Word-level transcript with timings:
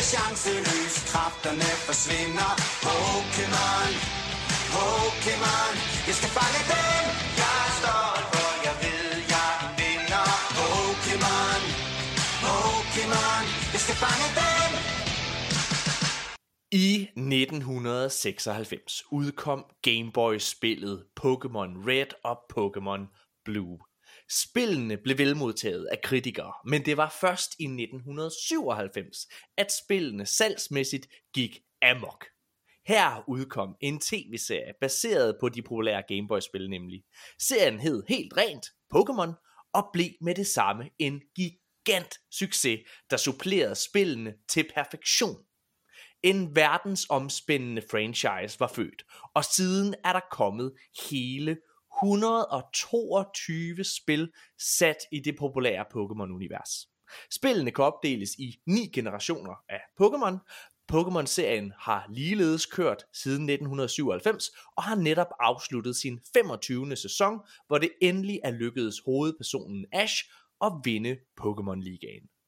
er 0.00 0.04
chanceløs, 0.12 0.94
kræfterne 1.10 1.70
forsvinder. 1.86 2.50
Pokémon, 2.86 3.90
Pokémon, 4.76 5.74
jeg 6.08 6.14
skal 6.18 6.30
fange 6.38 6.60
dem. 6.72 7.04
Jeg 7.40 7.52
er 7.64 7.70
stolt, 7.80 8.26
for 8.32 8.50
jeg 8.66 8.76
ved, 8.84 9.10
jeg 9.34 9.52
vinder. 9.80 10.26
Pokémon, 10.58 11.62
Pokémon, 12.44 13.44
jeg 13.72 13.80
skal 13.84 13.96
fange 14.04 14.26
dem. 14.40 14.70
I 16.72 17.08
1996 17.16 19.02
udkom 19.10 19.64
Game 19.82 20.12
Boy-spillet 20.12 20.96
Pokémon 21.20 21.70
Red 21.88 22.10
og 22.24 22.36
Pokémon 22.52 23.02
Blue. 23.44 23.78
Spillene 24.40 24.96
blev 24.96 25.18
velmodtaget 25.18 25.86
af 25.86 26.00
kritikere, 26.02 26.52
men 26.66 26.84
det 26.84 26.96
var 26.96 27.16
først 27.20 27.50
i 27.58 27.64
1997, 27.64 29.26
at 29.56 29.72
spillene 29.84 30.26
salgsmæssigt 30.26 31.06
gik 31.34 31.60
amok. 31.82 32.24
Her 32.86 33.24
udkom 33.28 33.76
en 33.80 34.00
tv-serie 34.00 34.72
baseret 34.80 35.36
på 35.40 35.48
de 35.48 35.62
populære 35.62 36.02
Game 36.08 36.28
Boy-spil 36.28 36.70
nemlig. 36.70 37.02
Serien 37.38 37.80
hed 37.80 38.02
helt 38.08 38.36
rent 38.36 38.66
Pokémon 38.94 39.68
og 39.74 39.90
blev 39.92 40.10
med 40.20 40.34
det 40.34 40.46
samme 40.46 40.90
en 40.98 41.20
gigant 41.36 42.14
succes, 42.30 42.80
der 43.10 43.16
supplerede 43.16 43.74
spillene 43.74 44.34
til 44.48 44.70
perfektion. 44.74 45.36
En 46.22 46.56
verdensomspændende 46.56 47.82
franchise 47.90 48.60
var 48.60 48.72
født, 48.74 49.02
og 49.34 49.44
siden 49.44 49.94
er 50.04 50.12
der 50.12 50.20
kommet 50.30 50.72
hele 51.10 51.56
122 52.02 53.84
spil 53.84 54.32
sat 54.58 54.96
i 55.12 55.20
det 55.20 55.36
populære 55.38 55.84
Pokémon-univers. 55.94 56.88
Spillene 57.30 57.70
kan 57.70 57.84
opdeles 57.84 58.34
i 58.38 58.60
ni 58.66 58.86
generationer 58.86 59.54
af 59.68 59.80
Pokémon. 60.00 60.38
Pokémon-serien 60.92 61.72
har 61.78 62.06
ligeledes 62.10 62.66
kørt 62.66 63.04
siden 63.12 63.42
1997 63.48 64.50
og 64.76 64.82
har 64.82 64.94
netop 64.94 65.26
afsluttet 65.40 65.96
sin 65.96 66.20
25. 66.34 66.96
sæson, 66.96 67.38
hvor 67.66 67.78
det 67.78 67.90
endelig 68.00 68.40
er 68.44 68.50
lykkedes 68.50 69.00
hovedpersonen 69.04 69.86
Ash 69.92 70.24
at 70.60 70.72
vinde 70.84 71.16
Pokémon-ligaen. 71.40 72.41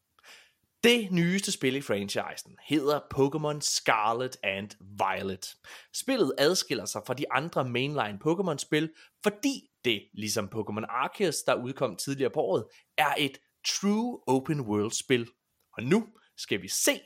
Det 0.84 1.10
nyeste 1.10 1.52
spil 1.52 1.76
i 1.76 1.80
franchisen 1.80 2.56
hedder 2.68 3.00
Pokémon 3.14 3.60
Scarlet 3.60 4.36
and 4.42 4.70
Violet. 4.80 5.54
Spillet 5.94 6.34
adskiller 6.38 6.84
sig 6.84 7.02
fra 7.06 7.14
de 7.14 7.32
andre 7.32 7.68
mainline 7.68 8.18
Pokémon-spil, 8.26 8.88
fordi 9.22 9.70
det, 9.84 10.08
ligesom 10.14 10.50
Pokémon 10.54 10.84
Arceus, 10.88 11.42
der 11.42 11.54
udkom 11.54 11.96
tidligere 11.96 12.30
på 12.30 12.40
året, 12.40 12.64
er 12.98 13.14
et 13.18 13.38
true 13.66 14.20
open 14.26 14.60
world 14.60 14.90
spil. 14.90 15.30
Og 15.72 15.82
nu 15.82 16.06
skal 16.36 16.62
vi 16.62 16.68
se, 16.68 17.00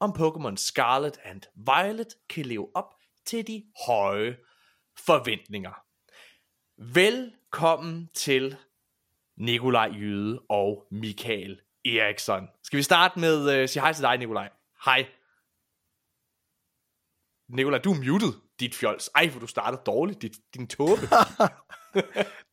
om 0.00 0.10
Pokémon 0.10 0.56
Scarlet 0.56 1.18
and 1.24 1.42
Violet 1.54 2.14
kan 2.28 2.46
leve 2.46 2.68
op 2.74 2.94
til 3.26 3.46
de 3.46 3.64
høje 3.86 4.36
forventninger. 5.06 5.72
Velkommen 6.94 8.08
til 8.14 8.56
Nikolaj 9.36 9.88
Jyde 9.94 10.42
og 10.48 10.86
Michael 10.90 11.65
Eriksson. 11.88 12.48
Skal 12.62 12.76
vi 12.76 12.82
starte 12.82 13.18
med 13.18 13.62
uh, 13.62 13.68
sige 13.68 13.82
hej 13.82 13.92
til 13.92 14.02
dig, 14.02 14.18
Nikolaj? 14.18 14.48
Hej. 14.84 15.06
Nikolaj, 17.48 17.78
du 17.78 17.92
er 17.92 17.96
muted, 17.96 18.32
dit 18.60 18.74
fjols. 18.74 19.10
Ej, 19.14 19.28
hvor 19.28 19.40
du 19.40 19.46
starter 19.46 19.78
dårligt, 19.78 20.22
dit, 20.22 20.36
din 20.54 20.66
tåbe. 20.66 21.02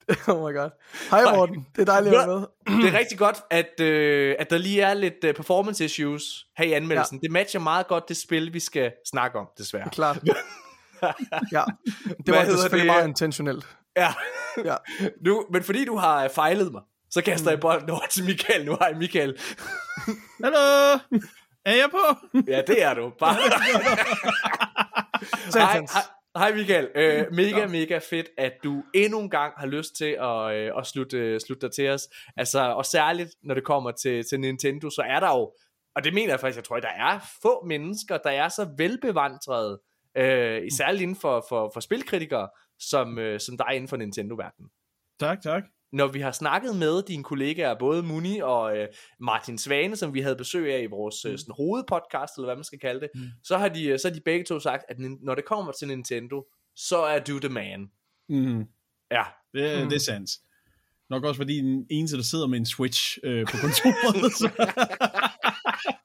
oh 0.28 0.38
my 0.38 0.56
god. 0.58 0.70
Hej 1.10 1.36
Morten, 1.36 1.68
det 1.76 1.82
er 1.82 1.86
dejligt 1.86 2.16
at 2.16 2.28
være 2.28 2.40
med. 2.40 2.48
det 2.84 2.94
er 2.94 3.00
rigtig 3.00 3.18
godt, 3.18 3.38
at, 3.50 3.72
uh, 3.80 4.36
at 4.40 4.50
der 4.50 4.58
lige 4.58 4.82
er 4.82 4.94
lidt 4.94 5.24
uh, 5.26 5.34
performance 5.34 5.86
issues 5.86 6.46
her 6.58 6.66
i 6.66 6.72
anmeldelsen. 6.72 7.18
Ja. 7.18 7.22
Det 7.22 7.32
matcher 7.32 7.60
meget 7.60 7.88
godt 7.88 8.10
det 8.10 8.18
spil, 8.18 8.54
vi 8.54 8.60
skal 8.60 8.92
snakke 9.12 9.40
om, 9.40 9.48
desværre. 9.58 9.90
Klart. 9.90 10.18
ja, 11.52 11.64
det 12.26 12.34
var 12.34 12.46
selvfølgelig 12.46 12.72
det? 12.72 12.86
meget 12.86 13.08
intentionelt. 13.08 13.78
Ja. 13.98 14.14
ja. 14.66 14.76
Nu, 15.26 15.46
men 15.52 15.64
fordi 15.64 15.86
du 15.86 15.98
har 15.98 16.28
fejlet 16.28 16.72
mig, 16.72 16.82
så 17.14 17.22
kaster 17.22 17.52
jeg 17.52 17.60
bolden 17.60 17.90
over 17.90 18.08
til 18.10 18.26
Michael 18.26 18.66
nu. 18.66 18.76
Hej 18.80 18.94
Michael. 18.94 19.40
Hallo. 20.44 21.00
Er 21.66 21.76
jeg 21.76 21.90
på? 21.92 22.28
ja, 22.48 22.62
det 22.68 22.84
er 22.84 22.94
du. 22.94 23.12
Bare. 23.20 23.36
hej, 25.54 25.80
hej, 25.80 26.02
hej 26.38 26.54
Michael. 26.54 26.88
Uh, 26.96 27.36
mega, 27.36 27.68
mega 27.68 27.98
fedt, 27.98 28.30
at 28.38 28.54
du 28.64 28.84
endnu 28.94 29.20
en 29.20 29.30
gang 29.30 29.54
har 29.58 29.68
lyst 29.68 29.96
til 29.96 30.18
at, 30.20 30.72
uh, 30.72 30.80
at 30.80 30.88
slutte, 30.88 31.34
uh, 31.34 31.40
slutte 31.46 31.68
dig 31.68 31.76
til 31.76 31.90
os. 31.90 32.08
Altså, 32.38 32.60
og 32.60 32.86
særligt, 32.86 33.30
når 33.44 33.56
det 33.56 33.64
kommer 33.64 33.92
til, 33.92 34.24
til 34.30 34.40
Nintendo, 34.40 34.90
så 34.90 35.02
er 35.02 35.20
der 35.20 35.30
jo, 35.30 35.54
og 35.96 36.04
det 36.04 36.14
mener 36.14 36.30
jeg 36.30 36.40
faktisk, 36.40 36.58
jeg 36.58 36.64
tror, 36.64 36.80
der 36.80 36.88
er 36.88 37.20
få 37.42 37.66
mennesker, 37.66 38.18
der 38.18 38.32
er 38.32 38.50
så 38.50 38.70
velbevandrede, 38.78 39.82
uh, 40.20 40.68
særligt 40.78 41.02
inden 41.02 41.18
for, 41.22 41.46
for, 41.50 41.72
for 41.74 41.80
spilkritikere, 41.80 42.50
som, 42.80 43.18
uh, 43.18 43.38
som 43.40 43.58
der 43.58 43.64
er 43.64 43.72
inden 43.72 43.88
for 43.88 43.98
Nintendo-verdenen. 43.98 44.70
Tak, 45.20 45.42
tak 45.42 45.64
når 45.94 46.08
vi 46.08 46.20
har 46.20 46.32
snakket 46.32 46.76
med 46.76 47.04
dine 47.04 47.24
kollegaer, 47.24 47.80
både 47.80 48.04
Muni 48.04 48.40
og 48.40 48.78
øh, 48.78 48.88
Martin 49.20 49.58
Svane, 49.58 49.96
som 49.96 50.14
vi 50.14 50.22
havde 50.22 50.36
besøg 50.36 50.74
af 50.74 50.82
i 50.82 50.86
vores 50.86 51.26
øh, 51.26 51.32
mm. 51.32 51.38
sådan, 51.38 51.54
hovedpodcast, 51.58 52.36
eller 52.38 52.48
hvad 52.48 52.56
man 52.56 52.64
skal 52.64 52.80
kalde 52.80 53.02
det, 53.02 53.10
mm. 53.16 53.22
så, 53.44 53.58
har 53.58 53.70
de, 53.70 53.98
så 53.98 54.08
har 54.08 54.16
de 54.16 54.22
begge 54.26 54.46
to 54.46 54.60
sagt, 54.60 54.84
at 54.90 54.96
når 55.00 55.36
det 55.36 55.46
kommer 55.46 55.72
til 55.72 55.88
Nintendo, 55.88 56.46
så 56.76 56.98
er 56.98 57.20
du 57.20 57.40
the 57.40 57.50
man. 57.50 57.92
Mm. 58.30 58.66
Ja. 59.12 59.24
Det, 59.54 59.84
mm. 59.84 59.90
det 59.90 59.96
er 59.96 60.00
sandt. 60.00 60.32
Nok 61.10 61.24
også 61.24 61.38
fordi 61.38 61.58
den 61.58 61.86
eneste, 61.90 62.18
der 62.18 62.24
sidder 62.24 62.48
med 62.48 62.60
en 62.60 62.66
Switch 62.66 63.18
øh, 63.24 63.46
på 63.46 63.58
kontoret. 63.58 64.52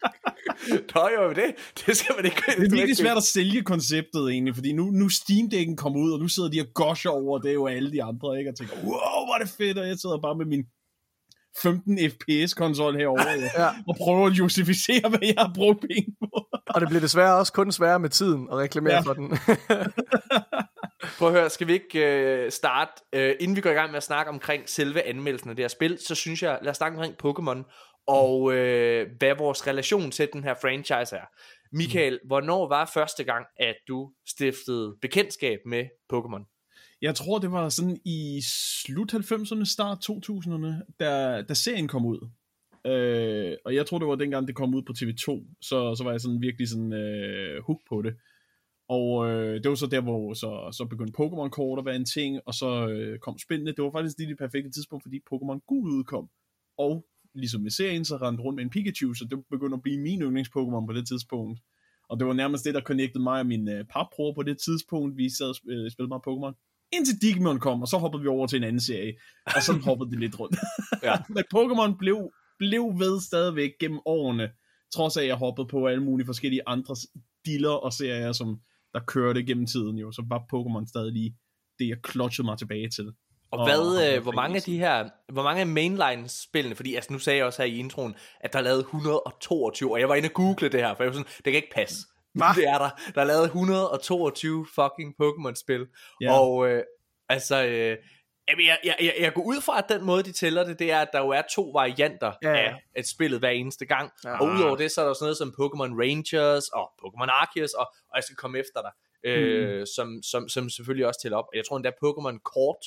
Nå 0.94 1.08
jo, 1.16 1.28
det, 1.32 1.54
det 1.86 1.96
skal 1.96 2.14
man 2.16 2.24
ikke... 2.24 2.42
Det 2.46 2.66
er 2.66 2.70
virkelig 2.70 2.96
svært 2.96 3.16
at 3.16 3.22
sælge 3.22 3.62
konceptet 3.62 4.30
egentlig, 4.30 4.54
fordi 4.54 4.72
nu, 4.72 4.84
nu 4.84 5.08
Steam 5.08 5.48
Deck'en 5.54 5.76
kommer 5.76 6.00
ud, 6.00 6.12
og 6.12 6.18
nu 6.18 6.28
sidder 6.28 6.48
de 6.48 6.60
og 6.60 6.66
gosher 6.74 7.10
over 7.10 7.38
det, 7.38 7.58
og 7.58 7.72
alle 7.72 7.92
de 7.92 8.02
andre, 8.02 8.38
ikke? 8.38 8.50
Og 8.50 8.56
tænker, 8.56 8.76
wow, 8.76 9.18
hvor 9.26 9.34
er 9.34 9.38
det 9.44 9.48
fedt, 9.58 9.78
og 9.78 9.88
jeg 9.88 9.98
sidder 9.98 10.18
bare 10.18 10.36
med 10.36 10.46
min 10.46 10.64
15 11.62 11.98
fps 12.10 12.54
konsol 12.54 12.96
herovre, 12.96 13.30
ja. 13.56 13.62
ja. 13.62 13.68
og 13.88 13.96
prøver 13.96 14.26
at 14.26 14.32
justificere, 14.32 15.08
hvad 15.08 15.18
jeg 15.22 15.34
har 15.38 15.52
brugt 15.54 15.80
penge 15.80 16.16
på. 16.20 16.46
og 16.66 16.80
det 16.80 16.88
bliver 16.88 17.00
desværre 17.00 17.36
også 17.36 17.52
kun 17.52 17.72
sværere 17.72 17.98
med 17.98 18.10
tiden 18.10 18.48
at 18.52 18.56
reklamere 18.58 18.94
ja. 18.94 19.00
for 19.00 19.12
den. 19.12 19.28
Prøv 21.18 21.28
at 21.28 21.34
høre, 21.34 21.50
skal 21.50 21.66
vi 21.66 21.72
ikke 21.72 22.44
uh, 22.44 22.52
starte, 22.52 22.92
uh, 23.16 23.30
inden 23.40 23.56
vi 23.56 23.60
går 23.60 23.70
i 23.70 23.74
gang 23.74 23.90
med 23.90 23.96
at 23.96 24.02
snakke 24.02 24.30
omkring 24.30 24.68
selve 24.68 25.02
anmeldelsen 25.02 25.50
af 25.50 25.56
det 25.56 25.62
her 25.62 25.68
spil, 25.68 25.98
så 26.06 26.14
synes 26.14 26.42
jeg, 26.42 26.58
lad 26.62 26.70
os 26.70 26.76
snakke 26.76 26.98
omkring 26.98 27.14
Pokémon, 27.24 27.87
og 28.08 28.54
øh, 28.54 29.10
hvad 29.18 29.34
vores 29.38 29.66
relation 29.66 30.10
til 30.10 30.28
den 30.32 30.44
her 30.44 30.54
franchise 30.54 31.16
er. 31.16 31.26
Michael, 31.72 32.18
mm. 32.22 32.26
hvornår 32.26 32.68
var 32.68 32.90
første 32.94 33.24
gang, 33.24 33.46
at 33.56 33.76
du 33.88 34.12
stiftede 34.26 34.96
bekendtskab 35.02 35.58
med 35.66 35.84
Pokémon? 36.12 36.44
Jeg 37.02 37.14
tror, 37.14 37.38
det 37.38 37.52
var 37.52 37.68
sådan 37.68 37.98
i 38.04 38.42
slut 38.84 39.14
90'erne, 39.14 39.64
start 39.64 40.10
2000'erne, 40.10 40.94
da, 41.00 41.42
da 41.42 41.54
serien 41.54 41.88
kom 41.88 42.06
ud. 42.06 42.28
Øh, 42.86 43.56
og 43.64 43.74
jeg 43.74 43.86
tror, 43.86 43.98
det 43.98 44.08
var 44.08 44.14
dengang, 44.14 44.48
det 44.48 44.56
kom 44.56 44.74
ud 44.74 44.82
på 44.82 44.92
TV2, 44.92 45.56
så, 45.60 45.94
så 45.94 46.04
var 46.04 46.10
jeg 46.10 46.20
sådan 46.20 46.42
virkelig 46.42 46.68
sådan 46.68 46.92
øh, 46.92 47.62
hook 47.62 47.80
på 47.88 48.02
det. 48.02 48.14
Og 48.88 49.30
øh, 49.30 49.62
det 49.62 49.68
var 49.68 49.74
så 49.74 49.86
der, 49.86 50.00
hvor 50.00 50.34
så, 50.34 50.68
så 50.72 50.84
begyndte 50.84 51.18
Pokémon-kort 51.22 51.78
at 51.78 51.84
være 51.84 51.96
en 51.96 52.04
ting, 52.04 52.40
og 52.46 52.54
så 52.54 52.88
øh, 52.88 53.18
kom 53.18 53.38
spændende. 53.38 53.72
Det 53.72 53.84
var 53.84 53.90
faktisk 53.90 54.18
lige 54.18 54.30
det 54.30 54.38
perfekte 54.38 54.70
tidspunkt, 54.70 55.04
fordi 55.04 55.20
Pokémon 55.32 55.58
Gul 55.66 55.90
udkom. 55.90 56.28
Og 56.78 57.06
ligesom 57.34 57.66
i 57.66 57.70
serien, 57.70 58.04
så 58.04 58.16
rendte 58.16 58.42
rundt 58.42 58.56
med 58.56 58.64
en 58.64 58.70
Pikachu, 58.70 59.14
så 59.14 59.24
det 59.24 59.44
begyndte 59.50 59.74
at 59.74 59.82
blive 59.82 60.00
min 60.00 60.22
yndlings-Pokémon 60.22 60.86
på 60.86 60.92
det 60.92 61.08
tidspunkt. 61.08 61.60
Og 62.08 62.18
det 62.18 62.26
var 62.26 62.32
nærmest 62.32 62.64
det, 62.64 62.74
der 62.74 62.80
connectede 62.80 63.22
mig 63.22 63.40
og 63.40 63.46
min 63.46 63.68
øh, 63.68 63.84
papbror 63.84 64.34
på 64.34 64.42
det 64.42 64.58
tidspunkt. 64.58 65.16
Vi 65.16 65.30
sad 65.30 65.48
og 65.48 65.56
øh, 65.68 65.90
spillede 65.90 66.08
meget 66.08 66.26
Pokémon. 66.28 66.54
Indtil 66.92 67.20
Digimon 67.22 67.60
kom, 67.60 67.82
og 67.82 67.88
så 67.88 67.98
hoppede 67.98 68.22
vi 68.22 68.28
over 68.28 68.46
til 68.46 68.56
en 68.56 68.64
anden 68.64 68.80
serie. 68.80 69.14
Og 69.46 69.62
så 69.62 69.72
hoppede 69.72 70.10
det 70.10 70.18
lidt 70.18 70.40
rundt. 70.40 70.56
ja. 71.06 71.14
Men 71.28 71.44
Pokémon 71.54 71.96
blev, 71.98 72.30
blev 72.58 72.82
ved 72.98 73.20
stadigvæk 73.20 73.70
gennem 73.80 74.00
årene. 74.06 74.50
Trods 74.94 75.16
af, 75.16 75.22
at 75.22 75.28
jeg 75.28 75.36
hoppede 75.36 75.68
på 75.68 75.86
alle 75.86 76.04
mulige 76.04 76.26
forskellige 76.26 76.62
andre 76.66 76.96
diller 77.44 77.70
og 77.70 77.92
serier, 77.92 78.32
som 78.32 78.60
der 78.92 79.00
kørte 79.06 79.44
gennem 79.44 79.66
tiden 79.66 79.98
jo. 79.98 80.12
Så 80.12 80.22
var 80.28 80.38
Pokémon 80.54 80.88
stadig 80.88 81.12
lige 81.12 81.36
det, 81.78 81.88
jeg 81.88 82.02
klotchede 82.02 82.46
mig 82.46 82.58
tilbage 82.58 82.88
til. 82.90 83.12
Og, 83.50 83.58
og 83.58 83.66
hvad, 83.66 84.14
øh, 84.14 84.22
hvor 84.22 84.32
mange 84.32 84.56
af 84.56 84.62
de 84.62 84.78
her, 84.78 85.08
hvor 85.32 85.42
mange 85.42 85.60
af 85.60 85.66
mainline-spillene, 85.66 86.76
fordi 86.76 86.94
altså 86.94 87.12
nu 87.12 87.18
sagde 87.18 87.36
jeg 87.36 87.46
også 87.46 87.62
her 87.62 87.68
i 87.68 87.78
introen, 87.78 88.14
at 88.40 88.52
der 88.52 88.58
er 88.58 88.62
lavet 88.62 88.78
122, 88.78 89.92
og 89.92 90.00
jeg 90.00 90.08
var 90.08 90.14
inde 90.14 90.26
og 90.26 90.32
google 90.32 90.68
det 90.68 90.80
her, 90.80 90.94
for 90.94 91.02
jeg 91.02 91.10
var 91.10 91.12
sådan, 91.12 91.32
det 91.36 91.44
kan 91.44 91.54
ikke 91.54 91.74
passe. 91.74 91.96
Hva? 92.32 92.46
Det 92.56 92.68
er 92.68 92.78
der. 92.78 92.90
Der 93.14 93.20
er 93.20 93.24
lavet 93.24 93.44
122 93.44 94.66
fucking 94.74 95.14
Pokémon-spil. 95.22 95.86
Ja. 96.20 96.32
Og 96.32 96.68
øh, 96.68 96.82
altså, 97.28 97.64
øh, 97.64 97.96
jeg, 98.48 98.78
jeg, 98.84 98.96
jeg, 99.00 99.14
jeg 99.20 99.34
går 99.34 99.42
ud 99.42 99.60
fra, 99.60 99.78
at 99.78 99.84
den 99.88 100.04
måde, 100.04 100.22
de 100.22 100.32
tæller 100.32 100.64
det, 100.64 100.78
det 100.78 100.92
er, 100.92 101.00
at 101.00 101.08
der 101.12 101.20
jo 101.20 101.28
er 101.28 101.42
to 101.54 101.62
varianter 101.62 102.32
ja, 102.42 102.54
af 102.54 102.74
et 102.96 103.08
spillet 103.08 103.38
hver 103.38 103.50
eneste 103.50 103.86
gang. 103.86 104.10
Ja. 104.24 104.40
Og 104.40 104.46
udover 104.46 104.76
det, 104.76 104.90
så 104.90 105.00
er 105.00 105.06
der 105.06 105.14
sådan 105.14 105.24
noget 105.24 105.36
som 105.36 105.54
Pokémon 105.60 105.92
Rangers 106.02 106.68
og 106.68 106.90
Pokémon 107.02 107.30
Arceus, 107.30 107.72
og, 107.72 107.86
og 108.10 108.14
jeg 108.14 108.24
skal 108.24 108.36
komme 108.36 108.58
efter 108.58 108.80
dig. 108.82 108.92
Øh, 109.24 109.78
mm. 109.78 109.86
som, 109.86 110.22
som, 110.22 110.48
som 110.48 110.70
selvfølgelig 110.70 111.06
også 111.06 111.20
tæller 111.22 111.38
op. 111.38 111.44
Jeg 111.54 111.64
tror 111.68 111.76
endda 111.76 111.90
Pokémon 112.04 112.38
Kort 112.44 112.82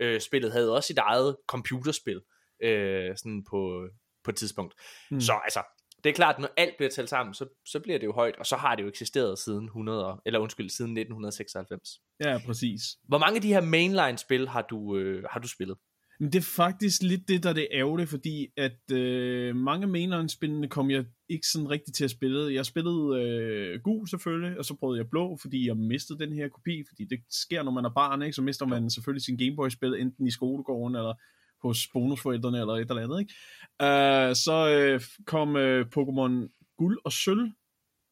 øh, 0.00 0.20
spillet 0.20 0.52
havde 0.52 0.74
også 0.76 0.86
sit 0.86 0.98
eget 0.98 1.36
computerspil 1.48 2.20
øh, 2.62 3.16
sådan 3.16 3.44
på, 3.50 3.88
på 4.24 4.30
et 4.30 4.36
tidspunkt. 4.36 4.74
Mm. 5.10 5.20
Så 5.20 5.32
altså, 5.44 5.62
Det 6.04 6.10
er 6.10 6.14
klart, 6.14 6.34
at 6.34 6.40
når 6.40 6.50
alt 6.56 6.74
bliver 6.76 6.90
talt 6.90 7.08
sammen, 7.08 7.34
så, 7.34 7.46
så 7.66 7.80
bliver 7.80 7.98
det 7.98 8.06
jo 8.06 8.12
højt, 8.12 8.36
og 8.36 8.46
så 8.46 8.56
har 8.56 8.74
det 8.74 8.82
jo 8.82 8.88
eksisteret 8.88 9.38
siden 9.38 9.64
100, 9.64 10.06
år- 10.06 10.22
eller 10.26 10.38
undskyld, 10.40 10.70
siden 10.70 10.90
1996. 10.90 11.88
Ja, 12.24 12.40
præcis. 12.46 12.80
Hvor 13.08 13.18
mange 13.18 13.36
af 13.36 13.42
de 13.42 13.48
her 13.48 13.60
mainline-spil 13.60 14.48
har 14.48 14.62
du, 14.62 14.96
øh, 14.96 15.24
har 15.30 15.40
du 15.40 15.48
spillet? 15.48 15.76
Men 16.20 16.32
det 16.32 16.38
er 16.38 16.52
faktisk 16.56 17.02
lidt 17.02 17.28
det, 17.28 17.42
der 17.42 17.48
er 17.48 17.54
det 17.54 17.68
ærgerlige, 17.72 18.06
fordi 18.06 18.46
at 18.56 18.92
øh, 18.92 19.56
mange 19.56 19.86
mainline-spillene 19.86 20.68
kom 20.68 20.90
jeg 20.90 21.04
ikke 21.28 21.46
sådan 21.46 21.70
rigtig 21.70 21.94
til 21.94 22.04
at 22.04 22.10
spille. 22.10 22.54
Jeg 22.54 22.66
spillede 22.66 23.22
øh, 23.22 23.80
gul 23.80 24.08
selvfølgelig, 24.08 24.58
og 24.58 24.64
så 24.64 24.74
prøvede 24.74 24.98
jeg 24.98 25.10
blå, 25.10 25.36
fordi 25.40 25.66
jeg 25.66 25.76
mistede 25.76 26.18
den 26.18 26.32
her 26.32 26.48
kopi, 26.48 26.84
fordi 26.88 27.04
det 27.04 27.20
sker, 27.30 27.62
når 27.62 27.72
man 27.72 27.84
er 27.84 27.90
barn, 27.94 28.22
ikke? 28.22 28.32
så 28.32 28.42
mister 28.42 28.66
man 28.66 28.90
selvfølgelig 28.90 29.22
sin 29.22 29.38
Gameboy-spil, 29.38 29.94
enten 29.94 30.26
i 30.26 30.30
skolegården, 30.30 30.96
eller 30.96 31.14
hos 31.62 31.88
bonusforældrene, 31.92 32.60
eller 32.60 32.74
et 32.74 32.90
eller 32.90 33.02
andet. 33.02 33.20
Ikke? 33.20 33.34
Uh, 33.82 34.34
så 34.34 34.68
øh, 34.68 35.00
kom 35.26 35.56
øh, 35.56 35.86
Pokémon 35.96 36.32
guld 36.78 36.98
og 37.04 37.12
sølv, 37.12 37.50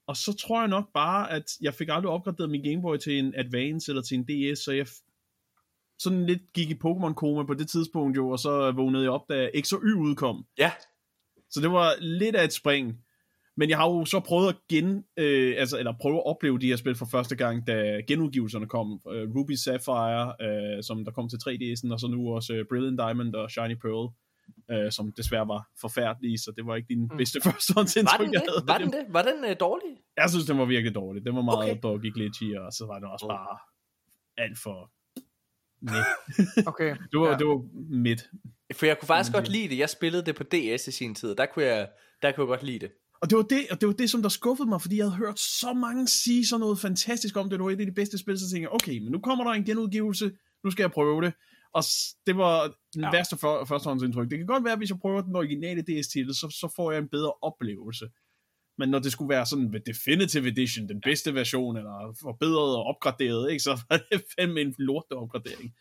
og 0.06 0.17
så 0.17 0.32
tror 0.32 0.61
jeg 0.61 0.69
nok 0.69 0.93
bare, 0.94 1.31
at 1.31 1.44
jeg 1.61 1.75
fik 1.75 1.88
aldrig 1.91 2.11
opgraderet 2.11 2.50
min 2.50 2.62
Gameboy 2.62 2.97
til 2.97 3.19
en 3.19 3.35
Advance 3.37 3.91
eller 3.91 4.02
til 4.02 4.19
en 4.19 4.25
DS, 4.25 4.59
så 4.59 4.73
jeg 4.73 4.87
sådan 5.99 6.27
lidt 6.27 6.43
gik 6.55 6.71
i 6.71 6.75
Pokémon-koma 6.75 7.43
på 7.47 7.55
det 7.55 7.69
tidspunkt 7.69 8.17
jo, 8.17 8.31
og 8.31 8.39
så 8.39 8.73
vågnede 8.73 9.03
jeg 9.03 9.11
op, 9.13 9.29
da 9.29 9.51
X 9.61 9.73
og 9.73 9.81
Y 9.83 9.93
udkom. 9.95 10.45
Ja, 10.59 10.73
Så 11.51 11.61
det 11.61 11.71
var 11.73 11.93
lidt 12.01 12.37
af 12.37 12.45
et 12.45 12.53
spring. 12.53 12.99
Men 13.59 13.71
jeg 13.71 13.79
har 13.79 13.87
jo 13.91 14.05
så 14.05 14.21
prøvet 14.21 14.49
at 14.49 14.57
gen, 14.69 15.05
øh, 15.17 15.55
altså, 15.59 15.79
eller 15.79 15.93
prøve 16.01 16.17
at 16.17 16.27
opleve 16.27 16.59
de 16.59 16.67
her 16.67 16.77
spil 16.77 16.95
for 16.95 17.07
første 17.13 17.37
gang, 17.37 17.67
da 17.67 18.01
genudgivelserne 18.09 18.67
kom. 18.67 19.01
Øh, 19.13 19.29
Ruby 19.37 19.53
Sapphire, 19.53 20.35
øh, 20.41 20.83
som 20.83 21.05
der 21.05 21.13
kom 21.13 21.29
til 21.29 21.37
3DS'en, 21.37 21.93
og 21.93 22.01
så 22.01 22.07
nu 22.11 22.35
også 22.35 22.53
øh, 22.55 22.65
Brilliant 22.69 22.99
Diamond 22.99 23.35
og 23.35 23.51
Shiny 23.51 23.75
Pearl, 23.83 24.13
øh, 24.71 24.93
som 24.93 25.13
desværre 25.13 25.49
var 25.49 25.69
forfærdelige, 25.81 26.39
så 26.39 26.53
det 26.57 26.67
var 26.67 26.77
ikke 26.77 26.89
din 26.89 27.03
Mm. 27.11 27.17
bedste 27.19 27.39
var 27.45 27.51
førstehåndsindtryk, 27.53 28.21
den 28.27 28.35
jeg 28.35 28.41
det? 28.43 28.51
havde. 28.51 28.65
Var 28.69 28.79
den 28.79 28.91
det? 28.93 29.05
Var 29.17 29.23
den 29.23 29.45
øh, 29.51 29.57
dårlig? 29.61 29.91
Jeg 30.17 30.31
synes, 30.31 30.45
den 30.47 30.59
var 30.59 30.65
virkelig 30.65 30.95
dårlig. 30.95 31.25
Den 31.27 31.35
var 31.37 31.43
meget 31.43 31.59
Okay. 31.59 31.71
okay. 31.71 31.81
buggy 31.83 32.11
glitchy, 32.17 32.57
og 32.57 32.73
så 32.73 32.87
var 32.87 32.95
den 32.99 33.09
også 33.15 33.27
Oh. 33.27 33.31
bare 33.31 33.59
alt 34.45 34.59
for 34.59 34.91
midt. 35.94 36.67
Okay. 36.67 36.97
Det 37.12 37.21
var, 37.21 37.31
Ja. 37.31 37.37
det 37.38 37.47
var 37.47 37.61
midt. 37.97 38.31
For 38.75 38.87
jeg 38.87 38.99
kunne 38.99 39.06
faktisk 39.06 39.33
godt 39.33 39.49
lide 39.49 39.69
det. 39.69 39.79
Jeg 39.79 39.91
spillede 39.91 40.27
det 40.27 40.35
på 40.37 40.43
DS 40.43 40.88
i 40.88 40.91
sin 40.91 41.15
tid. 41.15 41.35
Der 41.35 41.47
kunne 41.47 41.65
jeg, 41.65 41.88
der 42.23 42.33
kunne 42.33 42.43
jeg 42.43 42.49
godt 42.49 42.62
lide 42.62 42.79
det. 42.79 42.91
Og 43.23 43.31
det 43.31 43.37
var 43.37 43.43
det, 43.44 43.67
og 43.71 43.81
det 43.81 43.87
var 43.87 43.93
det, 43.93 44.11
som 44.11 44.23
der 44.23 44.29
skuffede 44.29 44.69
mig, 44.69 44.81
fordi 44.83 44.97
jeg 44.97 45.05
havde 45.05 45.17
hørt 45.17 45.41
så 45.41 45.73
mange 45.73 46.09
sige 46.09 46.47
sådan 46.47 46.61
noget 46.61 46.79
fantastisk 46.79 47.37
om 47.37 47.44
det. 47.50 47.59
Det 47.59 47.65
var 47.65 47.71
et 47.71 47.81
af 47.81 47.87
de 47.87 47.93
bedste 47.93 48.19
spil, 48.19 48.38
så 48.38 48.44
tænkte 48.50 48.62
jeg, 48.62 48.73
okay, 48.73 48.99
men 48.99 49.12
nu 49.12 49.19
kommer 49.21 49.44
der 49.44 49.50
en 49.53 49.65
genudgivelse, 49.65 50.33
nu 50.65 50.71
skal 50.71 50.83
jeg 50.83 50.91
prøve 50.91 51.23
det. 51.23 51.33
Og 51.75 51.83
det 52.27 52.37
var 52.37 52.62
den 52.94 53.00
Ja. 53.03 53.06
ja. 53.06 53.11
værste 53.12 53.37
for, 53.37 53.65
førstehåndsindtryk. 53.65 54.31
Det 54.31 54.38
kan 54.38 54.47
godt 54.47 54.65
være, 54.65 54.73
at 54.73 54.79
hvis 54.79 54.91
jeg 54.91 54.99
prøver 54.99 55.21
den 55.21 55.37
originale 55.37 55.83
DS-titel, 55.83 56.35
så, 56.35 56.56
så 56.61 56.73
får 56.77 56.93
jeg 56.93 56.99
en 57.03 57.09
bedre 57.09 57.33
oplevelse. 57.43 58.09
Men 58.78 58.88
når 58.88 58.99
det 58.99 59.12
skulle 59.12 59.28
være 59.28 59.46
sådan 59.46 59.73
ved 59.73 59.81
Definitive 59.81 60.49
Edition, 60.49 60.88
den 60.88 61.00
bedste 61.00 61.34
version, 61.34 61.76
eller 61.76 62.17
forbedret 62.23 62.76
og 62.76 62.82
opgraderet, 62.84 63.50
ikke, 63.50 63.62
så 63.62 63.81
var 63.88 63.96
det 64.11 64.23
fandme 64.38 64.61
en 64.61 64.75
lorte 64.78 65.12
opgradering. 65.12 65.75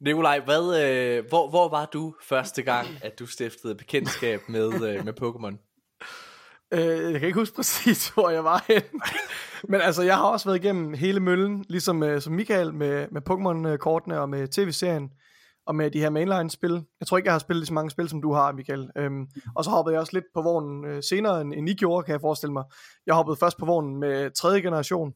Nikolaj, 0.00 0.40
hvad, 0.40 0.84
øh, 0.84 1.24
hvor, 1.28 1.50
hvor 1.50 1.68
var 1.68 1.86
du 1.86 2.14
første 2.22 2.62
gang, 2.62 2.88
at 3.02 3.18
du 3.18 3.26
stiftede 3.26 3.74
bekendtskab 3.74 4.40
med, 4.48 4.74
øh, 4.74 5.04
med 5.04 5.12
Pokémon? 5.20 5.72
Øh, 6.72 7.12
jeg 7.12 7.20
kan 7.20 7.26
ikke 7.26 7.38
huske 7.38 7.56
præcis, 7.56 8.08
hvor 8.08 8.30
jeg 8.30 8.44
var 8.44 8.64
henne. 8.68 8.88
Men 9.68 9.80
altså, 9.80 10.02
jeg 10.02 10.16
har 10.16 10.24
også 10.24 10.48
været 10.48 10.64
igennem 10.64 10.94
hele 10.94 11.20
møllen, 11.20 11.64
ligesom 11.68 12.02
øh, 12.02 12.20
som 12.20 12.32
Michael, 12.32 12.74
med, 12.74 13.06
med 13.10 13.22
Pokémon-kortene 13.30 14.20
og 14.20 14.28
med 14.28 14.48
tv-serien, 14.48 15.10
og 15.66 15.74
med 15.74 15.90
de 15.90 16.00
her 16.00 16.10
mainline-spil. 16.10 16.84
Jeg 17.00 17.06
tror 17.06 17.16
ikke, 17.16 17.26
jeg 17.26 17.34
har 17.34 17.38
spillet 17.38 17.60
lige 17.60 17.66
så 17.66 17.74
mange 17.74 17.90
spil, 17.90 18.08
som 18.08 18.22
du 18.22 18.32
har, 18.32 18.52
Michael. 18.52 18.90
Øhm, 18.96 19.26
og 19.56 19.64
så 19.64 19.70
hoppede 19.70 19.94
jeg 19.94 20.00
også 20.00 20.12
lidt 20.12 20.24
på 20.34 20.42
vognen 20.42 20.84
øh, 20.84 21.02
senere, 21.02 21.40
end, 21.40 21.54
end 21.54 21.68
I 21.68 21.74
gjorde, 21.74 22.04
kan 22.04 22.12
jeg 22.12 22.20
forestille 22.20 22.52
mig. 22.52 22.64
Jeg 23.06 23.14
hoppede 23.14 23.36
først 23.36 23.58
på 23.58 23.66
vognen 23.66 23.96
med 23.96 24.30
tredje 24.30 24.60
generation, 24.60 25.12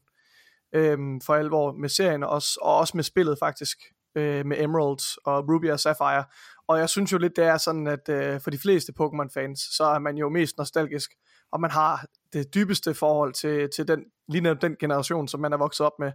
øhm, 0.75 1.21
for 1.21 1.35
alvor 1.35 1.71
med 1.71 1.89
serien, 1.89 2.23
også, 2.23 2.59
og 2.61 2.77
også 2.77 2.97
med 2.97 3.03
spillet 3.03 3.37
faktisk, 3.39 3.77
øh, 4.15 4.45
med 4.45 4.61
Emerald 4.63 5.19
og 5.25 5.49
Ruby 5.49 5.71
og 5.71 5.79
Sapphire. 5.79 6.23
Og 6.67 6.79
jeg 6.79 6.89
synes 6.89 7.11
jo 7.11 7.17
lidt, 7.17 7.35
det 7.35 7.43
er 7.43 7.57
sådan, 7.57 7.87
at 7.87 8.09
øh, 8.09 8.41
for 8.41 8.49
de 8.49 8.57
fleste 8.57 8.93
Pokémon-fans, 9.01 9.75
så 9.77 9.83
er 9.83 9.99
man 9.99 10.17
jo 10.17 10.29
mest 10.29 10.57
nostalgisk, 10.57 11.11
og 11.51 11.61
man 11.61 11.71
har 11.71 12.05
det 12.33 12.53
dybeste 12.53 12.93
forhold 12.93 13.33
til, 13.33 13.69
til 13.75 13.87
den, 13.87 14.03
lige 14.29 14.41
netop 14.41 14.61
den 14.61 14.75
generation, 14.79 15.27
som 15.27 15.39
man 15.39 15.53
er 15.53 15.57
vokset 15.57 15.85
op 15.85 15.99
med, 15.99 16.11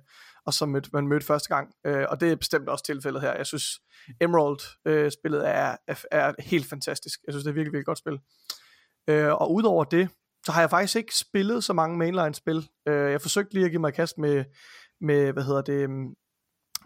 og 0.47 0.55
som 0.55 0.69
mød, 0.69 0.83
man 0.93 1.09
mødte 1.09 1.27
første 1.27 1.55
gang. 1.55 1.75
Øh, 1.87 2.07
og 2.09 2.21
det 2.21 2.33
er 2.33 2.37
bestemt 2.37 2.69
også 2.69 2.85
tilfældet 2.85 3.23
her. 3.23 3.37
Jeg 3.37 3.47
synes, 3.47 3.81
Emerald-spillet 4.21 5.49
er, 5.49 5.77
er, 5.89 5.95
er 6.11 6.33
helt 6.39 6.67
fantastisk. 6.67 7.21
Jeg 7.27 7.33
synes, 7.33 7.45
det 7.45 7.51
er 7.51 7.55
virkelig, 7.55 7.73
virkelig 7.73 7.87
godt 7.87 7.99
spil. 7.99 8.21
Øh, 9.09 9.33
og 9.33 9.53
udover 9.53 9.85
det, 9.85 10.09
så 10.47 10.53
har 10.53 10.61
jeg 10.61 10.71
faktisk 10.71 10.97
ikke 10.97 11.17
spillet 11.17 11.65
så 11.65 11.73
mange 11.73 11.99
mainline-spil. 11.99 12.69
Øh, 12.89 13.11
jeg 13.11 13.21
forsøgte 13.21 13.55
lige 13.55 13.65
at 13.65 13.71
give 13.71 13.81
mig 13.81 13.89
et 13.89 13.95
kast 13.95 14.19
med, 14.19 14.45
med 15.01 15.33
hvad 15.33 15.43
hedder 15.43 15.63
det, 15.63 15.91
mm, 15.91 16.15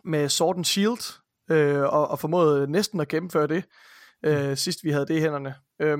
med 0.04 0.28
Sword 0.28 0.56
and 0.56 0.64
Shield, 0.64 1.20
øh, 1.50 1.82
og, 1.82 2.08
og 2.08 2.18
formåede 2.18 2.66
næsten 2.66 3.00
at 3.00 3.08
gennemføre 3.08 3.46
det, 3.46 3.64
øh, 4.24 4.56
sidst 4.56 4.84
vi 4.84 4.90
havde 4.90 5.06
det 5.06 5.16
i 5.16 5.20
hænderne, 5.20 5.54
øh, 5.80 5.98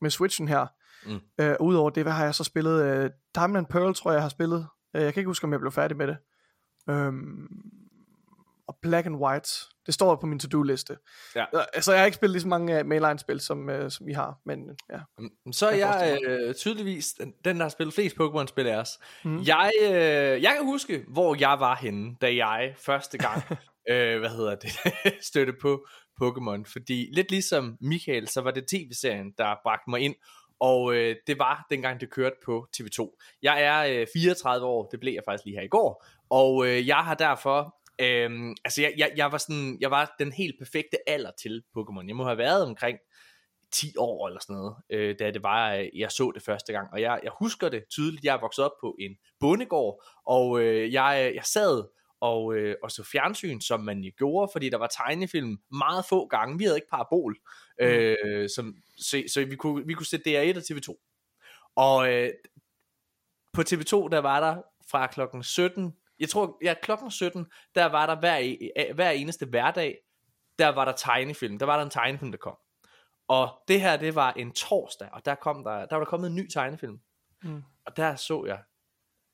med 0.00 0.10
Switchen 0.10 0.48
her. 0.48 0.66
Mm. 1.06 1.20
Øh, 1.40 1.56
Udover 1.60 1.90
det, 1.90 2.04
hvad 2.04 2.12
har 2.12 2.24
jeg 2.24 2.34
så 2.34 2.44
spillet? 2.44 2.84
Øh, 2.84 3.10
Diamond 3.34 3.58
and 3.58 3.66
Pearl, 3.66 3.94
tror 3.94 4.10
jeg, 4.10 4.16
jeg 4.16 4.22
har 4.22 4.28
spillet. 4.28 4.66
Øh, 4.96 5.02
jeg 5.02 5.14
kan 5.14 5.20
ikke 5.20 5.28
huske, 5.28 5.44
om 5.44 5.52
jeg 5.52 5.60
blev 5.60 5.72
færdig 5.72 5.96
med 5.96 6.06
det. 6.06 6.16
Øhm, 6.90 7.46
og 8.68 8.78
Black 8.82 9.06
and 9.06 9.16
White, 9.16 9.50
det 9.86 9.94
står 9.94 10.16
på 10.16 10.26
min 10.26 10.38
to-do-liste. 10.38 10.96
Ja. 11.36 11.44
Øh, 11.54 11.60
Altså, 11.74 11.92
jeg 11.92 12.00
har 12.00 12.06
ikke 12.06 12.16
spillet 12.16 12.32
lige 12.32 12.42
så 12.42 12.48
mange 12.48 12.80
uh, 12.80 12.86
mainline-spil, 12.86 13.40
som, 13.40 13.68
uh, 13.68 13.88
som 13.88 14.08
I 14.08 14.12
har, 14.12 14.40
men 14.46 14.58
ja. 14.92 14.98
Så 15.52 15.66
er 15.66 15.74
Jeg 15.74 16.18
jeg 16.26 16.30
øh, 16.30 16.54
tydeligvis 16.54 17.12
den, 17.12 17.34
den, 17.44 17.56
der 17.56 17.62
har 17.62 17.68
spillet 17.68 17.94
flest 17.94 18.16
Pokémon-spil 18.20 18.66
af 18.66 18.76
os. 18.76 18.98
Mm. 19.24 19.40
Jeg, 19.42 19.72
øh, 19.82 20.42
jeg 20.42 20.52
kan 20.56 20.64
huske, 20.64 21.04
hvor 21.08 21.36
jeg 21.40 21.56
var 21.60 21.74
henne, 21.76 22.16
da 22.20 22.34
jeg 22.34 22.74
første 22.78 23.18
gang, 23.18 23.42
øh, 23.90 24.18
hvad 24.18 24.30
hedder 24.30 24.54
det, 24.54 24.70
støtte 25.30 25.52
på 25.62 25.86
Pokémon. 26.22 26.72
Fordi 26.72 27.08
lidt 27.12 27.30
ligesom 27.30 27.76
Michael, 27.80 28.28
så 28.28 28.40
var 28.40 28.50
det 28.50 28.66
tv-serien, 28.66 29.32
der 29.38 29.54
bragte 29.62 29.90
mig 29.90 30.00
ind. 30.00 30.14
Og 30.60 30.94
øh, 30.94 31.16
det 31.26 31.38
var 31.38 31.66
dengang 31.70 32.00
det 32.00 32.10
kørte 32.10 32.36
på 32.44 32.66
TV2. 32.76 33.18
Jeg 33.42 33.62
er 33.62 34.00
øh, 34.00 34.06
34 34.12 34.66
år, 34.66 34.88
det 34.90 35.00
blev 35.00 35.12
jeg 35.14 35.22
faktisk 35.26 35.44
lige 35.44 35.56
her 35.56 35.64
i 35.64 35.68
går. 35.68 36.06
Og 36.30 36.66
øh, 36.66 36.86
jeg 36.86 36.96
har 36.96 37.14
derfor 37.14 37.80
Øhm, 38.02 38.54
altså 38.64 38.82
jeg, 38.82 38.94
jeg, 38.96 39.12
jeg 39.16 39.32
var 39.32 39.38
sådan 39.38 39.76
jeg 39.80 39.90
var 39.90 40.14
den 40.18 40.32
helt 40.32 40.58
perfekte 40.58 40.96
alder 41.06 41.30
til 41.42 41.62
Pokémon. 41.78 42.06
Jeg 42.06 42.16
må 42.16 42.24
have 42.24 42.38
været 42.38 42.66
omkring 42.66 42.98
10 43.72 43.96
år 43.98 44.28
eller 44.28 44.40
sådan 44.40 44.56
noget, 44.56 44.74
øh, 44.90 45.16
da 45.18 45.30
det 45.30 45.42
var, 45.42 45.74
øh, 45.74 45.88
jeg 45.94 46.10
så 46.10 46.32
det 46.34 46.42
første 46.42 46.72
gang. 46.72 46.88
Og 46.92 47.00
jeg, 47.00 47.20
jeg 47.22 47.32
husker 47.38 47.68
det 47.68 47.84
tydeligt, 47.90 48.24
jeg 48.24 48.34
er 48.34 48.40
vokset 48.40 48.64
op 48.64 48.70
på 48.80 48.96
en 49.00 49.16
bondegård, 49.40 50.04
og 50.26 50.60
øh, 50.60 50.92
jeg, 50.92 51.26
øh, 51.28 51.34
jeg 51.34 51.44
sad 51.44 51.84
og, 52.20 52.54
øh, 52.54 52.76
og 52.82 52.90
så 52.90 53.08
fjernsyn, 53.12 53.60
som 53.60 53.80
man 53.80 53.98
jo 53.98 54.12
gjorde, 54.16 54.50
fordi 54.52 54.68
der 54.70 54.78
var 54.78 54.86
tegnefilm 54.86 55.58
meget 55.70 56.04
få 56.08 56.26
gange. 56.26 56.58
Vi 56.58 56.64
havde 56.64 56.76
ikke 56.76 56.90
parabol, 56.90 57.36
øh, 57.80 58.48
som, 58.48 58.76
så, 58.98 59.22
så 59.28 59.44
vi, 59.44 59.56
kunne, 59.56 59.86
vi 59.86 59.94
kunne 59.94 60.06
sætte 60.06 60.50
DR1 60.50 60.56
og 60.56 60.62
TV2. 60.62 61.06
Og 61.76 62.12
øh, 62.12 62.30
på 63.52 63.60
TV2, 63.60 64.08
der 64.08 64.18
var 64.18 64.40
der 64.40 64.62
fra 64.90 65.06
klokken 65.06 65.42
17, 65.42 65.96
jeg 66.20 66.28
tror, 66.28 66.58
ja, 66.62 66.74
klokken 66.82 67.10
17, 67.10 67.46
der 67.74 67.84
var 67.84 68.06
der 68.06 68.18
hver, 68.20 68.38
e- 68.38 68.92
hver 68.92 69.10
eneste 69.10 69.46
hverdag, 69.46 69.98
der 70.58 70.68
var 70.68 70.84
der 70.84 70.92
tegnefilm. 70.92 71.58
Der 71.58 71.66
var 71.66 71.76
der 71.76 71.84
en 71.84 71.90
tegnefilm, 71.90 72.30
der 72.30 72.38
kom. 72.38 72.56
Og 73.28 73.62
det 73.68 73.80
her, 73.80 73.96
det 73.96 74.14
var 74.14 74.32
en 74.32 74.52
torsdag, 74.52 75.08
og 75.12 75.24
der, 75.24 75.34
kom 75.34 75.64
der, 75.64 75.86
der 75.86 75.96
var 75.96 76.04
der 76.04 76.10
kommet 76.10 76.28
en 76.28 76.34
ny 76.36 76.48
tegnefilm. 76.48 77.00
Mm. 77.42 77.62
Og 77.86 77.96
der 77.96 78.16
så 78.16 78.44
jeg 78.44 78.62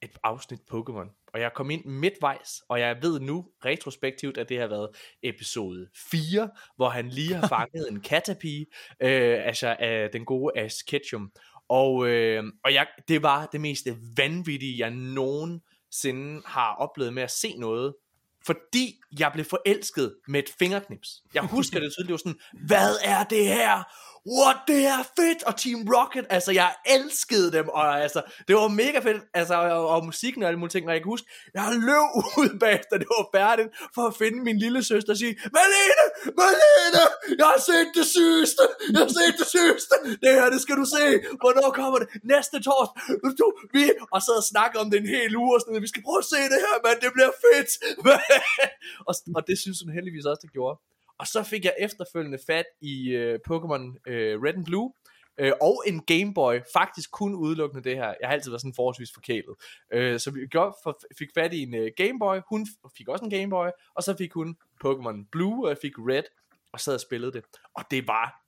et 0.02 0.18
afsnit 0.22 0.60
Pokémon. 0.60 1.25
Og 1.36 1.42
jeg 1.42 1.52
kom 1.54 1.70
ind 1.70 1.84
midtvejs, 1.84 2.62
og 2.68 2.80
jeg 2.80 2.96
ved 3.02 3.20
nu 3.20 3.46
retrospektivt, 3.64 4.38
at 4.38 4.48
det 4.48 4.60
har 4.60 4.66
været 4.66 4.88
episode 5.22 5.88
4, 6.10 6.50
hvor 6.76 6.88
han 6.88 7.08
lige 7.08 7.34
har 7.34 7.48
fanget 7.56 7.88
en 7.90 8.04
Caterpie, 8.04 8.66
øh, 9.02 9.46
altså 9.46 9.76
af 9.78 10.10
den 10.12 10.24
gode 10.24 10.58
Ash 10.58 10.84
Ketchum. 10.88 11.32
Og, 11.68 12.08
øh, 12.08 12.44
og 12.64 12.74
jeg, 12.74 12.86
det 13.08 13.22
var 13.22 13.46
det 13.46 13.60
mest 13.60 13.88
vanvittige, 14.16 14.78
jeg 14.78 14.90
nogensinde 14.90 16.42
har 16.46 16.74
oplevet 16.74 17.14
med 17.14 17.22
at 17.22 17.30
se 17.30 17.56
noget, 17.58 17.94
fordi 18.46 19.00
jeg 19.18 19.30
blev 19.32 19.44
forelsket 19.44 20.16
med 20.28 20.42
et 20.42 20.50
fingerknips. 20.58 21.22
Jeg 21.34 21.42
husker 21.42 21.80
det 21.80 21.92
tydeligt, 21.92 22.08
det 22.08 22.12
var 22.12 22.30
sådan, 22.30 22.66
hvad 22.66 22.90
er 23.04 23.24
det 23.24 23.44
her? 23.44 23.82
What, 24.34 24.58
det 24.70 24.80
er 24.94 25.00
fedt! 25.18 25.40
Og 25.48 25.54
Team 25.62 25.80
Rocket, 25.94 26.26
altså 26.36 26.52
jeg 26.62 26.70
elskede 26.96 27.48
dem, 27.56 27.66
og 27.78 27.84
altså, 28.04 28.20
det 28.48 28.54
var 28.56 28.68
mega 28.82 28.98
fedt, 29.08 29.22
altså, 29.40 29.54
og, 29.76 29.88
og 29.94 29.98
musikken 30.10 30.40
og 30.42 30.46
alle 30.48 30.60
mulige 30.60 30.74
ting, 30.76 30.84
og 30.88 30.92
jeg 30.94 31.00
kan 31.02 31.12
huske, 31.14 31.26
jeg 31.54 31.64
løb 31.88 32.08
ud 32.40 32.50
bagefter, 32.62 32.94
det 33.02 33.08
var 33.16 33.24
færdigt, 33.38 33.68
for 33.94 34.02
at 34.10 34.14
finde 34.22 34.38
min 34.48 34.58
lille 34.64 34.80
søster 34.90 35.12
og 35.14 35.18
sige, 35.22 35.34
Malene, 35.56 36.06
Malene, 36.40 37.04
jeg 37.40 37.48
har 37.54 37.60
set 37.70 37.88
det 37.98 38.06
sygeste, 38.16 38.64
jeg 38.92 39.00
har 39.04 39.12
set 39.20 39.34
det 39.40 39.48
sygeste, 39.56 39.94
det 40.22 40.30
her, 40.36 40.46
det 40.54 40.60
skal 40.64 40.76
du 40.82 40.86
se, 40.96 41.04
hvornår 41.42 41.68
kommer 41.80 41.98
det? 42.02 42.08
Næste 42.32 42.56
torsdag, 42.66 43.00
du, 43.40 43.46
vi, 43.74 43.84
og 44.14 44.20
så 44.26 44.32
og 44.40 44.46
snakke 44.52 44.74
om 44.82 44.86
det 44.90 44.96
en 45.00 45.10
hel 45.16 45.32
uge, 45.42 45.52
og 45.56 45.60
sådan, 45.60 45.86
vi 45.86 45.92
skal 45.92 46.02
prøve 46.06 46.20
at 46.24 46.30
se 46.34 46.40
det 46.52 46.60
her, 46.66 46.76
mand, 46.84 46.98
det 47.04 47.10
bliver 47.16 47.32
fedt, 47.44 47.70
og, 49.08 49.12
og 49.36 49.42
det 49.48 49.56
synes 49.62 49.78
hun 49.82 49.90
heldigvis 49.96 50.26
også, 50.30 50.42
det 50.46 50.52
gjorde. 50.58 50.76
Og 51.18 51.26
så 51.26 51.42
fik 51.42 51.64
jeg 51.64 51.74
efterfølgende 51.78 52.38
fat 52.46 52.66
i 52.80 53.08
øh, 53.08 53.38
Pokémon 53.50 54.00
øh, 54.06 54.42
Red 54.42 54.54
and 54.54 54.64
Blue, 54.64 54.92
øh, 55.38 55.52
og 55.60 55.82
en 55.86 56.00
Game 56.00 56.34
Boy, 56.34 56.54
faktisk 56.72 57.10
kun 57.10 57.34
udelukkende 57.34 57.84
det 57.84 57.96
her. 57.96 58.14
Jeg 58.20 58.28
har 58.28 58.32
altid 58.32 58.50
været 58.50 58.60
sådan 58.60 58.74
forholdsvis 58.74 59.10
forkælet. 59.14 59.54
Øh, 59.92 60.20
så 60.20 60.30
vi 60.30 60.46
gjorde, 60.46 60.76
for, 60.82 60.98
fik 61.18 61.28
fat 61.34 61.52
i 61.52 61.62
en 61.62 61.74
øh, 61.74 61.90
Game 61.96 62.18
Boy, 62.18 62.38
hun 62.48 62.66
fik 62.96 63.08
også 63.08 63.24
en 63.24 63.30
Game 63.30 63.50
Boy, 63.50 63.68
og 63.94 64.02
så 64.02 64.16
fik 64.18 64.32
hun 64.32 64.56
Pokémon 64.84 65.28
Blue, 65.32 65.66
og 65.66 65.70
jeg 65.70 65.78
fik 65.82 65.92
Red, 65.98 66.22
og 66.72 66.80
sad 66.80 66.94
og 66.94 67.00
spillede 67.00 67.32
det. 67.32 67.44
Og 67.74 67.84
det 67.90 68.06
var, 68.06 68.42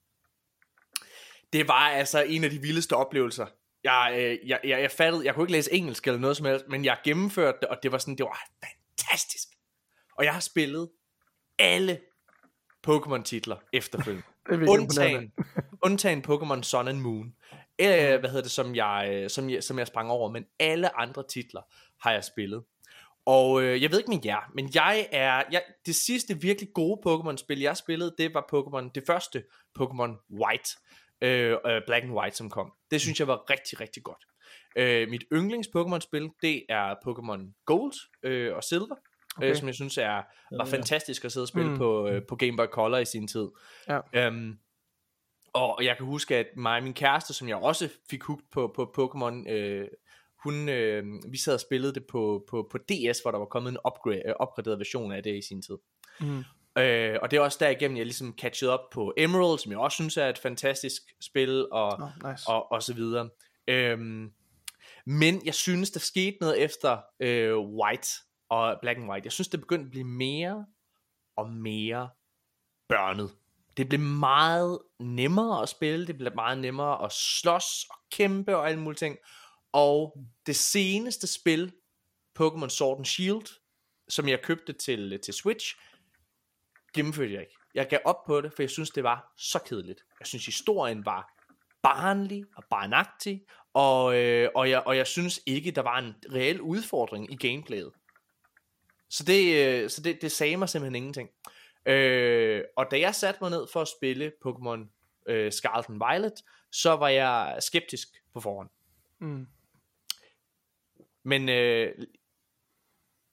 det 1.53 1.67
var 1.67 1.89
altså 1.89 2.23
en 2.23 2.43
af 2.43 2.49
de 2.49 2.61
vildeste 2.61 2.95
oplevelser. 2.95 3.45
Jeg, 3.83 4.13
øh, 4.17 4.49
jeg, 4.49 4.59
jeg, 4.63 4.81
jeg 4.81 4.91
fattede, 4.91 5.25
jeg 5.25 5.35
kunne 5.35 5.43
ikke 5.43 5.51
læse 5.51 5.73
engelsk 5.73 6.07
eller 6.07 6.19
noget 6.19 6.37
som 6.37 6.45
helst, 6.45 6.65
men 6.67 6.85
jeg 6.85 6.97
gennemførte 7.03 7.57
det, 7.61 7.69
og 7.69 7.77
det 7.83 7.91
var 7.91 7.97
sådan, 7.97 8.17
det 8.17 8.23
var 8.23 8.39
fantastisk. 8.63 9.47
Og 10.17 10.25
jeg 10.25 10.33
har 10.33 10.39
spillet 10.39 10.89
alle 11.59 11.99
Pokémon-titler 12.87 13.55
efterfølgende. 13.73 14.23
Det 14.49 14.55
er 14.55 14.57
virkelig 14.57 14.79
undtagen, 14.79 15.31
undtagen 15.81 16.25
Pokémon 16.27 16.61
Sun 16.61 16.87
and 16.87 16.99
Moon. 16.99 17.35
Øh, 17.81 18.19
hvad 18.19 18.29
hedder 18.29 18.41
det, 18.41 18.51
som 18.51 18.75
jeg, 18.75 19.25
som, 19.27 19.49
jeg, 19.49 19.63
som 19.63 19.79
jeg 19.79 19.87
sprang 19.87 20.09
over, 20.09 20.31
men 20.31 20.45
alle 20.59 20.99
andre 20.99 21.23
titler 21.29 21.61
har 22.01 22.11
jeg 22.11 22.23
spillet. 22.23 22.63
Og 23.25 23.63
øh, 23.63 23.81
jeg 23.81 23.91
ved 23.91 23.99
ikke 23.99 24.09
med 24.09 24.19
jer, 24.25 24.51
men 24.55 24.69
jeg 24.75 25.07
er, 25.11 25.43
jeg, 25.51 25.63
det 25.85 25.95
sidste 25.95 26.41
virkelig 26.41 26.69
gode 26.73 27.01
Pokémon-spil, 27.07 27.59
jeg 27.59 27.77
spillede, 27.77 28.15
det 28.17 28.33
var 28.33 28.45
Pokémon, 28.53 28.91
det 28.95 29.03
første 29.07 29.43
Pokémon 29.79 30.27
White, 30.41 30.69
øh, 31.21 31.57
øh, 31.65 31.81
Black 31.87 32.03
and 32.03 32.13
White, 32.13 32.37
som 32.37 32.49
kom. 32.49 32.73
Det 32.91 33.01
synes 33.01 33.19
jeg 33.19 33.27
var 33.27 33.49
rigtig, 33.49 33.79
rigtig 33.79 34.03
godt. 34.03 34.25
Øh, 34.75 35.09
mit 35.09 35.23
yndlings 35.33 35.67
Pokémon-spil, 35.67 36.29
det 36.41 36.63
er 36.69 36.95
Pokémon 37.07 37.63
Gold 37.65 37.93
øh, 38.23 38.55
og 38.55 38.63
Silver, 38.63 38.95
okay. 39.39 39.49
øh, 39.49 39.55
som 39.55 39.67
jeg 39.67 39.75
synes 39.75 39.97
er, 39.97 40.03
var 40.03 40.25
Ja. 40.51 40.63
fantastisk 40.63 41.25
at 41.25 41.31
sidde 41.31 41.43
og 41.43 41.47
spille 41.47 41.69
mm. 41.71 41.77
på, 41.77 42.07
øh, 42.07 42.21
på 42.27 42.35
Game 42.35 42.57
Boy 42.57 42.65
Color 42.65 42.97
i 42.97 43.05
sin 43.05 43.27
tid. 43.27 43.47
Ja. 43.87 43.99
Øhm, 44.13 44.57
og 45.53 45.79
jeg 45.81 45.97
kan 45.97 46.05
huske, 46.05 46.35
at 46.37 46.47
mig 46.57 46.77
og 46.77 46.83
min 46.83 46.93
kæreste, 46.93 47.33
som 47.33 47.47
jeg 47.49 47.57
også 47.57 47.89
fik 48.09 48.23
hugt 48.23 48.43
på, 48.51 48.71
på 48.75 48.93
Pokémon, 48.97 49.49
øh, 49.51 49.87
hun, 50.43 50.69
øh, 50.69 51.03
vi 51.31 51.37
sad 51.37 51.53
og 51.53 51.59
spillede 51.59 51.93
det 51.93 52.05
på, 52.11 52.45
på, 52.49 52.67
på 52.71 52.77
DS, 52.77 53.19
hvor 53.21 53.31
der 53.31 53.37
var 53.37 53.45
kommet 53.45 53.71
en 53.71 53.77
upgrade, 53.87 54.21
øh, 54.27 54.33
opgraderet 54.39 54.79
version 54.79 55.11
af 55.11 55.23
det 55.23 55.35
i 55.37 55.41
sin 55.41 55.61
tid. 55.61 55.77
Mm. 56.21 56.43
Øh, 56.81 57.17
og 57.21 57.31
det 57.31 57.37
er 57.37 57.41
også 57.41 57.57
derigennem, 57.61 57.97
jeg 57.97 58.05
ligesom 58.05 58.35
catchet 58.37 58.69
op 58.69 58.89
på 58.93 59.13
Emerald, 59.17 59.59
som 59.59 59.71
jeg 59.71 59.79
også 59.79 59.95
synes 59.95 60.17
er 60.17 60.27
et 60.29 60.37
fantastisk 60.37 61.01
spil, 61.21 61.67
og, 61.71 61.91
Oh, 61.99 62.31
nice. 62.31 62.43
og, 62.47 62.71
og 62.71 62.83
så 62.83 62.93
videre. 62.93 63.29
Øhm, 63.67 64.31
men 65.05 65.41
jeg 65.45 65.53
synes, 65.53 65.91
der 65.91 65.99
skete 65.99 66.37
noget 66.41 66.63
efter 66.63 66.97
øh, 67.19 67.57
White 67.57 68.09
og 68.49 68.77
Black 68.81 68.99
and 68.99 69.09
White. 69.09 69.25
Jeg 69.25 69.31
synes, 69.31 69.47
det 69.47 69.59
begyndte 69.59 69.85
at 69.85 69.91
blive 69.91 70.07
mere 70.07 70.65
og 71.35 71.49
mere 71.49 72.09
børnet. 72.89 73.31
Det 73.77 73.89
blev 73.89 73.99
meget 73.99 74.79
nemmere 74.99 75.61
at 75.61 75.69
spille, 75.69 76.07
det 76.07 76.17
blev 76.17 76.35
meget 76.35 76.57
nemmere 76.57 77.05
at 77.05 77.11
slås 77.11 77.85
og 77.89 77.95
kæmpe 78.11 78.57
og 78.57 78.69
alle 78.69 78.79
mulige 78.79 78.97
ting. 78.97 79.17
Og 79.71 80.17
det 80.45 80.55
seneste 80.55 81.27
spil, 81.27 81.73
Pokémon 82.39 82.69
Sword 82.69 82.97
and 82.97 83.05
Shield, 83.05 83.59
som 84.09 84.27
jeg 84.27 84.41
købte 84.41 84.73
til, 84.73 85.19
til 85.19 85.33
Switch, 85.33 85.75
gennemførte 86.93 87.33
jeg 87.33 87.41
ikke. 87.41 87.55
Jeg 87.73 87.87
gav 87.87 87.99
op 88.05 88.25
på 88.25 88.41
det, 88.41 88.53
for 88.53 88.63
jeg 88.63 88.69
synes, 88.69 88.89
det 88.89 89.03
var 89.03 89.33
så 89.37 89.59
kedeligt. 89.59 90.03
Jeg 90.19 90.27
synes, 90.27 90.45
historien 90.45 91.05
var 91.05 91.33
barnlig 91.81 92.45
og 92.55 92.63
barnagtig, 92.69 93.41
og, 93.73 94.17
øh, 94.17 94.49
og, 94.55 94.69
jeg, 94.69 94.83
og 94.85 94.97
jeg 94.97 95.07
synes 95.07 95.41
ikke, 95.45 95.71
der 95.71 95.81
var 95.81 95.97
en 95.99 96.15
reel 96.33 96.61
udfordring 96.61 97.31
i 97.33 97.35
gameplayet. 97.35 97.91
Så 99.09 99.23
det, 99.23 99.65
øh, 99.65 99.89
så 99.89 100.01
det, 100.01 100.21
det 100.21 100.31
sagde 100.31 100.57
mig 100.57 100.69
simpelthen 100.69 100.95
ingenting. 100.95 101.29
Øh, 101.85 102.63
og 102.75 102.91
da 102.91 102.99
jeg 102.99 103.15
satte 103.15 103.37
mig 103.41 103.49
ned 103.51 103.67
for 103.73 103.81
at 103.81 103.87
spille 103.87 104.31
Pokémon 104.45 104.79
øh, 105.27 105.51
Scarlet 105.51 105.89
and 105.89 106.01
Violet, 106.09 106.33
så 106.71 106.95
var 106.95 107.07
jeg 107.07 107.57
skeptisk 107.59 108.07
på 108.33 108.39
forhånd. 108.39 108.69
Mm. 109.19 109.47
Men 111.23 111.49
øh, 111.49 111.93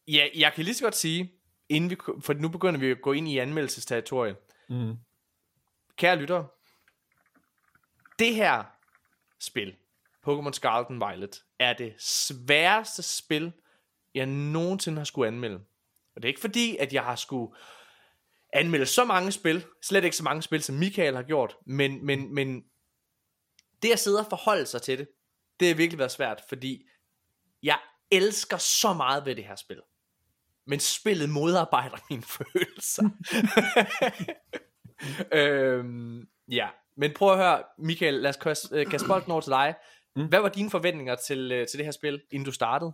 ja, 0.09 0.29
jeg 0.35 0.53
kan 0.53 0.65
lige 0.65 0.75
så 0.75 0.85
godt 0.85 0.97
sige, 0.97 1.33
inden 1.69 1.91
vi, 1.91 1.97
for 2.21 2.33
nu 2.33 2.49
begynder 2.49 2.81
vi 2.81 2.91
at 2.91 3.03
gå 3.03 3.13
ind 3.13 3.29
i 3.29 3.39
anmeldelsesterritoriet. 3.39 4.37
Mm. 4.69 4.97
Kære 5.97 6.17
lyttere, 6.17 6.49
det 8.19 8.35
her 8.35 8.65
spil, 9.41 9.77
Pokémon 10.29 10.53
Scarlet 10.53 10.91
and 10.91 10.99
Violet, 10.99 11.45
er 11.59 11.73
det 11.73 11.95
sværeste 11.99 13.03
spil, 13.03 13.53
jeg 14.17 14.27
nogensinde 14.27 14.99
har 14.99 15.05
skulle 15.05 15.29
anmelde. 15.29 15.57
Og 16.17 16.23
det 16.23 16.25
er 16.25 16.29
ikke 16.29 16.41
fordi, 16.41 16.77
at 16.77 16.93
jeg 16.93 17.03
har 17.03 17.17
skulle 17.17 17.55
anmelde 18.53 18.87
så 18.87 19.05
mange 19.05 19.33
spil, 19.33 19.65
slet 19.83 20.05
ikke 20.05 20.17
så 20.17 20.25
mange 20.25 20.43
spil, 20.43 20.63
som 20.63 20.75
Michael 20.75 21.17
har 21.17 21.23
gjort, 21.23 21.57
men, 21.67 22.07
men, 22.07 22.35
men 22.35 22.65
det 23.83 23.93
at 23.93 23.99
sidde 23.99 24.21
og 24.21 24.27
forholde 24.27 24.67
sig 24.67 24.83
til 24.83 24.99
det, 24.99 25.09
det 25.61 25.69
har 25.69 25.75
virkelig 25.75 25.99
været 25.99 26.11
svært, 26.11 26.43
fordi 26.49 26.89
jeg 27.63 27.79
elsker 28.11 28.57
så 28.57 28.93
meget 28.93 29.27
ved 29.27 29.37
det 29.37 29.45
her 29.45 29.57
spil. 29.57 29.81
Men 30.67 30.81
spillet 30.81 31.31
modarbejder 31.31 31.97
mine 32.11 32.23
følelser. 32.37 33.11
øhm, 35.39 36.29
ja, 36.49 36.69
men 36.97 37.13
prøv 37.17 37.33
at 37.33 37.39
høre, 37.39 37.63
Michael, 37.79 38.15
lad 38.15 38.31
os 38.31 38.37
kaste, 38.37 38.69
øh, 38.77 38.87
bolden 39.09 39.33
over 39.33 39.41
til 39.41 39.51
dig. 39.51 39.75
Mm. 40.17 40.29
Hvad 40.29 40.41
var 40.41 40.49
dine 40.49 40.71
forventninger 40.71 41.15
til, 41.15 41.53
øh, 41.53 41.67
til 41.67 41.79
det 41.79 41.87
her 41.87 41.93
spil, 41.93 42.23
inden 42.31 42.45
du 42.45 42.53
startede? 42.53 42.93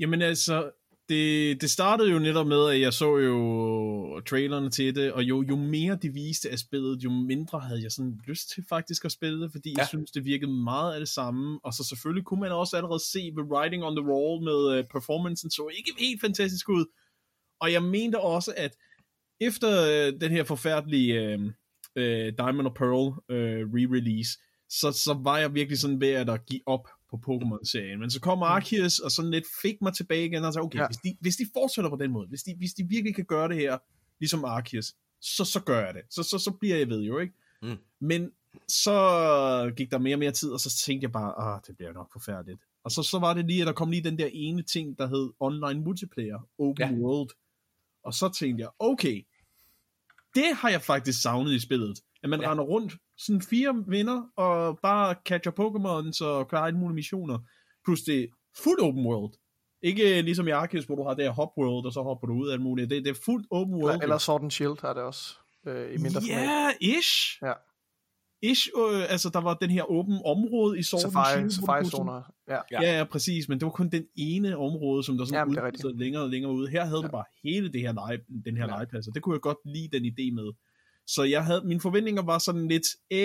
Jamen 0.00 0.22
altså, 0.22 0.70
det, 1.08 1.60
det 1.60 1.70
startede 1.70 2.10
jo 2.10 2.18
netop 2.18 2.46
med, 2.46 2.70
at 2.70 2.80
jeg 2.80 2.92
så 2.92 3.18
jo 3.18 4.20
trailerne 4.20 4.70
til 4.70 4.94
det, 4.94 5.12
og 5.12 5.22
jo, 5.22 5.42
jo 5.42 5.56
mere 5.56 5.98
de 6.02 6.12
viste 6.12 6.50
af 6.50 6.58
spillet, 6.58 7.04
jo 7.04 7.10
mindre 7.10 7.60
havde 7.60 7.82
jeg 7.82 7.92
sådan 7.92 8.20
lyst 8.26 8.50
til 8.50 8.64
faktisk 8.68 9.04
at 9.04 9.12
spille 9.12 9.42
det, 9.42 9.52
fordi 9.52 9.70
ja. 9.70 9.74
Jeg 9.78 9.88
synes, 9.88 10.10
det 10.10 10.24
virkede 10.24 10.52
meget 10.52 10.94
af 10.94 11.00
det 11.00 11.08
samme, 11.08 11.60
og 11.64 11.72
så 11.72 11.84
selvfølgelig 11.84 12.24
kunne 12.24 12.40
man 12.40 12.52
også 12.52 12.76
allerede 12.76 13.10
se 13.12 13.32
ved 13.36 13.44
Writing 13.44 13.84
on 13.84 13.96
the 13.96 14.06
Wall 14.06 14.42
med 14.42 14.78
uh, 14.78 14.84
performancen, 14.92 15.50
så 15.50 15.68
ikke 15.76 15.92
helt 15.98 16.20
fantastisk 16.20 16.68
ud, 16.68 16.84
og 17.60 17.72
jeg 17.72 17.82
mente 17.82 18.20
også, 18.20 18.54
at 18.56 18.76
efter 19.40 19.68
uh, 19.68 20.20
den 20.20 20.30
her 20.30 20.44
forfærdelige 20.44 21.34
uh, 21.34 21.42
uh, 21.96 22.28
Diamond 22.38 22.66
og 22.66 22.74
Pearl 22.74 23.08
uh, 23.08 23.70
re-release, 23.74 24.46
så, 24.68 24.92
så 24.92 25.20
var 25.24 25.38
jeg 25.38 25.54
virkelig 25.54 25.78
sådan 25.78 26.00
ved 26.00 26.08
at 26.08 26.46
give 26.46 26.60
op 26.66 26.88
på 27.10 27.16
Pokémon-serien. 27.16 27.98
Men 28.00 28.10
så 28.10 28.20
kom 28.20 28.42
Arceus 28.42 28.98
og 28.98 29.10
sådan 29.10 29.30
lidt 29.30 29.44
fik 29.62 29.82
mig 29.82 29.94
tilbage 29.94 30.26
igen 30.26 30.44
og 30.44 30.52
sagde, 30.52 30.64
okay, 30.64 30.78
Ja. 30.78 30.86
hvis, 30.86 30.96
de, 30.96 31.16
hvis 31.20 31.36
de 31.36 31.46
fortsætter 31.52 31.90
på 31.90 31.96
den 31.96 32.10
måde, 32.10 32.28
hvis 32.28 32.42
de, 32.42 32.54
hvis 32.58 32.74
de 32.74 32.84
virkelig 32.88 33.14
kan 33.14 33.24
gøre 33.24 33.48
det 33.48 33.56
her, 33.56 33.78
ligesom 34.20 34.44
Arceus, 34.44 34.94
så, 35.20 35.44
så 35.44 35.60
gør 35.60 35.84
jeg 35.84 35.94
det. 35.94 36.02
Så, 36.10 36.22
så, 36.22 36.38
så 36.38 36.50
bliver 36.50 36.76
jeg 36.76 36.88
ved 36.88 37.00
jo, 37.02 37.18
ikke? 37.18 37.34
Mm. 37.62 37.76
Men 38.00 38.30
så 38.68 39.72
gik 39.76 39.90
der 39.90 39.98
mere 39.98 40.14
og 40.14 40.18
mere 40.18 40.30
tid, 40.32 40.50
og 40.50 40.60
så 40.60 40.82
tænkte 40.86 41.04
jeg 41.04 41.12
bare, 41.12 41.54
ah, 41.54 41.60
det 41.66 41.76
bliver 41.76 41.92
nok 41.92 42.12
forfærdeligt. 42.12 42.60
Og 42.84 42.90
så, 42.90 43.02
så 43.02 43.18
var 43.18 43.34
det 43.34 43.46
lige, 43.46 43.60
at 43.60 43.66
der 43.66 43.72
kom 43.72 43.90
lige 43.90 44.04
den 44.04 44.18
der 44.18 44.28
ene 44.32 44.62
ting, 44.62 44.98
der 44.98 45.06
hed 45.08 45.30
online 45.40 45.80
multiplayer, 45.80 46.48
open 46.58 46.76
ja. 46.78 46.92
world. 46.92 47.30
Og 48.04 48.14
så 48.14 48.28
tænkte 48.38 48.62
jeg, 48.62 48.70
okay, 48.78 49.26
det 50.34 50.56
har 50.56 50.70
jeg 50.70 50.82
faktisk 50.82 51.22
savnet 51.22 51.52
i 51.52 51.60
spillet. 51.60 51.98
At 52.22 52.30
man 52.30 52.40
Ja. 52.40 52.50
render 52.50 52.64
rundt, 52.64 52.92
sådan 53.18 53.42
fire 53.42 53.84
venner, 53.86 54.22
og 54.36 54.78
bare 54.82 55.14
catcher 55.26 55.52
Pokémons 55.60 56.24
og 56.26 56.48
klarer 56.48 56.66
alle 56.66 56.78
mulige 56.78 56.94
missioner. 56.94 57.38
Plus 57.84 58.00
det 58.02 58.22
er 58.22 58.26
fuld 58.64 58.80
open 58.80 59.06
world. 59.06 59.32
Ikke 59.82 60.22
ligesom 60.22 60.48
i 60.48 60.50
Arceus, 60.50 60.84
hvor 60.84 60.94
du 60.96 61.02
har 61.02 61.14
det 61.14 61.24
her 61.24 61.32
hop 61.32 61.48
world, 61.58 61.86
og 61.86 61.92
så 61.92 62.02
hopper 62.02 62.26
du 62.26 62.34
ud 62.34 62.48
af 62.48 62.52
alt 62.52 62.62
muligt. 62.62 62.90
Det, 62.90 63.04
det 63.04 63.10
er 63.10 63.20
fuldt 63.24 63.46
open 63.50 63.74
world. 63.74 63.92
Eller, 63.92 64.02
eller 64.02 64.18
Sword 64.18 64.42
and 64.42 64.50
Shield 64.50 64.80
har 64.80 64.92
det 64.94 65.02
også. 65.02 65.34
Øh, 65.66 65.94
I 65.94 65.98
mindre 65.98 66.20
Ja, 66.28 66.36
format. 66.36 66.74
yeah, 66.82 66.98
ish. 66.98 67.38
Ja. 67.42 67.52
Ish, 68.42 68.68
øh, 68.76 69.12
altså 69.12 69.28
der 69.28 69.40
var 69.40 69.54
den 69.54 69.70
her 69.70 69.90
åben 69.90 70.18
område 70.24 70.78
i 70.78 70.82
Sword 70.82 71.04
and 71.04 71.12
Safari, 71.12 71.32
Shield, 71.32 71.66
hvor 71.66 71.74
du 71.74 71.84
safari 71.84 71.84
zoner. 71.84 72.22
Ja. 72.48 72.58
Ja. 72.72 72.96
Ja, 72.98 73.04
præcis, 73.04 73.48
men 73.48 73.60
det 73.60 73.64
var 73.66 73.72
kun 73.72 73.88
den 73.90 74.04
ene 74.16 74.56
område, 74.56 75.04
som 75.04 75.18
der 75.18 75.24
sådan 75.24 75.38
Jamen, 75.38 75.58
udviklede 75.64 75.98
længere 75.98 76.22
og 76.22 76.30
længere 76.30 76.52
ude. 76.52 76.68
Her 76.70 76.84
havde 76.84 77.00
ja. 77.00 77.06
du 77.06 77.10
bare 77.10 77.24
hele 77.44 77.72
det 77.72 77.80
her 77.80 77.92
lege, 77.92 78.18
den 78.44 78.56
her 78.56 78.64
ja. 78.64 78.70
legeplads, 78.70 79.08
og 79.08 79.14
det 79.14 79.22
kunne 79.22 79.34
jeg 79.34 79.40
godt 79.40 79.58
lide 79.64 79.88
den 79.96 80.04
idé 80.12 80.34
med. 80.34 80.48
Så 81.14 81.22
jeg 81.22 81.44
havde, 81.44 81.62
mine 81.64 81.80
forventninger 81.80 82.22
var 82.22 82.38
sådan 82.38 82.68
lidt 82.68 82.86
øh, 83.12 83.18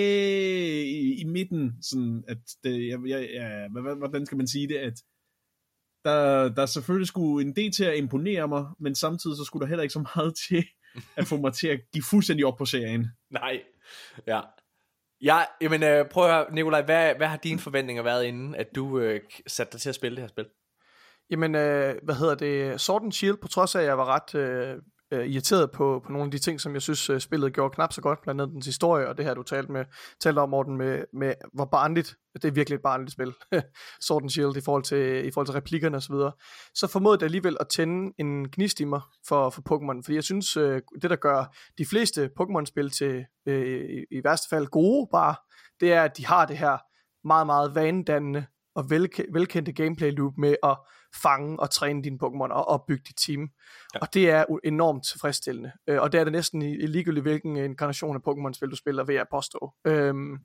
i, 0.86 1.22
i 1.22 1.24
midten, 1.24 1.74
sådan 1.82 2.24
at 2.28 2.38
det, 2.64 2.88
jeg, 2.88 3.00
jeg, 3.08 3.68
hvad- 3.72 3.98
hvordan 3.98 4.26
skal 4.26 4.38
man 4.38 4.48
sige 4.48 4.68
det, 4.68 4.78
at 4.78 4.94
der, 6.06 6.50
der 6.50 6.66
selvfølgelig 6.66 7.08
skulle 7.08 7.48
en 7.48 7.56
del 7.56 7.72
til 7.72 7.84
at 7.84 7.98
imponere 7.98 8.48
mig, 8.48 8.66
men 8.80 8.96
samtidig 8.96 9.38
så 9.38 9.44
skulle 9.44 9.62
der 9.62 9.68
heller 9.68 9.84
ikke 9.84 9.94
så 9.94 10.06
meget 10.16 10.34
til 10.50 10.66
at 11.16 11.28
få 11.28 11.38
mig 11.38 11.54
til 11.54 11.68
at 11.68 11.80
give 11.94 12.04
fuldstændig 12.10 12.46
op 12.46 12.58
på 12.58 12.66
serien. 12.66 13.08
Nej. 13.30 13.62
Ja. 14.28 14.42
Ja, 15.22 15.38
jamen 15.62 15.84
øh, 15.84 16.10
prøv 16.10 16.26
at 16.26 16.32
høre, 16.32 16.54
Nikolaj, 16.54 16.82
hvad, 16.82 17.16
hvad 17.16 17.28
har 17.28 17.38
dine 17.38 17.60
forventninger 17.60 18.04
været 18.04 18.26
inden, 18.26 18.56
at 18.56 18.68
du 18.76 19.00
øh, 19.00 19.22
satte 19.48 19.72
dig 19.74 19.82
til 19.82 19.90
at 19.90 19.96
spille 19.96 20.16
det 20.16 20.24
her 20.24 20.28
spil? 20.28 20.46
Jamen, 21.30 21.56
øh, 21.56 21.96
hvad 22.04 22.16
hedder 22.16 22.36
det? 22.36 22.82
Sword 22.82 23.04
and 23.04 23.12
Shield, 23.12 23.38
på 23.42 23.48
trods 23.48 23.76
af, 23.76 23.80
at 23.80 23.86
jeg 23.86 23.98
var 23.98 24.06
ret 24.06 24.36
øh, 24.36 24.82
øh, 25.16 25.28
irriteret 25.28 25.72
på, 25.72 26.02
på 26.06 26.12
nogle 26.12 26.26
af 26.26 26.32
de 26.32 26.40
ting, 26.40 26.62
som 26.62 26.74
jeg 26.74 26.82
synes, 26.82 27.10
øh, 27.10 27.20
spillet 27.20 27.54
gjorde 27.54 27.74
knap 27.74 27.94
så 27.94 28.02
godt, 28.02 28.22
blandt 28.22 28.42
andet 28.42 28.54
dens 28.54 28.66
historie, 28.66 29.08
og 29.08 29.18
det 29.18 29.26
her, 29.26 29.34
du 29.34 29.44
talte, 29.44 29.72
med, 29.72 29.86
talte 30.20 30.40
om, 30.40 30.50
Morten, 30.50 30.78
med, 30.78 31.04
med 31.14 31.34
hvor 31.54 31.66
barnligt, 31.66 32.16
det 32.34 32.46
er 32.46 32.52
virkelig 32.52 32.76
et 32.76 32.82
barnligt 32.82 33.12
spil, 33.12 33.34
Sword 34.08 34.22
and 34.24 34.30
Shield, 34.30 34.58
i 34.58 34.62
forhold 34.62 34.84
til, 34.84 35.26
i 35.26 35.32
forhold 35.32 35.48
til 35.48 35.54
replikkerne 35.54 35.98
osv., 35.98 36.14
så, 36.14 36.32
så 36.76 36.88
formåede 36.88 37.18
det 37.18 37.26
alligevel 37.26 37.58
at 37.60 37.68
tænde 37.68 38.14
en 38.18 38.50
gnist 38.52 38.80
i 38.80 38.86
mig 38.86 39.02
for, 39.28 39.50
for 39.50 39.62
Pokémon, 39.62 40.02
fordi 40.04 40.16
jeg 40.16 40.24
synes, 40.24 40.58
øh, 40.58 40.82
det 41.02 41.10
der 41.10 41.16
gør 41.16 41.56
de 41.78 41.86
fleste 41.86 42.30
Pokémon-spil 42.40 42.90
til, 42.90 43.26
øh, 43.48 43.66
i, 43.66 44.18
i 44.18 44.22
værste 44.24 44.48
fald 44.50 44.68
gode 44.68 45.08
bare, 45.12 45.36
det 45.80 45.94
er, 45.94 46.04
at 46.04 46.18
de 46.18 46.26
har 46.26 46.46
det 46.46 46.58
her 46.58 46.78
meget, 47.28 47.46
meget 47.46 47.76
vanedannende 47.76 48.46
og 48.76 48.84
velke- 48.90 49.34
velkendte 49.34 49.72
gameplay 49.72 50.12
loop 50.12 50.34
med 50.38 50.56
at 50.64 50.78
fange 51.22 51.60
og 51.60 51.70
træne 51.70 52.04
dine 52.04 52.20
Pokémon 52.24 52.52
og 52.52 52.68
opbygge 52.68 53.04
dit 53.08 53.16
team. 53.28 53.50
Ja. 53.94 54.00
Og 54.00 54.14
det 54.14 54.30
er 54.30 54.46
enormt 54.64 55.06
tilfredsstillende. 55.06 55.72
Øh, 55.88 56.02
og 56.02 56.12
det 56.12 56.20
er 56.20 56.24
det 56.24 56.34
næsten 56.34 56.62
i, 56.62 56.88
ligegyldigt, 56.88 57.24
hvilken 57.24 57.58
inkarnation 57.58 58.16
af 58.16 58.20
Pokémon-spil 58.28 58.70
du 58.70 58.76
spiller, 58.76 59.04
vil 59.04 59.16
jeg 59.16 59.26
påstå. 59.32 59.74
Øhm, 59.88 60.38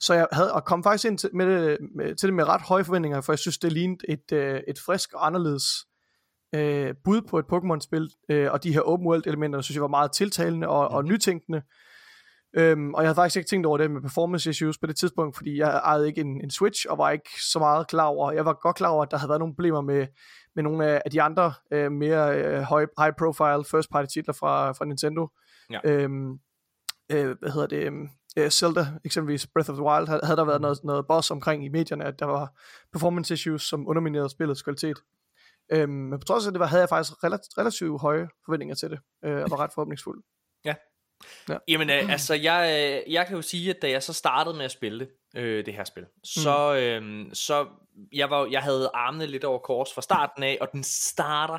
så 0.00 0.14
jeg 0.14 0.28
havde, 0.32 0.52
og 0.52 0.64
kom 0.64 0.82
faktisk 0.82 1.10
ind 1.10 1.18
til, 1.18 1.30
med 1.34 1.46
det, 1.46 1.78
med, 1.96 2.14
til 2.14 2.26
det 2.26 2.34
med 2.34 2.48
ret 2.48 2.62
høje 2.62 2.84
forventninger, 2.84 3.20
for 3.20 3.32
jeg 3.32 3.38
synes, 3.38 3.58
det 3.58 3.72
lignede 3.72 4.00
et, 4.08 4.32
øh, 4.32 4.60
et 4.68 4.78
frisk 4.86 5.12
og 5.12 5.26
anderledes 5.26 5.64
øh, 6.54 6.94
bud 7.04 7.22
på 7.22 7.38
et 7.38 7.44
Pokémon-spil, 7.52 8.10
øh, 8.28 8.52
og 8.52 8.62
de 8.64 8.72
her 8.72 8.80
open 8.80 9.06
world 9.06 9.26
elementer, 9.26 9.60
synes 9.60 9.76
jeg 9.76 9.82
var 9.82 9.88
meget 9.88 10.12
tiltalende 10.12 10.68
og, 10.68 10.88
og 10.88 11.04
nytænkende. 11.04 11.62
Øhm, 12.56 12.94
og 12.94 13.02
jeg 13.02 13.08
havde 13.08 13.14
faktisk 13.14 13.36
ikke 13.36 13.48
tænkt 13.48 13.66
over 13.66 13.78
det 13.78 13.90
med 13.90 14.00
performance 14.00 14.50
issues 14.50 14.78
på 14.78 14.86
det 14.86 14.96
tidspunkt, 14.96 15.36
fordi 15.36 15.58
jeg 15.58 15.70
ejede 15.84 16.08
ikke 16.08 16.20
en, 16.20 16.40
en 16.40 16.50
Switch, 16.50 16.86
og 16.90 16.98
var 16.98 17.10
ikke 17.10 17.30
så 17.52 17.58
meget 17.58 17.88
klar 17.88 18.04
over, 18.04 18.32
jeg 18.32 18.44
var 18.44 18.52
godt 18.52 18.76
klar 18.76 18.88
over, 18.88 19.02
at 19.02 19.10
der 19.10 19.16
havde 19.16 19.28
været 19.28 19.38
nogle 19.38 19.54
problemer 19.54 19.80
med, 19.80 20.06
med 20.54 20.62
nogle 20.62 20.86
af, 20.86 21.02
af 21.04 21.10
de 21.10 21.22
andre 21.22 21.52
øh, 21.70 21.92
mere 21.92 22.38
øh, 22.38 22.52
high, 22.52 22.86
high 22.98 23.12
profile 23.18 23.64
first 23.70 23.90
party 23.90 24.12
titler 24.12 24.34
fra, 24.34 24.72
fra 24.72 24.84
Nintendo. 24.84 25.28
Ja. 25.70 25.80
Øhm, 25.84 26.38
øh, 27.12 27.36
hvad 27.38 27.50
hedder 27.50 27.66
det, 27.66 27.92
øh, 28.38 28.50
Zelda, 28.50 28.86
eksempelvis 29.04 29.46
Breath 29.46 29.70
of 29.70 29.76
the 29.76 29.84
Wild, 29.84 30.08
havde, 30.08 30.20
havde 30.24 30.36
der 30.36 30.44
været 30.44 30.60
noget, 30.60 30.78
noget 30.84 31.06
boss 31.06 31.30
omkring 31.30 31.64
i 31.64 31.68
medierne, 31.68 32.04
at 32.04 32.18
der 32.18 32.26
var 32.26 32.52
performance 32.92 33.34
issues, 33.34 33.62
som 33.62 33.88
underminerede 33.88 34.30
spillets 34.30 34.62
kvalitet. 34.62 34.98
Øhm, 35.72 35.92
men 35.92 36.20
på 36.20 36.24
trods 36.24 36.46
af 36.46 36.52
det, 36.52 36.60
var, 36.60 36.66
havde 36.66 36.80
jeg 36.80 36.88
faktisk 36.88 37.24
relativt, 37.24 37.58
relativt 37.58 38.00
høje 38.00 38.28
forventninger 38.44 38.74
til 38.74 38.90
det, 38.90 38.98
øh, 39.24 39.42
og 39.42 39.50
var 39.50 39.56
ret 39.60 39.72
forhåbningsfuld. 39.74 40.22
Jamen 41.68 41.90
øh, 41.90 42.12
altså, 42.12 42.34
jeg, 42.34 42.92
øh, 43.06 43.12
jeg 43.12 43.26
kan 43.26 43.36
jo 43.36 43.42
sige, 43.42 43.70
at 43.70 43.82
da 43.82 43.90
jeg 43.90 44.02
så 44.02 44.12
startede 44.12 44.56
med 44.56 44.64
at 44.64 44.70
spille 44.70 45.00
det, 45.00 45.08
øh, 45.40 45.66
det 45.66 45.74
her 45.74 45.84
spil, 45.84 46.06
så, 46.24 46.74
øh, 46.74 47.26
så 47.32 47.66
jeg, 48.12 48.30
var, 48.30 48.48
jeg 48.50 48.62
havde 48.62 48.90
armene 48.94 49.26
lidt 49.26 49.44
over 49.44 49.58
kors 49.58 49.94
fra 49.94 50.02
starten 50.02 50.42
af, 50.42 50.58
og 50.60 50.68
den 50.72 50.84
starter 50.84 51.58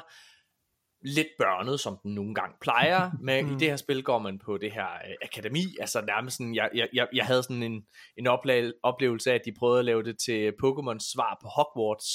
lidt 1.05 1.27
børnet, 1.39 1.79
som 1.79 1.97
den 2.03 2.15
nogle 2.15 2.35
gange 2.35 2.55
plejer. 2.61 3.11
Men 3.21 3.55
i 3.55 3.59
det 3.59 3.69
her 3.69 3.75
spil 3.75 4.03
går 4.03 4.19
man 4.19 4.39
på 4.39 4.57
det 4.57 4.71
her 4.71 4.85
øh, 4.85 5.15
akademi, 5.21 5.63
altså 5.79 6.01
nærmest 6.01 6.37
sådan, 6.37 6.55
jeg, 6.55 6.69
jeg, 6.93 7.07
jeg, 7.13 7.25
havde 7.25 7.43
sådan 7.43 7.63
en, 7.63 7.81
en 8.17 8.27
opleve, 8.27 8.73
oplevelse 8.83 9.31
af, 9.31 9.35
at 9.35 9.41
de 9.45 9.53
prøvede 9.59 9.79
at 9.79 9.85
lave 9.85 10.03
det 10.03 10.15
til 10.25 10.51
Pokémon 10.63 11.13
svar 11.13 11.37
på 11.41 11.47
Hogwarts. 11.47 12.07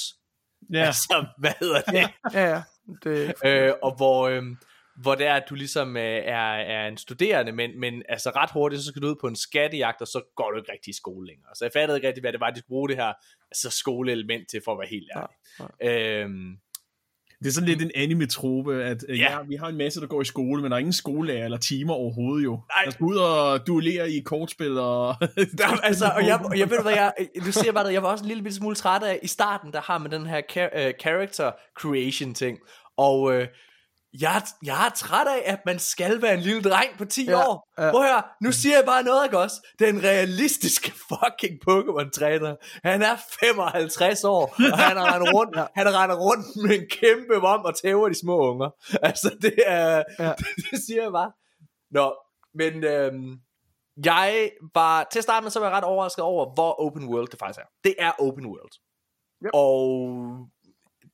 Ja, 0.73 0.85
Altså, 0.87 1.25
hvad 1.37 1.51
hedder 1.59 1.81
det? 1.81 1.93
Ja, 2.33 2.49
ja. 2.49 2.63
Det, 3.03 3.33
øh, 3.45 3.73
og 3.83 3.95
hvor, 3.95 4.27
øh, 4.27 4.43
hvor 5.01 5.15
det 5.15 5.27
er, 5.27 5.33
at 5.33 5.43
du 5.49 5.55
ligesom 5.55 5.97
øh, 5.97 6.03
er, 6.25 6.53
er 6.53 6.87
en 6.87 6.97
studerende, 6.97 7.51
men, 7.51 7.79
men 7.79 8.03
altså 8.09 8.29
ret 8.29 8.49
hurtigt, 8.53 8.81
så 8.81 8.87
skal 8.87 9.01
du 9.01 9.07
ud 9.07 9.15
på 9.21 9.27
en 9.27 9.35
skattejagt, 9.35 10.01
og 10.01 10.07
så 10.07 10.21
går 10.35 10.51
du 10.51 10.57
ikke 10.57 10.71
rigtig 10.71 10.89
i 10.91 10.95
skole 10.95 11.27
længere. 11.27 11.55
Så 11.55 11.65
jeg 11.65 11.71
fattede 11.73 11.97
ikke 11.97 12.07
rigtig, 12.07 12.21
hvad 12.21 12.31
det 12.31 12.39
var, 12.39 12.49
de 12.49 12.59
skulle 12.59 12.75
bruge 12.75 12.89
det 12.89 12.97
her 12.97 13.13
altså 13.51 13.69
skoleelement 13.69 14.49
til, 14.49 14.61
for 14.65 14.71
at 14.71 14.79
være 14.79 14.89
helt 14.89 15.09
ærlig. 15.15 16.25
Øhm, 16.25 16.57
det 17.39 17.47
er 17.47 17.51
sådan 17.51 17.69
lidt 17.69 17.81
en 17.81 17.91
anime-trope, 17.95 18.83
at 18.83 19.03
øh, 19.09 19.19
Ja. 19.19 19.23
ja. 19.23 19.37
ja, 19.37 19.41
vi 19.47 19.55
har 19.55 19.67
en 19.67 19.77
masse, 19.77 20.01
der 20.01 20.07
går 20.07 20.21
i 20.21 20.25
skole, 20.25 20.61
men 20.61 20.71
der 20.71 20.75
er 20.75 20.79
ingen 20.79 20.93
skolelærer 20.93 21.45
eller 21.45 21.57
timer 21.57 21.93
overhovedet 21.93 22.43
jo. 22.43 22.51
Nej. 22.51 22.83
Der 22.85 22.91
skal 22.91 23.03
ud 23.03 23.15
og 23.15 23.67
duellere 23.67 24.11
i 24.11 24.19
kortspil 24.19 24.77
og... 24.77 25.15
der, 25.57 25.67
altså, 25.83 26.05
og 26.15 26.27
jeg, 26.27 26.39
jeg 26.57 26.69
ved 26.69 26.81
hvad, 26.81 26.93
jeg, 26.93 27.13
du 27.45 27.51
ser 27.51 27.71
bare 27.71 27.87
det, 27.87 27.93
jeg 27.93 28.03
var 28.03 28.11
også 28.11 28.23
en 28.23 28.27
lille 28.27 28.53
smule 28.53 28.75
træt 28.75 29.03
af, 29.03 29.19
i 29.23 29.27
starten, 29.27 29.73
der 29.73 29.81
har 29.81 29.97
man 29.97 30.11
den 30.11 30.25
her 30.25 30.41
char- 30.51 30.87
uh, 30.87 30.91
character 31.01 31.51
creation 31.79 32.33
ting, 32.33 32.59
og 32.97 33.33
øh, 33.33 33.47
jeg, 34.19 34.35
er- 34.37 34.55
jeg 34.65 34.85
er 34.85 34.89
træt 34.89 35.27
af, 35.27 35.41
at 35.45 35.59
man 35.65 35.79
skal 35.79 36.21
være 36.21 36.33
en 36.33 36.39
lille 36.39 36.61
dreng 36.61 36.97
på 36.97 37.05
10 37.05 37.25
Ja, 37.25 37.47
år. 37.47 37.69
ja. 37.77 37.91
Prøv 37.91 38.01
her, 38.03 38.21
nu 38.43 38.51
siger 38.51 38.75
jeg 38.75 38.85
bare 38.85 39.03
noget, 39.03 39.25
ikke 39.25 39.39
også? 39.39 39.67
Den 39.79 40.03
realistiske 40.03 40.91
fucking 41.09 41.59
Pokémon-træner, 41.69 42.55
han 42.87 43.01
er 43.01 43.15
55 43.39 44.23
år, 44.23 44.55
og 44.71 44.77
han 44.77 44.97
rendt 44.99 45.33
rundt, 45.35 45.57
Ja. 45.57 45.65
han 45.75 45.95
render 45.95 46.15
rundt 46.15 46.45
med 46.63 46.79
en 46.79 46.85
kæmpe 46.91 47.33
vom 47.41 47.61
og 47.65 47.81
tæver 47.81 48.09
de 48.09 48.19
små 48.19 48.49
unger. 48.51 48.69
Altså, 49.07 49.35
det 49.41 49.53
er, 49.65 50.03
Ja. 50.19 50.33
det 50.71 50.79
siger 50.87 51.01
jeg 51.03 51.11
bare. 51.11 51.31
Nå, 51.91 52.13
men 52.55 52.83
øhm, 52.83 53.37
jeg 54.05 54.51
var, 54.75 55.07
til 55.11 55.19
at 55.19 55.23
starte 55.23 55.43
med, 55.43 55.51
så 55.51 55.59
var 55.59 55.67
jeg 55.67 55.77
ret 55.77 55.83
overrasket 55.83 56.23
over, 56.23 56.53
hvor 56.53 56.81
open 56.85 57.05
world 57.09 57.27
det 57.27 57.39
faktisk 57.39 57.59
er. 57.59 57.65
Det 57.83 57.95
er 57.99 58.11
open 58.19 58.45
world. 58.45 58.71
Yep. 59.45 59.51
Og 59.53 60.09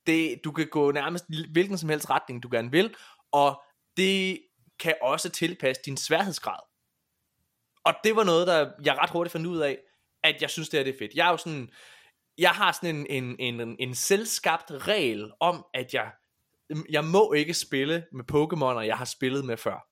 det, 0.08 0.40
du 0.44 0.52
kan 0.52 0.66
gå 0.70 0.92
nærmest 0.92 1.24
hvilken 1.52 1.78
som 1.78 1.88
helst 1.88 2.10
retning, 2.10 2.42
du 2.42 2.48
gerne 2.52 2.70
vil, 2.70 2.94
og 3.32 3.62
det 3.96 4.40
kan 4.80 4.94
også 5.02 5.28
tilpasse 5.30 5.82
din 5.86 5.96
sværhedsgrad. 5.96 6.60
Og 7.84 7.94
det 8.04 8.16
var 8.16 8.24
noget, 8.24 8.46
der 8.46 8.70
jeg 8.84 8.98
ret 8.98 9.10
hurtigt 9.10 9.32
fandt 9.32 9.46
ud 9.46 9.58
af, 9.58 9.78
at 10.24 10.42
jeg 10.42 10.50
synes, 10.50 10.68
det 10.68 10.78
her 10.78 10.84
det 10.84 10.94
er 10.94 10.98
fedt. 10.98 11.14
Jeg 11.14 11.26
er 11.26 11.30
jo 11.30 11.36
sådan, 11.36 11.68
jeg 12.38 12.50
har 12.50 12.72
sådan 12.72 13.06
en, 13.10 13.36
en, 13.38 13.60
en, 13.60 13.76
en 13.78 13.94
selvskabt 13.94 14.70
regel 14.70 15.32
om, 15.40 15.64
at 15.74 15.94
jeg, 15.94 16.10
jeg 16.90 17.04
må 17.04 17.32
ikke 17.32 17.54
spille 17.54 18.06
med 18.12 18.24
Pokémoner, 18.32 18.80
jeg 18.80 18.96
har 18.98 19.04
spillet 19.04 19.44
med 19.44 19.56
før. 19.56 19.86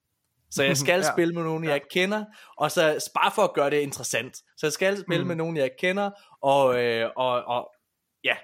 Så 0.50 0.62
jeg 0.62 0.76
skal 0.85 1.00
Ja. 1.00 1.07
ja. 1.07 1.12
spille 1.12 1.35
med 1.35 1.42
nogen, 1.42 1.64
jeg 1.64 1.74
ikke 1.74 1.88
kender, 1.90 2.24
og 2.57 2.70
så 2.70 3.11
bare 3.14 3.31
for 3.35 3.42
at 3.42 3.55
gøre 3.55 3.70
det 3.70 3.81
interessant. 3.81 4.37
Så 4.37 4.66
jeg 4.66 4.72
skal 4.72 5.00
spille 5.00 5.22
Mm. 5.24 5.29
med 5.29 5.37
nogen, 5.37 5.57
jeg 5.57 5.70
kender, 5.79 6.11
og, 6.42 6.83
øh, 6.85 7.11
og, 7.16 7.44
og 7.44 7.70
ja. 8.24 8.37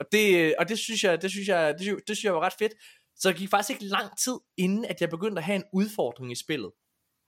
Og 0.00 0.06
det, 0.12 0.54
og 0.56 0.68
det 0.68 0.78
synes 0.78 1.04
jeg, 1.04 1.22
det 1.22 1.30
synes 1.30 1.48
jeg, 1.48 1.74
det 1.74 1.82
synes, 1.82 2.02
det 2.08 2.16
synes 2.16 2.24
jeg 2.24 2.34
var 2.34 2.40
ret 2.40 2.54
fedt. 2.58 2.72
Så 3.16 3.28
det 3.28 3.36
gik 3.36 3.50
faktisk 3.50 3.70
ikke 3.70 3.84
lang 3.84 4.18
tid, 4.18 4.38
inden 4.56 4.84
at 4.84 5.00
jeg 5.00 5.10
begyndte 5.10 5.40
at 5.40 5.44
have 5.44 5.56
en 5.56 5.64
udfordring 5.72 6.32
i 6.32 6.34
spillet. 6.34 6.70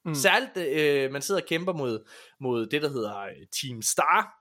Mm. 0.04 0.14
Særligt, 0.14 0.56
øh, 0.56 1.12
man 1.12 1.22
sidder 1.22 1.40
og 1.40 1.46
kæmper 1.46 1.72
mod, 1.72 2.08
mod 2.40 2.66
det, 2.66 2.82
der 2.82 2.88
hedder 2.88 3.20
øh, 3.20 3.46
Team 3.60 3.82
Star, 3.82 4.34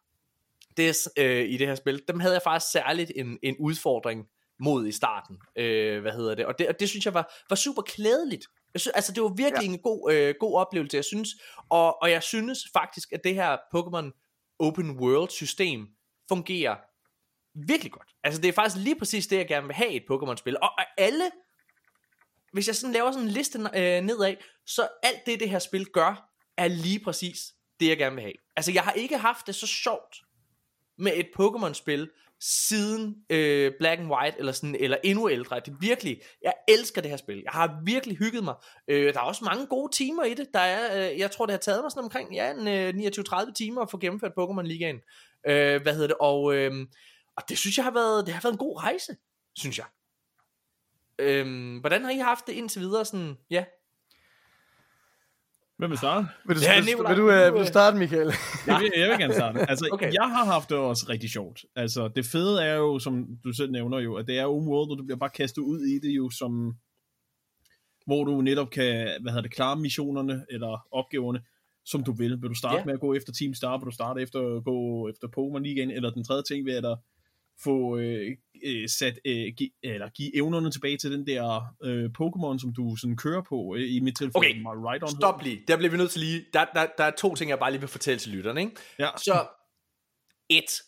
det 0.78 1.08
øh, 1.18 1.50
i 1.50 1.58
det 1.58 1.68
her 1.68 1.76
spil. 1.76 2.02
Dem 2.08 2.20
havde 2.20 2.34
jeg 2.34 2.42
faktisk 2.42 2.72
særligt 2.72 3.12
en, 3.16 3.40
en 3.44 3.56
udfordring 3.60 4.28
mod 4.60 4.88
i 4.88 4.92
starten. 4.92 5.38
Øh, 5.56 6.02
hvad 6.02 6.12
hedder 6.12 6.36
det? 6.36 6.46
Og 6.46 6.60
det, 6.60 6.68
og 6.68 6.80
det 6.80 6.90
synes 6.90 7.06
jeg 7.06 7.14
var, 7.14 7.34
var 7.50 7.56
super 7.56 7.82
klædeligt. 7.82 8.46
Jeg 8.74 8.82
synes, 8.82 8.94
altså 8.94 9.12
det 9.12 9.24
var 9.24 9.34
virkelig 9.38 9.68
ja. 9.68 9.74
en 9.74 9.80
god, 9.80 10.14
øh, 10.14 10.36
god 10.40 10.56
oplevelse, 10.56 10.98
jeg 10.98 11.06
synes. 11.06 11.30
Og, 11.70 12.02
og 12.02 12.12
jeg 12.12 12.24
synes 12.24 12.60
faktisk, 12.74 13.12
at 13.12 13.24
det 13.24 13.36
her 13.36 13.58
Pokémon 13.76 14.22
Open 14.60 15.00
World 15.00 15.30
system 15.30 15.88
fungerer 16.30 16.76
virkelig 17.54 17.92
godt. 17.92 18.10
Altså 18.24 18.42
det 18.42 18.50
er 18.50 18.54
faktisk 18.54 18.84
lige 18.84 19.00
præcis 19.00 19.28
det, 19.28 19.38
jeg 19.38 19.48
gerne 19.48 19.68
vil 19.68 19.76
have 19.76 19.94
i 19.94 19.96
et 19.96 20.04
Pokémon-spil. 20.12 20.58
Og, 20.62 20.70
og 20.78 20.86
alle, 20.98 21.32
hvis 22.54 22.68
jeg 22.68 22.76
sådan 22.76 22.94
laver 22.94 23.12
sådan 23.12 23.28
en 23.28 23.34
liste 23.34 23.60
øh, 23.60 24.02
nedad, 24.02 24.36
så 24.66 24.88
alt 25.04 25.26
det, 25.26 25.40
det 25.40 25.50
her 25.50 25.60
spil 25.60 25.86
gør, 25.86 26.30
er 26.58 26.68
lige 26.68 27.00
præcis 27.00 27.38
det, 27.80 27.88
jeg 27.88 27.98
gerne 27.98 28.16
vil 28.16 28.22
have. 28.22 28.34
Altså 28.56 28.72
jeg 28.72 28.84
har 28.84 28.92
ikke 28.92 29.18
haft 29.18 29.48
det 29.48 29.56
så 29.56 29.68
sjovt 29.68 30.18
med 30.98 31.12
et 31.16 31.28
Pokémon-spil 31.40 32.10
siden 32.42 33.16
øh, 33.30 33.72
Black 33.80 34.00
and 34.00 34.12
White, 34.12 34.40
eller, 34.40 34.52
sådan, 34.52 34.76
eller 34.80 34.98
endnu 35.04 35.30
ældre. 35.30 35.60
Det 35.60 35.68
er 35.68 35.76
virkelig, 35.82 36.22
jeg 36.42 36.54
elsker 36.68 37.02
det 37.02 37.10
her 37.10 37.18
spil. 37.18 37.42
Jeg 37.44 37.52
har 37.52 37.82
virkelig 37.86 38.18
hygget 38.18 38.44
mig. 38.44 38.56
Øh, 38.88 39.14
der 39.14 39.20
er 39.20 39.24
også 39.24 39.46
mange 39.46 39.66
gode 39.66 39.96
timer 39.96 40.24
i 40.24 40.34
det. 40.34 40.48
Der 40.54 40.60
er, 40.60 41.12
øh, 41.12 41.20
jeg 41.20 41.32
tror, 41.32 41.46
det 41.46 41.54
har 41.54 41.60
taget 41.60 41.84
mig 41.84 41.92
sådan 41.92 42.04
omkring 42.04 42.36
ja, 42.36 42.52
en, 42.52 42.68
øh, 42.68 43.12
29-30 43.12 43.54
timer 43.54 43.82
at 43.82 43.92
få 43.92 43.98
gennemført 43.98 44.32
Pokémon 44.40 44.62
Ligaen. 44.62 45.00
Øh, 45.48 45.82
hvad 45.82 45.94
hedder 45.94 46.08
det? 46.08 46.18
Og, 46.20 46.56
øh, 46.56 46.72
og 47.38 47.44
det 47.50 47.58
synes 47.58 47.78
jeg 47.78 47.86
har 47.86 47.92
været, 47.92 48.26
det 48.26 48.34
har 48.34 48.42
været 48.42 48.54
en 48.54 48.58
god 48.58 48.84
rejse, 48.84 49.18
synes 49.56 49.78
jeg. 49.78 49.86
Øh, 51.20 51.80
hvordan 51.80 52.04
har 52.04 52.12
I 52.12 52.18
haft 52.18 52.48
det 52.48 52.54
indtil 52.54 52.82
videre? 52.82 53.06
Sådan, 53.06 53.38
ja. 53.50 53.66
Hvem 55.78 55.90
vil 55.90 55.98
starte? 55.98 56.28
Vil 56.48 56.56
du, 56.56 56.62
Ja, 56.62 56.80
vil, 56.80 56.86
vil, 56.86 57.18
du, 57.18 57.32
øh, 57.32 57.54
vil 57.54 57.62
du 57.62 57.68
starte, 57.68 57.98
Michael? 57.98 58.32
Jeg 58.68 58.80
vil, 58.80 58.92
jeg 58.98 59.10
vil 59.10 59.18
gerne 59.20 59.34
starte. 59.34 59.70
Altså, 59.70 59.90
Okay. 59.94 60.14
jeg 60.14 60.30
har 60.30 60.46
haft 60.46 60.70
det 60.70 60.78
også 60.78 61.06
rigtig 61.10 61.30
sjovt. 61.30 61.66
Altså, 61.76 62.08
det 62.08 62.26
fede 62.26 62.64
er 62.64 62.76
jo, 62.76 63.00
som 63.00 63.28
du 63.44 63.54
selv 63.54 63.72
nævner 63.72 64.00
jo, 64.00 64.16
at 64.16 64.28
det 64.28 64.40
er 64.40 64.46
open 64.46 64.70
world, 64.70 64.92
og 64.92 64.98
du 64.98 65.04
bliver 65.04 65.18
bare 65.18 65.30
kastet 65.30 65.62
ud 65.62 65.80
i 65.80 66.00
det 66.00 66.10
jo, 66.16 66.30
som 66.30 66.76
hvor 68.06 68.24
du 68.24 68.42
netop 68.42 68.70
kan, 68.70 69.18
hvad 69.22 69.32
hedder 69.32 69.42
det, 69.42 69.54
klare 69.54 69.76
missionerne 69.76 70.46
eller 70.50 70.88
opgaverne, 70.92 71.42
som 71.86 72.04
du 72.04 72.12
vil. 72.12 72.42
Vil 72.42 72.50
du 72.50 72.56
starte 72.56 72.76
yeah. 72.76 72.86
med 72.86 72.94
at 72.94 73.00
gå 73.00 73.14
efter 73.14 73.34
Team 73.34 73.54
Star? 73.54 73.78
Vil 73.78 73.86
du 73.86 73.92
starte 73.92 74.22
efter 74.22 74.58
at 74.58 74.64
gå 74.64 75.10
efter 75.10 75.28
Pokémon 75.28 75.60
Ligaen? 75.60 75.92
Eller 75.92 76.10
den 76.10 76.24
tredje 76.24 76.44
ting 76.44 76.66
ved 76.66 76.74
at 76.74 76.98
få 77.64 77.98
øh, 77.98 78.38
øh, 78.64 78.90
sat, 78.90 79.20
øh, 79.26 79.54
gi, 79.58 79.74
eller 79.84 80.10
give 80.10 80.36
evnerne 80.36 80.72
tilbage 80.72 80.98
til 80.98 81.12
den 81.12 81.28
der 81.28 81.76
øh, 81.84 82.10
Pokémon, 82.20 82.60
som 82.60 82.74
du 82.74 82.96
sådan 82.96 83.18
kører 83.18 83.42
på. 83.42 83.76
Øh, 83.78 83.96
I 83.96 84.00
mit 84.00 84.18
tilfælde, 84.18 84.38
Okay, 84.38 84.58
My 84.60 84.76
Ride 84.88 85.04
On. 85.04 85.10
Stop 85.10 85.44
lige. 85.44 85.64
Der 85.68 85.78
bliver 85.78 85.92
vi 85.92 85.98
nødt 85.98 86.12
til 86.12 86.22
lige. 86.22 86.46
Der, 86.54 86.66
der, 86.66 86.88
der 86.98 87.04
er 87.04 87.12
to 87.12 87.36
ting, 87.36 87.50
jeg 87.50 87.60
bare 87.60 87.72
lige 87.72 87.82
vil 87.82 87.90
fortælle 87.90 88.20
til 88.20 88.32
lytterne. 88.32 88.62
Ikke? 88.62 88.76
Ja. 89.00 89.10
Så, 89.18 89.48
et. 90.50 90.82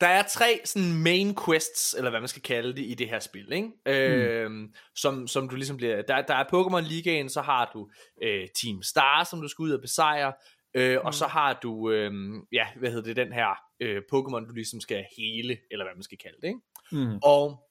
Der 0.00 0.06
er 0.06 0.22
tre 0.22 0.60
sådan 0.64 1.02
main 1.02 1.36
quests, 1.46 1.94
eller 1.94 2.10
hvad 2.10 2.20
man 2.20 2.28
skal 2.28 2.42
kalde 2.42 2.68
det, 2.76 2.82
i 2.82 2.94
det 2.94 3.08
her 3.08 3.18
spil, 3.18 3.52
ikke? 3.52 3.70
Øhm, 3.86 4.74
som, 4.94 5.26
som 5.26 5.48
du 5.48 5.56
ligesom 5.56 5.76
bliver... 5.76 6.02
Der, 6.02 6.22
der 6.22 6.34
er 6.34 6.44
Pokémon 6.44 6.88
Ligaen, 6.88 7.28
så 7.28 7.40
har 7.40 7.70
du 7.74 7.90
øh, 8.22 8.48
Team 8.62 8.82
Star, 8.82 9.24
som 9.24 9.40
du 9.40 9.48
skal 9.48 9.62
ud 9.62 9.70
og 9.70 9.80
besejre, 9.80 10.32
øh, 10.74 10.98
og 11.04 11.14
så 11.14 11.26
har 11.26 11.58
du, 11.62 11.90
øh, 11.90 12.12
ja, 12.52 12.66
hvad 12.76 12.90
hedder 12.90 13.04
det, 13.04 13.16
den 13.16 13.32
her 13.32 13.69
øh, 13.80 14.02
Pokémon, 14.14 14.46
du 14.48 14.52
ligesom 14.54 14.80
skal 14.80 15.04
hele, 15.18 15.58
eller 15.70 15.84
hvad 15.84 15.94
man 15.94 16.02
skal 16.02 16.18
kalde 16.18 16.36
det, 16.42 16.46
ikke? 16.48 16.60
Mm. 16.92 17.18
Og 17.22 17.66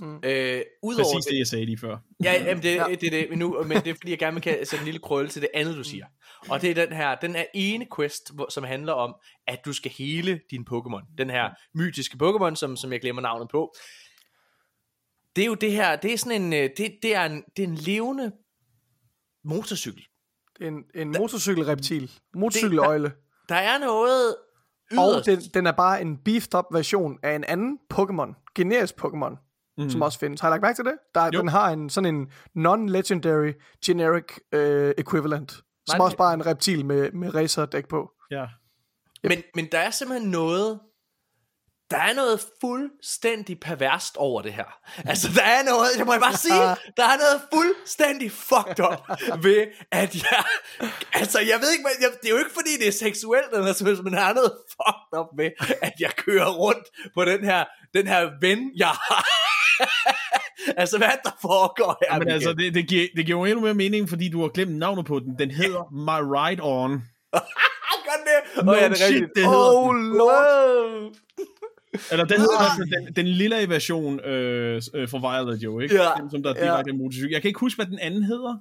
Mm. 0.00 0.20
Øh, 0.24 0.62
udover 0.82 1.14
Præcis 1.14 1.26
det, 1.30 1.38
jeg 1.38 1.46
sagde 1.46 1.64
lige 1.64 1.78
før. 1.78 1.98
Ja, 2.24 2.32
jamen 2.44 2.62
det, 2.62 2.74
Ja. 2.74 2.84
det 3.00 3.12
det, 3.12 3.26
men, 3.30 3.38
nu, 3.38 3.62
men 3.62 3.76
det 3.76 3.86
er 3.86 3.94
fordi, 3.94 4.10
jeg 4.10 4.18
gerne 4.18 4.34
vil 4.34 4.42
kan- 4.42 4.66
sætte 4.66 4.78
en 4.82 4.84
lille 4.84 5.00
krølle 5.00 5.30
til 5.30 5.42
det 5.42 5.50
andet, 5.54 5.76
du 5.76 5.84
siger. 5.84 6.06
Og 6.48 6.62
det 6.62 6.70
er 6.70 6.86
den 6.86 6.92
her, 6.96 7.14
den 7.14 7.36
er 7.36 7.44
ene 7.54 7.86
quest, 7.96 8.34
hvor, 8.34 8.46
som 8.50 8.64
handler 8.64 8.92
om, 8.92 9.14
at 9.46 9.64
du 9.64 9.72
skal 9.72 9.90
hele 9.90 10.40
din 10.50 10.66
Pokémon. 10.70 11.14
Den 11.18 11.30
her 11.30 11.50
mytiske 11.74 12.16
Pokémon, 12.22 12.54
som, 12.54 12.76
som 12.76 12.92
jeg 12.92 13.00
glemmer 13.00 13.22
navnet 13.22 13.48
på. 13.50 13.74
Det 15.36 15.42
er 15.42 15.46
jo 15.46 15.54
det 15.54 15.72
her, 15.72 15.96
det 15.96 16.12
er 16.12 16.18
sådan 16.18 16.42
en, 16.42 16.52
øh, 16.52 16.70
det, 16.76 16.98
det 17.02 17.14
er 17.14 17.24
en, 17.24 17.44
det 17.56 17.62
er 17.64 17.68
en 17.68 17.74
levende 17.74 18.32
motorcykel. 19.44 20.04
Det 20.58 20.66
en, 20.66 20.84
en 20.94 21.08
motorcykelreptil. 21.18 22.10
Motorcykeløjle. 22.34 23.12
Der 23.48 23.54
er 23.54 23.78
noget 23.78 24.36
Og 24.98 25.26
den, 25.26 25.40
den 25.54 25.66
er 25.66 25.72
bare 25.72 26.02
en 26.02 26.16
beefed 26.16 26.54
up 26.54 26.64
version 26.72 27.18
af 27.22 27.34
en 27.34 27.44
anden 27.44 27.78
Pokémon. 27.94 28.52
Generisk 28.54 28.94
Pokémon. 29.04 29.48
Mm. 29.78 29.90
Som 29.90 30.02
også 30.02 30.18
findes. 30.18 30.40
Har 30.40 30.48
I 30.48 30.50
lagt 30.50 30.62
mærke 30.62 30.76
til 30.76 30.84
det? 30.84 30.94
Der, 31.14 31.24
Jo. 31.34 31.40
den 31.40 31.48
har 31.48 31.70
en 31.70 31.90
sådan 31.90 32.14
en 32.14 32.30
non-legendary 32.58 33.78
generic 33.84 34.24
øh, 34.52 34.94
equivalent. 34.98 35.52
Som 35.52 35.98
Nej, 35.98 36.04
også 36.04 36.16
bare 36.16 36.30
er 36.30 36.34
en 36.34 36.46
reptil 36.46 36.86
med, 36.86 37.12
med 37.12 37.34
racerdæk 37.34 37.88
på. 37.88 38.10
Ja. 38.30 38.46
Men, 39.22 39.42
men 39.54 39.68
der 39.72 39.78
er 39.78 39.90
simpelthen 39.90 40.30
noget, 40.30 40.80
der 41.92 41.98
er 41.98 42.14
noget 42.14 42.40
fuldstændig 42.60 43.60
perverst 43.60 44.16
over 44.16 44.42
det 44.42 44.52
her. 44.52 44.64
Altså, 45.06 45.28
der 45.34 45.42
er 45.42 45.62
noget, 45.62 45.88
jeg 45.98 46.06
må 46.06 46.12
bare 46.18 46.36
sige, 46.36 46.54
der 46.98 47.04
er 47.12 47.16
noget 47.24 47.38
fuldstændig 47.54 48.32
fucked 48.32 48.80
up 48.90 49.00
ved, 49.44 49.66
at 49.92 50.14
jeg, 50.14 50.44
altså, 51.12 51.38
jeg 51.40 51.58
ved 51.60 51.70
ikke, 51.72 51.84
jeg, 52.00 52.10
det 52.22 52.28
er 52.28 52.32
jo 52.32 52.38
ikke 52.38 52.54
fordi, 52.54 52.72
det 52.80 52.88
er 52.88 52.92
seksuelt, 52.92 53.46
eller 53.52 53.64
helst, 53.66 54.04
men 54.04 54.12
der 54.12 54.20
er 54.20 54.34
noget 54.34 54.52
fucked 54.76 55.12
up 55.20 55.26
ved, 55.38 55.50
at 55.82 55.92
jeg 56.00 56.10
kører 56.16 56.50
rundt 56.50 56.86
på 57.14 57.24
den 57.24 57.44
her, 57.44 57.64
den 57.94 58.06
her 58.06 58.30
ven, 58.40 58.70
jeg 58.76 58.88
har. 59.08 59.24
altså, 60.82 60.98
hvad 60.98 61.08
er 61.08 61.12
det, 61.12 61.24
der 61.24 61.36
foregår 61.42 61.98
her? 62.02 62.18
Men 62.18 62.26
Michael? 62.26 62.34
altså, 62.34 62.52
det, 62.52 62.74
det, 62.74 62.88
giver, 62.88 63.06
det 63.16 63.26
giver 63.26 63.38
jo 63.38 63.44
endnu 63.44 63.60
mere 63.60 63.74
mening, 63.74 64.08
fordi 64.08 64.28
du 64.28 64.40
har 64.40 64.48
glemt 64.48 64.76
navnet 64.78 65.06
på 65.06 65.18
den. 65.18 65.38
Den 65.38 65.50
hedder 65.50 65.82
My 65.92 66.20
Ride 66.36 66.62
On. 66.62 66.90
Gør 68.06 68.18
det? 68.28 68.64
No 68.64 68.72
Åh, 68.72 68.78
ja, 68.78 68.88
det 68.88 68.90
er 68.92 68.94
shit, 68.96 69.06
rigtigt. 69.06 69.30
det 69.36 69.44
hedder 69.44 69.72
Oh 69.72 69.94
den. 69.94 70.08
lord! 70.16 71.12
Eller 72.10 72.24
den 72.24 72.36
fald 72.38 73.06
den, 73.06 73.16
den 73.16 73.26
lille 73.26 73.68
version 73.68 74.20
øh, 74.20 74.82
øh, 74.94 75.08
for 75.08 75.18
Violet 75.18 75.62
jo, 75.62 75.80
ikke? 75.80 75.94
Ja. 75.94 76.08
Den, 76.20 76.30
som 76.30 76.42
der 76.42 76.50
er 76.54 76.58
Ja. 76.58 76.64
direkte 76.72 76.90
ja. 76.90 76.96
motorcykel. 76.98 77.30
Jeg 77.30 77.42
kan 77.42 77.48
ikke 77.48 77.60
huske, 77.60 77.78
hvad 77.78 77.86
den 77.86 77.98
anden 77.98 78.22
hedder. 78.22 78.56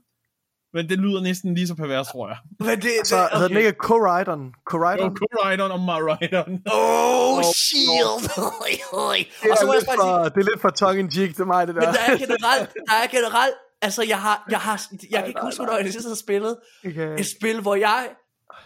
Men 0.74 0.89
det 0.89 0.98
lyder 1.00 1.22
næsten 1.22 1.56
lige 1.56 1.67
så 1.67 1.76
pervers, 1.76 2.08
tror 2.08 2.28
jeg. 2.28 2.38
Men 2.60 2.82
det, 2.82 2.91
Så 3.04 3.15
det, 3.17 3.30
hedder 3.34 3.48
den 3.48 3.58
ikke 3.58 3.74
Co-Rideren? 3.84 4.44
Jo, 4.46 4.52
Co-Rideren? 4.72 5.15
Co-Ride 5.22 5.62
On 5.65 5.72
og 5.72 5.80
My 5.80 6.00
Ride 6.10 6.38
On. 6.48 6.54
Oh, 6.78 7.44
shield! 7.44 8.24
Det 9.44 9.52
og 9.52 9.58
så 9.58 9.63
er, 9.63 9.65
må 9.67 9.74
jeg 9.74 9.82
lidt 9.82 9.89
for, 10.02 10.24
det 10.24 10.38
er 10.46 10.50
lidt 10.52 10.62
for 10.62 10.70
tongue-in-cheek 10.70 11.36
til 11.36 11.46
mig, 11.46 11.67
det 11.67 11.76
der. 11.76 11.82
men 11.82 11.94
der 11.96 12.02
er 12.13 12.17
generelt, 12.17 12.70
der 12.89 12.96
er 13.04 13.08
generelt, 13.12 13.54
altså 13.82 14.04
jeg 14.08 14.20
har, 14.22 14.46
jeg 14.52 14.60
har, 14.60 14.82
jeg 15.12 15.20
kan 15.20 15.28
ikke 15.28 15.39
huske, 15.44 15.58
hvornår 15.63 15.78
jeg 15.78 15.91
sidst 15.94 16.08
har 16.08 16.15
spillet 16.15 16.56
Okay. 16.88 17.20
et 17.20 17.26
spil, 17.38 17.62
hvor 17.62 17.76
jeg, 17.76 18.10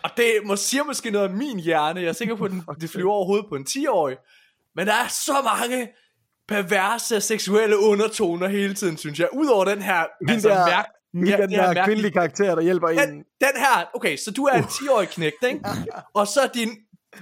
og 0.03 0.09
det 0.17 0.25
må, 0.45 0.55
siger 0.55 0.83
måske 0.83 1.11
noget 1.11 1.29
om 1.29 1.35
min 1.35 1.59
hjerne, 1.59 2.01
jeg 2.01 2.09
er 2.09 2.13
sikker 2.13 2.35
på, 2.35 2.45
at 2.45 2.51
den, 2.51 2.63
det 2.81 2.89
flyver 2.89 3.11
over 3.11 3.25
hovedet 3.25 3.45
på 3.49 3.55
en 3.55 3.65
10-årig, 3.69 4.17
men 4.75 4.87
der 4.87 4.93
er 4.93 5.07
så 5.07 5.33
mange 5.43 5.87
perverse 6.47 7.21
seksuelle 7.21 7.79
undertoner 7.79 8.47
hele 8.47 8.73
tiden, 8.73 8.97
synes 8.97 9.19
jeg, 9.19 9.27
udover 9.33 9.65
den 9.65 9.81
her, 9.81 10.03
Hende 10.21 10.33
altså, 10.33 10.49
der, 10.49 10.65
mærk, 10.65 10.85
ja, 11.29 11.37
den 11.43 11.51
der 11.51 11.61
mærkelige- 11.61 11.85
kvindelige 11.85 12.11
karakter, 12.11 12.55
der 12.55 12.61
hjælper 12.61 12.87
en. 12.87 12.97
den, 12.97 13.09
den 13.17 13.55
her, 13.55 13.89
okay, 13.95 14.17
så 14.17 14.31
du 14.31 14.43
er 14.45 14.53
en 14.57 14.63
10-årig 14.63 15.07
knægt, 15.09 15.35
ikke? 15.47 15.59
Og 16.15 16.27
så 16.27 16.39
din, 16.53 16.69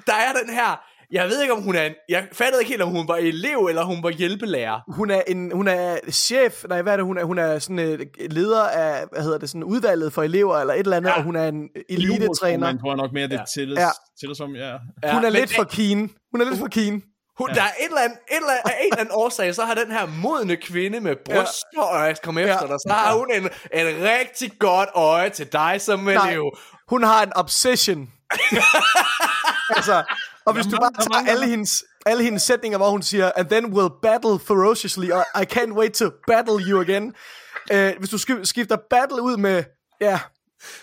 der 0.07 0.13
er 0.13 0.33
den 0.43 0.53
her, 0.53 0.81
jeg 1.11 1.27
ved 1.29 1.41
ikke 1.41 1.53
om 1.53 1.61
hun 1.61 1.75
er 1.75 1.83
en, 1.83 1.93
jeg 2.09 2.27
fattede 2.31 2.61
ikke 2.61 2.69
helt 2.69 2.81
om 2.81 2.89
hun 2.89 3.07
var 3.07 3.15
elev 3.15 3.65
eller 3.69 3.83
hun 3.83 4.03
var 4.03 4.09
hjælpelærer. 4.09 4.79
Hun 4.95 5.11
er, 5.11 5.21
en, 5.27 5.51
hun 5.51 5.67
er 5.67 5.97
chef, 6.11 6.63
nej, 6.69 6.81
hvad 6.81 6.93
er 6.93 6.97
det, 6.97 7.05
hun 7.05 7.17
er? 7.17 7.23
Hun 7.23 7.37
er 7.39 7.59
sådan 7.59 7.79
et 7.79 8.33
leder 8.33 8.63
af, 8.63 9.05
hvad 9.11 9.23
hedder 9.23 9.37
det, 9.37 9.49
sådan 9.49 9.63
udvalget 9.63 10.13
for 10.13 10.23
elever 10.23 10.57
eller 10.57 10.73
et 10.73 10.79
eller 10.79 10.97
andet, 10.97 11.09
Ja. 11.09 11.17
og 11.17 11.23
hun 11.23 11.35
er 11.35 11.47
en 11.47 11.69
elite-træner. 11.89 12.67
Man 12.67 12.79
tror 12.79 12.89
jeg 12.89 12.97
nok 12.97 13.13
mere, 13.13 13.27
det 13.27 13.33
Ja. 13.33 13.43
tælles, 13.55 13.79
Ja. 13.79 13.89
tælles 14.21 14.37
som, 14.37 14.55
ja. 14.55 14.67
Ja, 14.69 14.77
Hun 15.13 15.17
er 15.17 15.21
men 15.21 15.33
lidt 15.33 15.49
det- 15.49 15.55
for 15.55 15.63
keen. 15.63 15.99
Hun 16.31 16.41
er 16.41 16.45
lidt 16.45 16.59
for 16.59 16.67
keen. 16.67 17.03
Hun, 17.37 17.49
der 17.49 17.61
er 17.61 17.67
et 17.79 17.85
eller 17.85 18.01
andet, 18.01 18.17
et 18.31 18.35
eller 18.35 18.49
andet, 18.49 18.71
af 18.71 18.77
en 18.81 18.85
eller 18.85 18.99
anden 18.99 19.11
årsag, 19.15 19.55
så 19.55 19.65
har 19.65 19.73
den 19.73 19.91
her 19.91 20.05
modne 20.05 20.55
kvinde 20.55 20.99
med 20.99 21.15
bryster, 21.25 21.81
og 21.81 22.05
jeg 22.05 22.15
kommer 22.23 22.41
efter 22.41 22.53
Ja. 22.61 22.67
dig, 22.67 22.79
så 22.79 22.93
har 22.93 23.13
hun 23.15 23.31
en, 23.33 23.43
en 23.73 23.87
rigtig 24.09 24.51
godt 24.59 24.89
øje 24.95 25.29
til 25.29 25.51
dig 25.53 25.81
som 25.81 26.07
elev. 26.07 26.57
Hun 26.89 27.03
har 27.03 27.23
en 27.23 27.31
obsession. 27.35 28.11
altså, 29.77 30.03
og 30.45 30.53
hvis 30.53 30.65
du 30.65 30.77
bare 30.77 30.91
tager 31.03 31.31
alle 31.31 31.45
hendes, 31.47 31.83
alle 32.05 32.23
hendes 32.23 32.41
sætninger, 32.41 32.77
hvor 32.77 32.89
hun 32.89 33.01
siger, 33.03 33.31
and 33.35 33.49
then 33.49 33.65
we'll 33.65 33.99
battle 34.01 34.39
ferociously, 34.47 35.09
og 35.11 35.25
I 35.41 35.45
can't 35.53 35.73
wait 35.73 35.93
to 35.93 36.09
battle 36.27 36.59
you 36.67 36.81
again. 36.81 37.13
Uh, 37.73 37.99
hvis 37.99 38.09
du 38.09 38.15
sk- 38.17 38.45
skifter 38.45 38.77
battle 38.89 39.21
ud 39.21 39.37
med, 39.37 39.63
ja, 40.01 40.19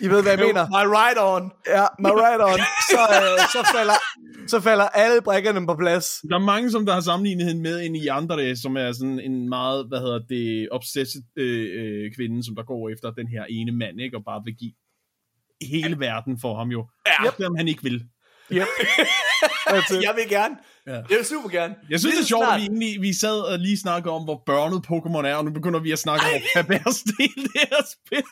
I 0.01 0.09
ved, 0.09 0.23
hvad 0.23 0.33
jeg 0.33 0.41
mener. 0.47 0.63
My 0.69 0.85
right 0.99 1.19
on. 1.19 1.53
Ja, 1.67 1.87
my 1.99 2.13
right 2.25 2.43
on. 2.51 2.59
Så, 2.91 3.01
uh, 3.19 3.39
så, 3.55 3.61
falder, 3.75 3.99
så 4.47 4.61
falder 4.61 4.85
alle 4.85 5.23
brækkerne 5.23 5.67
på 5.67 5.75
plads. 5.75 6.07
Der 6.29 6.35
er 6.35 6.45
mange, 6.55 6.71
som 6.71 6.87
der 6.87 6.93
har 6.93 7.01
sammenlignet 7.01 7.47
hende 7.47 7.63
med 7.63 7.87
en 7.87 7.97
i 7.97 8.07
andre, 8.07 8.57
som 8.57 8.77
er 8.77 8.93
sådan 8.93 9.21
en 9.21 9.49
meget, 9.49 9.89
hvad 9.89 9.99
hedder 9.99 10.21
det, 10.29 10.69
obsessive 10.71 11.23
øh, 11.37 11.69
øh, 11.81 12.13
kvinde, 12.17 12.45
som 12.45 12.55
der 12.57 12.63
går 12.63 12.89
efter 12.89 13.11
den 13.11 13.29
her 13.29 13.45
ene 13.45 13.73
mand, 13.73 14.01
ikke? 14.01 14.17
Og 14.17 14.25
bare 14.25 14.43
vil 14.45 14.55
give 14.55 14.73
hele 15.63 15.99
verden 15.99 16.39
for 16.41 16.57
ham 16.59 16.69
jo. 16.69 16.87
Ja. 17.07 17.31
Selvom 17.37 17.57
han 17.57 17.69
ikke 17.69 17.83
vil. 17.83 18.05
Yep. 18.53 18.67
Jeg 20.03 20.13
vil 20.17 20.29
gerne. 20.29 20.55
Ja. 20.87 20.93
Jeg 20.93 21.05
vil 21.19 21.25
super 21.25 21.49
gerne. 21.49 21.75
Jeg 21.91 22.01
synes, 22.01 22.15
det 22.15 22.23
er 22.23 22.27
sjovt, 22.27 22.45
snart- 22.45 22.55
at 22.55 22.61
vi, 22.61 22.67
egentlig, 22.67 23.03
vi 23.03 23.13
sad 23.19 23.41
og 23.53 23.59
lige 23.59 23.79
snakkede 23.79 24.15
om, 24.15 24.23
hvor 24.25 24.43
børnet 24.47 24.79
Pokémon 24.91 25.27
er, 25.27 25.35
og 25.35 25.45
nu 25.45 25.51
begynder 25.53 25.81
vi 25.81 25.93
at 25.93 25.99
snakke 25.99 26.25
om, 26.27 26.31
hvor 26.31 26.63
pervers 26.63 26.99
det 27.03 27.15
er, 27.25 27.41
det 27.43 27.51
her 27.71 27.83
spil. 27.95 28.25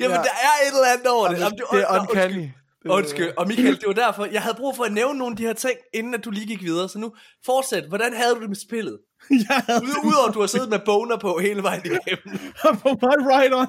Jamen, 0.00 0.16
Ja. 0.16 0.22
der 0.28 0.36
er 0.48 0.54
et 0.64 0.68
eller 0.68 0.92
andet 0.92 1.06
over 1.06 1.28
det. 1.28 1.38
Jamen, 1.40 1.58
Det 1.58 1.64
er 1.72 1.92
Nå, 1.94 2.00
uncanny. 2.00 2.48
Undskyld. 2.84 2.92
Undskyld. 2.92 3.30
Og 3.36 3.46
Michael, 3.48 3.76
det 3.80 3.86
var 3.86 3.92
derfor, 3.92 4.24
jeg 4.32 4.42
havde 4.42 4.56
brug 4.58 4.76
for 4.76 4.84
at 4.84 4.92
nævne 4.92 5.18
nogle 5.18 5.32
af 5.32 5.36
de 5.36 5.42
her 5.42 5.52
ting, 5.52 5.74
inden 5.94 6.14
at 6.14 6.24
du 6.24 6.30
lige 6.30 6.46
gik 6.46 6.62
videre. 6.62 6.88
Så 6.88 6.98
nu, 6.98 7.12
fortsæt. 7.46 7.84
Hvordan 7.88 8.12
havde 8.14 8.34
du 8.34 8.40
det 8.40 8.48
med 8.48 8.56
spillet? 8.56 8.98
Jeg 9.48 9.62
havde 9.68 9.82
Ud- 9.82 10.04
Udover 10.08 10.28
at 10.28 10.34
du 10.34 10.40
har 10.40 10.46
siddet 10.46 10.68
med 10.68 10.78
boner 10.84 11.16
på 11.18 11.38
hele 11.42 11.62
vejen 11.62 11.82
igennem. 11.84 12.38
på 12.82 12.88
my 13.02 13.16
right 13.32 13.54
on. 13.54 13.66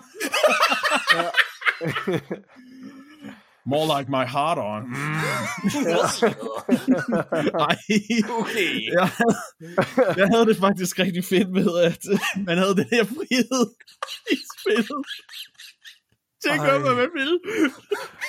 More 3.65 3.98
like 3.98 4.10
my 4.10 4.26
heart 4.26 4.58
on. 4.58 4.82
Ej. 7.67 7.78
okay. 8.39 8.74
Jeg, 8.98 9.10
jeg 10.17 10.28
havde 10.28 10.45
det 10.45 10.58
faktisk 10.58 11.00
rigtig 11.00 11.26
fedt 11.26 11.50
med, 11.50 11.80
at 11.80 12.04
man 12.48 12.58
havde 12.58 12.76
den 12.76 12.88
her 12.91 13.04
frihed 13.04 13.65
i 14.32 14.38
spillet. 14.60 15.06
Til 16.43 16.50
at 16.50 16.60
gøre, 16.60 16.76
Ej. 16.76 16.80
hvad 16.80 16.95
man 16.95 17.10
vil. 17.13 17.39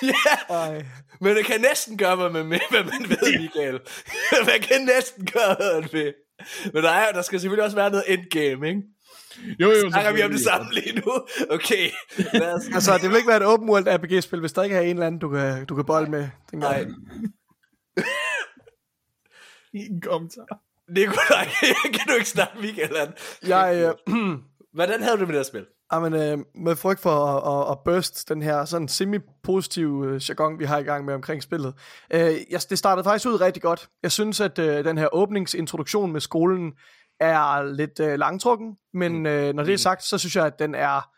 Ja, 0.03 0.55
Ej. 0.55 0.85
men 1.21 1.37
det 1.37 1.45
kan 1.45 1.61
næsten 1.61 1.99
gøre, 1.99 2.17
hvad 2.17 2.31
man, 2.31 2.47
med, 2.47 2.59
hvad 2.71 2.85
man 2.85 3.09
ved, 3.09 3.41
Michael. 3.41 3.81
man 4.51 4.61
kan 4.61 4.81
næsten 4.85 5.27
gøre, 5.27 5.55
hvad 5.55 5.81
man 5.81 5.89
vil. 5.93 6.15
Men 6.73 6.83
der, 6.83 6.91
er, 6.91 7.13
der 7.13 7.23
skal 7.23 7.41
selvfølgelig 7.41 7.65
også 7.65 7.77
være 7.77 7.91
noget 7.91 8.05
endgame, 8.09 8.69
ikke? 8.69 8.83
Jo, 9.61 9.71
jo, 9.71 9.91
Snakker 9.91 10.13
vi 10.13 10.23
om 10.23 10.31
det 10.31 10.41
samme 10.41 10.73
lige 10.73 10.93
nu? 11.01 11.13
Okay. 11.57 11.91
Os... 12.55 12.63
Altså, 12.75 12.99
det 13.03 13.11
vil 13.11 13.17
ikke 13.17 13.29
være 13.29 13.37
et 13.37 13.47
open 13.47 13.71
world 13.71 13.87
RPG-spil, 13.89 14.41
hvis 14.41 14.53
der 14.53 14.63
ikke 14.63 14.77
er 14.77 14.81
en 14.81 14.89
eller 14.89 15.07
anden, 15.07 15.21
du 15.21 15.29
kan, 15.29 15.65
du 15.67 15.75
kan 15.75 15.85
bolde 15.85 16.11
med. 16.11 16.29
tænker 16.51 16.69
Nej. 16.69 16.77
jeg. 17.97 18.05
I 19.73 19.79
en 19.79 20.01
kommentar. 20.01 20.61
Nikolaj, 20.89 21.49
kan 21.95 22.07
du 22.09 22.15
ikke 22.15 22.29
snakke 22.29 22.61
Michael? 22.61 23.13
Jeg, 23.47 23.95
øh, 24.09 24.39
Hvordan 24.75 25.03
havde 25.03 25.17
du 25.17 25.21
det 25.21 25.29
med 25.29 25.35
det 25.35 25.39
her 25.39 25.49
spil? 25.49 25.67
Jamen, 25.93 26.15
øh, 26.15 26.39
med 26.55 26.77
frygt 26.77 27.01
for 27.01 27.11
at, 27.11 27.67
at, 27.69 27.73
at 27.73 27.79
burst 27.85 28.29
den 28.29 28.43
her 28.43 28.65
sådan 28.65 28.89
semi-positive 28.89 30.07
øh, 30.07 30.21
jargon, 30.29 30.59
vi 30.59 30.65
har 30.65 30.79
i 30.79 30.83
gang 30.83 31.05
med 31.05 31.15
omkring 31.15 31.43
spillet. 31.43 31.75
Øh, 32.15 32.21
jeg, 32.51 32.61
det 32.71 32.79
startede 32.79 33.05
faktisk 33.05 33.29
ud 33.29 33.41
rigtig 33.41 33.63
godt. 33.63 33.89
Jeg 34.03 34.13
synes, 34.13 34.41
at 34.41 34.59
øh, 34.59 34.85
den 34.85 34.99
her 34.99 35.09
åbningsintroduktion 35.15 36.13
med 36.13 36.21
skolen 36.21 36.73
er 37.21 37.63
lidt 37.63 38.01
øh, 38.01 38.19
langtrukken, 38.19 38.77
men 38.95 39.27
øh, 39.27 39.55
når 39.55 39.63
det 39.63 39.75
er 39.75 39.79
sagt, 39.79 40.03
så 40.03 40.19
synes 40.19 40.37
jeg, 40.37 40.47
at 40.47 40.59
den 40.59 40.75
er 40.75 41.11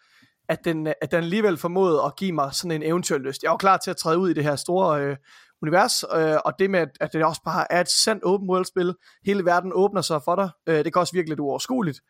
at 0.48 0.64
den, 0.64 0.86
at 0.86 1.10
den 1.10 1.24
alligevel 1.24 1.56
formåede 1.56 2.02
at 2.06 2.16
give 2.16 2.32
mig 2.32 2.54
sådan 2.54 2.70
en 2.70 2.82
eventyrlyst. 2.82 3.42
Jeg 3.42 3.50
var 3.50 3.56
klar 3.56 3.76
til 3.76 3.90
at 3.90 3.96
træde 3.96 4.18
ud 4.18 4.30
i 4.30 4.34
det 4.34 4.44
her 4.44 4.56
store 4.56 5.02
øh, 5.02 5.16
univers, 5.62 6.04
øh, 6.14 6.36
og 6.44 6.52
det 6.58 6.70
med, 6.70 6.80
at, 6.80 6.88
at 7.00 7.12
det 7.12 7.24
også 7.24 7.40
bare 7.44 7.72
er 7.72 7.80
et 7.80 7.88
sandt 7.88 8.24
open 8.24 8.50
world 8.50 8.64
spil. 8.64 8.94
Hele 9.26 9.44
verden 9.44 9.72
åbner 9.74 10.00
sig 10.00 10.22
for 10.24 10.34
dig. 10.36 10.50
Øh, 10.68 10.84
det 10.84 10.92
kan 10.92 11.00
også 11.00 11.12
virke 11.12 11.28
lidt 11.28 11.40
uoverskueligt. 11.40 12.00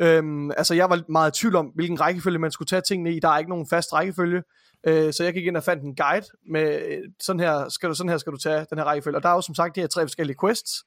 Øhm, 0.00 0.50
altså 0.50 0.74
jeg 0.74 0.90
var 0.90 1.02
meget 1.08 1.36
i 1.36 1.40
tvivl 1.40 1.56
om, 1.56 1.66
hvilken 1.66 2.00
rækkefølge 2.00 2.38
man 2.38 2.50
skulle 2.50 2.66
tage 2.66 2.82
tingene 2.88 3.12
i. 3.12 3.20
Der 3.20 3.28
er 3.28 3.38
ikke 3.38 3.50
nogen 3.50 3.66
fast 3.70 3.92
rækkefølge. 3.92 4.42
Øh, 4.86 5.12
så 5.12 5.24
jeg 5.24 5.34
gik 5.34 5.46
ind 5.46 5.56
og 5.56 5.62
fandt 5.64 5.82
en 5.82 5.96
guide 5.96 6.26
med, 6.52 6.82
øh, 6.88 6.98
sådan 7.20 7.40
her, 7.40 7.68
skal 7.68 7.88
du, 7.88 7.94
sådan 7.94 8.10
her 8.10 8.18
skal 8.18 8.32
du 8.32 8.38
tage 8.38 8.66
den 8.70 8.78
her 8.78 8.84
rækkefølge. 8.84 9.18
Og 9.18 9.22
der 9.22 9.28
er 9.28 9.34
jo 9.34 9.40
som 9.40 9.54
sagt 9.54 9.76
de 9.76 9.80
her 9.80 9.86
tre 9.86 10.02
forskellige 10.02 10.36
quests. 10.44 10.84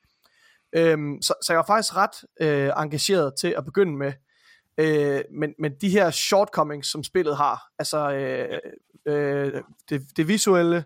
Øhm, 0.73 1.21
så, 1.21 1.33
så 1.43 1.53
jeg 1.53 1.57
var 1.57 1.65
faktisk 1.65 1.95
ret 1.95 2.23
øh, 2.41 2.71
engageret 2.77 3.33
til 3.39 3.53
at 3.57 3.65
begynde 3.65 3.97
med. 3.97 4.13
Øh, 4.77 5.21
men, 5.33 5.53
men 5.59 5.71
de 5.81 5.89
her 5.89 6.11
shortcomings, 6.11 6.91
som 6.91 7.03
spillet 7.03 7.37
har, 7.37 7.61
altså 7.79 8.11
øh, 8.11 8.59
øh, 9.05 9.61
det, 9.89 10.01
det 10.17 10.27
visuelle, 10.27 10.85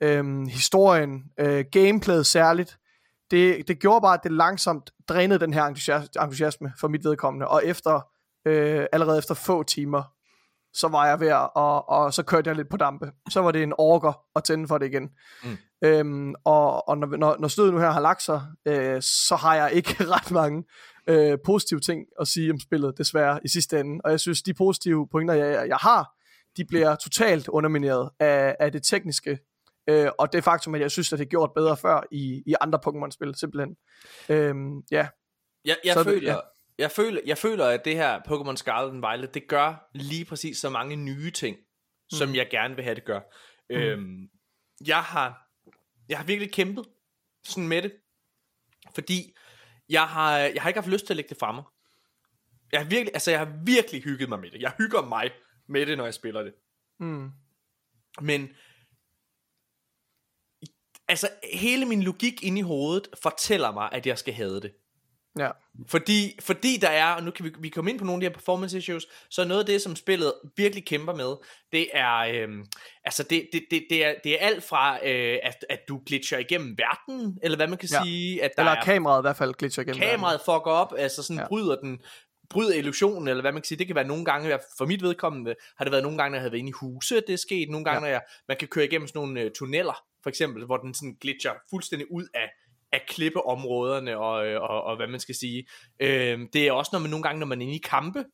øh, 0.00 0.46
historien, 0.46 1.24
øh, 1.38 1.64
gameplayet 1.72 2.26
særligt, 2.26 2.78
det, 3.30 3.68
det 3.68 3.78
gjorde 3.78 4.00
bare, 4.00 4.14
at 4.14 4.24
det 4.24 4.32
langsomt 4.32 4.90
drænede 5.08 5.40
den 5.40 5.54
her 5.54 5.64
entusiasme 6.22 6.72
for 6.80 6.88
mit 6.88 7.04
vedkommende, 7.04 7.48
og 7.48 7.66
efter, 7.66 8.00
øh, 8.44 8.86
allerede 8.92 9.18
efter 9.18 9.34
få 9.34 9.62
timer, 9.62 10.02
så 10.74 10.88
var 10.88 11.06
jeg 11.06 11.20
ved 11.20 11.28
at, 11.28 11.48
og, 11.54 11.88
og 11.88 12.14
så 12.14 12.22
kørte 12.22 12.48
jeg 12.48 12.56
lidt 12.56 12.68
på 12.68 12.76
dampe. 12.76 13.12
Så 13.30 13.40
var 13.40 13.50
det 13.50 13.62
en 13.62 13.72
orker 13.78 14.22
at 14.36 14.44
tænde 14.44 14.68
for 14.68 14.78
det 14.78 14.86
igen. 14.86 15.10
Mm. 15.44 15.56
Øhm, 15.84 16.34
og 16.44 16.88
og 16.88 16.98
når, 16.98 17.16
når, 17.16 17.36
når 17.38 17.48
stødet 17.48 17.72
nu 17.72 17.78
her 17.78 17.90
har 17.90 18.00
lagt 18.00 18.22
sig, 18.22 18.42
øh, 18.66 19.02
så 19.02 19.36
har 19.36 19.54
jeg 19.56 19.72
ikke 19.72 20.04
ret 20.14 20.30
mange 20.30 20.64
øh, 21.06 21.38
positive 21.44 21.80
ting 21.80 22.06
at 22.20 22.28
sige 22.28 22.50
om 22.52 22.60
spillet, 22.60 22.98
desværre, 22.98 23.40
i 23.44 23.48
sidste 23.48 23.80
ende. 23.80 24.00
Og 24.04 24.10
jeg 24.10 24.20
synes, 24.20 24.42
de 24.42 24.54
positive 24.54 25.08
pointer, 25.08 25.34
jeg, 25.34 25.68
jeg 25.68 25.76
har, 25.76 26.16
de 26.56 26.64
bliver 26.64 26.94
totalt 26.94 27.48
undermineret 27.48 28.10
af, 28.20 28.56
af 28.60 28.72
det 28.72 28.82
tekniske, 28.82 29.38
øh, 29.88 30.08
og 30.18 30.32
det 30.32 30.44
faktum, 30.44 30.74
at 30.74 30.80
jeg 30.80 30.90
synes, 30.90 31.12
at 31.12 31.18
det 31.18 31.24
er 31.24 31.28
gjort 31.28 31.50
bedre 31.54 31.76
før 31.76 32.06
i, 32.10 32.42
i 32.46 32.54
andre 32.60 32.78
Pokémon-spil, 32.86 33.34
simpelthen. 33.34 33.76
Øhm, 34.28 34.82
ja, 34.90 35.08
Jeg, 35.64 35.76
jeg, 35.84 35.94
Så 35.94 36.00
er 36.00 36.04
føler, 36.04 36.32
ja. 36.32 36.38
jeg, 36.78 36.90
føler, 36.90 37.20
jeg 37.26 37.38
føler, 37.38 37.66
at 37.66 37.84
det 37.84 37.96
her 37.96 38.18
Pokémon 38.18 38.56
Scarlet 38.56 38.90
and 38.90 39.00
Violet, 39.00 39.34
det 39.34 39.48
gør 39.48 39.88
lige 39.94 40.24
præcis 40.24 40.58
så 40.58 40.70
mange 40.70 40.96
nye 40.96 41.30
ting, 41.30 41.56
mm. 41.56 42.16
som 42.16 42.34
jeg 42.34 42.48
gerne 42.50 42.74
vil 42.74 42.84
have, 42.84 42.94
det 42.94 43.04
gør. 43.04 43.20
Mm. 43.70 43.76
Øhm, 43.76 44.28
jeg, 44.86 45.02
har, 45.02 45.45
jeg 46.08 46.18
har 46.18 46.24
virkelig 46.24 46.52
kæmpet 46.52 46.86
sådan 47.44 47.68
med 47.68 47.82
det, 47.82 47.92
fordi 48.94 49.36
jeg 49.88 50.08
har, 50.08 50.38
jeg 50.38 50.62
har 50.62 50.68
ikke 50.70 50.80
haft 50.80 50.92
lyst 50.92 51.06
til 51.06 51.12
at 51.12 51.16
lægge 51.16 51.28
det 51.28 51.38
fra 51.38 51.52
mig. 51.52 51.64
Jeg 52.72 52.80
har 52.80 52.88
virkelig, 52.88 53.14
altså 53.14 53.30
jeg 53.30 53.40
har 53.40 53.62
virkelig 53.64 54.02
hygget 54.02 54.28
mig 54.28 54.40
med 54.40 54.50
det. 54.50 54.60
Jeg 54.60 54.72
hygger 54.78 55.02
mig 55.02 55.30
med 55.68 55.86
det, 55.86 55.96
når 55.96 56.04
jeg 56.04 56.14
spiller 56.14 56.42
det. 56.42 56.54
mm, 56.98 57.30
Men 58.20 58.48
altså 61.08 61.28
hele 61.54 61.86
min 61.86 62.02
logik 62.02 62.42
inde 62.42 62.58
i 62.58 62.62
hovedet 62.62 63.08
fortæller 63.22 63.72
mig, 63.72 63.92
at 63.92 64.06
jeg 64.06 64.18
skal 64.18 64.34
have 64.34 64.60
det. 64.60 64.74
Ja, 65.38 65.50
Fordi, 65.88 66.38
fordi 66.40 66.76
der 66.80 66.88
er, 66.88 67.12
og 67.12 67.22
nu 67.22 67.30
kan 67.30 67.44
vi, 67.44 67.52
vi 67.58 67.68
komme 67.68 67.90
ind 67.90 67.98
på 67.98 68.04
nogle 68.04 68.16
af 68.16 68.20
de 68.20 68.26
her 68.26 68.34
performance 68.34 68.78
issues, 68.78 69.06
så 69.30 69.44
noget 69.44 69.60
af 69.60 69.66
det, 69.66 69.82
som 69.82 69.96
spillet 69.96 70.32
virkelig 70.56 70.86
kæmper 70.86 71.14
med, 71.14 71.34
det 71.72 71.88
er, 71.92 72.16
øhm, 72.16 72.66
altså 73.04 73.22
det, 73.22 73.48
det, 73.52 73.64
det, 73.70 73.86
det, 73.90 74.04
er, 74.04 74.14
det 74.24 74.32
er 74.42 74.46
alt 74.46 74.64
fra, 74.64 75.06
øh, 75.06 75.38
at, 75.42 75.64
at 75.70 75.78
du 75.88 76.02
glitcher 76.06 76.38
igennem 76.38 76.78
verden, 76.78 77.38
eller 77.42 77.56
hvad 77.56 77.66
man 77.66 77.78
kan 77.78 77.88
Ja. 77.92 78.02
sige, 78.02 78.42
at 78.42 78.50
der 78.56 78.62
eller 78.62 78.72
er 78.72 78.84
kameraet 78.84 79.20
i 79.20 79.24
hvert 79.24 79.36
fald 79.36 79.54
glitcher 79.54 79.82
igennem. 79.82 80.00
kameraet 80.00 80.40
fucker 80.40 80.70
op, 80.70 80.92
altså 80.98 81.22
sådan 81.22 81.40
Ja. 81.40 81.48
bryder 81.48 81.76
den, 81.76 82.00
bryder 82.50 82.74
illusionen, 82.74 83.28
eller 83.28 83.40
hvad 83.40 83.52
man 83.52 83.62
kan 83.62 83.66
sige, 83.66 83.78
det 83.78 83.86
kan 83.86 83.96
være 83.96 84.06
nogle 84.06 84.24
gange, 84.24 84.58
for 84.78 84.86
mit 84.86 85.02
vedkommende, 85.02 85.54
har 85.76 85.84
det 85.84 85.92
været 85.92 86.02
nogle 86.02 86.18
gange, 86.18 86.30
når 86.30 86.36
jeg 86.36 86.40
havde 86.42 86.52
været 86.52 86.58
inde 86.58 86.68
i 86.68 86.72
huse, 86.80 87.14
det 87.14 87.30
er 87.30 87.36
sket, 87.36 87.70
nogle 87.70 87.84
gange, 87.84 87.96
ja. 87.96 88.00
når 88.00 88.08
jeg, 88.08 88.22
man 88.48 88.56
kan 88.56 88.68
køre 88.68 88.84
igennem 88.84 89.08
sådan 89.08 89.18
nogle 89.18 89.44
uh, 89.44 89.50
tunneller, 89.58 90.04
for 90.22 90.28
eksempel, 90.30 90.64
hvor 90.64 90.76
den 90.76 90.94
sådan 90.94 91.16
glitcher 91.20 91.52
fuldstændig 91.70 92.06
ud 92.12 92.26
af, 92.34 92.48
af 92.96 93.02
klippeområderne, 93.08 94.18
og, 94.18 94.46
øh, 94.46 94.60
og, 94.62 94.82
og 94.84 94.96
hvad 94.96 95.06
man 95.06 95.20
skal 95.20 95.34
sige. 95.34 95.66
Øh, 96.00 96.38
det 96.52 96.66
er 96.66 96.72
også 96.72 96.90
når 96.92 97.00
man 97.00 97.10
nogle 97.10 97.22
gange, 97.22 97.38
når 97.40 97.46
man 97.46 97.58
er 97.58 97.62
inde 97.62 97.74
i 97.74 97.82
kampe, 97.84 98.24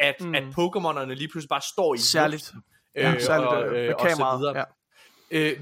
at, 0.00 0.14
Mm. 0.20 0.26
mm. 0.28 0.34
at 0.34 0.42
Pokémonerne 0.42 1.12
lige 1.14 1.28
pludselig 1.28 1.48
bare 1.48 1.60
står 1.72 1.94
i 1.94 1.98
Særligt. 1.98 2.42
luften, 2.42 2.62
Ja, 2.96 3.18
særligt 3.18 3.48
og, 3.48 3.64
øh, 3.66 3.72
med 3.72 3.94
og 3.94 4.00
så 4.00 4.08
kameraet. 4.08 4.40
videre. 4.40 4.56
Ja. 4.58 4.64
Øh, 5.30 5.60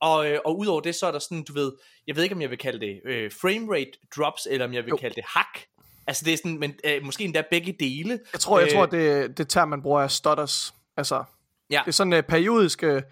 og, 0.00 0.30
øh, 0.30 0.38
og 0.44 0.58
udover 0.58 0.80
det, 0.80 0.94
så 0.94 1.06
er 1.06 1.12
der 1.12 1.18
sådan, 1.18 1.44
du 1.44 1.52
ved, 1.52 1.72
jeg 2.06 2.16
ved 2.16 2.22
ikke, 2.22 2.34
om 2.34 2.42
jeg 2.42 2.50
vil 2.50 2.58
kalde 2.58 2.80
det 2.86 3.00
øh, 3.04 3.30
framerate 3.40 3.90
drops, 4.16 4.46
eller 4.50 4.66
om 4.66 4.74
jeg 4.74 4.84
vil 4.84 4.90
Jo. 4.90 4.96
kalde 4.96 5.14
det 5.14 5.24
hack. 5.26 5.66
Altså 6.06 6.24
det 6.24 6.32
er 6.32 6.36
sådan, 6.36 6.58
men 6.58 6.74
øh, 6.84 7.02
måske 7.02 7.24
endda 7.24 7.42
begge 7.50 7.76
dele. 7.80 8.18
Jeg 8.32 8.40
tror, 8.40 8.58
jeg 8.58 8.68
Øh, 8.68 8.74
tror 8.74 8.86
det, 8.86 9.38
det 9.38 9.48
term, 9.48 9.68
man 9.68 9.82
bruger 9.82 10.02
er 10.02 10.08
stutters. 10.08 10.74
Altså, 10.96 11.24
Ja. 11.70 11.80
det 11.84 11.88
er 11.88 11.92
sådan 11.92 12.12
uh, 12.12 12.20
periodiske 12.20 12.96
uh, 12.96 13.02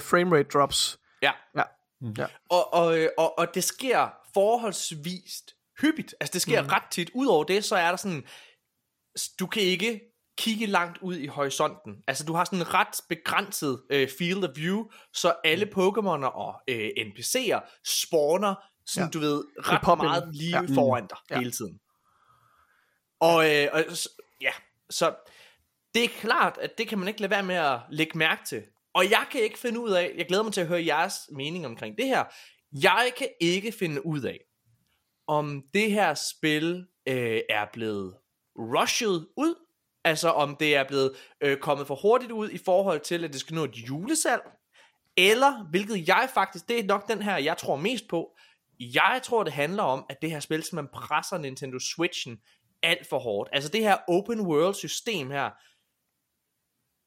framerate 0.00 0.48
drops. 0.52 0.98
Ja. 1.22 1.30
Ja. 1.56 1.62
Og, 2.50 2.74
og, 2.74 2.98
øh, 2.98 3.08
og, 3.18 3.38
og 3.38 3.54
det 3.54 3.64
sker 3.64 4.08
forholdsvist 4.34 5.54
hyppigt. 5.80 6.14
Altså 6.20 6.32
det 6.32 6.42
sker 6.42 6.62
mm. 6.62 6.68
ret 6.68 6.82
tit. 6.90 7.10
Udover 7.14 7.44
det, 7.44 7.64
så 7.64 7.76
er 7.76 7.88
der 7.90 7.96
sådan, 7.96 8.24
du 9.40 9.46
kan 9.46 9.62
ikke 9.62 10.00
kigge 10.38 10.66
langt 10.66 10.98
ud 11.02 11.16
i 11.16 11.26
horisonten. 11.26 11.94
Altså 12.06 12.24
du 12.24 12.32
har 12.34 12.44
sådan 12.44 12.58
en 12.58 12.74
ret 12.74 13.00
begrænset 13.08 13.82
øh, 13.90 14.08
field 14.18 14.44
of 14.44 14.56
view, 14.56 14.84
så 15.14 15.34
alle 15.44 15.66
Pokémoner 15.66 16.26
og 16.26 16.54
øh, 16.68 16.90
NPC'er 16.98 17.80
spawner 17.86 18.54
sådan, 18.86 19.06
Ja. 19.06 19.10
du 19.10 19.18
ved, 19.18 19.44
ret 19.58 19.98
meget 19.98 20.34
lige 20.34 20.56
Ja. 20.56 20.62
ja. 20.68 20.74
foran 20.74 21.06
dig 21.06 21.18
Ja. 21.30 21.38
hele 21.38 21.50
tiden. 21.50 21.78
Og, 23.20 23.50
øh, 23.50 23.68
og 23.72 23.84
ja, 24.40 24.52
så 24.90 25.14
det 25.94 26.04
er 26.04 26.08
klart, 26.08 26.58
at 26.58 26.78
det 26.78 26.88
kan 26.88 26.98
man 26.98 27.08
ikke 27.08 27.20
lade 27.20 27.30
være 27.30 27.42
med 27.42 27.54
at 27.54 27.80
lægge 27.90 28.18
mærke 28.18 28.44
til. 28.44 28.62
Og 28.94 29.10
jeg 29.10 29.26
kan 29.30 29.40
ikke 29.40 29.58
finde 29.58 29.80
ud 29.80 29.90
af, 29.90 30.12
jeg 30.16 30.26
glæder 30.26 30.42
mig 30.42 30.52
til 30.52 30.60
at 30.60 30.66
høre 30.66 30.86
jeres 30.86 31.14
mening 31.32 31.66
omkring 31.66 31.96
det 31.98 32.06
her. 32.06 32.24
Jeg 32.72 33.12
kan 33.16 33.28
ikke 33.40 33.72
finde 33.72 34.06
ud 34.06 34.22
af, 34.22 34.40
om 35.26 35.64
det 35.74 35.90
her 35.90 36.14
spil 36.14 36.86
øh, 37.08 37.40
er 37.50 37.66
blevet 37.72 38.14
rushet 38.58 39.28
ud, 39.36 39.54
altså 40.04 40.28
om 40.28 40.56
det 40.56 40.76
er 40.76 40.88
blevet 40.88 41.16
øh, 41.40 41.58
kommet 41.58 41.86
for 41.86 41.94
hurtigt 41.94 42.32
ud 42.32 42.50
i 42.50 42.58
forhold 42.58 43.00
til, 43.00 43.24
at 43.24 43.32
det 43.32 43.40
skal 43.40 43.54
nå 43.54 43.64
et 43.64 43.76
julesalg, 43.76 44.42
eller, 45.16 45.64
hvilket 45.70 46.08
jeg 46.08 46.30
faktisk, 46.34 46.68
det 46.68 46.78
er 46.78 46.84
nok 46.84 47.08
den 47.08 47.22
her, 47.22 47.36
jeg 47.36 47.56
tror 47.56 47.76
mest 47.76 48.08
på, 48.08 48.36
jeg 48.80 49.20
tror, 49.24 49.44
det 49.44 49.52
handler 49.52 49.82
om, 49.82 50.06
at 50.08 50.22
det 50.22 50.30
her 50.30 50.40
spil 50.40 50.64
man 50.72 50.88
presser 50.88 51.38
Nintendo 51.38 51.78
Switchen 51.78 52.40
alt 52.82 53.06
for 53.06 53.18
hårdt. 53.18 53.50
Altså 53.52 53.68
det 53.68 53.80
her 53.80 53.96
open 54.08 54.40
world 54.40 54.74
system 54.74 55.30
her, 55.30 55.50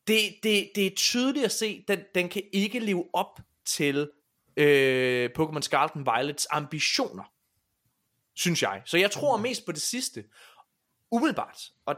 det, 0.07 0.19
det, 0.43 0.71
det 0.75 0.87
er 0.87 0.95
tydeligt 0.95 1.45
at 1.45 1.51
se, 1.51 1.85
den, 1.87 1.99
den 2.15 2.29
kan 2.29 2.43
ikke 2.53 2.79
leve 2.79 3.05
op 3.13 3.39
til 3.65 4.11
øh, 4.57 5.29
Pokémon 5.39 5.61
Scarlet 5.61 5.95
and 5.95 6.05
Violets 6.15 6.47
ambitioner, 6.51 7.23
synes 8.35 8.61
jeg. 8.61 8.81
Så 8.85 8.97
jeg 8.97 9.11
tror 9.11 9.37
mest 9.37 9.65
på 9.65 9.71
det 9.71 9.81
sidste, 9.81 10.23
umiddelbart. 11.11 11.57
Og 11.85 11.95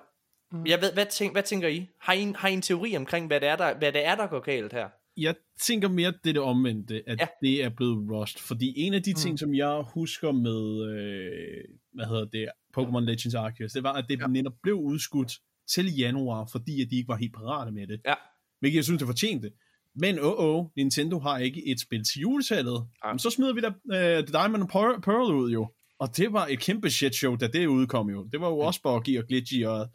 jeg 0.65 0.82
ved, 0.82 0.93
hvad, 0.93 1.06
tænk, 1.06 1.34
hvad 1.34 1.43
tænker 1.43 1.67
I? 1.67 1.89
Har 2.00 2.13
I, 2.13 2.22
en, 2.22 2.36
har 2.36 2.48
I 2.48 2.54
en 2.54 2.62
teori 2.62 2.96
omkring, 2.96 3.28
hvad 3.28 3.39
det 3.39 3.50
er, 3.50 3.56
der, 3.56 3.78
hvad 3.78 3.91
det 3.91 4.06
er, 4.06 4.15
der 4.15 4.28
går 4.28 4.39
galt 4.39 4.74
her? 4.74 4.89
jeg 5.17 5.36
tænker 5.62 5.88
mere, 5.89 6.12
det 6.24 6.36
det 6.36 6.39
omvendte, 6.39 7.04
at 7.08 7.20
ja. 7.20 7.28
Det 7.41 7.63
er 7.63 7.70
blevet 7.70 8.12
rushed. 8.12 8.41
Fordi 8.41 8.74
en 8.78 8.93
af 8.93 9.04
de 9.04 9.13
ting, 9.13 9.34
mm. 9.34 9.38
som 9.38 9.56
jeg 9.56 9.84
husker 9.93 10.32
med, 10.32 10.91
øh, 10.91 11.63
hvad 11.93 12.06
hedder 12.06 12.26
det, 12.26 12.50
Pokémon 12.78 13.00
Legends 13.00 13.36
Arceus, 13.36 13.72
det 13.72 13.84
var, 13.84 13.93
at 13.93 14.06
det 14.10 14.20
ja. 14.20 14.28
netop 14.28 14.54
blev 14.63 14.76
udskudt 14.76 15.32
til 15.70 15.98
januar, 15.98 16.50
fordi 16.52 16.82
at 16.82 16.88
de 16.91 16.96
ikke 16.96 17.08
var 17.08 17.15
helt 17.15 17.34
parate 17.34 17.72
med 17.72 17.88
det. 17.88 18.02
Ja. 18.06 18.13
Hvilket 18.60 18.76
jeg 18.76 18.84
synes, 18.84 19.00
det 19.00 19.08
fortjente. 19.08 19.52
Men 19.99 20.19
åh, 20.19 20.25
oh, 20.25 20.55
oh, 20.60 20.65
Nintendo 20.75 21.19
har 21.19 21.38
ikke 21.38 21.67
et 21.67 21.79
spil 21.79 22.03
til 22.03 22.21
julesalget. 22.21 22.88
Ja. 23.03 23.12
Ja. 23.12 23.17
Så 23.17 23.29
smider 23.29 23.53
vi 23.53 23.62
da 23.62 23.67
øh, 23.67 24.27
Diamond 24.27 24.63
and 24.63 25.01
Pearl, 25.01 25.33
ud 25.33 25.51
jo. 25.51 25.71
Og 25.99 26.17
det 26.17 26.33
var 26.33 26.47
et 26.47 26.60
kæmpe 26.60 26.89
shit 26.89 27.15
show, 27.15 27.36
da 27.36 27.47
det 27.47 27.67
udkom 27.67 28.10
jo. 28.10 28.27
Det 28.31 28.41
var 28.41 28.47
jo 28.47 28.60
også 28.60 28.81
buggy 28.81 29.17
og 29.19 29.27
glitchy, 29.27 29.65
og 29.65 29.88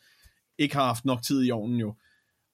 ikke 0.59 0.75
har 0.75 0.87
haft 0.87 1.05
nok 1.05 1.23
tid 1.23 1.47
i 1.47 1.51
ovnen 1.51 1.81
jo. 1.81 1.95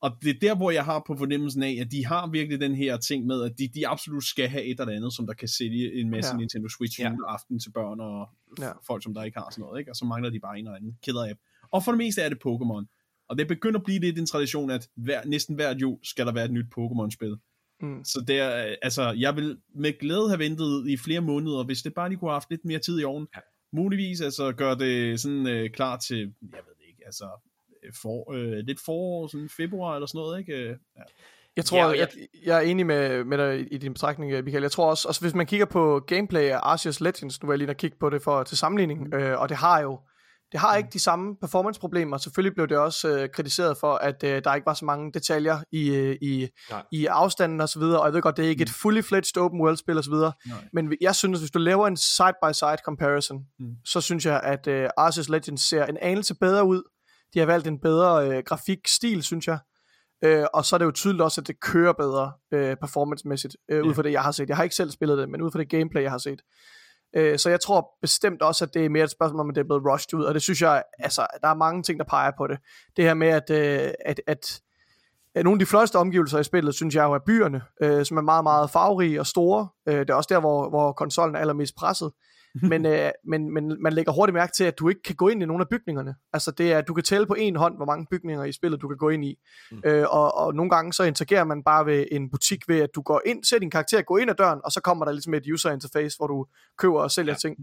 Og 0.01 0.11
det 0.23 0.31
er 0.31 0.39
der, 0.41 0.55
hvor 0.57 0.71
jeg 0.71 0.85
har 0.85 1.03
på 1.07 1.17
fornemmelsen 1.17 1.63
af, 1.63 1.77
at 1.81 1.93
de 1.93 2.07
har 2.07 2.27
virkelig 2.27 2.61
den 2.61 2.75
her 2.75 2.97
ting 2.97 3.27
med, 3.27 3.43
at 3.43 3.59
de, 3.59 3.69
de 3.75 3.89
absolut 3.89 4.25
skal 4.25 4.49
have 4.49 4.65
et 4.65 4.81
eller 4.81 4.95
andet, 4.95 5.13
som 5.15 5.27
der 5.27 5.35
kan 5.35 5.49
sælge 5.49 6.01
en 6.01 6.11
masse 6.11 6.31
Ja. 6.33 6.37
Nintendo 6.37 6.69
Switch 6.69 7.01
Ja. 7.01 7.11
juleaften 7.11 7.61
til 7.61 7.71
børn 7.73 8.01
og 8.01 8.29
ja. 8.61 8.71
folk, 8.87 9.03
som 9.03 9.15
der 9.15 9.23
ikke 9.23 9.39
har 9.39 9.49
sådan 9.51 9.63
noget. 9.63 9.79
Ikke? 9.79 9.91
Og 9.93 9.97
så 9.97 10.05
mangler 10.05 10.31
de 10.31 10.41
bare 10.41 10.59
en 10.59 10.65
eller 10.65 10.77
anden 10.77 10.99
killer 11.03 11.31
app. 11.31 11.41
Og 11.71 11.85
for 11.85 11.93
det 11.93 11.99
meste 11.99 12.23
er 12.23 12.29
det 12.29 12.39
Pokémon. 12.47 12.98
Og 13.29 13.39
det 13.39 13.49
begynder 13.49 13.79
at 13.79 13.85
blive 13.85 13.99
lidt 14.01 14.19
en 14.19 14.27
tradition, 14.27 14.71
at 14.71 14.89
hver, 14.97 15.21
næsten 15.27 15.55
hvert 15.55 15.77
jul 15.77 15.99
skal 16.03 16.27
der 16.27 16.33
være 16.33 16.45
et 16.45 16.51
nyt 16.53 16.67
Pokémon-spil. 16.79 17.37
Mm. 17.81 18.05
Så 18.05 18.25
det 18.29 18.39
er, 18.39 18.75
altså, 18.83 19.11
jeg 19.19 19.37
vil 19.37 19.59
med 19.75 19.99
glæde 19.99 20.29
have 20.29 20.39
ventet 20.39 20.89
i 20.89 20.97
flere 20.97 21.21
måneder, 21.21 21.65
hvis 21.65 21.83
det 21.83 21.95
bare 21.95 22.09
lige 22.09 22.19
kunne 22.19 22.31
have 22.31 22.35
haft 22.35 22.51
lidt 22.51 22.65
mere 22.65 22.79
tid 22.79 23.01
i 23.01 23.05
ovnen. 23.05 23.29
Ja. 23.37 23.41
Muligvis 23.73 24.21
altså 24.21 24.53
gør 24.53 24.75
det 24.75 25.21
sådan 25.21 25.47
øh, 25.47 25.71
klar 25.71 25.97
til, 25.97 26.19
jeg 26.19 26.61
ved 26.67 26.75
det 26.79 26.85
ikke, 26.89 27.03
altså 27.07 27.25
øh, 27.85 27.93
for, 28.03 28.33
øh, 28.33 28.53
lidt 28.59 28.81
forår, 28.85 29.27
sådan 29.27 29.49
februar 29.57 29.95
eller 29.95 30.07
sådan 30.07 30.19
noget, 30.19 30.39
ikke? 30.41 30.53
Øh, 30.53 30.69
Ja. 30.97 31.03
Jeg 31.57 31.65
tror, 31.65 31.79
Ja, 31.79 31.87
jeg, 31.89 31.99
jeg- 31.99 32.29
jeg 32.47 32.57
er 32.57 32.61
enig 32.61 32.87
med, 32.87 33.25
med 33.25 33.39
dig 33.39 33.61
i, 33.61 33.67
i 33.75 33.79
din 33.79 33.93
betragtning, 33.93 34.45
Michael. 34.45 34.63
Jeg 34.63 34.71
tror 34.71 34.91
også, 34.91 35.09
også, 35.09 35.21
hvis 35.21 35.35
man 35.35 35.47
kigger 35.47 35.67
på 35.67 36.01
gameplay 36.07 36.41
af 36.49 36.59
Arceus 36.63 37.01
Legends, 37.01 37.43
nu 37.43 37.47
var 37.47 37.53
jeg 37.55 37.59
lige 37.59 37.71
at 37.71 37.77
kigge 37.77 37.97
på 38.01 38.11
det 38.11 38.23
for, 38.23 38.43
til 38.43 38.57
sammenligning, 38.59 39.07
mm. 39.07 39.13
øh, 39.15 39.41
og 39.41 39.49
det 39.49 39.57
har 39.57 39.81
jo 39.83 40.01
det 40.53 40.61
har 40.61 40.77
ikke 40.77 40.89
de 40.93 40.99
samme 41.01 41.37
performance-problemer. 41.41 42.19
Selvfølgelig 42.19 42.55
blev 42.55 42.69
det 42.69 42.79
også 42.79 43.09
øh, 43.09 43.29
kritiseret 43.35 43.77
for, 43.77 43.95
at 43.95 44.25
øh, 44.25 44.45
der 44.45 44.55
ikke 44.55 44.67
var 44.67 44.75
så 44.75 44.85
mange 44.85 45.13
detaljer 45.13 45.59
i, 45.73 45.89
øh, 45.91 46.17
i, 46.23 46.49
Nej. 46.71 46.83
i 46.93 47.07
afstanden 47.07 47.61
og 47.61 47.69
så 47.69 47.79
videre, 47.79 48.01
og 48.01 48.07
jeg 48.07 48.15
ved 48.15 48.23
godt, 48.23 48.37
det 48.37 48.45
er 48.45 48.49
ikke 48.49 48.63
et 48.63 48.71
fully 48.71 49.01
fledged 49.01 49.37
open 49.39 49.61
world 49.61 49.77
spil 49.77 49.99
og 49.99 50.05
så 50.05 50.11
videre, 50.11 50.33
Nej. 50.47 50.57
men 50.73 50.93
jeg 51.01 51.15
synes, 51.15 51.39
hvis 51.39 51.51
du 51.51 51.59
laver 51.59 51.87
en 51.87 51.97
side-by-side 51.97 52.77
comparison, 52.85 53.39
Mm. 53.59 53.67
så 53.85 54.01
synes 54.01 54.27
jeg, 54.27 54.41
at 54.41 54.67
øh, 54.67 54.89
Arceus 54.97 55.29
Legends 55.29 55.69
ser 55.69 55.87
en 55.87 55.97
anelse 56.01 56.35
bedre 56.35 56.65
ud. 56.65 56.83
De 57.35 57.39
har 57.39 57.47
valgt 57.47 57.67
en 57.67 57.81
bedre 57.81 58.29
øh, 58.31 58.43
grafikstil, 58.47 59.23
synes 59.23 59.47
jeg. 59.47 59.59
Øh, 60.25 60.45
og 60.55 60.65
så 60.65 60.77
er 60.77 60.79
det 60.79 60.85
jo 60.85 60.91
tydeligt 60.91 61.23
også, 61.23 61.41
at 61.41 61.47
det 61.47 61.61
kører 61.61 61.93
bedre 61.93 62.33
øh, 62.55 62.77
performance-mæssigt, 62.77 63.57
øh, 63.71 63.85
ud 63.85 63.95
fra 63.95 64.03
det, 64.03 64.13
jeg 64.13 64.23
har 64.23 64.33
set. 64.33 64.49
Jeg 64.49 64.57
har 64.57 64.65
ikke 64.65 64.77
selv 64.77 64.91
spillet 64.91 65.19
det, 65.19 65.29
men 65.29 65.43
ud 65.43 65.51
fra 65.53 65.59
det 65.59 65.69
gameplay, 65.71 66.03
jeg 66.03 66.11
har 66.11 66.19
set. 66.19 66.41
Øh, 67.17 67.39
så 67.39 67.51
jeg 67.51 67.61
tror 67.61 67.91
bestemt 68.01 68.43
også, 68.43 68.65
at 68.65 68.75
det 68.75 68.85
er 68.85 68.89
mere 68.89 69.05
et 69.05 69.11
spørgsmål 69.11 69.41
om, 69.41 69.49
at 69.49 69.55
det 69.55 69.61
er 69.61 69.67
blevet 69.67 69.85
rushed 69.85 70.19
ud, 70.19 70.25
og 70.25 70.35
det 70.35 70.43
synes 70.43 70.63
jeg, 70.63 70.83
altså, 70.99 71.27
der 71.43 71.49
er 71.49 71.55
mange 71.55 71.83
ting, 71.83 71.99
der 71.99 72.05
peger 72.05 72.33
på 72.39 72.47
det. 72.47 72.59
Det 72.97 73.05
her 73.05 73.15
med, 73.15 73.29
at, 73.29 73.51
øh, 73.51 73.91
at, 74.07 74.21
at, 74.27 74.61
at 75.35 75.45
nogle 75.45 75.57
af 75.57 75.59
de 75.59 75.67
flotteste 75.67 75.97
omgivelser 75.97 76.39
i 76.39 76.45
spillet, 76.45 76.75
synes 76.75 76.95
jeg 76.95 77.05
jo 77.05 77.13
er 77.13 77.19
byerne, 77.27 77.63
øh, 77.83 78.05
som 78.05 78.17
er 78.17 78.23
meget, 78.23 78.43
meget 78.43 78.71
farverige 78.71 79.21
og 79.21 79.27
store. 79.27 79.69
Øh, 79.89 79.99
det 79.99 80.11
er 80.11 80.15
også 80.15 80.35
der, 80.35 80.41
hvor, 80.41 80.69
hvor 80.69 80.93
konsollen 80.93 81.37
er 81.37 81.41
allermest 81.41 81.77
presset 81.77 82.13
men, 82.63 82.87
øh, 82.87 83.11
men, 83.25 83.55
men 83.55 83.83
man 83.83 83.93
lægger 83.93 84.13
hurtigt 84.13 84.35
mærke 84.35 84.53
til, 84.53 84.65
at 84.65 84.79
du 84.79 84.89
ikke 84.89 85.03
kan 85.03 85.15
gå 85.15 85.29
ind 85.29 85.43
i 85.43 85.47
nogle 85.47 85.63
af 85.63 85.69
bygningerne. 85.69 86.15
Altså 86.33 86.51
det 86.51 86.73
er, 86.73 86.81
du 86.81 86.95
kan 86.95 87.05
tælle 87.05 87.27
på 87.27 87.35
en 87.39 87.57
hånd, 87.57 87.77
hvor 87.77 87.87
mange 87.87 88.07
bygninger 88.11 88.45
i 88.45 88.53
spillet, 88.53 88.83
du 88.83 88.89
kan 88.89 88.97
gå 88.97 89.09
ind 89.09 89.25
i. 89.25 89.39
Mm. 89.71 89.83
Øh, 89.85 90.07
og, 90.11 90.35
og 90.35 90.55
nogle 90.55 90.71
gange 90.71 90.93
så 90.93 91.03
interagerer 91.03 91.45
man 91.45 91.63
bare 91.63 91.87
ved 91.87 92.07
en 92.13 92.31
butik 92.31 92.69
ved, 92.69 92.81
at 92.81 92.91
du 92.95 93.03
går 93.03 93.23
ind, 93.27 93.45
ser 93.45 93.59
din 93.59 93.71
karakter 93.71 94.03
gå 94.03 94.17
ind 94.17 94.31
ad 94.31 94.35
døren, 94.35 94.61
og 94.65 94.73
så 94.73 94.81
kommer 94.81 95.05
der 95.05 95.13
ligesom 95.13 95.35
et 95.35 95.45
user 95.53 95.71
interface, 95.71 96.17
hvor 96.17 96.27
du 96.27 96.47
køber 96.79 97.01
og 97.01 97.11
sælger 97.11 97.33
ja. 97.33 97.39
ting. 97.39 97.57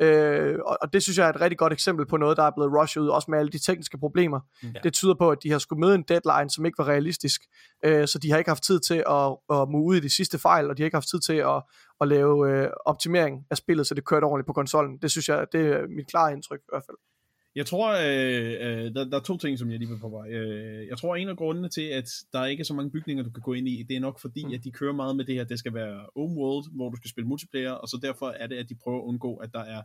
Øh, 0.00 0.58
og, 0.64 0.78
og 0.80 0.92
det 0.92 1.02
synes 1.02 1.18
jeg 1.18 1.26
er 1.26 1.30
et 1.30 1.40
rigtig 1.40 1.58
godt 1.58 1.72
eksempel 1.72 2.06
på 2.06 2.16
noget, 2.16 2.36
der 2.36 2.42
er 2.42 2.50
blevet 2.56 2.72
rushet 2.72 3.00
ud, 3.00 3.08
også 3.08 3.30
med 3.30 3.38
alle 3.38 3.52
de 3.52 3.58
tekniske 3.58 3.98
problemer. 3.98 4.40
Mm. 4.62 4.68
Det 4.82 4.92
tyder 4.92 5.14
på, 5.14 5.30
at 5.30 5.38
de 5.42 5.50
har 5.50 5.58
skulle 5.58 5.80
møde 5.80 5.94
en 5.94 6.02
deadline, 6.02 6.50
som 6.50 6.66
ikke 6.66 6.78
var 6.78 6.88
realistisk, 6.88 7.40
øh, 7.84 8.08
så 8.08 8.18
de 8.18 8.30
har 8.30 8.38
ikke 8.38 8.50
haft 8.50 8.64
tid 8.64 8.80
til 8.80 9.04
at, 9.10 9.36
at 9.50 9.68
move 9.68 9.84
ud 9.84 9.96
i 9.96 10.00
de 10.00 10.10
sidste 10.10 10.38
fejl, 10.38 10.70
og 10.70 10.76
de 10.76 10.82
har 10.82 10.84
ikke 10.84 10.96
haft 10.96 11.08
tid 11.08 11.20
til 11.20 11.36
at, 11.36 11.62
at 12.00 12.08
lave 12.08 12.50
øh, 12.50 12.70
optimering 12.84 13.46
af 13.50 13.56
spillet, 13.56 13.86
så 13.86 13.94
det 13.94 14.04
kørte 14.04 14.24
ordentligt 14.24 14.46
på 14.46 14.52
konsollen. 14.52 14.98
Det 15.02 15.10
synes 15.10 15.28
jeg, 15.28 15.46
det 15.52 15.60
er 15.60 15.86
mit 15.96 16.06
klare 16.06 16.32
indtryk 16.32 16.60
i 16.60 16.70
hvert 16.72 16.82
fald. 16.86 16.96
Jeg 17.54 17.66
tror, 17.66 17.92
øh, 17.92 18.84
øh, 18.84 18.94
der, 18.94 19.04
der 19.04 19.16
er 19.16 19.22
to 19.22 19.36
ting, 19.36 19.58
som 19.58 19.70
jeg 19.70 19.78
lige 19.78 19.88
vil 19.88 19.98
på 19.98 20.08
vej. 20.08 20.30
Øh, 20.30 20.86
jeg 20.86 20.98
tror, 20.98 21.16
en 21.16 21.28
af 21.28 21.36
grundene 21.36 21.68
til, 21.68 21.82
at 21.82 22.10
der 22.32 22.46
ikke 22.46 22.60
er 22.60 22.64
så 22.64 22.74
mange 22.74 22.90
bygninger, 22.90 23.24
du 23.24 23.30
kan 23.30 23.42
gå 23.42 23.52
ind 23.52 23.68
i, 23.68 23.82
det 23.82 23.96
er 23.96 24.00
nok 24.00 24.18
fordi, 24.18 24.44
mm. 24.44 24.52
at 24.52 24.64
de 24.64 24.72
kører 24.72 24.92
meget 24.92 25.16
med 25.16 25.24
det 25.24 25.34
her, 25.34 25.44
det 25.44 25.58
skal 25.58 25.74
være 25.74 26.06
open 26.16 26.36
world, 26.36 26.76
hvor 26.76 26.90
du 26.90 26.96
skal 26.96 27.10
spille 27.10 27.28
multiplayer, 27.28 27.72
og 27.72 27.88
så 27.88 27.98
derfor 28.02 28.28
er 28.28 28.46
det, 28.46 28.56
at 28.56 28.68
de 28.68 28.74
prøver 28.74 28.98
at 28.98 29.04
undgå, 29.04 29.36
at 29.36 29.52
der 29.52 29.60
er 29.60 29.82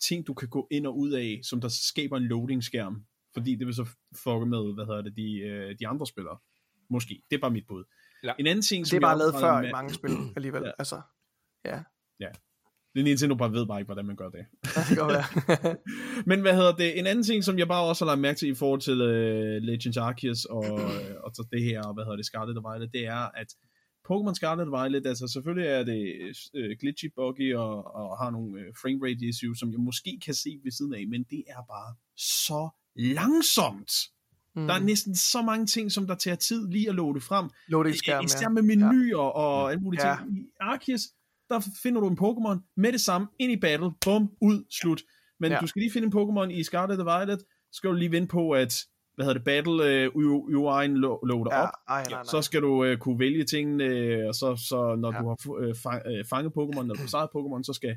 ting, 0.00 0.26
du 0.26 0.34
kan 0.34 0.48
gå 0.48 0.68
ind 0.70 0.86
og 0.86 0.98
ud 0.98 1.10
af, 1.10 1.40
som 1.42 1.60
der 1.60 1.68
skaber 1.68 2.16
en 2.16 2.22
loading-skærm. 2.22 3.04
Fordi 3.34 3.54
det 3.54 3.66
vil 3.66 3.74
så 3.74 3.84
fucke 4.14 4.46
med, 4.46 4.74
hvad 4.74 4.86
hedder 4.86 5.02
det, 5.02 5.16
de, 5.16 5.38
øh, 5.38 5.76
de 5.78 5.88
andre 5.88 6.06
spillere. 6.06 6.38
Måske. 6.90 7.22
Det 7.30 7.36
er 7.36 7.40
bare 7.40 7.50
mit 7.50 7.66
bud. 7.68 7.84
Ja. 8.24 8.32
En 8.38 8.46
anden 8.46 8.62
ting, 8.62 8.86
som 8.86 8.96
Det 8.96 9.04
er 9.04 9.08
bare 9.08 9.18
lavet 9.18 9.34
før 9.40 9.60
med... 9.60 9.68
i 9.68 9.72
mange 9.72 9.94
spil 9.94 10.10
alligevel. 10.36 10.62
Ja. 10.62 10.70
Altså, 10.78 11.00
ja. 11.64 11.82
Ja. 12.20 12.28
Det 12.94 13.00
er 13.00 13.04
Nintendo 13.04 13.34
bare 13.34 13.52
ved 13.52 13.66
bare 13.66 13.80
ikke, 13.80 13.86
hvordan 13.86 14.06
man 14.06 14.16
gør 14.16 14.28
det. 14.28 14.44
det 14.88 14.96
kan 14.98 15.06
være. 15.06 15.76
Men 16.30 16.40
hvad 16.40 16.54
hedder 16.54 16.76
det? 16.76 16.98
En 16.98 17.06
anden 17.06 17.24
ting, 17.24 17.44
som 17.44 17.58
jeg 17.58 17.68
bare 17.68 17.84
også 17.84 18.04
har 18.04 18.10
lagt 18.12 18.20
mærke 18.20 18.38
til 18.38 18.48
i 18.48 18.54
forhold 18.54 18.80
til 18.80 18.98
uh, 19.02 19.62
Legends 19.68 19.96
Arceus 19.96 20.44
og, 20.44 20.64
og 21.24 21.30
så 21.34 21.46
det 21.52 21.62
her, 21.62 21.92
hvad 21.94 22.04
hedder 22.04 22.16
det, 22.16 22.26
Scarlet 22.26 22.56
og 22.56 22.64
Violet, 22.72 22.92
det 22.92 23.06
er, 23.06 23.38
at 23.40 23.46
Pokémon 24.08 24.34
Scarlet 24.34 24.66
og 24.68 24.72
Violet, 24.72 25.06
altså 25.06 25.28
selvfølgelig 25.28 25.68
er 25.68 25.84
det 25.84 26.00
uh, 26.58 26.70
glitchy, 26.80 27.08
buggy 27.16 27.54
og, 27.54 27.94
og 27.94 28.18
har 28.18 28.30
nogle 28.30 28.50
uh, 28.60 28.66
frame 28.82 28.98
rate 29.06 29.24
issues, 29.28 29.58
som 29.58 29.72
jeg 29.72 29.80
måske 29.80 30.20
kan 30.24 30.34
se 30.34 30.50
ved 30.64 30.72
siden 30.72 30.94
af, 30.94 31.06
men 31.08 31.22
det 31.22 31.42
er 31.48 31.62
bare 31.74 31.94
så 32.16 32.68
langsomt. 32.96 33.92
Mm. 34.56 34.66
Der 34.66 34.74
er 34.74 34.80
næsten 34.80 35.14
så 35.14 35.42
mange 35.42 35.66
ting, 35.66 35.92
som 35.92 36.06
der 36.06 36.14
tager 36.14 36.36
tid 36.36 36.68
lige 36.68 36.88
at 36.88 36.94
loade 36.94 37.20
frem. 37.20 37.50
Loading 37.68 37.96
skærm, 37.96 38.24
Især 38.24 38.48
med 38.48 38.62
menuer 38.62 39.08
ja. 39.08 39.16
og 39.16 39.70
alle 39.70 39.82
mulige 39.82 40.08
ja. 40.08 40.16
ting. 40.16 40.38
I 40.38 40.46
Arceus, 40.60 41.00
der 41.50 41.60
finder 41.82 42.00
du 42.00 42.08
en 42.08 42.18
Pokémon 42.20 42.72
med 42.76 42.92
det 42.92 43.00
samme, 43.00 43.26
ind 43.38 43.52
i 43.52 43.56
battle, 43.56 43.90
bum, 44.04 44.30
ud, 44.40 44.64
slut. 44.80 45.02
Men 45.40 45.52
ja. 45.52 45.58
du 45.58 45.66
skal 45.66 45.80
lige 45.80 45.92
finde 45.92 46.06
en 46.06 46.12
Pokémon 46.12 46.50
i 46.50 46.62
Scarlet 46.62 47.00
og 47.00 47.06
Violet, 47.06 47.40
så 47.40 47.76
skal 47.76 47.90
du 47.90 47.94
lige 47.94 48.12
vente 48.12 48.28
på, 48.28 48.50
at 48.50 48.74
hvad 49.14 49.26
hedder 49.26 49.38
det, 49.38 49.44
battle 49.44 50.10
uh, 50.14 50.44
UI'en 50.56 50.92
lo- 51.04 51.20
loader 51.26 51.56
ja, 51.56 51.62
op. 51.62 51.68
Ej, 51.88 52.02
nej, 52.02 52.10
nej. 52.10 52.22
Så 52.24 52.42
skal 52.42 52.62
du 52.62 52.84
uh, 52.84 52.96
kunne 52.96 53.18
vælge 53.18 53.44
tingene, 53.44 53.84
uh, 53.84 54.28
og 54.28 54.34
så, 54.34 54.56
så 54.68 54.96
når 54.98 55.12
ja. 55.12 55.18
du 55.18 55.28
har 55.28 55.74
fang, 55.82 56.02
uh, 56.06 56.26
fanget 56.30 56.52
Pokémon, 56.58 56.80
eller 56.80 57.02
besejret 57.02 57.30
Pokémon, 57.36 57.62
så 57.62 57.72
skal 57.72 57.96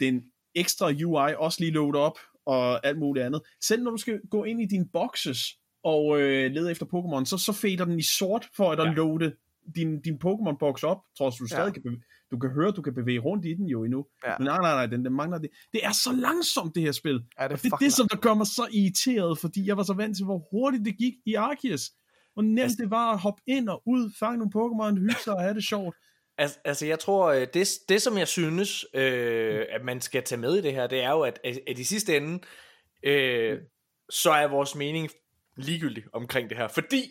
den 0.00 0.22
ekstra 0.54 0.86
UI 0.86 1.34
også 1.38 1.60
lige 1.60 1.72
loade 1.72 1.98
op, 1.98 2.18
og 2.46 2.86
alt 2.86 2.98
muligt 2.98 3.26
andet. 3.26 3.42
Selv 3.62 3.82
når 3.82 3.90
du 3.90 3.96
skal 3.96 4.20
gå 4.30 4.44
ind 4.44 4.62
i 4.62 4.66
dine 4.66 4.88
boxes, 4.92 5.38
og 5.84 6.20
øh, 6.20 6.50
lede 6.50 6.70
efter 6.70 6.86
Pokémon, 6.86 7.24
så, 7.24 7.38
så 7.38 7.52
fader 7.52 7.84
den 7.84 7.98
i 7.98 8.02
sort 8.02 8.48
for 8.56 8.72
at 8.72 8.78
ja. 8.78 8.92
loade 8.92 9.36
din, 9.76 10.00
din 10.00 10.18
Pokémon-box 10.24 10.82
op, 10.82 10.98
trods 11.18 11.36
du 11.36 11.46
stadig 11.46 11.76
ja. 11.76 11.80
kan 11.82 12.02
du 12.30 12.38
kan 12.38 12.50
høre, 12.50 12.70
du 12.70 12.82
kan 12.82 12.94
bevæge 12.94 13.18
rundt 13.18 13.46
i 13.46 13.54
den 13.54 13.66
jo 13.66 13.84
endnu. 13.84 14.06
Ja. 14.26 14.34
Men 14.38 14.44
nej, 14.44 14.58
nej, 14.58 14.74
nej, 14.74 14.86
den, 14.86 15.04
den 15.04 15.12
mangler 15.12 15.38
det. 15.38 15.50
Det 15.72 15.84
er 15.84 15.92
så 15.92 16.12
langsomt, 16.12 16.74
det 16.74 16.82
her 16.82 16.92
spil. 16.92 17.12
Ja, 17.12 17.18
det 17.44 17.50
er 17.50 17.54
og 17.54 17.62
det 17.62 17.72
er 17.72 17.76
det, 17.76 17.92
som 17.92 18.08
der 18.08 18.16
gør 18.16 18.34
mig 18.34 18.46
så 18.46 18.68
irriteret, 18.72 19.38
fordi 19.38 19.66
jeg 19.66 19.76
var 19.76 19.82
så 19.82 19.94
vant 19.94 20.16
til, 20.16 20.24
hvor 20.24 20.48
hurtigt 20.50 20.84
det 20.84 20.98
gik 20.98 21.14
i 21.26 21.34
Arceus. 21.34 21.90
Hvor 22.32 22.42
nemt 22.42 22.60
altså, 22.60 22.76
det 22.80 22.90
var 22.90 23.12
at 23.12 23.18
hoppe 23.18 23.42
ind 23.46 23.68
og 23.68 23.82
ud, 23.86 24.12
fange 24.18 24.38
nogle 24.38 24.52
Pokémon, 24.56 25.00
hygge 25.00 25.22
sig 25.24 25.34
og 25.34 25.40
have 25.40 25.54
det 25.54 25.64
sjovt. 25.64 25.96
Altså, 26.38 26.58
altså 26.64 26.86
jeg 26.86 26.98
tror, 26.98 27.32
øh, 27.32 27.46
det, 27.54 27.68
det 27.88 28.02
som 28.02 28.18
jeg 28.18 28.28
synes, 28.28 28.86
øh, 28.94 29.64
at 29.70 29.84
man 29.84 30.00
skal 30.00 30.22
tage 30.22 30.40
med 30.40 30.56
i 30.56 30.60
det 30.60 30.72
her, 30.72 30.86
det 30.86 31.02
er 31.02 31.10
jo, 31.10 31.20
at, 31.20 31.40
at 31.44 31.78
i 31.78 31.84
sidste 31.84 32.16
ende, 32.16 32.40
øh, 33.02 33.58
så 34.10 34.30
er 34.30 34.48
vores 34.48 34.74
mening 34.74 35.08
ligegyldig 35.56 36.04
omkring 36.12 36.50
det 36.50 36.58
her. 36.58 36.68
Fordi 36.68 37.02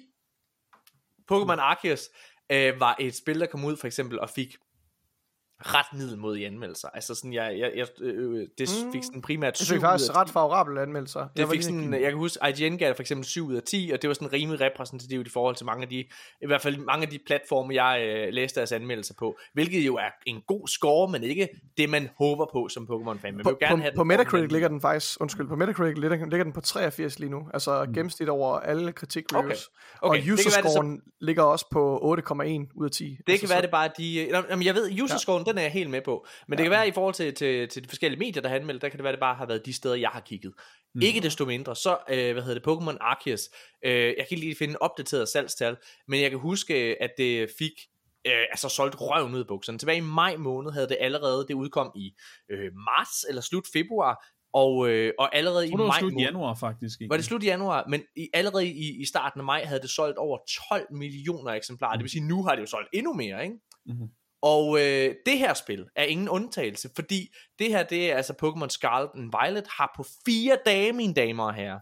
Pokémon 1.31 1.59
Arceus 1.59 2.09
øh, 2.51 2.79
var 2.79 2.95
et 2.99 3.15
spil, 3.15 3.39
der 3.39 3.45
kom 3.45 3.65
ud 3.65 3.77
for 3.77 3.87
eksempel 3.87 4.19
og 4.19 4.29
fik 4.29 4.57
ret 5.61 5.97
middel 5.99 6.17
mod 6.17 6.37
i 6.37 6.43
anmeldelser. 6.43 6.87
Altså 6.93 7.15
sådan, 7.15 7.33
jeg, 7.33 7.59
jeg, 7.59 7.71
jeg 7.75 7.87
øh, 8.01 8.47
det 8.57 8.69
mm. 8.85 8.91
fik 8.91 9.03
sådan 9.03 9.21
primært 9.21 9.57
7 9.57 9.63
Det 9.63 9.73
fik 9.73 9.81
faktisk 9.81 10.15
ret 10.15 10.29
favorable 10.29 10.81
anmeldelser. 10.81 11.19
Det 11.19 11.39
jeg 11.39 11.49
fik 11.49 11.61
sådan, 11.61 11.93
jeg 11.93 12.01
kan 12.01 12.13
huske, 12.13 12.39
IGN 12.49 12.77
gav 12.77 12.95
for 12.95 13.01
eksempel 13.01 13.25
7 13.25 13.47
ud 13.47 13.55
af 13.55 13.63
10, 13.63 13.91
og 13.93 14.01
det 14.01 14.07
var 14.07 14.13
sådan 14.13 14.33
rimelig 14.33 14.61
repræsentativt 14.61 15.27
i 15.27 15.29
forhold 15.29 15.55
til 15.55 15.65
mange 15.65 15.83
af 15.83 15.89
de, 15.89 15.95
i 16.41 16.45
hvert 16.45 16.61
fald 16.61 16.77
mange 16.77 17.05
af 17.05 17.09
de 17.09 17.19
platforme, 17.25 17.83
jeg 17.83 18.01
øh, 18.01 18.33
læste 18.33 18.59
deres 18.59 18.71
anmeldelser 18.71 19.13
på, 19.19 19.37
hvilket 19.53 19.85
jo 19.85 19.95
er 19.95 20.09
en 20.25 20.41
god 20.47 20.67
score, 20.67 21.11
men 21.11 21.23
ikke 21.23 21.49
det, 21.77 21.89
man 21.89 22.09
håber 22.17 22.45
på 22.53 22.67
som 22.69 22.83
Pokémon-fan. 22.83 23.35
Man 23.35 23.43
på, 23.43 23.49
vil 23.49 23.57
gerne 23.59 23.75
på, 23.75 23.81
have 23.81 23.91
på 23.95 24.03
Metacritic 24.03 24.51
ligger 24.51 24.67
den 24.67 24.81
faktisk, 24.81 25.21
undskyld, 25.21 25.47
på 25.47 25.55
Metacritic 25.55 25.97
ligger, 25.97 26.17
ligger 26.17 26.43
den 26.43 26.53
på 26.53 26.61
83 26.61 27.19
lige 27.19 27.29
nu, 27.29 27.47
altså 27.53 27.85
mm. 27.87 27.93
gennemsnit 27.93 28.29
over 28.29 28.59
alle 28.59 28.91
kritik-reviews. 28.91 29.69
Okay. 30.01 30.19
okay. 30.19 30.29
Og 30.29 30.33
user-scoren 30.33 31.01
ligger 31.21 31.43
også 31.43 31.65
på 31.71 32.15
8,1 32.29 32.71
ud 32.75 32.85
af 32.85 32.91
10. 32.91 33.03
Det 33.03 33.31
altså, 33.31 33.47
kan 33.47 33.53
være, 33.53 33.61
det 33.61 33.71
bare 33.71 33.89
de, 33.97 34.27
jamen 34.49 34.65
jeg 34.65 34.75
ved, 34.75 35.01
user-scoren, 35.01 35.43
ja. 35.47 35.48
Den 35.49 35.57
er 35.57 35.61
jeg 35.61 35.71
helt 35.71 35.89
med 35.89 36.01
på, 36.01 36.25
men 36.47 36.53
ja. 36.53 36.57
det 36.57 36.63
kan 36.63 36.71
være 36.71 36.87
i 36.87 36.91
forhold 36.91 37.13
til, 37.13 37.33
til, 37.33 37.67
til 37.67 37.83
de 37.83 37.89
forskellige 37.89 38.19
medier, 38.19 38.41
der 38.41 38.49
har 38.49 38.55
anmeldt, 38.55 38.81
der 38.81 38.89
kan 38.89 38.97
det 38.97 39.03
være, 39.03 39.13
det 39.13 39.19
bare 39.19 39.35
har 39.35 39.45
været 39.45 39.65
de 39.65 39.73
steder, 39.73 39.95
jeg 39.95 40.09
har 40.09 40.19
kigget. 40.19 40.53
Mm. 40.95 41.01
Ikke 41.01 41.21
desto 41.21 41.45
mindre, 41.45 41.75
så, 41.75 41.97
øh, 42.09 42.33
hvad 42.33 42.43
hedder 42.43 42.59
det, 42.59 42.67
Pokémon 42.67 42.97
Arceus, 43.01 43.49
øh, 43.85 43.91
jeg 43.91 44.15
kan 44.15 44.27
ikke 44.31 44.45
lige 44.45 44.55
finde 44.55 44.75
opdateret 44.81 45.29
salgstal, 45.29 45.77
men 46.07 46.21
jeg 46.21 46.29
kan 46.29 46.39
huske, 46.39 46.97
at 47.01 47.11
det 47.17 47.49
fik 47.59 47.71
øh, 48.27 48.33
altså 48.51 48.69
solgt 48.69 48.95
røven 49.01 49.33
ud 49.33 49.39
af 49.39 49.47
bukserne. 49.47 49.77
Tilbage 49.77 49.97
i 49.97 50.01
maj 50.01 50.35
måned 50.35 50.71
havde 50.71 50.89
det 50.89 50.97
allerede, 50.99 51.45
det 51.47 51.53
udkom 51.53 51.91
i 51.95 52.13
øh, 52.51 52.71
marts 52.73 53.25
eller 53.29 53.41
slut 53.41 53.65
februar, 53.73 54.25
og, 54.53 54.89
øh, 54.89 55.13
og 55.19 55.35
allerede 55.35 55.67
i 55.67 55.71
maj 55.71 55.85
var 55.85 55.99
slut 55.99 56.13
januar 56.19 56.53
faktisk. 56.53 57.01
Ikke? 57.01 57.09
Var 57.09 57.15
det 57.15 57.25
slut 57.25 57.43
januar, 57.43 57.85
men 57.89 58.01
i, 58.15 58.29
allerede 58.33 58.67
i, 58.67 59.01
i 59.01 59.05
starten 59.05 59.39
af 59.39 59.45
maj 59.45 59.63
havde 59.63 59.81
det 59.81 59.89
solgt 59.89 60.17
over 60.17 60.37
12 60.69 60.93
millioner 60.93 61.51
eksemplarer. 61.51 61.93
Mm. 61.93 61.97
Det 61.97 62.03
vil 62.03 62.11
sige, 62.11 62.27
nu 62.27 62.43
har 62.43 62.55
det 62.55 62.61
jo 62.61 62.67
solgt 62.67 62.89
endnu 62.93 63.13
mere, 63.13 63.43
ikke? 63.43 63.55
Mm-hmm. 63.85 64.09
Og 64.41 64.79
øh, 64.79 65.15
det 65.25 65.37
her 65.37 65.53
spil 65.53 65.85
er 65.95 66.03
ingen 66.03 66.29
undtagelse, 66.29 66.89
fordi 66.95 67.35
det 67.59 67.69
her, 67.69 67.83
det 67.83 68.11
er 68.11 68.15
altså 68.15 68.33
Pokémon 68.43 68.69
Scarlet 68.69 69.09
and 69.15 69.31
Violet, 69.41 69.67
har 69.67 69.93
på 69.97 70.05
fire 70.25 70.57
dage, 70.65 70.93
mine 70.93 71.13
damer 71.13 71.43
og 71.43 71.53
herrer, 71.53 71.79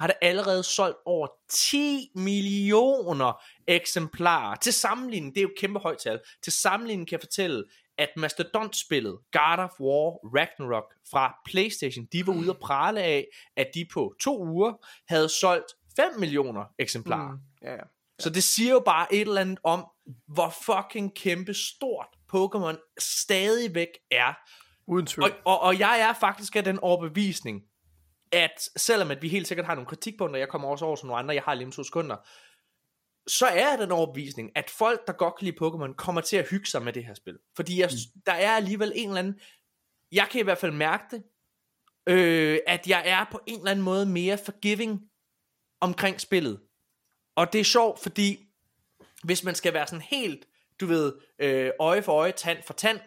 har 0.00 0.06
det 0.06 0.16
allerede 0.22 0.62
solgt 0.62 0.96
over 1.06 1.28
10 1.50 2.10
millioner 2.14 3.42
eksemplarer. 3.66 4.56
Til 4.56 4.72
sammenligning, 4.72 5.34
det 5.34 5.40
er 5.40 5.42
jo 5.42 5.48
et 5.48 5.58
kæmpe 5.58 5.78
højt 5.78 5.98
tal, 5.98 6.20
til 6.42 6.52
sammenligning 6.52 7.08
kan 7.08 7.16
jeg 7.16 7.22
fortælle, 7.22 7.64
at 7.98 8.08
Mastodon-spillet 8.16 9.18
God 9.32 9.58
of 9.58 9.80
War 9.80 10.36
Ragnarok 10.38 10.84
fra 11.10 11.36
Playstation, 11.46 12.06
de 12.12 12.26
var 12.26 12.32
ude 12.32 12.50
at 12.50 12.58
prale 12.58 13.02
af, 13.02 13.26
at 13.56 13.66
de 13.74 13.86
på 13.92 14.14
to 14.20 14.46
uger 14.46 14.72
havde 15.08 15.28
solgt 15.28 15.72
5 15.96 16.20
millioner 16.20 16.64
eksemplarer. 16.78 17.32
Mm. 17.32 17.38
Ja, 17.62 17.72
ja. 17.72 17.82
Så 18.18 18.30
det 18.30 18.42
siger 18.42 18.72
jo 18.72 18.82
bare 18.86 19.14
et 19.14 19.20
eller 19.20 19.40
andet 19.40 19.58
om, 19.64 19.86
hvor 20.26 20.54
fucking 20.66 21.14
kæmpe 21.14 21.54
stort 21.54 22.08
Pokémon 22.34 22.94
stadigvæk 22.98 23.88
er. 24.10 24.34
Uden 24.86 25.06
tvivl. 25.06 25.30
Og, 25.30 25.36
og, 25.44 25.60
og 25.60 25.78
jeg 25.78 26.00
er 26.00 26.12
faktisk 26.12 26.56
af 26.56 26.64
den 26.64 26.78
overbevisning, 26.78 27.62
at 28.32 28.68
selvom 28.76 29.10
at 29.10 29.22
vi 29.22 29.28
helt 29.28 29.48
sikkert 29.48 29.66
har 29.66 29.74
nogle 29.74 29.88
kritikpunkter, 29.88 30.38
jeg 30.38 30.48
kommer 30.48 30.68
også 30.68 30.84
over 30.84 30.96
som 30.96 31.06
nogle 31.06 31.18
andre, 31.18 31.34
jeg 31.34 31.42
har 31.42 31.54
lige 31.54 31.66
om 31.66 31.72
to 31.72 31.82
sekunder, 31.82 32.16
så 33.26 33.46
er 33.46 33.76
den 33.76 33.92
overbevisning, 33.92 34.50
at 34.54 34.70
folk, 34.70 35.06
der 35.06 35.12
godt 35.12 35.34
kan 35.38 35.44
lide 35.44 35.56
Pokémon, 35.64 35.94
kommer 35.94 36.20
til 36.20 36.36
at 36.36 36.48
hygge 36.50 36.66
sig 36.66 36.82
med 36.82 36.92
det 36.92 37.04
her 37.04 37.14
spil. 37.14 37.38
Fordi 37.56 37.80
jeg, 37.80 37.90
mm. 37.92 38.20
der 38.26 38.32
er 38.32 38.50
alligevel 38.50 38.92
en 38.94 39.08
eller 39.08 39.18
anden, 39.18 39.40
jeg 40.12 40.28
kan 40.30 40.40
i 40.40 40.44
hvert 40.44 40.58
fald 40.58 40.72
mærke 40.72 41.04
det, 41.10 41.22
øh, 42.08 42.58
at 42.66 42.86
jeg 42.86 43.02
er 43.06 43.24
på 43.32 43.40
en 43.46 43.58
eller 43.58 43.70
anden 43.70 43.84
måde 43.84 44.06
mere 44.06 44.38
forgiving 44.38 45.00
omkring 45.80 46.20
spillet. 46.20 46.60
Og 47.36 47.52
det 47.52 47.60
er 47.60 47.64
sjovt, 47.64 48.00
fordi 48.00 48.45
hvis 49.24 49.44
man 49.44 49.54
skal 49.54 49.74
være 49.74 49.86
sådan 49.86 50.04
helt, 50.10 50.46
du 50.80 50.86
ved, 50.86 51.12
øh, 51.38 51.70
øje 51.80 52.02
for 52.02 52.12
øje, 52.12 52.32
tand 52.32 52.58
for 52.66 52.72
tand, 52.72 53.00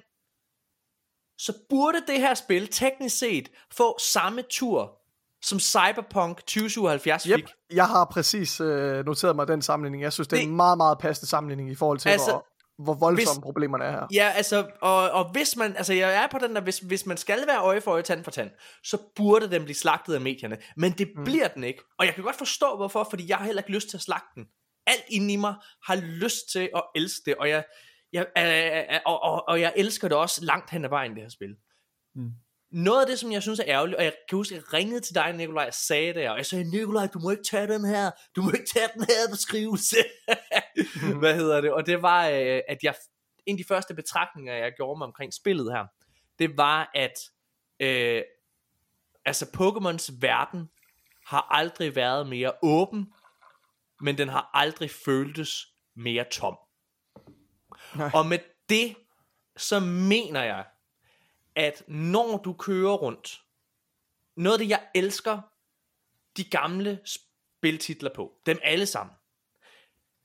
så 1.38 1.54
burde 1.70 1.98
det 2.08 2.20
her 2.20 2.34
spil 2.34 2.68
teknisk 2.68 3.18
set 3.18 3.52
få 3.72 4.00
samme 4.00 4.42
tur, 4.50 5.00
som 5.42 5.60
Cyberpunk 5.60 6.38
2077 6.38 7.24
fik. 7.24 7.32
Yep, 7.32 7.50
jeg 7.74 7.88
har 7.88 8.06
præcis 8.06 8.62
øh, 8.62 9.06
noteret 9.06 9.36
mig 9.36 9.48
den 9.48 9.62
sammenligning. 9.62 10.04
Jeg 10.04 10.14
synes, 10.14 10.28
det, 10.28 10.38
det 10.38 10.44
er 10.44 10.48
en 10.48 10.56
meget, 10.56 10.78
meget 10.78 10.98
passende 10.98 11.30
sammenligning 11.30 11.72
i 11.72 11.76
forhold 11.76 12.00
til, 12.00 12.10
altså, 12.10 12.32
hvor, 12.32 12.84
hvor 12.84 12.94
voldsomme 12.94 13.40
hvis, 13.40 13.44
problemerne 13.44 13.84
er 13.84 13.92
her. 13.92 14.08
Ja, 14.14 14.32
altså, 14.36 14.68
og, 14.82 15.12
og 15.12 15.32
hvis 15.32 15.56
man, 15.56 15.78
altså 15.78 15.94
jeg 15.94 16.24
er 16.24 16.28
på 16.32 16.38
den 16.38 16.56
der, 16.56 16.62
hvis, 16.62 16.80
hvis 16.80 17.06
man 17.06 17.18
skal 17.18 17.48
være 17.48 17.62
øje 17.62 17.82
for 17.82 17.92
øje, 17.92 18.02
tand 18.02 18.24
for 18.24 18.32
tand, 18.32 18.52
så 18.84 18.98
burde 19.16 19.52
den 19.52 19.64
blive 19.64 19.76
slagtet 19.76 20.14
af 20.14 20.22
medierne. 20.22 20.58
Men 20.78 20.92
det 20.92 21.12
mm. 21.16 21.24
bliver 21.24 21.48
den 21.48 21.64
ikke. 21.64 21.84
Og 22.00 22.06
jeg 22.06 22.16
kan 22.16 22.24
godt 22.24 22.36
forstå, 22.36 22.76
hvorfor, 22.76 23.08
fordi 23.10 23.30
jeg 23.30 23.38
har 23.38 23.46
heller 23.46 23.62
ikke 23.62 23.72
lyst 23.72 23.90
til 23.90 23.98
at 23.98 24.02
slagte 24.02 24.30
den. 24.36 24.46
Alt 24.90 25.06
inde 25.10 25.34
i 25.34 25.36
mig 25.36 25.56
har 25.86 25.96
lyst 25.96 26.52
til 26.52 26.70
at 26.76 26.84
elske 26.96 27.22
det, 27.26 27.36
og 27.36 27.50
jeg, 27.50 27.64
jeg, 28.14 28.26
øh, 28.38 28.96
øh, 28.96 29.00
og, 29.06 29.24
og, 29.24 29.48
og 29.48 29.62
jeg 29.62 29.74
elsker 29.76 30.08
det 30.08 30.18
også 30.18 30.46
langt 30.46 30.72
hen 30.72 30.86
ad 30.86 30.90
vejen, 30.90 31.16
det 31.16 31.22
her 31.22 31.30
spil. 31.30 31.56
Mm. 32.16 32.32
Noget 32.72 33.02
af 33.02 33.08
det, 33.08 33.20
som 33.20 33.32
jeg 33.32 33.42
synes 33.42 33.60
er 33.60 33.64
ærgerligt, 33.68 33.98
og 33.98 34.04
jeg 34.04 34.14
kan 34.30 34.36
huske, 34.36 34.56
at 34.56 34.62
jeg 34.62 34.74
ringede 34.74 35.02
til 35.02 35.16
dig, 35.16 35.34
Nikolaj, 35.34 35.68
og 35.68 35.74
sagde 35.74 36.14
det, 36.14 36.30
og 36.30 36.38
jeg 36.38 36.46
sagde, 36.46 36.64
Nikolaj, 36.64 37.08
du 37.08 37.20
må 37.20 37.30
ikke 37.30 37.44
tage 37.44 37.68
den 37.68 37.86
her, 37.86 38.12
du 38.36 38.42
må 38.42 38.52
ikke 38.52 38.70
tage 38.74 38.90
den 38.94 39.04
her 39.04 39.32
beskrivelse. 39.32 39.96
Hvad 41.20 41.36
hedder 41.36 41.62
det? 41.62 41.72
Og 41.72 41.86
det 41.86 42.02
var, 42.02 42.28
øh, 42.28 42.62
at 42.68 42.78
jeg, 42.84 42.96
en 43.46 43.56
af 43.56 43.58
de 43.58 43.68
første 43.68 43.94
betragtninger, 43.94 44.54
jeg 44.54 44.72
gjorde 44.78 44.98
mig 44.98 45.06
omkring 45.06 45.34
spillet 45.34 45.74
her, 45.74 45.86
det 46.40 46.58
var, 46.58 46.92
at 46.96 47.14
øh, 47.80 48.22
altså 49.26 49.46
Pokémons 49.46 50.18
verden 50.22 50.70
har 51.26 51.48
aldrig 51.52 51.96
været 51.96 52.28
mere 52.28 52.52
åben, 52.64 53.14
men 54.02 54.18
den 54.18 54.30
har 54.30 54.50
aldrig 54.54 54.92
føltes 54.92 55.68
mere 55.96 56.26
tom. 56.32 56.58
Nej. 57.96 58.12
Og 58.14 58.26
med 58.26 58.40
det, 58.70 58.96
så 59.58 59.80
mener 59.80 60.44
jeg, 60.44 60.66
at 61.56 61.84
når 61.88 62.38
du 62.38 62.54
kører 62.54 62.94
rundt, 62.94 63.42
noget 64.38 64.54
af 64.54 64.60
det, 64.60 64.70
jeg 64.70 64.88
elsker 64.96 65.42
de 66.38 66.44
gamle 66.44 67.00
spiltitler 67.06 68.14
på, 68.16 68.34
dem 68.46 68.60
alle 68.64 68.86
sammen, 68.86 69.16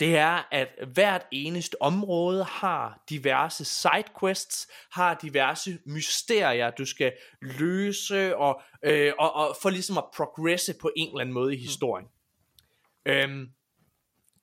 det 0.01 0.17
er, 0.17 0.49
at 0.53 0.69
hvert 0.93 1.27
eneste 1.33 1.83
område 1.83 2.45
har 2.45 3.05
diverse 3.11 3.65
sidequests, 3.65 4.69
har 4.93 5.15
diverse 5.15 5.79
mysterier, 5.87 6.71
du 6.71 6.85
skal 6.87 7.13
løse, 7.41 8.37
og, 8.37 8.63
øh, 8.83 9.13
og, 9.19 9.33
og 9.33 9.57
for 9.63 9.71
ligesom 9.71 9.99
at 9.99 10.05
progresse 10.15 10.75
på 10.81 10.91
en 10.97 11.09
eller 11.09 11.21
anden 11.21 11.35
måde 11.35 11.55
i 11.55 11.59
historien. 11.59 12.07
Mm. 13.07 13.13
Øhm, 13.13 13.51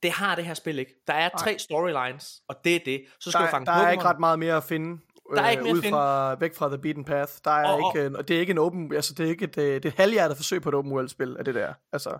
det 0.02 0.10
har 0.10 0.34
det 0.34 0.44
her 0.44 0.54
spil 0.54 0.78
ikke. 0.78 0.94
Der 1.06 1.12
er 1.12 1.28
tre 1.38 1.58
storylines, 1.58 2.42
og 2.48 2.56
det 2.64 2.74
er 2.76 2.80
det. 2.84 3.04
Så 3.20 3.30
skal 3.30 3.40
Der, 3.40 3.46
du 3.46 3.50
fange 3.50 3.66
der 3.66 3.72
er 3.72 3.90
ikke 3.90 4.04
ret 4.04 4.20
meget 4.20 4.38
mere 4.38 4.56
at 4.56 4.64
finde. 4.64 5.00
Der 5.36 5.42
er 5.42 5.50
ikke 5.50 5.62
mere 5.62 5.72
ud. 5.74 5.82
Fra, 5.82 6.34
væk 6.34 6.54
fra 6.54 6.68
The 6.68 6.78
Beaten 6.78 7.04
Path. 7.04 7.32
Der 7.44 7.50
er 7.50 7.68
Og- 7.68 7.96
ikke, 7.96 8.18
og 8.18 8.28
det 8.28 8.36
er 8.36 8.40
ikke 8.40 8.50
en 8.50 8.58
open, 8.58 8.94
altså 8.94 9.14
det 9.14 9.26
er 9.26 9.30
ikke 9.30 9.44
et, 9.44 9.58
øh, 9.58 9.74
det 9.74 9.84
er 9.84 9.88
et 9.88 9.94
halvhjertet 9.96 10.36
forsøg 10.36 10.62
på 10.62 10.68
et 10.68 10.74
open 10.74 10.92
world 10.92 11.08
spil 11.08 11.36
af 11.38 11.44
det 11.44 11.54
der. 11.54 11.72
Altså, 11.92 12.18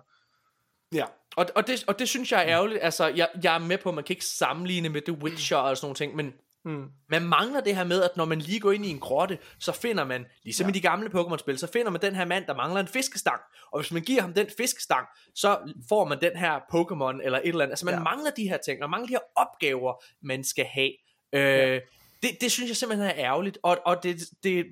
Ja, 0.93 1.05
og, 1.35 1.45
og, 1.55 1.67
det, 1.67 1.83
og 1.87 1.99
det 1.99 2.09
synes 2.09 2.31
jeg 2.31 2.39
er 2.41 2.47
ærgerligt. 2.47 2.79
Altså, 2.83 3.07
jeg, 3.07 3.27
jeg 3.43 3.55
er 3.55 3.59
med 3.59 3.77
på, 3.77 3.89
at 3.89 3.95
man 3.95 4.03
kan 4.03 4.13
ikke 4.13 4.25
sammenligne 4.25 4.89
med 4.89 5.01
The 5.01 5.23
Witcher 5.23 5.57
og 5.57 5.77
sådan 5.77 5.85
nogle 5.85 5.95
ting, 5.95 6.15
men 6.15 6.33
hmm. 6.65 6.85
man 7.09 7.23
mangler 7.23 7.61
det 7.61 7.75
her 7.75 7.83
med, 7.83 8.03
at 8.03 8.17
når 8.17 8.25
man 8.25 8.39
lige 8.39 8.59
går 8.59 8.71
ind 8.71 8.85
i 8.85 8.89
en 8.89 8.99
grotte, 8.99 9.37
så 9.59 9.71
finder 9.71 10.03
man, 10.03 10.25
ligesom 10.43 10.65
ja. 10.65 10.69
i 10.69 10.73
de 10.73 10.81
gamle 10.81 11.09
Pokémon-spil, 11.09 11.57
så 11.57 11.67
finder 11.67 11.91
man 11.91 12.01
den 12.01 12.15
her 12.15 12.25
mand, 12.25 12.45
der 12.45 12.55
mangler 12.55 12.79
en 12.81 12.87
fiskestang. 12.87 13.41
Og 13.71 13.79
hvis 13.79 13.91
man 13.91 14.01
giver 14.01 14.21
ham 14.21 14.33
den 14.33 14.47
fiskestang, 14.57 15.07
så 15.35 15.73
får 15.89 16.05
man 16.05 16.21
den 16.21 16.37
her 16.37 16.59
Pokémon 16.59 17.25
eller 17.25 17.39
et 17.39 17.47
eller 17.47 17.63
andet. 17.63 17.71
Altså 17.71 17.85
man 17.85 17.95
ja. 17.95 17.99
Mangler 17.99 18.31
de 18.31 18.49
her 18.49 18.57
ting, 18.57 18.83
og 18.83 18.89
mangler 18.89 19.07
de 19.07 19.13
her 19.13 19.41
opgaver, 19.45 20.03
man 20.21 20.43
skal 20.43 20.65
have. 20.65 20.91
Øh, 21.33 21.41
ja. 21.41 21.79
det, 22.23 22.31
det 22.41 22.51
synes 22.51 22.69
jeg 22.69 22.77
simpelthen 22.77 23.09
er 23.09 23.15
ærgerligt, 23.15 23.57
og, 23.63 23.77
og 23.85 24.03
det, 24.03 24.19
det 24.43 24.65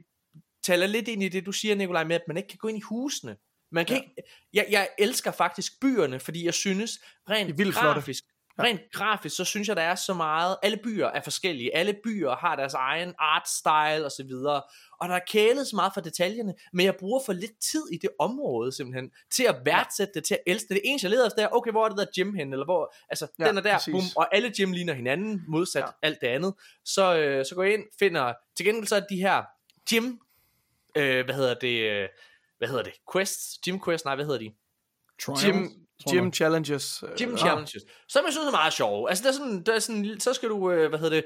taler 0.64 0.88
lidt 0.88 1.08
ind 1.08 1.24
i 1.24 1.30
det, 1.30 1.46
du 1.46 1.52
siger, 1.52 1.76
Nikolaj, 1.76 2.04
med, 2.04 2.16
at 2.16 2.24
man 2.28 2.38
ikke 2.38 2.50
kan 2.50 2.58
gå 2.58 2.68
ind 2.68 2.78
i 2.78 2.82
husene. 2.82 3.38
Man 3.72 3.86
kan 3.86 3.96
ja. 3.96 4.02
ikke, 4.02 4.16
jeg, 4.54 4.66
jeg 4.70 4.90
elsker 5.00 5.32
faktisk 5.32 5.80
byerne, 5.82 6.20
fordi 6.20 6.46
jeg 6.46 6.54
synes, 6.54 7.00
rent 7.30 7.48
De 7.48 7.54
er 7.54 7.58
vildt 7.58 7.76
flotte. 7.76 7.94
grafisk, 7.94 8.24
Rent 8.60 8.82
grafisk, 8.94 9.36
så 9.36 9.46
synes 9.46 9.68
jeg, 9.68 9.76
der 9.76 9.82
er 9.82 9.96
så 9.96 10.14
meget. 10.14 10.58
Alle 10.64 10.78
byer 10.84 11.08
er 11.08 11.22
forskellige. 11.22 11.76
Alle 11.76 11.96
byer 12.04 12.36
har 12.36 12.56
deres 12.56 12.74
egen 12.74 13.14
art 13.20 13.50
style 13.50 14.06
og 14.06 14.12
så 14.12 14.24
videre. 14.28 14.62
Og 15.00 15.10
der 15.10 15.16
er 15.16 15.20
kælet 15.28 15.68
så 15.68 15.76
meget 15.76 15.94
for 15.94 16.02
detaljerne, 16.02 16.54
men 16.74 16.86
jeg 16.86 16.96
bruger 16.96 17.20
for 17.26 17.34
lidt 17.34 17.60
tid 17.72 17.84
i 17.92 17.98
det 17.98 18.10
område 18.20 18.72
simpelthen, 18.72 19.12
til 19.32 19.44
at 19.44 19.56
værdsætte 19.66 20.14
det, 20.14 20.24
til 20.24 20.34
at 20.34 20.42
elske 20.48 20.68
det. 20.70 20.76
Det 20.76 20.82
eneste, 20.84 21.06
jeg 21.06 21.12
leder 21.12 21.28
efter, 21.28 21.44
er, 21.44 21.50
okay, 21.52 21.72
hvor 21.72 21.86
er 21.86 21.90
det 21.90 21.98
der 21.98 22.06
gym 22.16 22.34
hen, 22.34 22.54
eller 22.54 22.66
hvor, 22.66 22.94
altså, 23.10 23.28
ja, 23.40 23.48
den 23.48 23.58
er 23.58 23.62
der, 23.62 23.74
præcis. 23.74 23.92
boom, 23.92 24.04
og 24.16 24.36
alle 24.36 24.52
gym 24.58 24.72
ligner 24.72 24.94
hinanden, 24.94 25.44
modsat 25.48 25.82
ja. 25.82 25.88
Alt 26.02 26.22
det 26.22 26.28
andet. 26.28 26.54
Så, 26.86 27.18
øh, 27.18 27.46
så 27.46 27.56
går 27.56 27.64
jeg 27.64 27.74
ind, 27.74 27.84
finder, 28.00 28.34
til 28.58 28.66
gengæld 28.66 28.88
så 28.88 28.96
er 28.96 29.04
de 29.10 29.16
her 29.16 29.44
gym, 29.90 30.18
øh, 30.96 31.26
hvad 31.26 31.36
hedder 31.36 31.54
det, 31.54 31.92
øh, 31.92 32.10
hvad 32.58 32.68
hedder 32.68 32.84
det, 32.84 32.94
quests, 33.14 33.60
gym 33.66 33.80
quests, 33.86 34.06
nej, 34.06 34.16
hvad 34.16 34.26
hedder 34.26 34.40
de? 34.40 34.52
Trials, 35.26 35.44
Gym, 35.44 35.68
gym 36.12 36.24
nok. 36.24 36.34
challenges. 36.34 37.04
øh, 37.04 37.10
Gym 37.18 37.32
ah, 37.34 37.38
challenges, 37.40 37.84
som 38.10 38.22
jeg 38.26 38.34
synes 38.34 38.48
er 38.48 38.52
meget 38.52 38.74
sjove. 38.74 39.10
Altså, 39.10 39.24
der 39.24 39.30
er 39.30 39.34
sådan, 39.34 39.64
der 39.64 39.76
er 39.76 39.80
sådan, 39.80 40.20
så 40.20 40.34
skal 40.34 40.50
du, 40.50 40.72
øh, 40.72 40.90
hvad 40.90 41.00
hedder 41.00 41.22
det, 41.22 41.26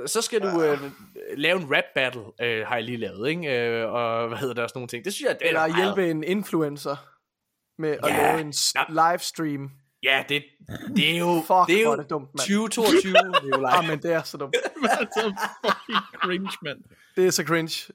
øh, 0.00 0.08
så 0.08 0.22
skal 0.22 0.40
du 0.40 0.62
øh, 0.62 0.78
lave 1.36 1.60
en 1.60 1.76
rap 1.76 1.84
battle, 1.94 2.22
øh, 2.40 2.66
har 2.66 2.74
jeg 2.74 2.84
lige 2.84 2.96
lavet, 2.98 3.28
ikke? 3.28 3.68
Øh, 3.68 3.92
og 3.92 4.28
hvad 4.28 4.38
hedder 4.38 4.54
det, 4.54 4.62
og 4.64 4.68
sådan 4.70 4.78
nogle 4.78 4.88
ting. 4.88 5.04
Det 5.04 5.12
synes 5.14 5.28
jeg, 5.28 5.36
det 5.38 5.44
er 5.44 5.48
Eller 5.48 5.60
meget- 5.68 5.94
hjælpe 5.96 6.10
en 6.10 6.24
influencer 6.24 6.96
med 7.78 7.90
at 7.90 7.98
Ja. 8.04 8.16
lave 8.32 8.40
en 8.40 8.52
livestream. 8.88 9.70
Ja, 10.02 10.24
det, 10.28 10.42
det 10.96 11.14
er 11.14 11.18
jo, 11.18 11.26
Fuck, 11.48 11.66
det 11.68 11.78
er 11.78 11.82
jo 11.82 11.92
er 11.92 11.96
det 11.96 12.10
dumt, 12.10 12.24
mand. 12.34 12.38
2022, 12.38 13.14
Nikolaj. 13.44 13.72
Ah, 13.78 13.88
men 13.88 14.02
det 14.02 14.12
er 14.12 14.22
så 14.22 14.36
dumt. 14.36 14.54
så 15.16 15.34
fucking 15.64 15.98
cringe, 16.22 16.50
mand. 16.62 16.78
Det 17.16 17.26
er 17.26 17.30
så 17.30 17.42
cringe. 17.44 17.92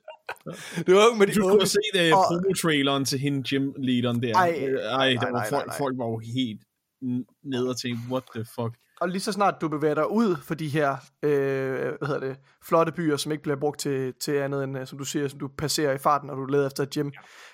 Det 0.88 0.96
var 0.96 1.16
med 1.18 1.28
Du 1.28 1.34
de 1.34 1.44
unge. 1.46 1.60
have 1.60 1.68
set 1.68 2.12
uh, 2.14 2.18
Og- 2.20 2.26
promo-traileren 2.28 3.06
til 3.06 3.20
hende 3.20 3.44
gym-leaderen 3.50 4.22
der. 4.24 4.36
Ej, 4.36 4.48
Ej, 4.50 5.14
nej, 5.14 5.24
der 5.26 5.32
var 5.32 5.46
folk, 5.50 5.74
folk 5.78 5.98
var 5.98 6.06
jo 6.06 6.18
helt 6.36 6.62
n- 7.04 7.40
nede 7.44 7.70
og 7.70 7.78
tænkte, 7.80 8.02
what 8.12 8.24
the 8.36 8.46
fuck. 8.56 8.74
Og 9.02 9.10
lige 9.10 9.22
så 9.22 9.32
snart 9.32 9.56
du 9.62 9.68
bevæger 9.68 9.96
dig 9.96 10.12
ud 10.12 10.36
for 10.44 10.56
de 10.56 10.68
her 10.68 10.92
øh, 11.24 11.72
hvad 11.98 12.08
hedder 12.08 12.20
det, 12.28 12.38
flotte 12.68 12.92
byer, 12.92 13.18
som 13.18 13.32
ikke 13.32 13.42
bliver 13.44 13.60
brugt 13.60 13.80
til, 13.80 14.14
til 14.22 14.32
andet 14.32 14.64
end, 14.64 14.78
øh, 14.80 14.88
som 14.88 14.98
du 14.98 15.04
siger, 15.06 15.28
som 15.28 15.40
du 15.40 15.48
passerer 15.58 15.94
i 15.94 15.98
farten, 15.98 16.28
når 16.28 16.36
du 16.36 16.46
leder 16.46 16.68
efter 16.68 16.84
et 16.84 16.90
gym. 16.90 17.10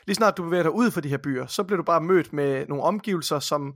Lige 0.08 0.16
snart 0.16 0.38
du 0.38 0.44
bevæger 0.44 0.64
dig 0.64 0.72
ud 0.72 0.92
for 0.92 1.02
de 1.02 1.10
her 1.10 1.18
byer, 1.18 1.46
så 1.46 1.64
bliver 1.64 1.78
du 1.78 1.84
bare 1.84 2.02
mødt 2.02 2.34
med 2.34 2.66
nogle 2.68 2.84
omgivelser, 2.84 3.40
som 3.40 3.74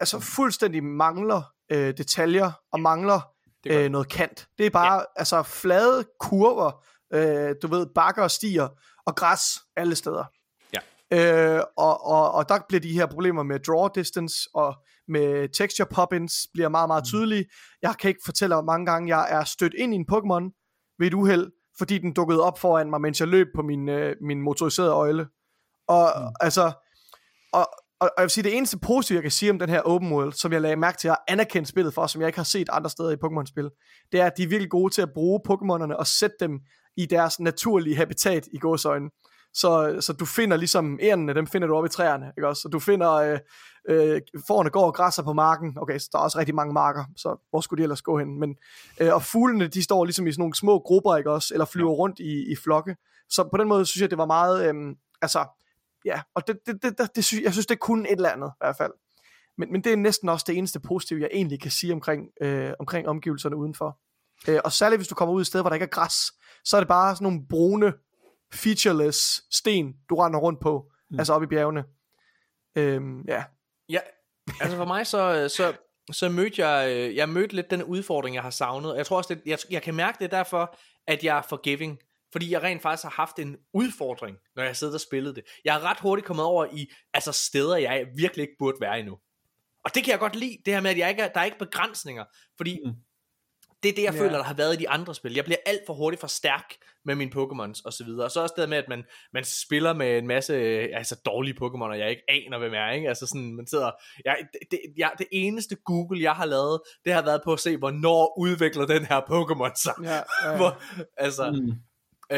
altså 0.00 0.20
fuldstændig 0.20 0.84
mangler 0.84 1.42
øh, 1.72 1.94
detaljer 1.98 2.50
og 2.72 2.80
mangler 2.80 3.20
Det 3.64 3.74
er 3.74 3.84
øh, 3.84 3.90
noget 3.90 4.08
kant. 4.08 4.46
Det 4.58 4.66
er 4.66 4.70
bare 4.70 4.94
ja. 4.94 5.02
altså 5.16 5.42
flade 5.42 6.04
kurver, 6.20 6.84
øh, 7.14 7.54
du 7.62 7.66
ved, 7.66 7.86
bakker 7.94 8.22
og 8.22 8.30
stier 8.30 8.68
og 9.06 9.16
græs 9.16 9.42
alle 9.76 9.94
steder. 9.94 10.24
Øh, 11.12 11.60
og, 11.76 12.06
og, 12.06 12.32
og 12.32 12.48
der 12.48 12.58
bliver 12.68 12.80
de 12.80 12.92
her 12.92 13.06
problemer 13.06 13.42
med 13.42 13.60
draw 13.60 13.88
distance 13.94 14.36
og 14.54 14.74
med 15.08 15.48
texture 15.48 15.88
pop-ins 15.94 16.34
bliver 16.52 16.68
meget, 16.68 16.88
meget 16.88 17.04
tydelige. 17.04 17.44
Jeg 17.82 17.94
kan 18.00 18.08
ikke 18.08 18.20
fortælle, 18.24 18.54
hvor 18.54 18.64
mange 18.64 18.86
gange 18.86 19.16
jeg 19.16 19.26
er 19.30 19.44
stødt 19.44 19.74
ind 19.74 19.94
i 19.94 19.96
en 19.96 20.06
Pokémon 20.12 20.44
ved 20.98 21.06
et 21.06 21.14
uheld, 21.14 21.50
fordi 21.78 21.98
den 21.98 22.12
dukkede 22.12 22.42
op 22.42 22.58
foran 22.58 22.90
mig, 22.90 23.00
mens 23.00 23.20
jeg 23.20 23.28
løb 23.28 23.46
på 23.54 23.62
min, 23.62 23.88
øh, 23.88 24.16
min 24.20 24.42
motoriserede 24.42 24.92
øjle. 24.92 25.26
Og 25.88 26.12
mm. 26.16 26.26
altså, 26.40 26.72
og, 27.52 27.66
og, 28.00 28.10
og 28.10 28.12
jeg 28.18 28.22
vil 28.22 28.30
sige, 28.30 28.44
det 28.44 28.56
eneste 28.56 28.78
positive, 28.78 29.16
jeg 29.16 29.22
kan 29.22 29.30
sige 29.30 29.50
om 29.50 29.58
den 29.58 29.68
her 29.68 29.80
open 29.80 30.12
world, 30.12 30.32
som 30.32 30.52
jeg 30.52 30.60
lagde 30.60 30.76
mærke 30.76 30.98
til 30.98 31.08
at 31.08 31.18
anerkende 31.28 31.68
spillet 31.68 31.94
for, 31.94 32.06
som 32.06 32.20
jeg 32.20 32.28
ikke 32.28 32.38
har 32.38 32.44
set 32.44 32.68
andre 32.72 32.90
steder 32.90 33.10
i 33.10 33.16
Pokémon-spil, 33.24 33.70
det 34.12 34.20
er, 34.20 34.26
at 34.26 34.32
de 34.36 34.42
er 34.42 34.48
virkelig 34.48 34.70
gode 34.70 34.94
til 34.94 35.02
at 35.02 35.12
bruge 35.14 35.40
Pokémonerne 35.48 35.94
og 35.94 36.06
sætte 36.06 36.36
dem 36.40 36.60
i 36.96 37.06
deres 37.06 37.40
naturlige 37.40 37.96
habitat 37.96 38.48
i 38.52 38.58
gåsøjne. 38.58 39.10
Så, 39.54 39.96
så 40.00 40.12
du 40.12 40.24
finder 40.24 40.56
ligesom 40.56 40.98
ærerne, 41.02 41.34
dem 41.34 41.46
finder 41.46 41.68
du 41.68 41.74
oppe 41.74 41.86
i 41.86 41.90
træerne, 41.90 42.32
ikke 42.38 42.48
også? 42.48 42.62
Så 42.62 42.68
du 42.68 42.78
finder, 42.78 43.12
øh, 43.12 43.38
øh, 43.88 44.20
forerne 44.46 44.70
går 44.70 44.86
og 44.86 44.94
græsser 44.94 45.22
på 45.22 45.32
marken, 45.32 45.78
okay, 45.78 45.98
så 45.98 46.08
der 46.12 46.18
er 46.18 46.22
også 46.22 46.38
rigtig 46.38 46.54
mange 46.54 46.72
marker, 46.72 47.04
så 47.16 47.46
hvor 47.50 47.60
skulle 47.60 47.78
de 47.78 47.82
ellers 47.82 48.02
gå 48.02 48.18
hen? 48.18 48.40
Men, 48.40 48.56
øh, 49.00 49.14
og 49.14 49.22
fuglene, 49.22 49.66
de 49.66 49.82
står 49.82 50.04
ligesom 50.04 50.26
i 50.26 50.32
sådan 50.32 50.40
nogle 50.40 50.54
små 50.54 50.78
grupper, 50.78 51.16
ikke 51.16 51.30
også? 51.30 51.54
Eller 51.54 51.64
flyver 51.64 51.90
rundt 51.90 52.18
i, 52.18 52.52
i 52.52 52.56
flokke. 52.56 52.96
Så 53.30 53.48
på 53.50 53.56
den 53.56 53.68
måde 53.68 53.86
synes 53.86 54.02
jeg, 54.02 54.10
det 54.10 54.18
var 54.18 54.26
meget, 54.26 54.68
øh, 54.68 54.96
altså, 55.22 55.44
ja, 56.04 56.22
og 56.34 56.46
det, 56.46 56.58
det, 56.66 56.82
det, 56.82 56.98
det, 56.98 57.16
det 57.16 57.24
synes, 57.24 57.42
jeg 57.42 57.52
synes, 57.52 57.66
det 57.66 57.80
kunne 57.80 58.08
et 58.08 58.16
eller 58.16 58.30
andet, 58.30 58.48
i 58.48 58.60
hvert 58.60 58.76
fald. 58.76 58.92
Men, 59.58 59.72
men 59.72 59.84
det 59.84 59.92
er 59.92 59.96
næsten 59.96 60.28
også 60.28 60.44
det 60.48 60.58
eneste 60.58 60.80
positive, 60.80 61.20
jeg 61.20 61.28
egentlig 61.32 61.60
kan 61.60 61.70
sige 61.70 61.92
omkring, 61.92 62.28
øh, 62.40 62.72
omkring 62.78 63.08
omgivelserne 63.08 63.56
udenfor. 63.56 63.98
Øh, 64.48 64.60
og 64.64 64.72
særligt 64.72 64.98
hvis 64.98 65.08
du 65.08 65.14
kommer 65.14 65.34
ud 65.34 65.40
et 65.40 65.46
sted, 65.46 65.60
hvor 65.60 65.70
der 65.70 65.74
ikke 65.74 65.84
er 65.84 65.88
græs, 65.88 66.16
så 66.64 66.76
er 66.76 66.80
det 66.80 66.88
bare 66.88 67.16
sådan 67.16 67.24
nogle 67.24 67.46
brune, 67.48 67.92
featureless 68.54 69.42
sten, 69.56 69.94
du 70.08 70.14
render 70.14 70.38
rundt 70.38 70.60
på, 70.60 70.90
mm. 71.10 71.18
altså 71.18 71.32
oppe 71.32 71.44
i 71.44 71.48
bjergene. 71.48 71.84
Øhm, 72.76 73.22
ja, 73.28 73.44
Ja, 73.88 73.98
altså 74.60 74.76
for 74.76 74.84
mig 74.84 75.06
så, 75.06 75.48
så, 75.48 75.72
så 76.12 76.28
mødte 76.28 76.66
jeg, 76.66 76.90
øh, 76.90 77.16
jeg 77.16 77.28
mødte 77.28 77.54
lidt 77.54 77.70
den 77.70 77.82
udfordring, 77.82 78.34
jeg 78.34 78.42
har 78.42 78.50
savnet. 78.50 78.96
Jeg 78.96 79.06
tror 79.06 79.16
også, 79.16 79.34
det, 79.34 79.42
jeg, 79.46 79.58
jeg 79.70 79.82
kan 79.82 79.94
mærke 79.94 80.18
det 80.20 80.30
derfor, 80.30 80.76
at 81.06 81.24
jeg 81.24 81.38
er 81.38 81.42
forgiving. 81.42 81.98
Fordi 82.32 82.50
jeg 82.50 82.62
rent 82.62 82.82
faktisk 82.82 83.02
har 83.02 83.10
haft 83.10 83.38
en 83.38 83.56
udfordring, 83.74 84.36
når 84.56 84.62
jeg 84.62 84.76
sidder 84.76 84.94
og 84.94 85.00
spillet 85.00 85.36
det. 85.36 85.44
Jeg 85.64 85.76
er 85.76 85.80
ret 85.80 86.00
hurtigt 86.00 86.26
kommet 86.26 86.44
over 86.44 86.66
i 86.72 86.92
altså 87.14 87.32
steder, 87.32 87.76
jeg 87.76 88.06
virkelig 88.16 88.42
ikke 88.42 88.56
burde 88.58 88.76
være 88.80 88.98
endnu. 88.98 89.18
Og 89.84 89.94
det 89.94 90.04
kan 90.04 90.10
jeg 90.10 90.18
godt 90.18 90.36
lide, 90.36 90.58
det 90.64 90.74
her 90.74 90.80
med, 90.80 90.90
at 90.90 90.98
jeg 90.98 91.10
ikke 91.10 91.22
er, 91.22 91.28
der 91.28 91.40
er 91.40 91.44
ikke 91.44 91.58
begrænsninger. 91.58 92.24
Fordi 92.56 92.80
Mm. 92.84 92.92
Det 93.82 93.88
er 93.88 93.92
det, 93.94 94.02
jeg 94.02 94.14
Ja. 94.14 94.20
føler, 94.20 94.36
der 94.36 94.42
har 94.44 94.54
været 94.54 94.74
i 94.74 94.76
de 94.76 94.88
andre 94.88 95.14
spil. 95.14 95.34
Jeg 95.34 95.44
bliver 95.44 95.58
alt 95.66 95.80
for 95.86 95.94
hurtigt 95.94 96.20
for 96.20 96.26
stærk 96.26 96.74
med 97.04 97.14
mine 97.14 97.30
Pokémons 97.34 97.82
og 97.84 97.92
så 97.92 98.04
videre. 98.04 98.24
Og 98.24 98.30
så 98.30 98.40
også 98.42 98.54
det 98.58 98.68
med, 98.68 98.78
at 98.78 98.88
man, 98.88 99.04
man 99.32 99.44
spiller 99.44 99.92
med 99.92 100.18
en 100.18 100.26
masse 100.26 100.52
øh, 100.52 100.88
altså 100.92 101.16
dårlige 101.26 101.54
Pokémoner, 101.62 101.92
jeg 101.94 102.10
ikke 102.10 102.22
aner, 102.28 102.58
hvem 102.58 102.74
er. 102.74 102.90
Ikke? 102.90 103.08
Altså 103.08 103.26
sådan, 103.26 103.54
man 103.56 103.66
sidder, 103.66 103.90
jeg, 104.24 104.36
det, 104.70 104.78
jeg, 104.96 105.10
det 105.18 105.26
eneste 105.32 105.76
Google, 105.84 106.22
jeg 106.22 106.32
har 106.32 106.44
lavet, 106.44 106.80
det 107.04 107.12
har 107.12 107.22
været 107.22 107.40
på 107.44 107.52
at 107.52 107.60
se, 107.60 107.76
hvornår 107.76 108.38
udvikler 108.38 108.86
den 108.86 109.04
her 109.06 109.20
Pokémon 109.20 109.82
sig. 109.82 109.94
ja, 110.02 110.14
ja. 110.50 110.56
Hvor, 110.58 110.78
altså, 111.16 111.50
Mm. 111.50 111.72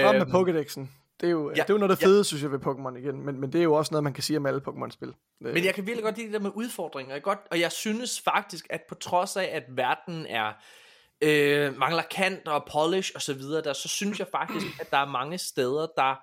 Frem 0.03 0.15
med 0.15 0.27
øhm, 0.27 0.31
Pokédexen. 0.35 0.81
Det 1.21 1.27
er 1.27 1.31
jo, 1.31 1.51
ja, 1.51 1.55
ja, 1.57 1.63
det 1.63 1.71
er 1.71 1.75
jo 1.75 1.79
noget 1.79 1.91
af 1.91 1.97
det 1.97 2.03
ja. 2.03 2.09
fede, 2.09 2.25
synes 2.25 2.43
jeg, 2.43 2.53
ved 2.53 2.59
Pokémon 2.59 2.99
igen. 2.99 3.25
Men, 3.27 3.41
men 3.41 3.53
det 3.53 3.59
er 3.59 3.63
jo 3.63 3.75
også 3.75 3.93
noget, 3.93 4.05
man 4.05 4.13
kan 4.13 4.23
sige 4.23 4.37
om 4.37 4.47
alle 4.47 4.61
Pokémon-spil. 4.69 5.09
Øh, 5.45 5.55
Men 5.55 5.65
jeg 5.65 5.75
kan 5.75 5.87
virkelig 5.87 6.05
godt 6.05 6.17
lide 6.17 6.27
det 6.27 6.35
der 6.35 6.41
med 6.41 6.51
udfordringer. 6.55 7.15
Jeg 7.15 7.23
godt, 7.23 7.39
og 7.51 7.61
jeg 7.61 7.73
synes 7.73 8.21
faktisk, 8.21 8.67
at 8.71 8.81
på 8.89 8.95
trods 8.95 9.37
af, 9.37 9.49
at 9.53 9.63
verden 9.69 10.27
er 10.27 10.53
øh, 11.25 11.79
mangler 11.79 12.03
kant 12.11 12.49
og 12.49 12.69
polish 12.73 13.13
og 13.15 13.23
så 13.23 13.35
videre, 13.35 13.63
der, 13.63 13.73
så 13.73 13.89
synes 13.89 14.19
jeg 14.19 14.27
faktisk, 14.31 14.67
at 14.81 14.91
der 14.91 14.99
er 14.99 15.07
mange 15.07 15.39
steder, 15.39 15.87
der 15.97 16.15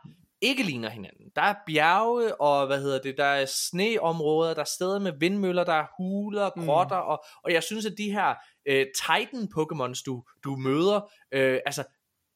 ikke 0.41 0.63
ligner 0.63 0.89
hinanden. 0.89 1.25
Der 1.35 1.41
er 1.41 1.55
bjerge, 1.67 2.41
og 2.41 2.67
hvad 2.67 2.81
hedder 2.81 3.01
det, 3.01 3.17
der 3.17 3.25
er 3.25 3.45
sneområder, 3.45 4.53
der 4.53 4.61
er 4.61 4.65
steder 4.65 4.99
med 4.99 5.11
vindmøller, 5.19 5.63
der 5.63 5.73
er 5.73 5.85
huler, 5.97 6.49
grotter, 6.65 7.01
mm. 7.01 7.07
og, 7.07 7.23
og 7.43 7.53
jeg 7.53 7.63
synes, 7.63 7.85
at 7.85 7.93
de 7.97 8.11
her 8.11 8.35
øh, 8.65 8.85
Titan-Pokémons, 8.97 10.03
du, 10.05 10.23
du 10.43 10.55
møder, 10.55 11.11
øh, 11.31 11.59
altså, 11.65 11.83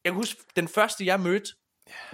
jeg 0.04 0.12
kan 0.12 0.14
huske, 0.14 0.42
den 0.56 0.68
første, 0.68 1.06
jeg 1.06 1.20
mødte, 1.20 1.50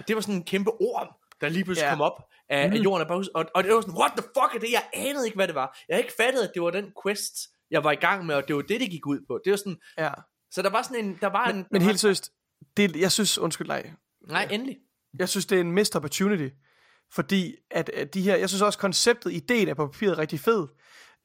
det 0.08 0.16
var 0.16 0.22
sådan 0.22 0.34
en 0.34 0.44
kæmpe 0.44 0.70
orm, 0.70 1.08
der 1.40 1.48
lige 1.48 1.64
pludselig 1.64 1.86
Ja. 1.86 1.90
kom 1.90 2.00
op 2.00 2.22
af, 2.48 2.68
mm. 2.68 2.74
af 2.74 2.78
jorden, 2.78 3.26
og, 3.34 3.44
og 3.54 3.64
det 3.64 3.74
var 3.74 3.80
sådan, 3.80 3.98
what 3.98 4.12
the 4.16 4.22
fuck 4.22 4.54
er 4.54 4.58
det? 4.58 4.72
Jeg 4.72 4.82
anede 4.92 5.26
ikke, 5.26 5.36
hvad 5.36 5.46
det 5.46 5.54
var. 5.54 5.78
Jeg 5.88 5.94
havde 5.94 6.04
ikke 6.04 6.16
fattet, 6.16 6.42
at 6.42 6.50
det 6.54 6.62
var 6.62 6.70
den 6.70 6.92
quest, 7.02 7.34
jeg 7.70 7.84
var 7.84 7.92
i 7.92 7.96
gang 7.96 8.26
med, 8.26 8.34
og 8.34 8.48
det 8.48 8.56
var 8.56 8.62
det, 8.62 8.80
det 8.80 8.90
gik 8.90 9.06
ud 9.06 9.20
på. 9.28 9.40
Det 9.44 9.50
var 9.50 9.56
sådan, 9.56 9.80
Ja. 9.98 10.10
Så 10.52 10.62
der 10.62 10.70
var 10.70 10.82
sådan 10.82 11.04
en, 11.04 11.18
der 11.20 11.26
var 11.26 11.46
en... 11.46 11.56
Men 11.56 11.66
der 11.70 11.78
helt 11.80 11.88
var, 11.88 11.96
seriøst, 11.96 12.30
det, 12.76 12.96
jeg 12.96 13.12
synes, 13.12 13.38
undskyld 13.38 13.68
dig, 13.68 13.94
Nej, 14.28 14.48
endelig. 14.50 14.76
jeg 15.18 15.28
synes, 15.28 15.46
det 15.46 15.56
er 15.56 15.60
en 15.60 15.72
missed 15.72 15.96
opportunity. 15.96 16.48
Fordi 17.12 17.54
at, 17.70 17.88
at 17.88 18.14
de 18.14 18.22
her, 18.22 18.36
jeg 18.36 18.48
synes 18.48 18.62
også, 18.62 18.78
konceptet, 18.78 19.32
ideen 19.32 19.68
er 19.68 19.74
på 19.74 19.86
papiret 19.86 20.18
rigtig 20.18 20.40
fed. 20.40 20.66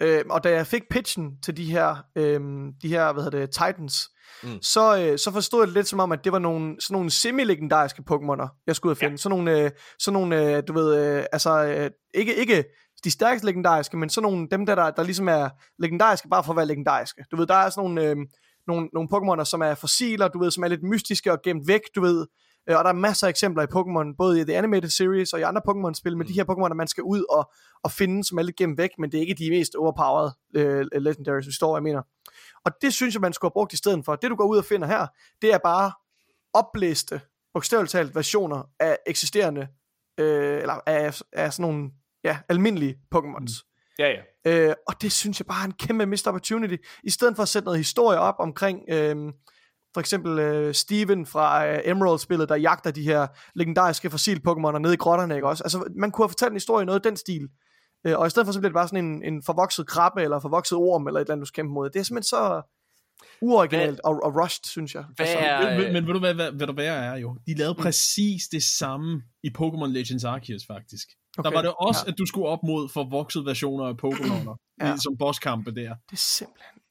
Øh, 0.02 0.24
og 0.30 0.44
da 0.44 0.52
jeg 0.52 0.68
fik 0.68 0.90
pitchen 0.90 1.42
til 1.44 1.58
de 1.58 1.72
her, 1.72 1.96
øh, 2.16 2.40
de 2.82 2.88
her 2.88 3.14
hvad 3.14 3.24
hedder 3.24 3.40
det, 3.40 3.52
Titans, 3.52 4.10
mm. 4.44 4.62
så, 4.62 5.00
øh, 5.02 5.18
så 5.20 5.32
forstod 5.32 5.62
jeg 5.62 5.68
det 5.68 5.74
lidt 5.74 5.88
som 5.88 6.00
om, 6.00 6.12
at 6.12 6.24
det 6.24 6.32
var 6.32 6.40
nogle, 6.40 6.82
sådan 6.82 6.94
nogle 6.94 7.12
semi-legendariske 7.12 8.04
Pokémoner, 8.12 8.64
jeg 8.68 8.76
skulle 8.76 8.90
ud 8.90 8.92
og 8.92 8.98
finde. 8.98 9.12
Ja. 9.12 9.18
Sådan 9.18 9.38
nogle, 9.38 9.62
øh, 9.62 9.72
sådan 10.00 10.14
nogle 10.14 10.56
øh, 10.58 10.64
du 10.68 10.74
ved, 10.74 11.18
øh, 11.18 11.26
altså, 11.32 11.64
øh, 11.64 11.92
ikke, 12.14 12.36
ikke 12.36 12.64
de 13.04 13.12
stærkeste 13.12 13.46
legendariske, 13.46 13.98
men 13.98 14.10
sådan 14.10 14.32
nogle, 14.32 14.48
dem 14.52 14.66
der, 14.66 14.76
der, 14.76 14.92
der 14.92 15.04
ligesom 15.04 15.28
er 15.28 15.50
legendariske, 15.80 16.28
bare 16.30 16.44
for 16.44 16.52
at 16.52 16.58
være 16.58 16.66
legendariske. 16.66 17.24
Du 17.32 17.36
ved, 17.36 17.48
der 17.48 17.56
er 17.56 17.70
sådan 17.70 17.84
nogle, 17.84 18.10
øh, 18.10 18.16
nogle, 18.68 18.90
nogle 18.94 19.10
Pokémoner, 19.14 19.44
som 19.44 19.62
er 19.62 19.76
fossiler, 19.76 20.28
du 20.28 20.40
ved, 20.40 20.52
som 20.52 20.64
er 20.64 20.68
lidt 20.68 20.84
mystiske 20.84 21.32
og 21.32 21.42
gemt 21.44 21.68
væk, 21.68 21.82
du 21.96 22.02
ved. 22.02 22.28
Øh, 22.70 22.78
Og 22.78 22.84
der 22.84 22.90
er 22.90 22.94
masser 22.94 23.28
af 23.28 23.30
eksempler 23.30 23.64
i 23.64 23.66
Pokémon, 23.76 24.16
både 24.18 24.42
i 24.42 24.44
The 24.44 24.58
Animated 24.58 24.90
Series 24.90 25.34
og 25.34 25.40
i 25.40 25.44
andre 25.44 25.62
Pokémon-spil, 25.70 26.18
med 26.18 26.26
Mm. 26.26 26.32
de 26.32 26.34
her 26.34 26.46
Pokémoner, 26.52 26.74
man 26.74 26.88
skal 26.88 27.04
ud 27.04 27.24
og, 27.30 27.52
og 27.84 27.92
finde, 27.92 28.24
som 28.24 28.38
er 28.38 28.42
lidt 28.42 28.56
gemt 28.56 28.78
væk, 28.78 28.90
men 29.00 29.12
det 29.12 29.18
er 29.18 29.22
ikke 29.22 29.34
de 29.34 29.50
mest 29.50 29.76
overpowered 29.76 30.32
øh, 30.56 30.86
legendaries, 31.02 31.48
vi 31.48 31.52
står, 31.52 31.78
jeg 31.78 31.84
mener. 31.84 32.02
Og 32.66 32.72
det 32.82 32.94
synes 32.94 33.14
jeg, 33.14 33.22
man 33.22 33.34
skulle 33.34 33.50
have 33.50 33.54
brugt 33.54 33.74
i 33.74 33.78
stedet 33.78 34.06
for. 34.06 34.16
Det, 34.16 34.30
du 34.30 34.36
går 34.36 34.46
ud 34.46 34.58
og 34.58 34.66
finder 34.66 34.88
her, 34.88 35.08
det 35.42 35.54
er 35.54 35.58
bare 35.58 35.92
oplæste, 36.54 37.22
bogstaveligt 37.54 37.92
talt, 37.92 38.16
versioner 38.16 38.70
af 38.80 38.98
eksisterende, 39.08 39.68
øh, 40.18 40.62
eller 40.62 40.74
af, 40.86 41.22
af 41.34 41.54
sådan 41.54 41.72
nogle 41.72 41.90
ja, 42.24 42.38
almindelige 42.50 43.00
Pokémons. 43.16 43.64
Ja, 44.00 44.08
ja. 44.10 44.22
Øh, 44.48 44.74
og 44.88 45.02
det 45.02 45.12
synes 45.12 45.40
jeg 45.40 45.46
bare 45.46 45.62
er 45.62 45.66
en 45.66 45.72
kæmpe 45.72 46.06
missed 46.06 46.28
opportunity. 46.28 46.76
I 47.04 47.10
stedet 47.10 47.36
for 47.36 47.44
at 47.44 47.50
sætte 47.50 47.66
noget 47.66 47.80
historie 47.80 48.20
op 48.20 48.36
omkring, 48.40 48.80
øh, 48.90 49.16
for 49.94 50.00
eksempel 50.00 50.40
øh, 50.40 50.74
Steven 50.74 51.26
fra 51.26 51.68
øh, 51.68 51.80
Emerald-spillet, 51.86 52.50
der 52.50 52.56
jagter 52.56 52.92
de 52.92 53.04
her 53.04 53.28
legendariske 53.56 54.08
fossil-Pokémoner 54.08 54.78
nede 54.78 54.94
i 54.94 54.98
grotterne, 54.98 55.36
ikke 55.36 55.48
også? 55.48 55.64
Altså, 55.64 55.90
man 55.96 56.12
kunne 56.12 56.24
have 56.24 56.30
fortalt 56.30 56.52
en 56.52 56.56
historie 56.56 56.86
noget 56.86 57.00
af 57.00 57.10
den 57.10 57.18
stil. 57.18 57.48
Øh, 58.08 58.20
og 58.20 58.28
i 58.28 58.30
stedet 58.30 58.46
for, 58.46 58.54
så 58.54 58.60
bliver 58.60 58.70
det 58.70 58.74
bare 58.82 58.88
sådan 58.88 59.06
en, 59.06 59.24
en 59.34 59.44
forvokset 59.44 59.88
krabbe, 59.88 60.24
eller 60.24 60.40
forvokset 60.40 60.78
orm, 60.78 61.08
eller 61.08 61.20
et 61.20 61.26
eller 61.26 61.34
andet, 61.34 61.46
du 61.46 61.48
skal 61.48 61.64
kæmpe 61.64 61.74
mod. 61.74 61.90
Det 61.90 62.00
er 62.00 62.04
simpelthen 62.04 62.24
så 62.24 62.62
uoriginalt 63.42 64.00
og, 64.04 64.20
og 64.24 64.36
rushed, 64.36 64.64
synes 64.66 64.96
jeg. 64.96 65.06
Hvad 65.16 65.26
altså, 65.26 65.38
er- 65.40 65.70
Men, 65.76 65.84
men, 65.84 65.94
men 65.94 66.08
ved 66.08 66.14
du 66.14 66.20
hvad, 66.20 66.34
hvad, 66.34 66.52
hvad 66.52 66.68
der 66.68 66.74
værre 66.74 67.06
er 67.06 67.16
jo? 67.18 67.38
De 67.48 67.54
lavede 67.54 67.76
præcis 67.76 68.48
det 68.48 68.64
samme 68.64 69.24
i 69.44 69.48
Pokémon 69.58 69.86
Legends 69.88 70.24
Arceus 70.24 70.66
faktisk. 70.68 71.08
Okay. 71.38 71.50
Der 71.50 71.56
var 71.56 71.62
det 71.62 71.74
også, 71.80 72.00
ja. 72.00 72.08
ja. 72.08 72.12
at 72.12 72.18
du 72.18 72.26
skulle 72.26 72.48
op 72.48 72.64
mod 72.64 72.90
forvoksede 72.90 73.46
versioner 73.46 73.86
af 73.86 73.94
Pokémoner, 74.06 74.56
Ja. 74.82 74.88
ja. 74.88 74.98
som 74.98 75.18
bosskampe 75.18 75.72
der. 75.72 75.82
Det 76.10 76.12
er 76.12 76.16
simpelthen... 76.16 76.82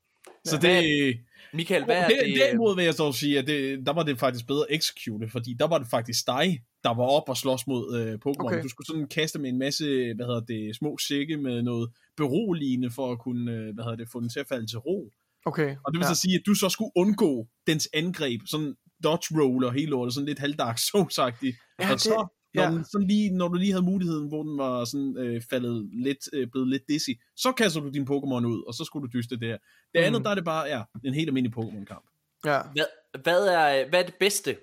Så 0.45 0.59
Hvad 0.61 0.83
det, 0.83 1.17
Michael, 1.55 1.85
hvad 1.85 1.97
er 1.97 2.09
det, 2.09 2.17
det? 2.25 2.33
øh, 2.33 2.37
derimod 2.39 2.77
vil 2.77 2.85
jeg 2.85 2.95
så 2.95 3.13
sige, 3.13 3.39
at 3.39 3.47
det, 3.47 3.87
der 3.87 3.93
var 3.93 4.03
det 4.03 4.19
faktisk 4.19 4.47
bedre 4.47 4.73
execute, 4.73 5.29
fordi 5.29 5.55
der 5.59 5.67
var 5.67 5.79
det 5.79 5.89
faktisk 5.91 6.27
dig, 6.27 6.61
der 6.85 6.95
var 6.95 7.03
op 7.05 7.29
og 7.29 7.37
slås 7.37 7.67
mod 7.67 7.97
øh, 7.99 8.15
Pokémon. 8.15 8.29
Okay. 8.29 8.57
Okay. 8.57 8.63
Du 8.63 8.69
skulle 8.69 8.87
sådan 8.87 9.07
kaste 9.09 9.39
med 9.39 9.51
en 9.51 9.59
masse, 9.59 9.85
hvad 10.17 10.27
hedder 10.27 10.41
det, 10.41 10.77
små 10.77 10.99
sække 10.99 11.37
med 11.37 11.63
noget 11.63 11.91
beroligende 12.17 12.91
for 12.91 13.13
at 13.13 13.19
kunne, 13.19 13.53
øh, 13.53 13.75
hvad 13.75 13.85
hedder 13.85 13.97
det, 13.97 14.09
få 14.13 14.21
den 14.21 14.29
til 14.29 14.41
at 14.41 14.47
falde 14.49 14.67
til 14.67 14.79
ro. 14.79 15.11
Okay. 15.47 15.77
Og 15.85 15.93
det 15.93 15.99
vil 15.99 16.05
ja. 16.09 16.15
så 16.15 16.21
sige, 16.21 16.35
at 16.35 16.43
du 16.47 16.55
så 16.55 16.69
skulle 16.69 16.91
undgå 16.97 17.47
dens 17.67 17.89
angreb, 17.95 18.41
sådan 18.47 18.75
dodge 19.05 19.41
roll 19.43 19.65
og 19.65 19.73
hele 19.73 19.87
lortet, 19.91 20.15
sådan 20.15 20.27
lidt 20.27 20.39
halvdark 20.39 20.79
souls-agtigt. 20.79 21.57
Ja, 21.81 21.85
og 21.89 21.93
det- 21.93 22.01
så, 22.01 22.29
når, 22.55 22.63
ja. 22.63 22.71
den, 22.71 22.85
sådan 22.85 23.07
lige, 23.09 23.31
når 23.31 23.49
du 23.49 23.55
lige 23.55 23.73
havde 23.73 23.85
muligheden, 23.85 24.29
hvor 24.29 24.43
den 24.43 24.59
var 24.59 24.85
sådan 24.85 25.17
øh, 25.19 25.43
faldet 25.51 25.89
lidt, 25.93 26.19
øh, 26.33 26.49
blevet 26.53 26.69
lidt 26.69 26.83
dizzy, 26.89 27.11
så 27.37 27.53
kaster 27.53 27.81
du 27.81 27.89
din 27.89 28.03
Pokémon 28.03 28.45
ud, 28.47 28.65
og 28.67 28.75
så 28.75 28.85
skulle 28.85 29.09
du 29.09 29.19
dyste 29.19 29.37
det 29.37 29.49
her. 29.49 29.59
Det 29.95 30.01
andet, 30.01 30.21
Mm. 30.21 30.25
der 30.25 30.31
er 30.31 30.35
det 30.35 30.45
bare, 30.45 30.65
ja, 30.65 30.83
en 31.05 31.15
helt 31.15 31.29
almindelig 31.29 31.57
Pokémon-kamp. 31.59 32.05
Ja. 32.47 32.61
Hvad, 32.73 32.85
hvad, 33.23 33.47
er, 33.47 33.89
hvad 33.89 34.01
er 34.01 34.05
det 34.07 34.15
bedste, 34.21 34.57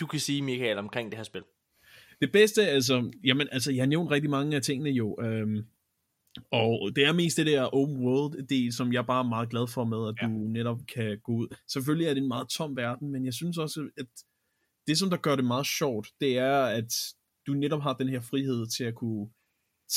du 0.00 0.06
kan 0.06 0.20
sige, 0.20 0.42
Michael, 0.42 0.78
omkring 0.78 1.10
det 1.10 1.16
her 1.16 1.24
spil? 1.24 1.42
Det 2.20 2.32
bedste, 2.32 2.62
altså, 2.68 3.10
jamen, 3.24 3.48
altså, 3.52 3.72
jeg 3.72 3.80
har 3.82 3.86
nævnt 3.86 4.10
rigtig 4.10 4.30
mange 4.30 4.56
af 4.56 4.62
tingene 4.62 4.90
jo, 4.90 5.18
øhm, 5.22 5.64
og 6.52 6.90
det 6.96 7.04
er 7.04 7.12
mest 7.12 7.36
det 7.36 7.46
der 7.46 7.62
open 7.74 7.96
world 8.06 8.46
del, 8.46 8.72
som 8.72 8.92
jeg 8.92 9.06
bare 9.06 9.24
er 9.24 9.28
meget 9.28 9.50
glad 9.50 9.66
for 9.66 9.84
med, 9.84 10.08
at 10.08 10.14
Ja. 10.22 10.26
du 10.26 10.32
netop 10.48 10.80
kan 10.94 11.18
gå 11.24 11.32
ud. 11.32 11.56
Selvfølgelig 11.72 12.06
er 12.06 12.14
det 12.14 12.20
en 12.22 12.28
meget 12.28 12.48
tom 12.48 12.76
verden, 12.76 13.10
men 13.12 13.24
jeg 13.24 13.34
synes 13.34 13.58
også, 13.58 13.90
at 13.98 14.06
det, 14.86 14.98
som 14.98 15.10
der 15.10 15.16
gør 15.16 15.36
det 15.36 15.44
meget 15.44 15.66
sjovt, 15.66 16.08
det 16.20 16.38
er, 16.38 16.62
at 16.62 16.92
du 17.46 17.52
netop 17.52 17.82
har 17.82 17.92
den 17.92 18.08
her 18.08 18.20
frihed 18.20 18.66
til 18.66 18.84
at 18.84 18.94
kunne 18.94 19.28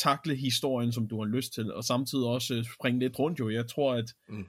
takle 0.04 0.36
historien, 0.36 0.91
som 0.91 1.08
du 1.08 1.18
har 1.24 1.26
lyst 1.26 1.54
til, 1.54 1.74
og 1.74 1.84
samtidig 1.84 2.26
også 2.26 2.66
springe 2.80 3.00
lidt 3.00 3.20
rundt 3.20 3.39
jo. 3.39 3.50
Jeg 3.50 3.68
tror, 3.68 3.94
at 3.94 4.06
Mm. 4.30 4.46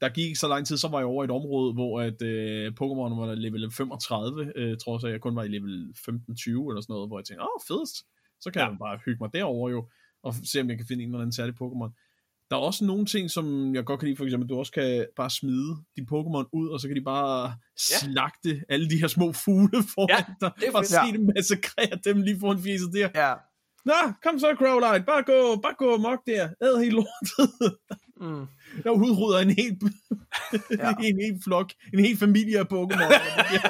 der 0.00 0.08
gik 0.08 0.24
ikke 0.24 0.38
så 0.38 0.48
lang 0.48 0.66
tid, 0.66 0.76
så 0.76 0.88
var 0.88 0.98
jeg 0.98 1.06
over 1.06 1.22
i 1.22 1.24
et 1.24 1.30
område, 1.30 1.72
hvor 1.74 2.00
at 2.00 2.22
øh, 2.22 2.66
Pokémon 2.80 3.14
var 3.20 3.34
level 3.34 3.70
35, 3.72 4.52
øh, 4.56 4.76
tror 4.84 4.94
jeg, 4.94 5.00
så 5.00 5.08
jeg 5.08 5.20
kun 5.20 5.36
var 5.36 5.42
i 5.44 5.48
level 5.48 5.94
15-20 5.96 6.70
eller 6.70 6.80
sådan 6.80 6.92
noget, 6.92 7.08
hvor 7.08 7.18
jeg 7.18 7.24
tænkte, 7.24 7.42
åh, 7.42 7.60
fedest, 7.68 7.96
så 8.40 8.50
kan 8.50 8.62
ja. 8.62 8.68
jeg 8.68 8.76
bare 8.78 8.98
hygge 9.04 9.18
mig 9.20 9.30
derover 9.32 9.70
jo, 9.70 9.88
og 10.28 10.34
se 10.44 10.60
om 10.60 10.68
jeg 10.68 10.76
kan 10.76 10.86
finde 10.86 11.02
en 11.02 11.08
eller 11.08 11.18
anden 11.20 11.32
særlig 11.32 11.54
Pokémon. 11.62 12.04
Der 12.50 12.56
er 12.56 12.60
også 12.60 12.84
nogle 12.84 13.06
ting, 13.06 13.30
som 13.30 13.74
jeg 13.74 13.84
godt 13.84 14.00
kan 14.00 14.06
lide, 14.08 14.16
for 14.16 14.24
eksempel, 14.24 14.48
du 14.48 14.54
også 14.58 14.72
kan 14.72 15.06
bare 15.16 15.30
smide 15.30 15.76
din 15.96 16.04
Pokémon 16.12 16.48
ud, 16.52 16.68
og 16.72 16.80
så 16.80 16.88
kan 16.88 16.96
de 16.96 17.04
bare 17.04 17.46
Ja. 17.48 17.98
slagte 18.00 18.62
alle 18.68 18.90
de 18.90 18.96
her 19.00 19.06
små 19.08 19.32
fugle 19.32 19.82
foran 19.94 20.08
Ja, 20.10 20.24
dig, 20.40 20.50
det 20.60 20.68
er 20.68 20.72
og 20.78 20.84
se 20.86 20.96
dem 21.12 21.28
massakrere 21.36 21.98
dem 22.04 22.22
lige 22.22 22.40
foran 22.40 22.62
fjeset 22.62 22.92
der. 22.92 23.08
Ja. 23.14 23.34
Nå, 23.84 23.94
kom 24.22 24.38
så, 24.38 24.54
Crowlite, 24.58 25.04
bare 25.06 25.22
gå, 25.22 25.60
bare 25.62 25.74
gå 25.78 25.96
mok 25.96 26.20
der, 26.26 26.48
æd 26.62 26.78
helt 26.84 26.92
lortet. 26.94 27.76
Mm. 28.20 28.46
Der 28.84 28.90
udrydder 28.90 29.38
en 29.38 29.50
helt, 29.50 29.78
Ja. 30.70 30.88
ja. 31.02 31.08
en 31.08 31.20
helt 31.26 31.44
flok, 31.44 31.72
en 31.94 32.00
helt 32.00 32.18
familie 32.18 32.58
af 32.58 32.64
Pokémon, 32.74 33.10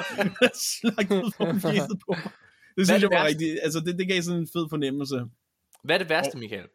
slagtet 0.79 1.33
for 1.37 1.45
fjeset 1.61 1.97
på. 2.05 2.11
mig. 2.23 2.31
Det 2.77 2.87
synes 2.87 2.89
det 2.89 3.01
jeg 3.01 3.09
var 3.09 3.23
værste? 3.23 3.27
rigtig, 3.29 3.63
altså 3.63 3.79
det, 3.79 3.97
det 3.99 4.07
gav 4.07 4.21
sådan 4.21 4.39
en 4.39 4.47
fed 4.55 4.65
fornemmelse. 4.69 5.25
Hvad 5.83 5.95
er 5.95 5.99
det 5.99 6.09
værste, 6.09 6.37
Michael? 6.37 6.67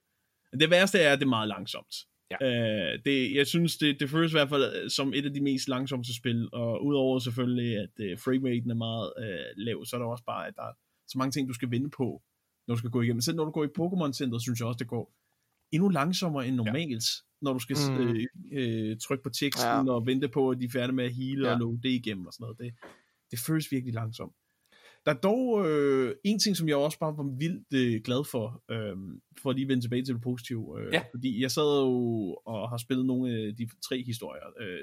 Det 0.60 0.70
værste 0.70 0.98
er, 0.98 1.12
at 1.12 1.18
det 1.18 1.24
er 1.24 1.28
meget 1.28 1.48
langsomt. 1.48 1.94
Ja. 2.30 2.46
Øh, 2.92 2.98
det, 3.04 3.34
jeg 3.34 3.46
synes, 3.46 3.76
det, 3.76 4.00
det 4.00 4.10
føles 4.10 4.32
i 4.32 4.34
hvert 4.34 4.48
fald 4.48 4.90
som 4.90 5.14
et 5.14 5.24
af 5.26 5.32
de 5.32 5.40
mest 5.40 5.68
langsomste 5.68 6.14
spil, 6.16 6.48
og 6.52 6.84
udover 6.84 7.18
selvfølgelig, 7.18 7.76
at 7.76 7.90
uh, 8.12 8.18
frameraten 8.18 8.70
er 8.70 8.74
meget 8.74 9.12
uh, 9.18 9.56
lav, 9.56 9.84
så 9.84 9.96
er 9.96 10.00
der 10.00 10.06
også 10.06 10.24
bare, 10.24 10.46
at 10.46 10.54
der 10.56 10.62
er 10.62 10.72
så 11.08 11.18
mange 11.18 11.32
ting, 11.32 11.48
du 11.48 11.54
skal 11.54 11.70
vinde 11.70 11.90
på, 11.90 12.22
når 12.68 12.74
du 12.74 12.78
skal 12.78 12.90
gå 12.90 13.02
igennem. 13.02 13.20
Selv 13.20 13.36
når 13.36 13.44
du 13.44 13.50
går 13.50 13.64
i 13.64 13.74
Pokémon-centret, 13.78 14.42
synes 14.42 14.60
jeg 14.60 14.68
også, 14.68 14.78
det 14.78 14.88
går 14.88 15.14
endnu 15.72 15.88
langsommere 15.88 16.46
end 16.46 16.56
normalt, 16.56 16.90
ja. 16.90 17.24
når 17.42 17.52
du 17.52 17.58
skal 17.58 17.76
Mm. 17.90 17.98
øh, 18.00 18.26
øh, 18.52 18.96
trykke 18.98 19.22
på 19.22 19.30
teksten 19.30 19.86
Ja. 19.86 19.92
og 19.92 20.06
vente 20.06 20.28
på, 20.28 20.50
at 20.50 20.58
de 20.60 20.64
er 20.64 20.70
færdige 20.70 20.96
med 20.96 21.04
at 21.04 21.14
heale 21.14 21.42
Ja. 21.42 21.48
ja. 21.48 21.54
og 21.54 21.60
låne 21.60 21.80
det 21.82 21.88
igennem 21.88 22.26
og 22.26 22.32
sådan 22.32 22.44
noget. 22.44 22.58
Det, 22.58 22.74
det 23.30 23.38
føles 23.46 23.72
virkelig 23.72 23.94
langsomt. 23.94 24.32
Der 25.06 25.12
er 25.14 25.16
dog 25.16 25.68
øh, 25.68 26.14
en 26.24 26.38
ting, 26.38 26.56
som 26.56 26.68
jeg 26.68 26.76
også 26.76 26.98
bare 26.98 27.16
var 27.16 27.36
vildt 27.38 27.74
øh, 27.74 28.00
glad 28.02 28.24
for, 28.30 28.62
øh, 28.70 28.96
for 29.42 29.50
at 29.50 29.56
lige 29.56 29.68
vende 29.68 29.84
tilbage 29.84 30.04
til 30.04 30.14
det 30.14 30.22
positive. 30.22 30.80
Øh, 30.80 30.92
Ja. 30.92 31.02
Fordi 31.14 31.42
jeg 31.42 31.50
sad 31.50 31.82
jo 31.82 32.34
og 32.46 32.68
har 32.70 32.76
spillet 32.76 33.06
nogle 33.06 33.32
af 33.32 33.56
de 33.56 33.68
tre 33.88 34.02
historier, 34.02 34.46
øh, 34.60 34.80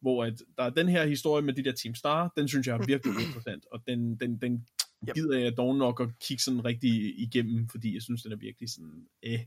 hvor 0.00 0.24
at 0.24 0.42
der 0.58 0.64
er 0.64 0.70
den 0.70 0.88
her 0.88 1.06
historie 1.06 1.42
med 1.44 1.54
de 1.54 1.64
der 1.64 1.72
Team 1.72 1.94
Star, 1.94 2.32
den 2.36 2.48
synes 2.48 2.66
jeg 2.66 2.74
er 2.76 2.86
virkelig 2.86 3.14
interessant, 3.26 3.66
og 3.72 3.80
den, 3.86 4.16
den, 4.16 4.38
den 4.38 4.66
gider 5.14 5.38
jeg 5.38 5.56
dog 5.56 5.76
nok 5.76 6.00
at 6.00 6.08
kigge 6.20 6.42
sådan 6.42 6.64
rigtig 6.64 7.20
igennem, 7.20 7.68
fordi 7.68 7.94
jeg 7.94 8.02
synes, 8.02 8.22
den 8.22 8.32
er 8.32 8.36
virkelig 8.36 8.70
sådan, 8.70 9.06
eh. 9.22 9.40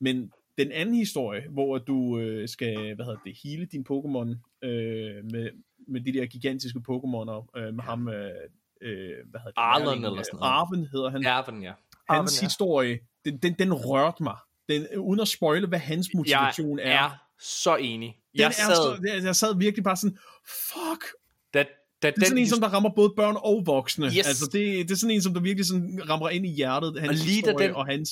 Men 0.00 0.32
den 0.58 0.72
anden 0.72 0.94
historie, 0.94 1.48
hvor 1.50 1.78
du 1.78 2.18
øh, 2.18 2.48
skal, 2.48 2.94
hvad 2.94 3.04
hedder 3.04 3.20
det, 3.24 3.38
hele 3.42 3.66
din 3.66 3.86
Pokémon 3.90 4.28
øh, 4.68 5.24
med, 5.24 5.50
med 5.88 6.00
de 6.00 6.12
der 6.12 6.26
gigantiske 6.26 6.78
Pokémoner, 6.78 7.60
øh, 7.60 7.74
med 7.74 7.84
ham, 7.84 8.08
øh, 8.08 8.30
øh, 8.82 8.90
hvad 9.30 9.40
hedder 9.40 9.46
det? 9.46 9.52
Arlen 9.56 10.04
eller 10.04 10.22
sådan 10.22 10.38
noget. 10.38 10.52
Arven 10.52 10.88
hedder 10.92 11.10
han. 11.10 11.22
Ja. 11.22 11.28
Erven, 11.28 11.62
ja. 11.62 11.68
Hans 11.68 11.76
Arven, 12.08 12.28
ja. 12.40 12.46
historie, 12.46 12.98
den, 13.24 13.38
den, 13.38 13.54
den 13.58 13.72
rørte 13.74 14.22
mig. 14.22 14.36
Den, 14.68 14.86
uden 14.98 15.20
at 15.20 15.28
spoile, 15.28 15.66
hvad 15.66 15.78
hans 15.78 16.08
motivation 16.14 16.78
Jeg 16.78 16.88
er. 16.92 17.04
er 17.04 17.10
så 17.40 17.76
enig. 17.76 18.08
Den 18.08 18.40
Jeg 18.40 18.46
er 18.46 18.50
sad, 18.50 18.74
så, 18.74 18.98
jeg, 19.14 19.24
jeg 19.24 19.36
sad 19.36 19.58
virkelig 19.58 19.84
bare 19.84 19.96
sådan, 19.96 20.18
fuck, 20.72 21.04
da, 21.54 21.64
da 22.02 22.10
det 22.10 22.22
er 22.22 22.26
sådan 22.26 22.38
en, 22.38 22.48
som 22.48 22.60
der 22.60 22.68
rammer 22.68 22.90
både 22.96 23.12
børn 23.16 23.36
og 23.38 23.62
voksne. 23.66 24.06
Yes. 24.06 24.26
Altså, 24.26 24.44
det, 24.52 24.88
det 24.88 24.90
er 24.90 24.96
sådan 24.96 25.14
en, 25.14 25.22
som 25.22 25.34
der 25.34 25.40
virkelig 25.40 25.66
sådan 25.66 26.00
rammer 26.08 26.28
ind 26.28 26.46
i 26.46 26.54
hjertet, 26.54 27.00
hans 27.00 27.08
Og 27.08 27.14
lige 27.26 27.42
da 27.42 27.50
historie, 27.50 27.66
den- 27.66 27.74
og 27.76 27.86
hans, 27.86 28.10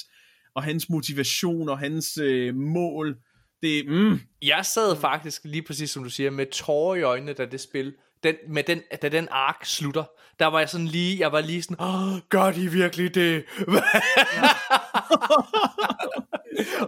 og 0.54 0.62
hans 0.62 0.88
motivation, 0.88 1.68
og 1.68 1.78
hans 1.78 2.18
øh, 2.18 2.54
mål, 2.54 3.16
Det, 3.62 3.88
mm, 3.88 4.20
Jeg 4.42 4.66
sad 4.66 4.96
faktisk 4.96 5.44
lige 5.44 5.62
præcis 5.62 5.90
som 5.90 6.04
du 6.04 6.10
siger 6.10 6.30
med 6.30 6.46
tårer 6.52 6.96
i 6.96 7.02
øjnene, 7.02 7.32
da 7.32 7.44
det 7.46 7.60
spil, 7.60 7.94
den, 8.22 8.36
med 8.48 8.62
den, 8.62 8.82
da 9.02 9.08
den 9.08 9.28
ark 9.30 9.64
slutter. 9.64 10.04
Der 10.38 10.46
var 10.46 10.58
jeg 10.58 10.68
sådan 10.68 10.86
lige, 10.86 11.18
jeg 11.18 11.32
var 11.32 11.40
lige 11.40 11.62
sådan, 11.62 11.80
Åh, 11.80 12.18
gør 12.28 12.52
de 12.52 12.70
virkelig 12.70 13.14
det? 13.14 13.44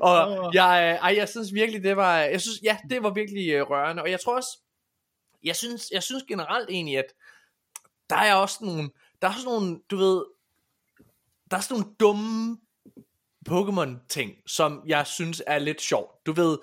og 0.01 0.51
jeg, 0.55 0.99
ej, 1.03 1.15
jeg 1.17 1.29
synes 1.29 1.55
virkelig, 1.55 1.83
det 1.83 1.97
var, 1.97 2.17
jeg 2.17 2.41
synes, 2.41 2.63
ja, 2.63 2.79
det 2.91 3.03
var 3.03 3.11
virkelig 3.11 3.51
øh, 3.51 3.71
rørende. 3.71 4.03
Og 4.03 4.11
jeg 4.11 4.21
tror 4.21 4.37
også, 4.37 4.59
jeg 5.45 5.57
synes, 5.57 5.91
jeg 5.93 6.03
synes 6.03 6.25
generelt 6.29 6.71
egentlig, 6.71 6.99
at 6.99 7.15
der 8.11 8.17
er 8.17 8.35
også 8.35 8.59
nogle, 8.61 8.91
der 9.23 9.29
er 9.29 9.33
sådan 9.33 9.45
nogle, 9.45 9.81
du 9.91 9.97
ved, 9.97 10.25
der 11.51 11.57
er 11.57 11.61
sådan 11.61 11.81
nogle 11.81 11.95
dumme 12.01 12.59
Pokémon-ting, 13.49 14.33
som 14.47 14.83
jeg 14.87 15.07
synes 15.07 15.43
er 15.47 15.59
lidt 15.59 15.81
sjovt. 15.81 16.27
Du 16.27 16.33
ved, 16.33 16.59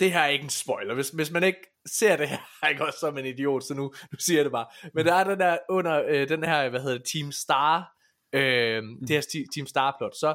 det 0.00 0.12
her 0.12 0.20
er 0.20 0.28
ikke 0.28 0.44
en 0.44 0.50
spoiler. 0.50 0.94
Hvis, 0.94 1.08
hvis 1.08 1.30
man 1.30 1.44
ikke 1.44 1.77
ser 1.94 2.16
det 2.16 2.28
her, 2.28 2.38
er 2.62 2.68
ikke 2.72 2.84
også 2.86 2.98
som 2.98 3.18
en 3.18 3.24
idiot, 3.26 3.64
så 3.64 3.74
nu, 3.74 3.82
nu 3.82 4.18
siger 4.18 4.38
jeg 4.38 4.44
det 4.44 4.52
bare. 4.52 4.66
Men 4.94 5.06
der 5.06 5.14
er 5.14 5.24
den 5.24 5.40
der 5.40 5.58
under 5.68 6.02
øh, 6.08 6.28
den 6.28 6.44
her, 6.44 6.68
hvad 6.68 6.80
hedder 6.80 6.98
det, 6.98 7.06
Team 7.12 7.32
Star, 7.32 7.92
øh, 8.32 8.82
det 9.08 9.10
her 9.10 9.42
Team 9.54 9.66
Star 9.66 9.96
plot, 9.98 10.16
så 10.16 10.34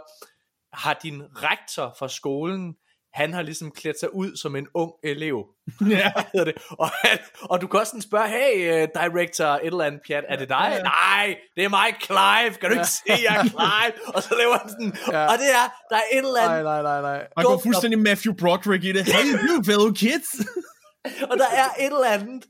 har 0.73 0.99
din 1.03 1.21
rektor 1.35 1.95
fra 1.99 2.09
skolen, 2.09 2.75
han 3.13 3.33
har 3.33 3.41
ligesom 3.41 3.71
klædt 3.71 3.99
sig 3.99 4.13
ud 4.15 4.35
som 4.35 4.55
en 4.55 4.67
ung 4.73 4.91
elev. 5.03 5.45
ja. 5.89 6.11
Hedder 6.33 6.51
det? 6.51 6.63
Og, 6.69 6.89
han, 6.89 7.17
og 7.41 7.61
du 7.61 7.67
kan 7.67 7.79
også 7.79 7.89
sådan 7.89 8.01
spørge, 8.01 8.27
hey, 8.27 8.83
uh, 8.83 8.89
director 9.01 9.45
et 9.45 9.59
eller 9.65 9.83
andet 9.83 10.01
pjat, 10.07 10.23
er 10.29 10.35
det 10.35 10.49
dig? 10.49 10.67
Ja, 10.69 10.75
ja. 10.75 10.81
Nej, 10.83 11.37
det 11.55 11.63
er 11.63 11.69
mig, 11.69 11.87
Clive. 12.05 12.53
Kan 12.61 12.69
du 12.69 12.75
ikke 12.75 12.87
se, 12.87 13.01
jeg 13.07 13.35
er 13.35 13.43
Clive? 13.43 14.15
Og 14.15 14.23
så 14.23 14.35
laver 14.37 14.57
han 14.57 14.69
sådan, 14.69 14.93
Ja. 15.11 15.25
og 15.31 15.37
det 15.37 15.49
er, 15.61 15.65
der 15.89 15.95
er 15.95 16.07
et 16.11 16.17
eller 16.17 16.41
andet, 16.41 16.63
Nej, 16.63 16.81
nej, 16.81 17.01
nej, 17.01 17.01
nej. 17.01 17.27
Man 17.37 17.45
går 17.45 17.59
fuldstændig 17.63 17.99
Matthew 17.99 18.33
Broderick 18.33 18.83
i 18.83 18.91
det. 18.91 19.05
Hey, 19.05 19.27
you 19.49 19.63
fellow 19.63 19.91
kids. 19.91 20.29
og 21.05 21.37
der 21.37 21.49
er 21.51 21.69
et 21.79 21.85
eller 21.85 22.05
andet, 22.07 22.45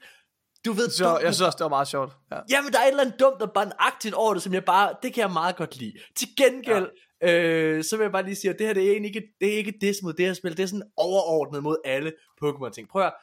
du 0.66 0.72
ved, 0.74 0.90
Så 0.90 1.04
dumt- 1.14 1.24
jeg 1.24 1.34
synes 1.34 1.42
også, 1.46 1.56
det 1.58 1.64
var 1.64 1.70
meget 1.70 1.88
sjovt. 1.88 2.14
Ja. 2.32 2.40
Jamen, 2.50 2.72
der 2.74 2.80
er 2.80 2.84
et 2.84 2.88
eller 2.90 3.04
andet 3.04 3.20
dumt 3.20 3.42
og 3.42 3.52
barnagtigt 3.52 4.16
over 4.16 4.34
det, 4.34 4.44
som 4.44 4.54
jeg 4.54 4.66
bare, 4.66 4.96
det 5.04 5.14
kan 5.14 5.22
jeg 5.22 5.32
meget 5.32 5.56
godt 5.56 5.76
lide. 5.76 5.94
Til 6.16 6.28
gengæld, 6.38 6.92
ja. 7.22 7.34
øh, 7.42 7.84
så 7.84 7.98
vil 7.98 8.04
jeg 8.04 8.12
bare 8.12 8.24
lige 8.24 8.36
sige, 8.36 8.52
at 8.52 8.60
det 8.60 8.68
her, 8.68 8.74
det 8.74 8.88
er 8.88 8.92
egentlig 8.92 9.16
ikke, 9.16 9.28
det 9.42 9.54
er 9.54 9.58
ikke 9.58 9.74
dis 9.82 9.98
mod 10.04 10.14
det 10.14 10.26
her 10.26 10.34
spil, 10.34 10.58
det 10.58 10.64
er 10.64 10.68
sådan 10.68 10.90
overordnet 10.98 11.64
mod 11.64 11.78
alle 11.86 12.14
Pokémon-ting. 12.44 12.88
Prøv 12.90 13.02
at. 13.06 13.14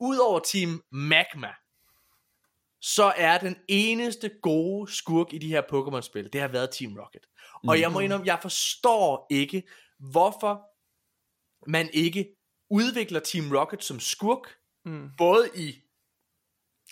Udover 0.00 0.38
Team 0.40 0.82
Magma, 0.92 1.48
så 2.80 3.12
er 3.16 3.38
den 3.38 3.56
eneste 3.68 4.30
gode 4.42 4.92
skurk 4.92 5.32
i 5.32 5.38
de 5.38 5.48
her 5.48 5.62
Pokémon-spil, 5.62 6.28
det 6.32 6.40
har 6.40 6.48
været 6.48 6.70
Team 6.70 6.96
Rocket. 6.98 7.26
Og 7.68 7.80
jeg 7.80 7.92
må 7.92 8.00
indrømme, 8.00 8.26
jeg 8.26 8.38
forstår 8.42 9.26
ikke, 9.30 9.62
hvorfor 9.98 10.62
man 11.70 11.90
ikke 11.92 12.26
udvikler 12.70 13.20
Team 13.20 13.52
Rocket 13.56 13.84
som 13.84 14.00
skurk, 14.00 14.56
Mm. 14.86 15.10
både 15.18 15.50
i 15.54 15.80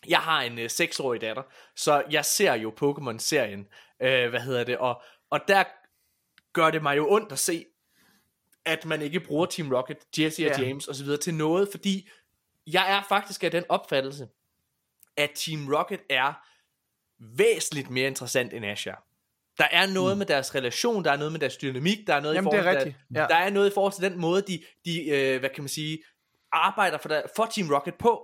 jeg 0.08 0.18
har 0.20 0.42
en 0.42 0.58
øh, 0.58 0.70
6-årig 0.72 1.20
datter, 1.20 1.42
så 1.76 2.04
jeg 2.10 2.24
ser 2.24 2.54
jo 2.54 2.70
Pokémon-serien, 2.70 3.68
øh, 4.02 4.30
hvad 4.30 4.40
hedder 4.40 4.64
det, 4.64 4.78
og, 4.78 5.02
og 5.30 5.40
der 5.48 5.64
gør 6.52 6.70
det 6.70 6.82
mig 6.82 6.96
jo 6.96 7.10
ondt 7.12 7.32
at 7.32 7.38
se, 7.38 7.66
at 8.64 8.84
man 8.84 9.02
ikke 9.02 9.20
bruger 9.20 9.46
Team 9.46 9.72
Rocket, 9.72 9.96
Jesse 10.18 10.46
og 10.50 10.58
Ja. 10.58 10.62
James 10.66 10.88
osv. 10.88 11.06
til 11.22 11.34
noget, 11.34 11.68
fordi 11.70 12.08
jeg 12.66 12.92
er 12.96 13.02
faktisk 13.08 13.44
af 13.44 13.50
den 13.50 13.64
opfattelse, 13.68 14.28
at 15.16 15.30
Team 15.34 15.68
Rocket 15.74 16.00
er 16.10 16.32
væsentligt 17.18 17.90
mere 17.90 18.06
interessant 18.06 18.52
end 18.54 18.66
Ash 18.66 18.88
er. 18.88 19.04
Der 19.58 19.64
er 19.70 19.86
noget 19.86 20.16
mm. 20.16 20.18
med 20.18 20.26
deres 20.26 20.54
relation, 20.54 21.04
der 21.04 21.12
er 21.12 21.16
noget 21.16 21.32
med 21.32 21.40
deres 21.40 21.56
dynamik, 21.56 21.98
der 22.06 22.14
er 22.14 22.20
noget 22.20 22.34
Jamen, 22.34 22.48
i 22.48 22.50
det 22.50 22.58
er 22.58 22.62
forhold 22.62 22.80
til, 22.80 22.86
rigtigt, 22.86 23.16
ja. 23.16 23.26
der 23.28 23.34
er 23.34 23.50
noget 23.50 23.70
i 23.70 23.74
forhold 23.74 23.92
til 23.92 24.02
den 24.02 24.20
måde, 24.20 24.42
de, 24.42 24.62
de 24.84 25.08
øh, 25.08 25.40
hvad 25.40 25.50
kan 25.50 25.62
man 25.62 25.68
sige, 25.68 25.98
arbejder 26.52 26.98
for, 26.98 27.08
der, 27.08 27.22
for 27.36 27.46
Team 27.54 27.70
Rocket 27.70 27.94
på. 27.94 28.22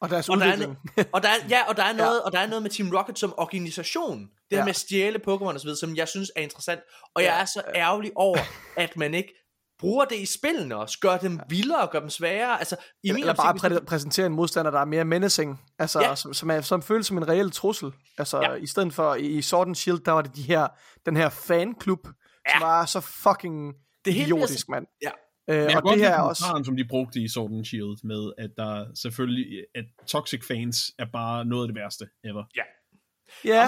Og 0.00 0.10
deres 0.10 0.28
Og 0.28 0.38
der, 0.38 0.44
er, 0.46 0.52
udvikling. 0.52 0.76
og 1.14 1.22
der 1.22 1.28
er, 1.28 1.34
ja, 1.48 1.62
og 1.68 1.76
der 1.76 1.82
er 1.82 1.92
noget, 1.92 2.22
og 2.22 2.32
der 2.32 2.38
er 2.38 2.46
noget 2.46 2.62
med 2.62 2.70
Team 2.70 2.90
Rocket 2.96 3.18
som 3.18 3.34
organisation. 3.36 4.18
Det 4.20 4.28
her 4.50 4.56
Ja. 4.58 4.64
med 4.64 4.70
at 4.70 4.76
stjæle 4.76 5.18
Pokémon 5.18 5.44
og 5.54 5.60
så 5.60 5.64
videre, 5.64 5.76
som 5.78 5.96
jeg 5.96 6.08
synes 6.08 6.32
er 6.36 6.40
interessant. 6.40 6.80
Og 7.14 7.22
jeg 7.22 7.28
Ja, 7.30 7.40
er 7.40 7.44
så 7.44 7.62
ærgerlig 7.74 8.12
over, 8.14 8.38
at 8.76 8.96
man 8.96 9.14
ikke 9.14 9.39
bruger 9.80 10.04
det 10.04 10.16
i 10.18 10.26
spillene 10.26 10.76
også. 10.76 10.98
Gør 11.00 11.16
dem 11.16 11.40
vildere, 11.48 11.88
gør 11.92 12.00
dem 12.00 12.10
sværere. 12.10 12.58
Altså, 12.58 12.76
i 13.04 13.12
min 13.12 13.20
Eller 13.20 13.34
bare 13.34 13.48
optik, 13.52 13.70
præ- 13.70 13.84
præsentere 13.84 14.26
en 14.26 14.32
modstander, 14.32 14.70
der 14.70 14.80
er 14.80 14.84
mere 14.84 15.04
menacing, 15.04 15.60
altså, 15.78 16.00
Ja. 16.00 16.14
som, 16.14 16.34
som, 16.34 16.50
er, 16.50 16.60
som 16.60 16.82
føles 16.82 17.06
som 17.06 17.16
en 17.18 17.28
reel 17.28 17.50
trussel. 17.50 17.92
Altså, 18.18 18.40
Ja. 18.40 18.54
i 18.54 18.66
stedet 18.66 18.92
for 18.92 19.14
i, 19.14 19.26
i 19.26 19.42
Sword 19.42 19.66
and 19.66 19.74
Shield, 19.74 19.98
der 20.00 20.12
var 20.12 20.22
det 20.22 20.36
de 20.36 20.42
her, 20.42 20.68
den 21.06 21.16
her 21.16 21.28
fanklub, 21.28 21.98
ja. 22.06 22.52
Som 22.52 22.60
var 22.68 22.84
så 22.86 23.00
fucking 23.00 23.74
Det 24.04 24.16
er 24.20 24.22
idiotisk, 24.24 24.68
mand. 24.68 24.86
Ja. 25.02 25.10
Øh, 25.50 25.56
Men 25.60 25.68
jeg 25.70 25.76
og 25.76 25.82
godt 25.82 25.98
det 25.98 26.06
her 26.06 26.14
er 26.14 26.20
også... 26.22 26.62
som 26.64 26.76
de 26.76 26.84
brugte 26.88 27.20
i 27.20 27.28
Sword 27.28 27.50
and 27.52 27.64
Shield, 27.64 27.96
med 28.04 28.32
at 28.38 28.50
der 28.56 28.86
selvfølgelig, 29.02 29.46
at 29.74 29.84
toxic 30.08 30.46
fans 30.48 30.76
er 30.98 31.06
bare 31.12 31.44
noget 31.44 31.64
af 31.64 31.68
det 31.68 31.76
værste 31.82 32.04
ever. 32.24 32.44
Ja, 32.56 32.62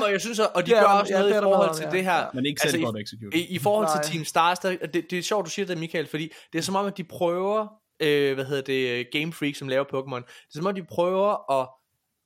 og 0.05 0.13
jeg 0.13 0.21
synes, 0.21 0.39
og 0.39 0.67
de 0.67 0.73
er 0.73 0.81
gør 0.81 0.87
også 0.87 1.13
ja, 1.13 1.19
noget 1.19 1.31
i 1.31 1.35
forhold 1.35 1.67
meget 1.67 1.77
til 1.77 1.87
om, 1.87 1.93
det 1.93 1.99
ja. 1.99 2.03
her. 2.03 2.17
Ja. 2.17 2.27
Men 2.35 2.47
ikke 2.47 2.61
Altså, 2.65 2.79
godt 2.79 2.97
execute. 2.97 3.39
I, 3.39 3.47
I 3.47 3.59
forhold 3.59 3.87
Nej. 3.87 4.03
til 4.03 4.13
Team 4.13 4.25
Stars, 4.25 4.59
der, 4.59 4.77
det, 4.87 5.11
det 5.11 5.19
er 5.19 5.23
sjovt, 5.23 5.47
du 5.47 5.51
siger 5.51 5.67
det, 5.67 5.79
Michael, 5.79 6.07
fordi 6.07 6.33
det 6.53 6.59
er 6.59 6.63
som 6.63 6.77
om, 6.77 6.87
at 6.87 6.97
de 6.97 7.05
prøver, 7.05 7.67
øh, 8.01 8.35
hvad 8.35 8.45
hedder 8.45 8.63
det, 8.63 9.11
Game 9.13 9.33
Freak, 9.33 9.55
som 9.55 9.69
laver 9.69 9.85
Pokémon, 9.85 10.17
det 10.17 10.55
er 10.55 10.59
som 10.59 10.67
om, 10.67 10.75
de 10.75 10.85
prøver 10.85 11.61
at 11.61 11.69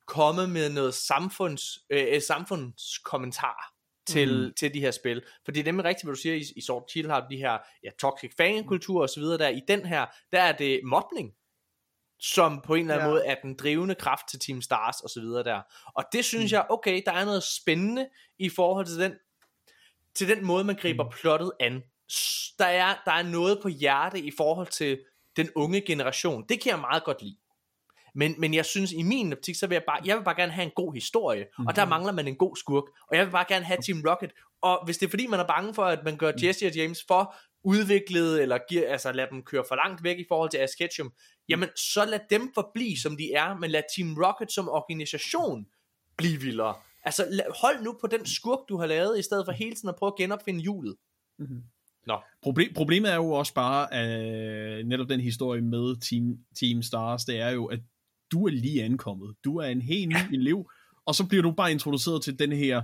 komme 0.07 0.47
med 0.47 0.69
noget 0.69 0.93
samfunds, 0.93 1.63
øh, 1.89 2.21
samfundskommentar 2.21 3.73
til, 4.07 4.47
mm. 4.47 4.53
til 4.59 4.73
de 4.73 4.79
her 4.79 4.91
spil. 4.91 5.21
For 5.45 5.51
det 5.51 5.59
er 5.59 5.63
nemlig 5.63 5.85
rigtigt, 5.85 6.03
hvad 6.05 6.15
du 6.15 6.21
siger, 6.21 6.35
i, 6.35 6.43
i 6.55 6.61
Sword 6.61 6.85
Shield 6.89 7.09
har 7.09 7.19
du 7.19 7.27
de 7.31 7.37
her 7.37 7.57
ja, 7.83 7.89
toxic 7.99 8.31
fankultur 8.37 9.01
og 9.01 9.09
så 9.09 9.19
videre 9.19 9.37
der. 9.37 9.47
I 9.47 9.61
den 9.67 9.85
her, 9.85 10.05
der 10.31 10.41
er 10.41 10.51
det 10.51 10.81
mobning, 10.83 11.31
som 12.19 12.61
på 12.61 12.73
en 12.75 12.81
eller 12.81 12.93
anden 12.93 13.07
Ja. 13.07 13.11
måde 13.11 13.25
er 13.25 13.35
den 13.43 13.55
drivende 13.55 13.95
kraft 13.95 14.29
til 14.29 14.39
Team 14.39 14.61
Stars 14.61 14.99
og 15.01 15.09
så 15.09 15.19
videre 15.19 15.43
der. 15.43 15.61
Og 15.95 16.03
det 16.13 16.25
synes 16.25 16.51
jeg, 16.51 16.65
okay, 16.69 17.01
der 17.05 17.11
er 17.11 17.25
noget 17.25 17.43
spændende 17.43 18.07
i 18.39 18.49
forhold 18.49 18.85
til 18.85 18.99
den, 18.99 19.13
til 20.15 20.29
den 20.29 20.45
måde, 20.45 20.63
man 20.63 20.75
griber 20.75 21.03
Mm. 21.03 21.09
plottet 21.09 21.51
an. 21.59 21.83
Der 22.59 22.65
er, 22.65 22.95
der 23.05 23.11
er 23.11 23.23
noget 23.23 23.59
på 23.61 23.67
hjerte 23.67 24.19
i 24.19 24.31
forhold 24.37 24.67
til 24.67 24.99
den 25.37 25.49
unge 25.55 25.81
generation. 25.81 26.45
Det 26.49 26.61
kan 26.61 26.69
jeg 26.71 26.79
meget 26.79 27.03
godt 27.03 27.21
lide. 27.21 27.37
Men, 28.15 28.35
men 28.37 28.53
jeg 28.53 28.65
synes, 28.65 28.91
i 28.91 29.03
min 29.03 29.33
optik, 29.33 29.55
så 29.55 29.67
vil 29.67 29.75
jeg 29.75 29.83
bare, 29.87 29.99
jeg 30.05 30.17
vil 30.17 30.23
bare 30.23 30.35
gerne 30.35 30.51
have 30.51 30.65
en 30.65 30.71
god 30.75 30.93
historie, 30.93 31.43
mm-hmm. 31.43 31.67
og 31.67 31.75
der 31.75 31.85
mangler 31.85 32.11
man 32.11 32.27
en 32.27 32.35
god 32.35 32.55
skurk, 32.55 32.83
og 33.11 33.17
jeg 33.17 33.25
vil 33.25 33.31
bare 33.31 33.45
gerne 33.47 33.65
have 33.65 33.77
Team 33.85 34.03
Rocket, 34.09 34.31
og 34.61 34.85
hvis 34.85 34.97
det 34.97 35.05
er 35.05 35.09
fordi, 35.09 35.27
man 35.27 35.39
er 35.39 35.47
bange 35.47 35.73
for, 35.73 35.83
at 35.85 36.03
man 36.03 36.17
gør 36.17 36.31
Jesse 36.43 36.65
og 36.67 36.71
James 36.75 37.03
for 37.07 37.35
udviklet, 37.67 38.41
eller 38.41 38.57
giver, 38.69 38.91
altså 38.91 39.11
lad 39.11 39.27
dem 39.31 39.43
køre 39.43 39.63
for 39.67 39.75
langt 39.75 40.03
væk 40.03 40.19
i 40.19 40.25
forhold 40.27 40.49
til 40.49 40.57
Ash 40.57 40.77
Ketchum, 40.77 41.13
jamen 41.49 41.69
så 41.75 42.05
lad 42.05 42.19
dem 42.29 42.51
forblive, 42.53 42.97
som 42.97 43.17
de 43.17 43.33
er, 43.33 43.57
men 43.57 43.71
lad 43.71 43.83
Team 43.95 44.17
Rocket 44.23 44.51
som 44.51 44.69
organisation 44.69 45.65
blive 46.17 46.41
vildere. 46.41 46.75
Altså 47.03 47.25
lad, 47.29 47.45
hold 47.61 47.83
nu 47.83 47.97
på 48.01 48.07
den 48.07 48.25
skurk, 48.25 48.59
du 48.69 48.77
har 48.77 48.85
lavet, 48.85 49.19
i 49.19 49.21
stedet 49.21 49.45
for 49.45 49.51
hele 49.51 49.75
tiden 49.75 49.89
at 49.89 49.95
prøve 49.95 50.11
at 50.13 50.17
genopfinde 50.17 50.61
hjulet. 50.61 50.95
Nå. 52.07 52.15
Proble- 52.45 52.73
problemet 52.75 53.11
er 53.11 53.15
jo 53.15 53.31
også 53.31 53.53
bare, 53.53 53.93
at 53.93 54.87
netop 54.87 55.09
den 55.09 55.19
historie 55.19 55.61
med 55.61 56.01
Team, 56.09 56.37
Team 56.59 56.81
Stars, 56.81 57.25
det 57.25 57.39
er 57.39 57.49
jo, 57.49 57.65
at 57.65 57.79
du 58.31 58.45
er 58.45 58.51
lige 58.51 58.83
ankommet. 58.83 59.35
Du 59.43 59.57
er 59.57 59.67
en 59.67 59.81
helt 59.81 60.09
ny 60.09 60.33
elev, 60.33 60.69
og 61.05 61.15
så 61.15 61.27
bliver 61.27 61.41
du 61.41 61.51
bare 61.51 61.71
introduceret 61.71 62.23
til 62.23 62.39
den 62.39 62.51
her 62.51 62.81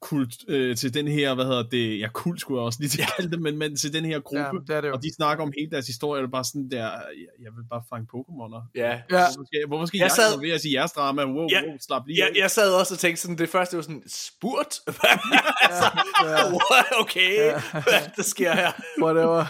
kult, 0.00 0.32
øh, 0.48 0.76
til 0.76 0.94
den 0.94 1.08
her, 1.08 1.34
hvad 1.34 1.44
hedder 1.44 1.62
det, 1.62 1.98
ja, 2.00 2.08
kult 2.14 2.40
skulle 2.40 2.60
jeg 2.60 2.66
også 2.66 2.78
lige 2.80 2.88
til 2.90 3.04
kalde 3.16 3.30
det, 3.30 3.40
men, 3.40 3.58
men 3.58 3.76
til 3.76 3.92
den 3.92 4.04
her 4.04 4.20
gruppe, 4.20 4.40
Ja, 4.42 4.50
det 4.66 4.76
er 4.76 4.80
det 4.80 4.88
jo. 4.88 4.92
og 4.94 5.02
de 5.02 5.14
snakker 5.14 5.44
om 5.44 5.52
hele 5.58 5.70
deres 5.70 5.86
historie, 5.86 6.18
og 6.18 6.22
det 6.22 6.28
er 6.28 6.30
bare 6.32 6.44
sådan 6.44 6.70
der, 6.70 6.78
jeg, 6.82 7.28
jeg 7.40 7.50
vil 7.56 7.64
bare 7.70 7.82
fange 7.88 8.06
Pokémoner. 8.14 8.70
Ja. 8.74 8.88
Ja. 8.90 9.00
Hvorfor 9.08 9.44
skal, 9.46 9.66
hvorfor 9.66 9.86
skal 9.86 9.98
Jeg 9.98 10.04
jeg, 10.04 10.10
sad- 10.10 10.40
ved 10.40 10.50
at 10.50 10.60
sige 10.60 10.74
jeres 10.78 10.92
drama? 10.92 11.24
Wow, 11.24 11.46
Ja, 11.50 11.62
wow, 11.66 11.76
slap 11.80 12.06
lige 12.06 12.18
Jeg, 12.24 12.28
af. 12.36 12.40
jeg 12.40 12.50
sad 12.50 12.72
også 12.74 12.94
og 12.94 12.98
tænkte 12.98 13.22
sådan, 13.22 13.38
det 13.38 13.48
første 13.48 13.76
var 13.76 13.82
sådan, 13.82 14.02
spurt? 14.08 14.74
altså, 14.86 15.84
ja. 16.24 16.44
what? 16.52 16.86
okay, 17.00 17.52
hvad 17.72 18.10
der 18.16 18.22
sker 18.22 18.52
her? 18.54 18.72
Whatever. 19.04 19.44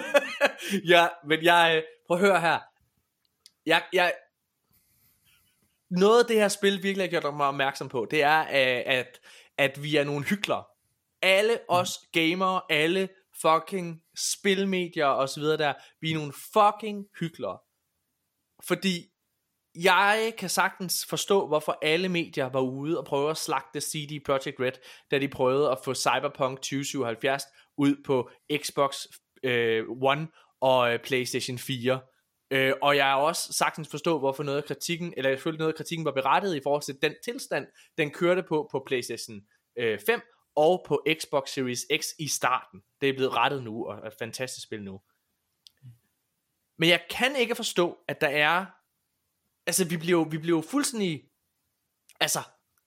ja, 0.94 1.06
men 1.28 1.38
jeg, 1.42 1.72
øh, 1.76 1.82
prøv 2.06 2.16
at 2.16 2.20
høre 2.26 2.40
her. 2.40 2.58
Jeg, 3.66 3.82
jeg, 3.92 4.12
noget 5.90 6.28
det 6.28 6.36
her 6.36 6.48
spil 6.48 6.82
virkelig 6.82 7.08
har 7.10 7.20
gjort 7.20 7.34
mig 7.36 7.46
opmærksom 7.46 7.88
på, 7.88 8.06
det 8.10 8.22
er, 8.22 8.40
øh, 8.40 8.82
at, 8.86 9.18
at 9.60 9.82
vi 9.82 9.96
er 9.96 10.04
nogle 10.04 10.24
hyklere. 10.24 10.64
Alle 11.22 11.58
os 11.68 11.98
gamere, 12.12 12.62
alle 12.70 13.08
fucking 13.42 14.02
spilmedier 14.32 15.06
og 15.06 15.28
så 15.28 15.40
videre 15.40 15.56
der, 15.56 15.74
vi 16.00 16.10
er 16.10 16.14
nogle 16.14 16.32
fucking 16.52 17.06
hyklere. 17.20 17.58
Fordi 18.68 19.10
jeg 19.74 20.34
kan 20.38 20.48
sagtens 20.48 21.06
forstå, 21.08 21.46
hvorfor 21.46 21.78
alle 21.82 22.08
medier 22.08 22.46
var 22.46 22.60
ude 22.60 22.98
og 22.98 23.04
prøve 23.04 23.30
at 23.30 23.36
slagte 23.36 23.80
CD 23.80 24.24
Projekt 24.26 24.60
Red, 24.60 24.72
da 25.10 25.18
de 25.18 25.28
prøvede 25.28 25.70
at 25.70 25.78
få 25.84 25.94
Cyberpunk 25.94 26.58
2077 26.58 27.42
ud 27.78 28.02
på 28.06 28.30
Xbox 28.62 28.96
øh, 29.42 29.84
One 29.88 30.28
og 30.60 30.92
øh, 30.92 30.98
PlayStation 31.00 31.58
4. 31.58 32.00
Øh, 32.50 32.72
og 32.82 32.96
jeg 32.96 33.06
har 33.06 33.16
også 33.16 33.52
sagtens 33.52 33.88
forstå, 33.88 34.18
hvorfor 34.18 34.42
noget 34.42 34.58
af 34.58 34.64
kritikken, 34.64 35.14
eller 35.16 35.30
jeg 35.30 35.40
følte 35.40 35.58
noget 35.58 35.72
af 35.72 35.76
kritikken 35.76 36.04
var 36.04 36.12
berettiget 36.12 36.56
i 36.56 36.60
forhold 36.62 36.82
til 36.82 36.98
den 37.02 37.14
tilstand, 37.24 37.66
den 37.98 38.10
kørte 38.10 38.42
på 38.42 38.68
på 38.72 38.82
PlayStation 38.86 39.40
øh, 39.78 39.98
5 40.06 40.20
og 40.56 40.84
på 40.86 41.04
Xbox 41.20 41.50
Series 41.50 41.86
X 42.00 42.06
i 42.18 42.28
starten. 42.28 42.82
Det 43.00 43.08
er 43.08 43.12
blevet 43.12 43.36
rettet 43.36 43.62
nu, 43.62 43.86
og 43.86 43.98
er 43.98 44.06
et 44.06 44.14
fantastisk 44.18 44.66
spil 44.66 44.82
nu. 44.82 45.00
Men 46.78 46.88
jeg 46.88 47.04
kan 47.10 47.36
ikke 47.36 47.54
forstå, 47.54 47.98
at 48.08 48.20
der 48.20 48.28
er... 48.28 48.66
Altså, 49.66 49.84
vi 49.88 49.96
bliver 49.96 50.18
jo, 50.18 50.26
vi 50.30 50.38
bliver 50.38 50.62
fuldstændig... 50.62 51.22
Altså, 52.20 52.40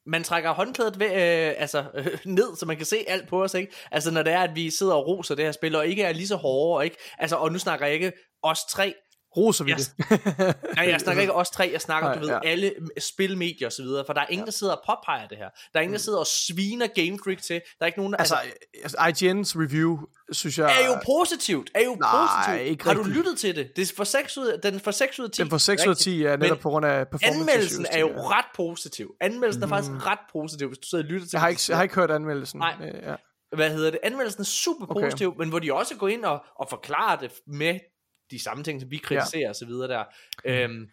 man 0.05 0.23
trækker 0.23 0.51
håndklædet 0.51 0.99
ved, 0.99 1.07
øh, 1.07 1.53
altså, 1.57 1.91
øh, 1.93 2.19
ned, 2.37 2.55
så 2.55 2.65
man 2.65 2.77
kan 2.77 2.85
se 2.85 3.05
alt 3.07 3.29
på 3.29 3.43
os, 3.43 3.53
ikke? 3.53 3.73
Altså, 3.91 4.11
når 4.11 4.23
det 4.23 4.33
er, 4.33 4.39
at 4.41 4.55
vi 4.55 4.69
sidder 4.69 4.93
og 4.93 5.07
roser 5.07 5.35
det 5.35 5.45
her 5.45 5.51
spil, 5.51 5.75
og 5.75 5.87
ikke 5.87 6.03
er 6.03 6.11
lige 6.11 6.27
så 6.27 6.35
hårde, 6.35 6.85
ikke? 6.85 6.97
Altså, 7.17 7.35
og 7.35 7.51
nu 7.51 7.59
snakker 7.59 7.85
jeg 7.85 7.95
ikke 7.95 8.13
os 8.41 8.59
tre, 8.69 8.95
Roser 9.37 9.63
vi 9.63 9.71
Jeg- 9.71 9.77
det? 9.79 10.55
Nej, 10.75 10.89
jeg 10.89 10.99
snakker 11.01 11.21
ikke 11.21 11.33
os 11.33 11.49
tre, 11.49 11.69
jeg 11.73 11.81
snakker, 11.81 12.07
Nej, 12.09 12.15
du 12.15 12.21
ved, 12.21 12.29
ja. 12.29 12.39
alle 12.43 12.73
spilmedier 12.99 13.67
og 13.67 13.71
så 13.71 13.81
videre, 13.83 14.03
for 14.05 14.13
der 14.13 14.21
er 14.21 14.25
ingen, 14.29 14.45
der 14.45 14.51
sidder 14.51 14.73
og 14.73 14.81
påpeger 14.85 15.27
det 15.27 15.37
her. 15.37 15.49
Der 15.73 15.79
er 15.79 15.81
ingen, 15.81 15.93
der 15.93 15.99
sidder 15.99 16.19
og 16.19 16.27
sviner 16.27 16.87
Game 16.87 17.17
Freak 17.23 17.41
til. 17.41 17.53
Der 17.55 17.61
er 17.79 17.85
ikke 17.85 17.99
nogen, 17.99 18.13
der... 18.13 18.19
altså, 18.19 18.35
altså, 18.83 18.97
IGN's 18.97 19.61
review, 19.63 19.97
synes 20.31 20.57
jeg... 20.57 20.81
er 20.81 20.85
jo 20.87 20.95
positivt, 21.05 21.69
er 21.75 21.83
jo 21.83 21.95
Nej, 21.95 22.09
positivt. 22.11 22.69
ikke 22.69 22.83
Har 22.83 22.93
du 22.93 22.99
rigtigt. 22.99 23.17
lyttet 23.17 23.37
til 23.39 23.55
det? 23.55 23.71
Det 23.75 23.91
er 23.91 23.95
for 23.95 24.03
6 24.03 24.37
ud, 24.37 24.59
den 24.63 24.79
for 24.79 24.91
6 24.91 25.19
ud 25.19 25.25
af 25.25 25.31
10. 25.31 25.41
Den 25.41 25.49
får 25.49 25.57
6 25.57 25.85
ud 25.85 25.91
af 25.91 25.97
10 25.97 26.23
er 26.23 26.37
netop 26.37 26.57
Men 26.57 26.61
på 26.61 26.69
grund 26.69 26.85
af 26.85 27.07
performance 27.07 27.39
Anmeldelsen 27.39 27.81
issues, 27.81 27.87
er 27.95 27.99
jo 27.99 28.07
jeg. 28.09 28.17
ret 28.17 28.45
positiv. 28.55 29.15
Anmeldelsen 29.21 29.63
er 29.63 29.67
faktisk 29.67 29.91
ret 30.05 30.19
positiv, 30.33 30.67
hvis 30.67 30.77
du 30.77 30.87
sidder 30.87 31.03
og 31.03 31.09
lytter 31.09 31.27
til 31.27 31.29
Jeg 31.33 31.41
har 31.41 31.47
ikke, 31.47 31.61
jeg 31.69 31.77
har 31.77 31.83
ikke 31.83 31.95
hørt 31.95 32.11
anmeldelsen. 32.11 32.59
Nej. 32.59 32.75
Øh, 32.81 33.01
ja. 33.03 33.15
hvad 33.55 33.69
hedder 33.69 33.91
det, 33.91 33.99
anmeldelsen 34.03 34.41
er 34.41 34.45
super 34.45 34.85
Okay. 34.89 35.01
positiv, 35.05 35.33
men 35.37 35.49
hvor 35.49 35.59
de 35.59 35.73
også 35.73 35.95
går 35.95 36.07
ind 36.07 36.25
og, 36.25 36.43
og 36.59 36.67
forklarer 36.69 37.19
det 37.19 37.31
med 37.47 37.79
de 38.33 38.43
samme 38.43 38.63
ting, 38.63 38.81
som 38.81 38.91
vi 38.91 38.97
kritiserer 38.97 39.41
ja. 39.41 39.49
og 39.49 39.55
så 39.55 39.65
videre 39.65 39.87
der. 39.87 40.03
Øhm, 40.45 40.87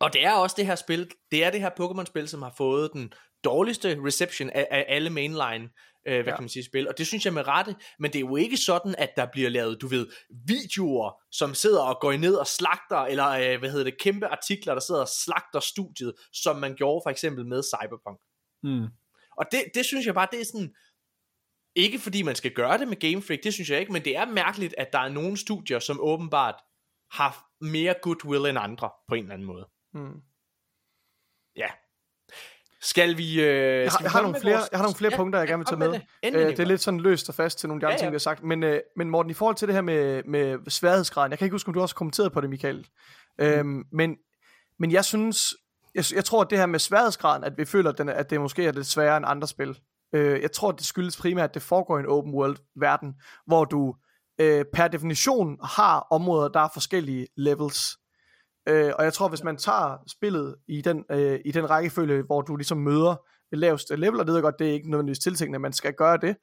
og 0.00 0.12
det 0.12 0.24
er 0.24 0.32
også 0.32 0.54
det 0.58 0.66
her 0.66 0.74
spil, 0.74 1.10
det 1.30 1.44
er 1.44 1.50
det 1.50 1.60
her 1.60 1.70
Pokémon-spil, 1.80 2.28
som 2.28 2.42
har 2.42 2.54
fået 2.56 2.90
den 2.92 3.12
dårligste 3.44 3.98
reception 4.06 4.50
af, 4.50 4.68
af 4.70 4.84
alle 4.88 5.10
mainline, 5.10 5.64
øh, 5.64 5.70
hvad 6.04 6.14
ja. 6.14 6.18
Ja. 6.18 6.36
kan 6.36 6.42
man 6.42 6.48
sige, 6.48 6.64
spil, 6.64 6.88
og 6.88 6.98
det 6.98 7.06
synes 7.06 7.24
jeg 7.24 7.34
med 7.34 7.48
rette, 7.48 7.76
men 7.98 8.12
det 8.12 8.18
er 8.18 8.20
jo 8.28 8.36
ikke 8.36 8.56
sådan, 8.56 8.94
at 8.98 9.10
der 9.16 9.26
bliver 9.32 9.48
lavet, 9.48 9.80
du 9.80 9.86
ved, 9.86 10.06
videoer, 10.46 11.12
som 11.30 11.54
sidder 11.54 11.82
og 11.82 12.00
går 12.00 12.12
ned 12.12 12.34
og 12.34 12.46
slagter, 12.46 12.96
eller 12.96 13.28
øh, 13.28 13.58
hvad 13.58 13.70
hedder 13.70 13.84
det, 13.84 14.00
kæmpe 14.00 14.26
artikler, 14.26 14.74
der 14.74 14.80
sidder 14.80 15.00
og 15.00 15.08
slagter 15.08 15.60
studiet, 15.60 16.12
som 16.32 16.56
man 16.56 16.74
gjorde 16.74 17.02
for 17.04 17.10
eksempel 17.10 17.46
med 17.46 17.62
Cyberpunk. 17.62 18.18
Mm. 18.62 18.86
Og 19.36 19.46
det, 19.52 19.64
det 19.74 19.84
synes 19.84 20.06
jeg 20.06 20.14
bare, 20.14 20.28
det 20.32 20.40
er 20.40 20.44
sådan... 20.44 20.74
Ikke 21.74 21.98
fordi 21.98 22.22
man 22.22 22.34
skal 22.36 22.50
gøre 22.50 22.78
det 22.78 22.88
med 22.88 22.96
Game 23.10 23.22
Freak, 23.22 23.38
det 23.44 23.54
synes 23.54 23.70
jeg 23.70 23.80
ikke, 23.80 23.92
men 23.92 24.04
det 24.04 24.16
er 24.16 24.24
mærkeligt, 24.26 24.74
at 24.78 24.92
der 24.92 24.98
er 24.98 25.08
nogle 25.08 25.36
studier, 25.36 25.78
som 25.78 26.00
åbenbart 26.00 26.54
har 27.12 27.46
mere 27.60 27.94
goodwill 28.02 28.46
end 28.46 28.58
andre, 28.58 28.90
på 29.08 29.14
en 29.14 29.22
eller 29.22 29.34
anden 29.34 29.46
måde. 29.46 29.68
Mm. 29.94 30.20
Ja. 31.56 31.66
Skal 32.82 33.16
vi... 33.18 33.40
Øh, 33.40 33.46
Jeg 33.46 33.82
har, 33.84 33.90
skal 33.90 34.02
vi 34.02 34.04
jeg 34.04 34.10
har 34.12 34.22
nogle 34.22 34.40
flere, 34.40 34.54
vores- 34.56 34.68
jeg 34.72 34.78
har 34.78 34.84
nogle 34.84 34.96
flere 34.96 35.12
Ja, 35.12 35.16
punkter, 35.16 35.38
jeg 35.38 35.46
ja, 35.48 35.52
gerne 35.52 35.58
vil 35.60 35.66
tage 35.66 35.78
med. 35.78 35.88
med 35.90 36.00
det. 36.32 36.46
Øh, 36.50 36.50
det 36.56 36.60
er 36.60 36.64
lidt 36.64 36.80
sådan 36.80 37.00
løst 37.00 37.28
og 37.28 37.34
fast 37.34 37.58
til 37.58 37.68
nogle 37.68 37.78
af 37.78 37.80
de 37.80 37.86
andre 37.86 37.92
Ja, 37.94 37.98
ting, 37.98 38.06
ja. 38.06 38.10
vi 38.10 38.14
har 38.14 38.18
sagt. 38.18 38.42
Men, 38.42 38.62
øh, 38.62 38.80
men 38.96 39.10
Morten, 39.10 39.30
i 39.30 39.34
forhold 39.34 39.56
til 39.56 39.68
det 39.68 39.74
her 39.74 39.82
med, 39.82 40.22
med 40.24 40.70
sværhedsgraden, 40.70 41.30
jeg 41.30 41.38
kan 41.38 41.46
ikke 41.46 41.54
huske, 41.54 41.68
om 41.68 41.74
du 41.74 41.80
også 41.80 41.94
har 41.94 41.98
kommenteret 41.98 42.32
på 42.32 42.40
det, 42.40 42.50
Michael. 42.50 42.86
Øhm, 43.38 43.84
men, 43.92 44.16
men 44.78 44.92
jeg 44.92 45.04
synes, 45.04 45.54
jeg, 45.94 46.04
jeg 46.14 46.24
tror, 46.24 46.42
at 46.42 46.50
det 46.50 46.58
her 46.58 46.66
med 46.66 46.78
sværhedsgraden, 46.78 47.44
at 47.44 47.58
vi 47.58 47.64
føler, 47.64 47.90
at, 47.90 47.98
den, 47.98 48.08
at 48.08 48.30
det 48.30 48.40
måske 48.40 48.66
er 48.66 48.72
lidt 48.72 48.86
sværere 48.86 49.16
end 49.16 49.26
andre 49.28 49.48
spil. 49.48 49.80
Øh, 50.12 50.42
jeg 50.42 50.52
tror, 50.52 50.72
det 50.72 50.86
skyldes 50.86 51.16
primært, 51.16 51.48
at 51.48 51.54
det 51.54 51.62
foregår 51.62 51.96
i 51.96 52.00
en 52.00 52.06
open 52.06 52.34
world 52.34 52.56
verden, 52.80 53.14
hvor 53.46 53.64
du 53.64 53.94
øh, 54.40 54.64
per 54.74 54.88
definition 54.88 55.58
har 55.64 56.06
områder, 56.10 56.48
der 56.48 56.60
er 56.60 56.68
forskellige 56.74 57.26
levels. 57.36 57.96
Øh, 58.68 58.92
og 58.98 59.04
jeg 59.04 59.12
tror, 59.12 59.28
hvis 59.28 59.44
man 59.44 59.56
tager 59.56 59.96
spillet 60.08 60.56
i 60.68 60.80
den, 60.82 61.04
øh, 61.10 61.40
i 61.44 61.52
den 61.52 61.70
rækkefølge, 61.70 62.22
hvor 62.22 62.40
du 62.42 62.56
ligesom 62.56 62.78
møder 62.78 63.16
det 63.50 63.58
laveste 63.58 63.96
level, 63.96 64.20
og 64.20 64.26
det 64.26 64.32
ved 64.32 64.38
jeg 64.38 64.42
godt, 64.42 64.58
det 64.58 64.68
er 64.68 64.72
ikke 64.72 64.90
nødvendigvis 64.90 65.18
tiltænkt, 65.18 65.54
at 65.54 65.60
man 65.60 65.72
skal 65.72 65.94
gøre 65.94 66.16
det, 66.16 66.36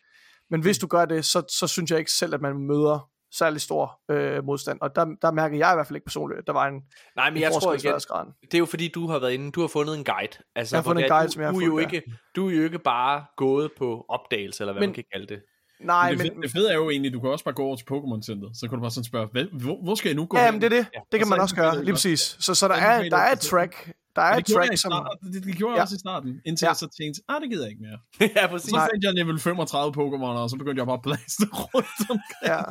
men 0.49 0.61
hvis 0.61 0.77
du 0.77 0.87
gør 0.87 1.05
det, 1.05 1.25
så, 1.25 1.43
så 1.59 1.67
synes 1.67 1.91
jeg 1.91 1.99
ikke 1.99 2.11
selv, 2.11 2.33
at 2.33 2.41
man 2.41 2.57
møder 2.57 3.09
særlig 3.31 3.61
stor 3.61 3.99
øh, 4.11 4.43
modstand. 4.45 4.77
Og 4.81 4.95
der, 4.95 5.05
der 5.21 5.31
mærker 5.31 5.57
jeg 5.57 5.73
i 5.73 5.75
hvert 5.75 5.87
fald 5.87 5.95
ikke 5.95 6.05
personligt, 6.05 6.39
at 6.39 6.47
der 6.47 6.53
var 6.53 6.67
en, 6.67 6.81
Nej, 7.15 7.29
men 7.29 7.37
en 7.37 7.41
jeg 7.43 7.51
tror 7.51 7.73
igen, 7.73 7.93
det 8.41 8.53
er 8.53 8.59
jo 8.59 8.65
fordi, 8.65 8.87
du 8.87 9.07
har 9.07 9.19
været 9.19 9.31
inde, 9.31 9.51
du 9.51 9.61
har 9.61 9.67
fundet 9.67 9.97
en 9.97 10.03
guide. 10.03 10.37
Altså, 10.55 10.75
Jeg 10.75 10.79
har 10.79 10.83
fundet 10.83 11.01
en 11.01 11.03
det 11.03 11.11
guide, 11.11 11.27
du, 11.27 11.31
som 11.31 11.41
jeg 11.41 11.47
har 11.47 11.53
du, 11.53 11.59
er 11.59 11.65
jo 11.65 11.77
ikke, 11.77 12.01
du 12.35 12.49
er 12.49 12.53
jo 12.55 12.63
ikke 12.63 12.79
bare 12.79 13.25
gået 13.37 13.71
på 13.77 14.05
opdagelse, 14.09 14.63
eller 14.63 14.73
hvad 14.73 14.81
Men- 14.81 14.89
man 14.89 14.93
kan 14.93 15.03
kalde 15.13 15.27
det. 15.27 15.41
Nej, 15.79 16.09
det, 16.09 16.17
men, 16.17 16.27
fede, 16.27 16.41
det 16.41 16.51
fede 16.51 16.69
er 16.71 16.75
jo 16.75 16.89
egentlig, 16.89 17.13
du 17.13 17.19
kan 17.19 17.29
også 17.29 17.45
bare 17.45 17.53
gå 17.53 17.63
over 17.63 17.75
til 17.75 17.85
Pokémon 17.91 18.21
Center, 18.25 18.49
så 18.53 18.67
kan 18.69 18.77
du 18.77 18.81
bare 18.81 18.91
sådan 18.91 19.03
spørge, 19.03 19.27
hvad, 19.31 19.45
hvor, 19.45 19.83
hvor 19.83 19.95
skal 19.95 20.09
jeg 20.09 20.15
nu 20.15 20.25
gå 20.25 20.37
ja, 20.37 20.51
men 20.51 20.61
det 20.61 20.65
er 20.73 20.77
det. 20.77 20.87
Ja, 20.93 20.99
Det 21.11 21.19
kan 21.19 21.27
man 21.29 21.37
så 21.37 21.41
også 21.41 21.55
gøre, 21.55 21.83
lige 21.83 21.93
præcis. 21.93 22.19
Så, 22.39 22.55
så 22.55 22.67
der, 22.67 22.75
er, 22.75 23.09
der 23.09 23.17
er 23.17 23.31
et 23.31 23.39
track. 23.39 23.91
Der 24.17 24.23
er 24.23 24.35
et 24.37 24.47
det, 24.47 24.55
track, 24.55 24.77
som... 24.77 25.07
det, 25.33 25.43
det 25.43 25.55
gjorde 25.57 25.71
jeg 25.73 25.77
Ja. 25.77 25.83
også 25.83 25.95
i 25.95 25.99
starten, 26.05 26.41
indtil 26.45 26.65
Ja. 26.65 26.69
jeg 26.69 26.75
så 26.75 26.87
tænkte, 27.01 27.21
ah, 27.29 27.41
det 27.41 27.49
gider 27.49 27.63
jeg 27.65 27.71
ikke 27.71 27.83
mere. 27.87 27.99
ja, 28.41 28.47
præcis. 28.47 28.69
Så 28.69 28.87
fandt 28.91 29.03
jeg 29.03 29.13
level 29.13 29.39
35 29.39 29.93
Pokémon, 29.99 30.35
og 30.43 30.49
så 30.49 30.55
begyndte 30.57 30.79
jeg 30.79 30.87
bare 30.87 30.99
at 31.01 31.07
blaste 31.09 31.43
rundt 31.73 32.01
omkring. 32.09 32.45
Ja. 32.53 32.61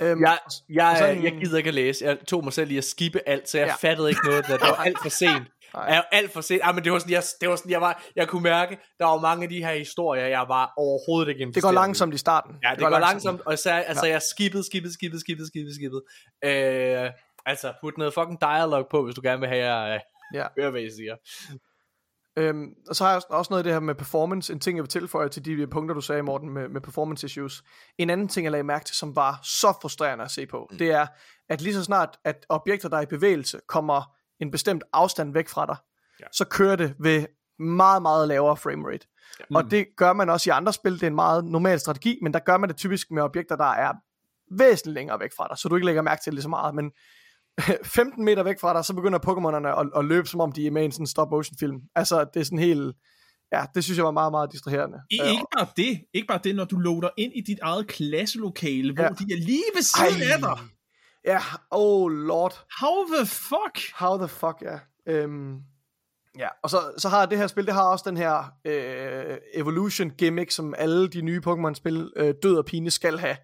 øhm, 0.00 0.20
Jeg, 0.22 0.38
jeg, 0.68 0.96
sådan- 0.98 1.24
jeg 1.24 1.32
gider 1.40 1.56
ikke 1.58 1.68
at 1.68 1.74
læse. 1.74 2.04
Jeg 2.04 2.18
tog 2.28 2.44
mig 2.44 2.52
selv 2.52 2.70
i 2.70 2.76
at 2.78 2.84
skippe 2.84 3.20
alt, 3.28 3.48
så 3.48 3.58
jeg 3.58 3.66
Ja. 3.66 3.74
ja. 3.82 3.88
fattede 3.90 4.08
ikke 4.08 4.20
noget. 4.24 4.36
af 4.38 4.42
Det, 4.44 4.60
det 4.60 4.68
var 4.68 4.84
alt 4.88 4.98
for 5.02 5.08
sent. 5.08 5.42
Jeg 5.74 5.96
var 5.96 6.08
alt 6.12 6.32
for 6.32 6.40
sent. 6.40 6.60
Ah, 6.64 6.74
men 6.74 6.84
det 6.84 6.92
var 6.92 6.98
sådan, 6.98 7.12
jeg, 7.12 7.22
det 7.40 7.48
var 7.48 7.56
sådan, 7.56 7.70
jeg, 7.70 7.80
var, 7.80 8.02
jeg 8.16 8.28
kunne 8.28 8.42
mærke, 8.42 8.78
der 8.98 9.04
var 9.04 9.20
mange 9.20 9.42
af 9.42 9.48
de 9.48 9.58
her 9.64 9.74
historier, 9.74 10.26
jeg 10.26 10.44
var 10.48 10.72
overhovedet 10.76 11.30
ikke 11.32 11.52
det 11.54 11.62
går 11.62 11.72
langsomt 11.72 12.14
i 12.14 12.18
starten. 12.18 12.52
Ja, 12.62 12.70
det, 12.70 12.78
går, 12.78 12.98
langsomt, 12.98 13.40
og 13.46 13.58
så, 13.58 13.70
altså, 13.70 14.06
jeg 14.06 14.22
skippede, 14.22 14.64
skippede, 14.64 14.92
skippede, 14.94 15.20
skippede, 15.20 15.48
skippede, 15.48 15.74
skippede. 15.74 16.02
Øh, 16.44 17.10
altså, 17.46 17.72
put 17.80 17.98
noget 17.98 18.14
fucking 18.14 18.40
dialog 18.40 18.86
på, 18.90 19.04
hvis 19.04 19.14
du 19.14 19.20
gerne 19.24 19.40
vil 19.40 19.48
have 19.48 19.64
jer 19.66 19.94
øh, 19.94 20.00
Ja. 20.34 20.46
høre, 20.58 20.70
hvad 20.70 20.80
jeg 20.80 20.92
siger. 20.92 21.16
Øhm, 22.38 22.68
og 22.88 22.96
så 22.96 23.04
har 23.04 23.12
jeg 23.12 23.22
også- 23.30 23.50
noget 23.50 23.60
af 23.60 23.64
det 23.64 23.72
her 23.72 23.80
med 23.80 23.94
performance, 23.94 24.52
en 24.52 24.60
ting 24.60 24.76
jeg 24.76 24.82
vil 24.82 24.88
tilføje 24.88 25.28
til 25.28 25.44
de 25.44 25.66
punkter, 25.66 25.94
du 25.94 26.00
sagde, 26.00 26.22
Morten, 26.22 26.50
med, 26.50 26.68
med 26.68 26.80
performance 26.80 27.26
issues. 27.26 27.62
En 27.98 28.10
anden 28.10 28.28
ting, 28.28 28.44
jeg 28.44 28.50
lagde 28.52 28.64
mærke 28.64 28.84
til, 28.84 28.96
som 28.96 29.16
var 29.16 29.40
så 29.42 29.78
frustrerende 29.82 30.24
at 30.24 30.30
se 30.30 30.46
på, 30.46 30.68
mm. 30.70 30.78
det 30.78 30.90
er, 30.90 31.06
at 31.48 31.60
lige 31.60 31.74
så 31.74 31.84
snart, 31.84 32.18
at 32.24 32.46
objekter, 32.48 32.88
der 32.88 32.96
er 32.96 33.00
i 33.02 33.06
bevægelse, 33.06 33.60
kommer 33.68 34.16
en 34.40 34.50
bestemt 34.50 34.84
afstand 34.92 35.32
væk 35.32 35.48
fra 35.48 35.66
dig, 35.66 35.76
Ja. 36.20 36.24
så 36.32 36.44
kører 36.44 36.76
det 36.76 36.94
ved 36.98 37.26
meget, 37.58 38.02
meget 38.02 38.28
lavere 38.28 38.56
framerate. 38.56 39.06
Ja. 39.40 39.44
Og 39.56 39.70
det 39.70 39.86
gør 39.96 40.12
man 40.12 40.30
også 40.30 40.50
i 40.50 40.52
andre 40.52 40.72
spil, 40.72 40.92
det 40.94 41.02
er 41.02 41.06
en 41.06 41.14
meget 41.14 41.44
normal 41.44 41.80
strategi, 41.80 42.18
men 42.22 42.32
der 42.32 42.38
gør 42.38 42.56
man 42.56 42.68
det 42.68 42.76
typisk 42.76 43.10
med 43.10 43.22
objekter, 43.22 43.56
der 43.56 43.64
er 43.72 43.92
væsentligt 44.50 44.94
længere 44.94 45.20
væk 45.20 45.30
fra 45.36 45.48
dig, 45.48 45.58
så 45.58 45.68
du 45.68 45.74
ikke 45.74 45.86
lægger 45.86 46.02
mærke 46.02 46.22
til 46.22 46.30
det 46.30 46.34
lige 46.34 46.42
så 46.42 46.48
meget, 46.48 46.74
men 46.74 46.92
15 47.84 48.24
meter 48.24 48.42
væk 48.42 48.60
fra 48.60 48.74
dig, 48.74 48.84
så 48.84 48.94
begynder 48.94 49.18
Pokémonerne 49.18 49.80
at, 49.80 49.86
at 49.98 50.04
løbe, 50.04 50.28
som 50.28 50.40
om 50.40 50.52
de 50.52 50.66
er 50.66 50.70
med 50.70 50.82
i 50.82 50.84
en 50.84 50.92
sådan 50.92 51.06
stop 51.06 51.30
motion 51.30 51.56
film. 51.60 51.76
Altså, 51.94 52.24
det 52.34 52.40
er 52.40 52.44
sådan 52.44 52.58
helt, 52.58 52.96
ja, 53.52 53.64
det 53.74 53.84
synes 53.84 53.96
jeg 53.96 54.04
var 54.04 54.10
meget, 54.10 54.32
meget 54.32 54.52
distraherende. 54.52 54.98
I, 55.10 55.14
ikke 55.30 55.44
bare 55.58 55.66
det, 55.76 56.00
ikke 56.14 56.26
bare 56.28 56.40
det, 56.44 56.56
når 56.56 56.64
du 56.64 56.76
loader 56.76 57.08
ind 57.16 57.32
i 57.34 57.40
dit 57.40 57.58
eget 57.62 57.86
klasselokale, 57.86 58.94
hvor 58.94 59.02
Ja. 59.04 59.08
de 59.08 59.24
er 59.32 59.36
lige 59.38 59.62
ved 59.74 59.82
siden 59.82 60.22
af 60.32 60.38
dig. 60.38 60.58
Ja, 61.24 61.40
oh 61.70 62.10
lord, 62.12 62.64
How 62.80 63.04
the 63.16 63.26
fuck? 63.26 63.92
how 63.94 64.18
the 64.18 64.28
fuck, 64.28 64.62
ja. 64.62 64.78
Øhm, 65.12 65.56
ja, 66.38 66.48
og 66.62 66.70
så, 66.70 66.78
så 66.98 67.08
har 67.08 67.26
det 67.26 67.38
her 67.38 67.46
spil, 67.46 67.66
det 67.66 67.74
har 67.74 67.82
også 67.90 68.04
den 68.08 68.16
her 68.16 68.52
øh, 68.64 69.36
evolution 69.54 70.10
gimmick, 70.10 70.50
som 70.50 70.74
alle 70.78 71.08
de 71.08 71.20
nye 71.22 71.40
Pokémon-spil, 71.46 72.12
øh, 72.16 72.34
død 72.42 72.56
og 72.58 72.64
pine, 72.64 72.90
skal 72.90 73.18
have. 73.18 73.36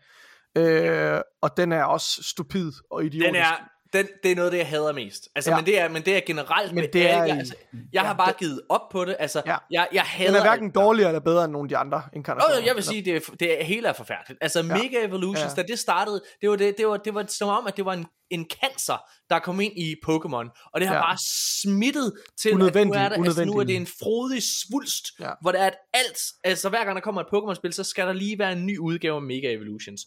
Øh, 0.58 1.20
og 1.42 1.56
den 1.56 1.72
er 1.72 1.84
også 1.84 2.22
stupid 2.22 2.72
og 2.90 3.04
idiotisk. 3.04 3.26
Den 3.26 3.34
er, 3.42 3.68
den, 3.92 4.06
det 4.22 4.30
er 4.32 4.36
noget 4.36 4.52
det, 4.52 4.58
jeg 4.58 4.66
hader 4.68 4.92
mest. 4.92 5.28
Altså, 5.34 5.50
Ja. 5.50 5.56
ja. 5.56 5.60
men, 5.60 5.66
det 5.66 5.80
er, 5.80 5.88
men 5.88 6.02
det 6.02 6.16
er 6.16 6.20
generelt 6.26 6.72
Men 6.74 6.84
det 6.92 7.10
er 7.10 7.22
alle- 7.22 7.34
i- 7.34 7.38
altså, 7.38 7.54
jeg 7.92 8.02
har 8.02 8.14
bare 8.14 8.32
givet 8.38 8.60
op 8.68 8.88
på 8.92 9.04
det. 9.04 9.16
Altså, 9.18 9.42
Ja. 9.46 9.56
jeg, 9.70 9.88
jeg 9.92 10.02
hader 10.02 10.30
den 10.30 10.36
er 10.36 10.42
hverken 10.42 10.66
alt. 10.66 10.74
dårligere 10.74 11.08
eller 11.10 11.20
bedre 11.20 11.44
end 11.44 11.52
nogle 11.52 11.66
af 11.66 11.68
de 11.68 11.76
andre 11.76 12.02
inkarnationer. 12.12 12.58
oh, 12.60 12.66
jeg 12.66 12.74
vil 12.74 12.84
sige, 12.84 13.02
det, 13.04 13.16
er, 13.16 13.20
det 13.40 13.60
er 13.60 13.64
hele 13.64 13.88
er 13.88 13.92
forfærdeligt. 13.92 14.38
Altså, 14.42 14.58
ja. 14.58 14.64
Mega 14.64 15.04
Evolutions, 15.06 15.40
Ja. 15.40 15.48
ja. 15.56 15.62
da 15.62 15.68
det 15.68 15.78
startede, 15.78 16.22
det 16.40 16.50
var, 16.50 16.56
det, 16.56 16.78
det, 16.78 16.86
var, 16.86 16.96
det 16.96 17.14
var 17.14 17.24
som 17.28 17.48
om, 17.48 17.66
at 17.66 17.76
det 17.76 17.84
var 17.84 17.92
en, 17.92 18.06
en 18.30 18.46
cancer, 18.62 19.04
der 19.30 19.38
kom 19.38 19.60
ind 19.60 19.72
i 19.78 19.94
Pokémon. 20.08 20.70
Og 20.74 20.80
det 20.80 20.88
har 20.88 20.94
Ja. 20.94 21.00
ja. 21.00 21.06
bare 21.06 21.18
smittet 21.62 22.12
til, 22.40 22.48
at 22.48 22.56
nu 22.56 22.64
er, 22.66 22.70
der, 22.70 23.08
altså, 23.10 23.44
nu 23.44 23.52
er 23.58 23.64
det 23.64 23.76
en 23.76 23.86
frodig 23.86 24.42
svulst, 24.42 25.04
Ja. 25.20 25.24
ja. 25.26 25.32
hvor 25.40 25.52
det 25.52 25.60
er 25.60 25.66
at 25.66 25.76
alt, 25.94 26.18
altså 26.44 26.68
hver 26.68 26.84
gang 26.84 26.94
der 26.96 27.02
kommer 27.02 27.20
et 27.20 27.26
Pokémon-spil, 27.34 27.72
så 27.72 27.84
skal 27.84 28.06
der 28.06 28.12
lige 28.12 28.38
være 28.38 28.52
en 28.52 28.66
ny 28.66 28.78
udgave 28.78 29.16
af 29.16 29.22
Mega 29.22 29.52
Evolutions. 29.52 30.00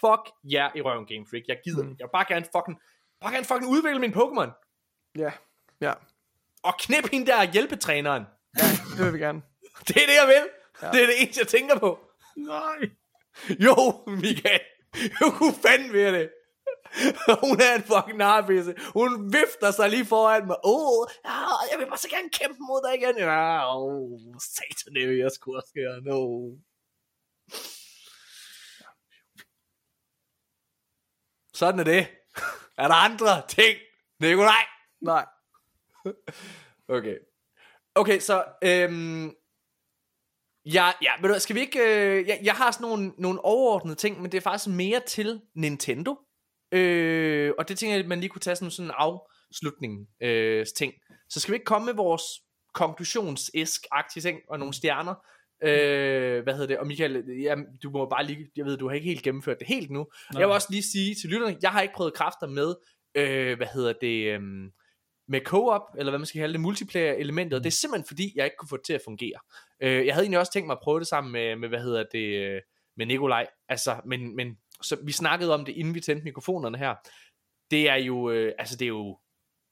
Fuck 0.00 0.24
jer 0.52 0.60
yeah, 0.64 0.70
i 0.76 0.80
røven, 0.82 1.06
Game 1.06 1.24
Freak. 1.30 1.42
Jeg 1.48 1.56
gider 1.64 1.82
mm. 1.82 1.88
Jeg 1.98 2.04
vil 2.04 2.10
bare 2.18 2.24
gerne 2.28 2.46
fucking, 2.56 2.76
bare 3.20 3.32
gerne 3.32 3.44
fucking 3.44 3.70
udvikle 3.70 3.98
min 4.00 4.12
Pokémon. 4.14 4.50
Ja, 5.16 5.32
ja, 5.80 5.92
Og 6.62 6.74
knip 6.78 7.10
hende 7.10 7.26
der 7.26 7.52
hjælpetræneren. 7.52 8.24
ja, 8.58 8.64
det 8.96 9.04
vil 9.04 9.12
vi 9.12 9.18
gerne. 9.18 9.42
Det 9.88 9.96
er 10.02 10.06
det, 10.06 10.14
jeg 10.22 10.26
vil. 10.28 10.50
Ja. 10.82 10.90
Det 10.90 11.02
er 11.02 11.06
det 11.06 11.22
eneste, 11.22 11.40
jeg 11.40 11.48
tænker 11.48 11.78
på. 11.78 11.98
Nej. 12.36 12.78
Jo, 13.66 13.74
Michael. 14.06 14.60
Jo, 15.20 15.30
kunne 15.30 15.54
fanden 15.54 15.92
ved 15.92 16.12
det. 16.12 16.30
Hun 17.44 17.60
er 17.60 17.74
en 17.74 17.82
fucking 17.82 18.18
narpisse. 18.18 18.74
Hun 18.92 19.32
vifter 19.32 19.70
sig 19.70 19.90
lige 19.90 20.04
foran 20.06 20.46
mig. 20.46 20.56
Åh, 20.64 21.00
oh, 21.00 21.06
ja, 21.24 21.38
jeg 21.70 21.78
vil 21.78 21.86
bare 21.86 21.98
så 21.98 22.08
gerne 22.08 22.30
kæmpe 22.30 22.58
mod 22.60 22.80
dig 22.86 22.94
igen. 23.00 23.18
Ja, 23.18 23.76
åh, 23.76 23.92
oh, 23.92 24.20
satan, 24.40 24.94
det 24.94 25.08
vil 25.08 25.18
jeg 25.18 25.30
sgu 25.32 25.56
også 25.56 25.72
gerne. 25.74 26.04
No. 26.10 26.20
Sådan 31.54 31.80
er 31.80 31.84
det. 31.84 32.06
Er 32.78 32.88
der 32.88 32.94
andre 32.94 33.42
ting? 33.48 33.76
Nikolaj? 34.20 34.64
Nej. 35.00 35.26
Okay. 36.90 37.16
Okay, 37.94 38.18
så... 38.18 38.44
Øhm, 38.64 39.34
ja, 40.64 40.92
ja, 41.02 41.12
men 41.22 41.40
skal 41.40 41.56
vi 41.56 41.60
ikke... 41.60 41.78
Øh, 41.78 42.28
jeg, 42.28 42.40
jeg 42.42 42.54
har 42.54 42.70
sådan 42.70 42.88
nogle, 42.88 43.12
nogle 43.18 43.44
overordnede 43.44 43.96
ting, 43.96 44.22
men 44.22 44.32
det 44.32 44.38
er 44.38 44.42
faktisk 44.42 44.68
mere 44.68 45.00
til 45.00 45.40
Nintendo. 45.54 46.16
Øh, 46.72 47.52
og 47.58 47.68
det 47.68 47.78
tænker 47.78 47.94
jeg, 47.94 48.02
at 48.02 48.08
man 48.08 48.20
lige 48.20 48.30
kunne 48.30 48.40
tage 48.40 48.56
som 48.56 48.70
sådan 48.70 48.90
en 48.90 48.94
afslutning 48.96 50.08
øh, 50.20 50.66
ting. 50.76 50.92
Så 51.28 51.40
skal 51.40 51.52
vi 51.52 51.56
ikke 51.56 51.64
komme 51.64 51.86
med 51.86 51.94
vores 51.94 52.22
konklusions-esk-agtige 52.74 54.22
ting 54.22 54.38
og 54.48 54.58
nogle 54.58 54.74
stjerner. 54.74 55.14
Øh, 55.62 56.42
hvad 56.42 56.52
hedder 56.52 56.66
det? 56.66 56.78
Og 56.78 56.86
Michael, 56.86 57.24
ja, 57.42 57.54
du 57.82 57.90
må 57.90 58.08
bare 58.08 58.26
lige, 58.26 58.50
jeg 58.56 58.64
ved, 58.64 58.76
du 58.76 58.88
har 58.88 58.94
ikke 58.94 59.08
helt 59.08 59.22
gennemført 59.22 59.58
det 59.58 59.68
helt 59.68 59.90
nu. 59.90 60.06
Nej. 60.32 60.40
Jeg 60.40 60.48
vil 60.48 60.54
også 60.54 60.68
lige 60.70 60.82
sige 60.82 61.14
til 61.14 61.30
lytterne, 61.30 61.56
jeg 61.62 61.70
har 61.70 61.80
ikke 61.82 61.94
prøvet 61.94 62.14
kræfter 62.14 62.46
med, 62.46 62.74
øh, 63.14 63.56
hvad 63.56 63.66
hedder 63.66 63.92
det, 64.00 64.34
øh, 64.34 64.40
med 65.28 65.40
co-op, 65.40 65.82
eller 65.98 66.10
hvad 66.10 66.18
man 66.18 66.26
skal 66.26 66.40
kalde 66.40 66.52
det, 66.52 66.60
multiplayer 66.60 67.12
elementet, 67.12 67.56
og 67.56 67.64
det 67.64 67.70
er 67.70 67.72
simpelthen 67.72 68.06
fordi, 68.06 68.32
jeg 68.36 68.44
ikke 68.44 68.56
kunne 68.56 68.68
få 68.68 68.76
det 68.76 68.84
til 68.84 68.92
at 68.92 69.00
fungere. 69.04 69.38
Øh, 69.80 70.06
jeg 70.06 70.14
havde 70.14 70.24
egentlig 70.24 70.38
også 70.38 70.52
tænkt 70.52 70.66
mig 70.66 70.74
at 70.74 70.82
prøve 70.82 70.98
det 70.98 71.06
sammen 71.06 71.32
med, 71.32 71.56
med 71.56 71.68
hvad 71.68 71.80
hedder 71.80 72.04
det, 72.12 72.46
øh, 72.46 72.62
med 72.96 73.06
Nikolaj, 73.06 73.46
altså, 73.68 74.00
men, 74.04 74.36
men 74.36 74.58
så 74.82 74.96
vi 75.04 75.12
snakkede 75.12 75.54
om 75.54 75.64
det, 75.64 75.72
inden 75.72 75.94
vi 75.94 76.00
tændte 76.00 76.24
mikrofonerne 76.24 76.78
her, 76.78 76.94
det 77.70 77.88
er 77.88 77.96
jo, 77.96 78.30
øh, 78.30 78.52
altså 78.58 78.76
det 78.76 78.84
er 78.84 78.88
jo, 78.88 79.18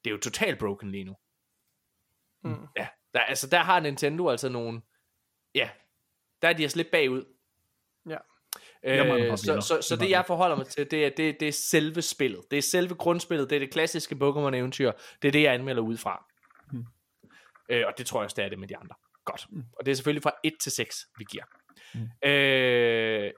det 0.03 0.09
er 0.09 0.13
jo 0.13 0.19
totalt 0.19 0.59
broken 0.59 0.91
lige 0.91 1.03
nu. 1.03 1.15
Mm. 2.43 2.67
Ja, 2.77 2.87
der, 3.13 3.19
altså 3.19 3.47
der 3.49 3.59
har 3.59 3.79
Nintendo 3.79 4.29
altså 4.29 4.49
nogle, 4.49 4.81
ja, 5.57 5.69
der 6.41 6.47
er 6.47 6.53
de 6.53 6.63
altså 6.63 6.77
lidt 6.77 6.91
bagud. 6.91 7.23
Ja. 8.09 8.17
Jeg 8.83 9.07
Øh, 9.07 9.37
så, 9.37 9.61
så, 9.61 9.75
Det 9.75 9.83
så 9.85 9.93
er 9.95 9.97
det 9.97 10.09
jeg 10.09 10.25
forholder 10.27 10.55
mig 10.55 10.67
til, 10.67 10.91
det 10.91 11.05
er, 11.05 11.09
det, 11.09 11.39
det 11.39 11.47
er 11.47 11.51
selve 11.51 12.01
spillet. 12.01 12.41
Det 12.51 12.57
er 12.57 12.61
selve 12.61 12.95
grundspillet, 12.95 13.49
det 13.49 13.55
er 13.55 13.59
det 13.59 13.71
klassiske 13.71 14.15
Pokémon-eventyr. 14.15 14.91
Det 15.21 15.27
er 15.27 15.31
det, 15.31 15.43
jeg 15.43 15.53
anmelder 15.53 15.81
ud 15.81 15.97
fra. 15.97 16.25
Hmm. 16.71 16.85
Øh, 17.69 17.83
og 17.87 17.93
det 17.97 18.05
tror 18.05 18.19
jeg 18.19 18.23
også, 18.23 18.35
det 18.35 18.45
er 18.45 18.49
det 18.49 18.59
med 18.59 18.67
de 18.67 18.77
andre. 18.77 18.95
Godt. 19.25 19.47
Og 19.79 19.85
det 19.85 19.91
er 19.91 19.95
selvfølgelig 19.95 20.23
fra 20.23 20.31
1 20.43 20.53
til 20.61 20.71
6, 20.71 21.05
vi 21.17 21.25
giver. 21.31 21.43
Hmm. 21.93 22.29
Øh, 22.29 23.31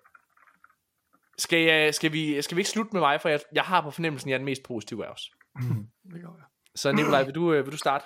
skal, 1.37 1.59
jeg, 1.59 1.95
skal, 1.95 2.13
vi, 2.13 2.41
skal 2.41 2.55
vi 2.55 2.59
ikke 2.59 2.69
slutte 2.69 2.93
med 2.93 3.01
mig, 3.01 3.21
for 3.21 3.29
jeg, 3.29 3.39
jeg 3.53 3.63
har 3.63 3.81
på 3.81 3.91
fornemmelsen, 3.91 4.29
jeg 4.29 4.35
er 4.35 4.39
den 4.39 4.45
mest 4.45 4.63
positive 4.63 5.05
af 5.05 5.09
os. 5.09 5.31
Det 6.13 6.23
går, 6.23 6.37
ja. 6.39 6.43
Så 6.75 6.91
Nikolaj, 6.91 7.23
vil 7.23 7.35
du, 7.35 7.53
øh, 7.53 7.65
vil 7.65 7.71
du 7.71 7.77
starte? 7.77 8.05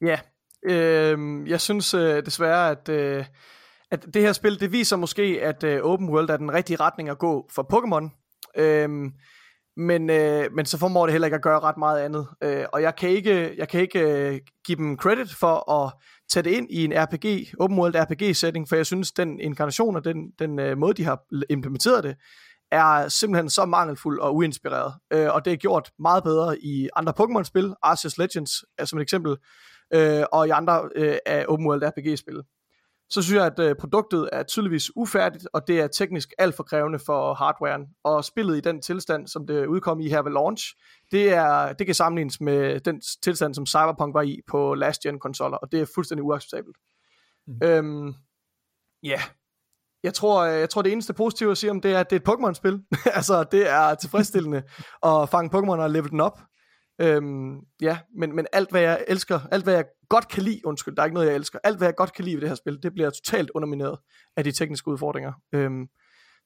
Ja, 0.00 0.20
øh, 0.64 1.48
jeg 1.50 1.60
synes 1.60 1.94
øh, 1.94 2.24
desværre, 2.26 2.70
at, 2.70 2.88
øh, 2.88 3.24
at 3.90 4.06
det 4.14 4.22
her 4.22 4.32
spil, 4.32 4.60
det 4.60 4.72
viser 4.72 4.96
måske, 4.96 5.38
at 5.42 5.64
øh, 5.64 5.80
Open 5.82 6.08
World 6.08 6.30
er 6.30 6.36
den 6.36 6.52
rigtige 6.52 6.76
retning 6.80 7.08
at 7.08 7.18
gå 7.18 7.48
for 7.52 7.66
Pokémon. 7.72 8.10
Øh, 8.62 8.88
men, 9.76 10.10
øh, 10.10 10.52
men 10.52 10.66
så 10.66 10.78
formår 10.78 11.06
det 11.06 11.12
heller 11.12 11.26
ikke 11.26 11.34
at 11.34 11.42
gøre 11.42 11.60
ret 11.60 11.76
meget 11.76 12.00
andet. 12.00 12.26
Øh, 12.42 12.64
og 12.72 12.82
jeg 12.82 12.96
kan 12.96 13.08
ikke, 13.10 13.54
jeg 13.58 13.68
kan 13.68 13.80
ikke 13.80 14.00
øh, 14.00 14.40
give 14.66 14.76
dem 14.76 14.98
credit 14.98 15.34
for 15.34 15.70
at 15.70 15.92
tage 16.30 16.44
det 16.44 16.50
ind 16.50 16.66
i 16.70 16.84
en 16.84 16.92
RPG, 16.92 17.54
Open 17.60 17.78
World 17.78 17.94
RPG 17.96 18.36
setting, 18.36 18.68
for 18.68 18.76
jeg 18.76 18.86
synes, 18.86 19.12
den 19.12 19.40
inkarnation 19.40 19.96
og 19.96 20.04
den, 20.04 20.16
den 20.38 20.58
øh, 20.58 20.78
måde, 20.78 20.94
de 20.94 21.04
har 21.04 21.18
implementeret 21.50 22.04
det, 22.04 22.16
er 22.72 23.08
simpelthen 23.08 23.50
så 23.50 23.64
mangelfuld 23.64 24.20
og 24.20 24.34
uinspireret. 24.34 24.94
Øh, 25.12 25.34
og 25.34 25.44
det 25.44 25.52
er 25.52 25.56
gjort 25.56 25.90
meget 25.98 26.24
bedre 26.24 26.58
i 26.58 26.88
andre 26.96 27.12
Pokémon-spil, 27.20 27.74
Arceus 27.82 28.18
Legends 28.18 28.50
er 28.78 28.84
som 28.84 28.98
et 28.98 29.02
eksempel, 29.02 29.36
øh, 29.94 30.24
og 30.32 30.46
i 30.46 30.50
andre 30.50 30.90
øh, 30.96 31.16
af 31.26 31.44
Open 31.48 31.66
World 31.66 31.82
RPG-spil. 31.82 32.42
Så 33.10 33.22
synes 33.22 33.36
jeg, 33.36 33.46
at 33.46 33.58
øh, 33.58 33.76
produktet 33.76 34.28
er 34.32 34.42
tydeligvis 34.42 34.96
ufærdigt, 34.96 35.48
og 35.52 35.68
det 35.68 35.80
er 35.80 35.86
teknisk 35.86 36.32
alt 36.38 36.54
for 36.54 36.62
krævende 36.62 36.98
for 36.98 37.34
hardwaren. 37.34 37.86
Og 38.04 38.24
spillet 38.24 38.56
i 38.56 38.60
den 38.60 38.82
tilstand, 38.82 39.26
som 39.26 39.46
det 39.46 39.66
udkom 39.66 40.00
i 40.00 40.08
her 40.08 40.22
ved 40.22 40.32
launch, 40.32 40.74
det, 41.10 41.32
er, 41.32 41.72
det 41.72 41.86
kan 41.86 41.94
sammenlignes 41.94 42.40
med 42.40 42.80
den 42.80 43.00
tilstand, 43.22 43.54
som 43.54 43.66
Cyberpunk 43.66 44.14
var 44.14 44.22
i 44.22 44.40
på 44.46 44.74
last 44.74 45.02
gen 45.02 45.18
konsoller, 45.18 45.56
og 45.56 45.72
det 45.72 45.80
er 45.80 45.86
fuldstændig 45.94 46.24
uacceptabelt. 46.24 46.76
Mm. 47.46 47.58
Øhm, 47.62 48.14
ja, 49.02 49.20
jeg 50.02 50.14
tror, 50.14 50.42
øh, 50.42 50.60
jeg 50.60 50.70
tror 50.70 50.82
det 50.82 50.92
eneste 50.92 51.14
positive 51.14 51.50
at 51.50 51.58
sige 51.58 51.70
om 51.70 51.80
det 51.80 51.92
er, 51.92 52.00
at 52.00 52.10
det 52.10 52.16
er 52.16 52.20
et 52.20 52.28
Pokémon-spil. 52.28 52.82
altså, 53.18 53.44
det 53.44 53.70
er 53.70 53.94
tilfredsstillende 53.94 54.62
at 55.02 55.28
fange 55.28 55.58
Pokémon 55.58 55.80
og 55.80 55.90
leve 55.90 56.08
den 56.08 56.20
op. 56.20 56.40
Øhm, 56.98 57.60
ja, 57.80 57.98
men, 58.16 58.36
men 58.36 58.46
alt 58.52 58.70
hvad 58.70 58.80
jeg 58.80 59.04
elsker, 59.08 59.40
alt 59.52 59.64
hvad 59.64 59.74
jeg 59.74 59.84
godt 60.08 60.28
kan 60.28 60.42
lide, 60.42 60.60
undskyld, 60.64 60.96
der 60.96 61.02
er 61.02 61.06
ikke 61.06 61.14
noget 61.14 61.26
jeg 61.26 61.34
elsker, 61.34 61.58
alt 61.64 61.78
hvad 61.78 61.88
jeg 61.88 61.94
godt 61.96 62.12
kan 62.12 62.24
lide 62.24 62.36
ved 62.36 62.40
det 62.40 62.48
her 62.48 62.56
spil, 62.56 62.82
det 62.82 62.92
bliver 62.92 63.10
totalt 63.10 63.50
undermineret 63.54 63.98
af 64.36 64.44
de 64.44 64.52
tekniske 64.52 64.88
udfordringer. 64.88 65.32
Øhm, 65.52 65.88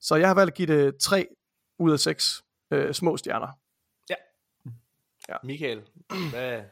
så 0.01 0.17
jeg 0.17 0.29
har 0.29 0.35
valgt 0.35 0.51
at 0.51 0.57
give 0.57 0.85
det 0.85 0.97
3 0.97 1.27
ud 1.79 1.93
af 1.93 2.01
6 2.01 2.43
øh, 2.71 2.95
små 2.95 3.17
stjerner. 3.17 3.49
Michael, 5.45 5.83
hvad, 6.31 6.63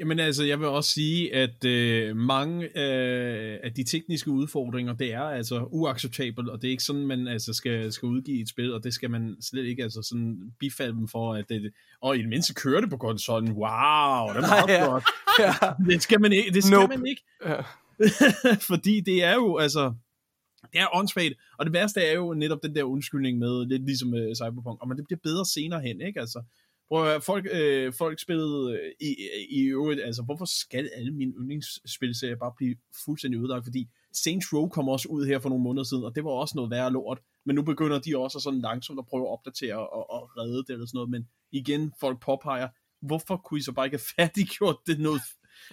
Jamen 0.00 0.18
altså, 0.20 0.44
jeg 0.44 0.58
vil 0.60 0.68
også 0.68 0.90
sige, 0.90 1.34
at 1.34 1.64
øh, 1.64 2.16
mange 2.16 2.64
øh, 2.64 3.58
af 3.62 3.72
de 3.76 3.84
tekniske 3.84 4.30
udfordringer, 4.30 4.92
det 4.92 5.12
er 5.12 5.20
altså 5.20 5.64
uacceptabelt, 5.70 6.48
og 6.48 6.62
det 6.62 6.68
er 6.68 6.70
ikke 6.70 6.82
sådan, 6.82 7.06
man 7.06 7.28
altså 7.28 7.52
skal, 7.52 7.92
skal 7.92 8.06
udgive 8.06 8.40
et 8.42 8.48
spil, 8.48 8.74
og 8.74 8.84
det 8.84 8.94
skal 8.94 9.10
man 9.10 9.36
slet 9.40 9.64
ikke 9.64 9.82
altså 9.82 10.02
sådan 10.02 10.52
bifalde 10.60 10.92
dem 10.92 11.08
for, 11.08 11.34
at 11.34 11.48
det, 11.48 11.72
og 12.00 12.16
i 12.16 12.20
det 12.20 12.28
mindste 12.28 12.54
kører 12.54 12.80
det 12.80 12.90
på 12.90 12.96
konsollen. 12.96 13.52
Wow, 13.52 14.28
det 14.28 14.36
er 14.36 14.40
meget 14.40 14.68
Ja. 14.68 14.84
godt. 14.86 15.04
ja. 15.40 15.52
Det 15.92 16.02
skal 16.02 16.20
man 16.20 16.32
ikke. 16.32 16.50
Det 16.50 16.64
skal 16.64 16.78
Nope. 16.78 16.96
man 16.96 17.06
ikke. 17.06 17.22
Ja. 17.46 17.60
Fordi 18.72 19.00
det 19.00 19.24
er 19.24 19.34
jo, 19.34 19.56
altså, 19.56 19.94
det 20.72 20.80
er 20.80 20.86
åndssvagt, 20.96 21.34
og 21.58 21.66
det 21.66 21.72
værste 21.72 22.00
er 22.00 22.14
jo 22.14 22.34
netop 22.34 22.62
den 22.62 22.74
der 22.74 22.82
undskyldning 22.82 23.38
med, 23.38 23.66
lidt 23.66 23.84
ligesom 23.84 24.08
uh, 24.12 24.34
Cyberpunk, 24.34 24.82
og 24.82 24.88
men 24.88 24.96
det 24.96 25.06
bliver 25.06 25.20
bedre 25.22 25.46
senere 25.46 25.80
hen, 25.80 26.00
ikke? 26.00 26.20
Altså, 26.20 26.42
prøv 26.88 27.02
at, 27.02 27.08
høre, 27.08 27.20
folk, 27.20 27.46
øh, 27.52 27.92
folk 27.92 28.20
spillede 28.20 28.72
øh, 28.72 28.92
i, 29.00 29.16
i 29.50 29.62
øvrigt, 29.62 30.00
altså, 30.00 30.22
hvorfor 30.22 30.44
skal 30.44 30.90
alle 30.94 31.12
mine 31.12 31.32
yndlingsspilserier 31.32 32.36
bare 32.36 32.52
blive 32.56 32.76
fuldstændig 33.04 33.40
ødelagt, 33.40 33.64
fordi 33.64 33.88
Saints 34.12 34.52
Row 34.52 34.68
kom 34.68 34.88
også 34.88 35.08
ud 35.08 35.26
her 35.26 35.38
for 35.38 35.48
nogle 35.48 35.64
måneder 35.64 35.84
siden, 35.84 36.04
og 36.04 36.14
det 36.14 36.24
var 36.24 36.30
også 36.30 36.52
noget 36.56 36.70
værre 36.70 36.92
lort, 36.92 37.18
men 37.46 37.54
nu 37.54 37.62
begynder 37.62 37.98
de 37.98 38.18
også 38.18 38.40
sådan 38.40 38.60
langsomt 38.60 38.98
at 38.98 39.06
prøve 39.06 39.26
at 39.26 39.32
opdatere 39.32 39.88
og, 39.88 40.10
og 40.10 40.30
redde 40.36 40.58
det 40.58 40.70
eller 40.70 40.86
sådan 40.86 40.96
noget, 40.96 41.10
men 41.10 41.28
igen, 41.52 41.92
folk 42.00 42.20
påpeger, 42.20 42.68
hvorfor 43.02 43.36
kunne 43.36 43.58
I 43.58 43.62
så 43.62 43.72
bare 43.72 43.86
ikke 43.86 43.96
have 43.96 44.12
færdiggjort 44.26 44.76
det 44.86 45.00
noget, 45.00 45.20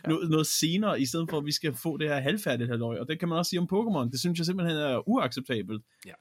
ja. 0.04 0.10
noget, 0.10 0.30
noget 0.30 0.48
senere, 0.48 1.02
i 1.02 1.06
stedet 1.06 1.30
for 1.30 1.38
at 1.38 1.46
vi 1.46 1.52
skal 1.52 1.74
få 1.74 1.98
det 1.98 2.10
her 2.10 2.20
halvfærdigt 2.20 2.70
halvøj, 2.70 2.98
og 2.98 3.08
det 3.08 3.20
kan 3.20 3.30
man 3.30 3.38
også 3.38 3.50
sige 3.50 3.60
om 3.60 3.70
Pokémon, 3.74 4.12
det 4.12 4.20
synes 4.20 4.38
jeg 4.38 4.46
simpelthen 4.46 4.78
er 4.78 5.10
uacceptabelt. 5.10 5.84
Ja. 6.06 6.14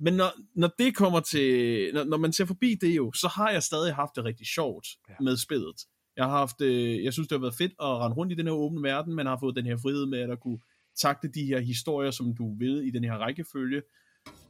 Men 0.00 0.14
når, 0.14 0.32
når 0.54 0.70
det 0.78 0.96
kommer 0.96 1.20
til, 1.20 1.90
når, 1.94 2.04
når 2.04 2.16
man 2.16 2.32
ser 2.32 2.44
forbi 2.44 2.74
det 2.80 2.96
jo, 2.96 3.12
så 3.12 3.28
har 3.28 3.50
jeg 3.50 3.62
stadig 3.62 3.94
haft 3.94 4.16
det 4.16 4.24
rigtig 4.24 4.46
sjovt 4.46 4.86
Ja. 5.08 5.14
med 5.20 5.36
spillet. 5.36 5.76
Jeg 6.16 6.24
har 6.24 6.30
haft, 6.38 6.60
øh, 6.60 7.04
jeg 7.04 7.12
synes 7.12 7.28
det 7.28 7.36
har 7.36 7.40
været 7.40 7.54
fedt 7.54 7.72
at 7.72 7.86
rende 7.86 8.16
rundt 8.16 8.32
i 8.32 8.36
den 8.36 8.46
her 8.46 8.52
åbne 8.54 8.82
verden, 8.82 9.14
man 9.14 9.26
har 9.26 9.38
fået 9.40 9.56
den 9.56 9.66
her 9.66 9.76
frihed 9.76 10.06
med 10.06 10.18
at 10.18 10.40
kunne 10.40 10.58
takte 10.96 11.28
de 11.28 11.44
her 11.44 11.60
historier, 11.60 12.10
som 12.10 12.34
du 12.34 12.54
vil 12.58 12.86
i 12.86 12.90
den 12.90 13.04
her 13.04 13.12
rækkefølge. 13.14 13.82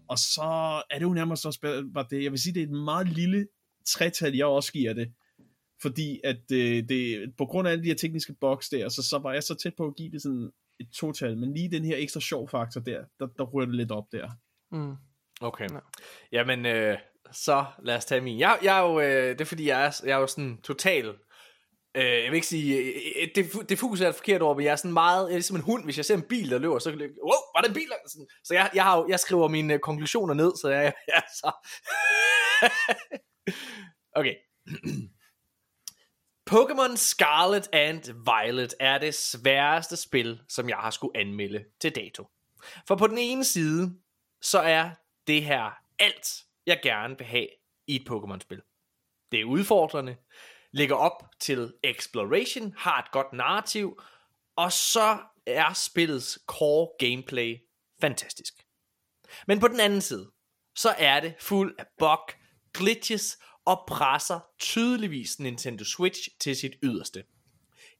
Og 0.09 0.19
så 0.19 0.43
er 0.91 0.99
det 0.99 1.03
jo 1.03 1.13
nærmest 1.13 1.47
også 1.47 1.61
bare 1.95 2.07
det, 2.11 2.23
jeg 2.25 2.31
vil 2.33 2.41
sige, 2.41 2.55
det 2.55 2.61
er 2.63 2.67
et 2.67 2.85
meget 2.85 3.09
lille 3.09 3.47
tretal, 3.87 4.37
jeg 4.37 4.47
også 4.47 4.73
giver 4.73 4.93
det. 4.93 5.13
Fordi 5.83 6.21
at 6.25 6.53
øh, 6.53 6.89
det, 6.89 7.33
på 7.39 7.47
grund 7.47 7.69
af 7.69 7.73
alle 7.73 7.83
de 7.85 7.89
her 7.89 7.95
tekniske 7.95 8.33
boks 8.41 8.69
der, 8.69 8.89
så, 8.89 9.03
så 9.03 9.19
var 9.19 9.33
jeg 9.33 9.43
så 9.43 9.55
tæt 9.55 9.75
på 9.77 9.87
at 9.87 9.97
give 9.97 10.11
det 10.11 10.23
sådan 10.23 10.51
et 10.81 10.89
total, 10.91 11.39
men 11.39 11.55
lige 11.55 11.71
den 11.71 11.85
her 11.85 11.97
ekstra 11.97 12.21
sjov 12.21 12.49
faktor 12.49 12.81
der, 12.81 13.05
der, 13.19 13.27
der 13.27 13.45
rører 13.45 13.67
det 13.67 13.75
lidt 13.75 13.91
op 13.93 14.13
der. 14.13 14.31
Mm. 14.73 14.95
Okay. 15.41 15.69
Ja. 15.73 15.79
Jamen, 16.33 16.67
øh, 16.67 16.99
så 17.33 17.65
lad 17.83 17.97
os 17.97 18.05
tage 18.05 18.21
min. 18.21 18.39
Jeg, 18.39 18.59
jeg 18.63 18.79
er 18.79 18.83
jo, 18.83 19.01
øh, 19.01 19.29
det 19.29 19.41
er 19.41 19.45
fordi, 19.45 19.69
jeg 19.69 19.87
er, 19.87 20.01
jeg 20.05 20.13
er 20.13 20.19
jo 20.19 20.27
sådan 20.27 20.61
total, 20.63 21.07
øh, 21.95 22.05
jeg 22.05 22.31
vil 22.31 22.35
ikke 22.35 22.47
sige, 22.47 22.77
øh, 22.77 23.29
det, 23.35 23.69
det 23.69 23.79
fokus 23.79 24.01
er 24.01 24.09
et 24.09 24.15
forkert 24.15 24.43
ord, 24.43 24.57
men 24.57 24.65
jeg 24.65 24.73
er 24.73 24.77
sådan 24.77 24.93
meget, 24.93 25.25
jeg 25.25 25.33
er 25.33 25.37
ligesom 25.37 25.57
en 25.57 25.63
hund, 25.63 25.85
hvis 25.85 25.97
jeg 25.97 26.05
ser 26.05 26.15
en 26.15 26.23
bil, 26.23 26.51
der 26.51 26.59
løber, 26.59 26.79
så 26.79 26.91
kan 26.91 27.01
jeg, 27.01 27.09
wow, 27.09 27.33
var 27.57 27.61
det 27.61 27.69
en 27.69 27.75
bil? 27.75 27.93
Sådan, 28.09 28.27
så 28.45 28.55
jeg, 28.55 28.71
jeg, 28.75 28.85
har 28.85 28.99
jo, 28.99 29.09
jeg 29.09 29.21
skriver 29.21 29.49
mine 29.49 29.75
øh, 29.75 29.81
konklusioner 29.81 30.35
ned, 30.35 30.53
så 30.61 30.69
jeg, 30.69 30.93
jeg 31.09 31.17
er 31.17 31.31
så... 31.35 31.53
okay. 34.21 34.35
Pokémon 36.51 36.97
Scarlet 36.97 37.69
and 37.73 38.03
Violet 38.03 38.75
er 38.81 38.99
det 38.99 39.15
sværeste 39.15 39.97
spil, 39.97 40.41
som 40.49 40.69
jeg 40.69 40.77
har 40.77 40.91
skulle 40.91 41.17
anmelde 41.17 41.65
til 41.81 41.95
dato. 41.95 42.29
For 42.89 42.97
på 42.97 43.07
den 43.07 43.19
ene 43.19 43.45
side, 43.45 43.95
så 44.43 44.59
er 44.59 44.91
det 45.27 45.45
her 45.45 45.71
alt, 45.99 46.45
jeg 46.67 46.81
gerne 46.83 47.19
vil 47.19 47.27
have 47.27 47.49
i 47.87 47.97
et 47.97 48.09
Pokémon-spil. 48.11 48.63
Det 49.33 49.41
er 49.41 49.45
udfordrende, 49.45 50.17
ligger 50.73 50.97
op 50.97 51.25
til 51.41 51.75
exploration, 51.85 52.75
har 52.77 53.03
et 53.03 53.11
godt 53.13 53.33
narrativ, 53.33 54.03
og 54.57 54.73
så 54.73 55.19
er 55.47 55.73
spillets 55.73 56.39
core 56.47 56.89
gameplay 56.99 57.57
fantastisk. 58.01 58.55
Men 59.47 59.61
på 59.61 59.69
den 59.69 59.81
anden 59.81 60.01
side, 60.01 60.31
så 60.77 60.95
er 60.99 61.21
det 61.21 61.35
fuld 61.41 61.75
af 61.79 61.87
bug, 61.99 62.31
glitches 62.75 63.39
og 63.65 63.85
presser 63.89 64.41
tydeligvis 64.59 65.39
Nintendo 65.39 65.85
Switch 65.85 66.29
til 66.41 66.57
sit 66.57 66.73
yderste. 66.83 67.25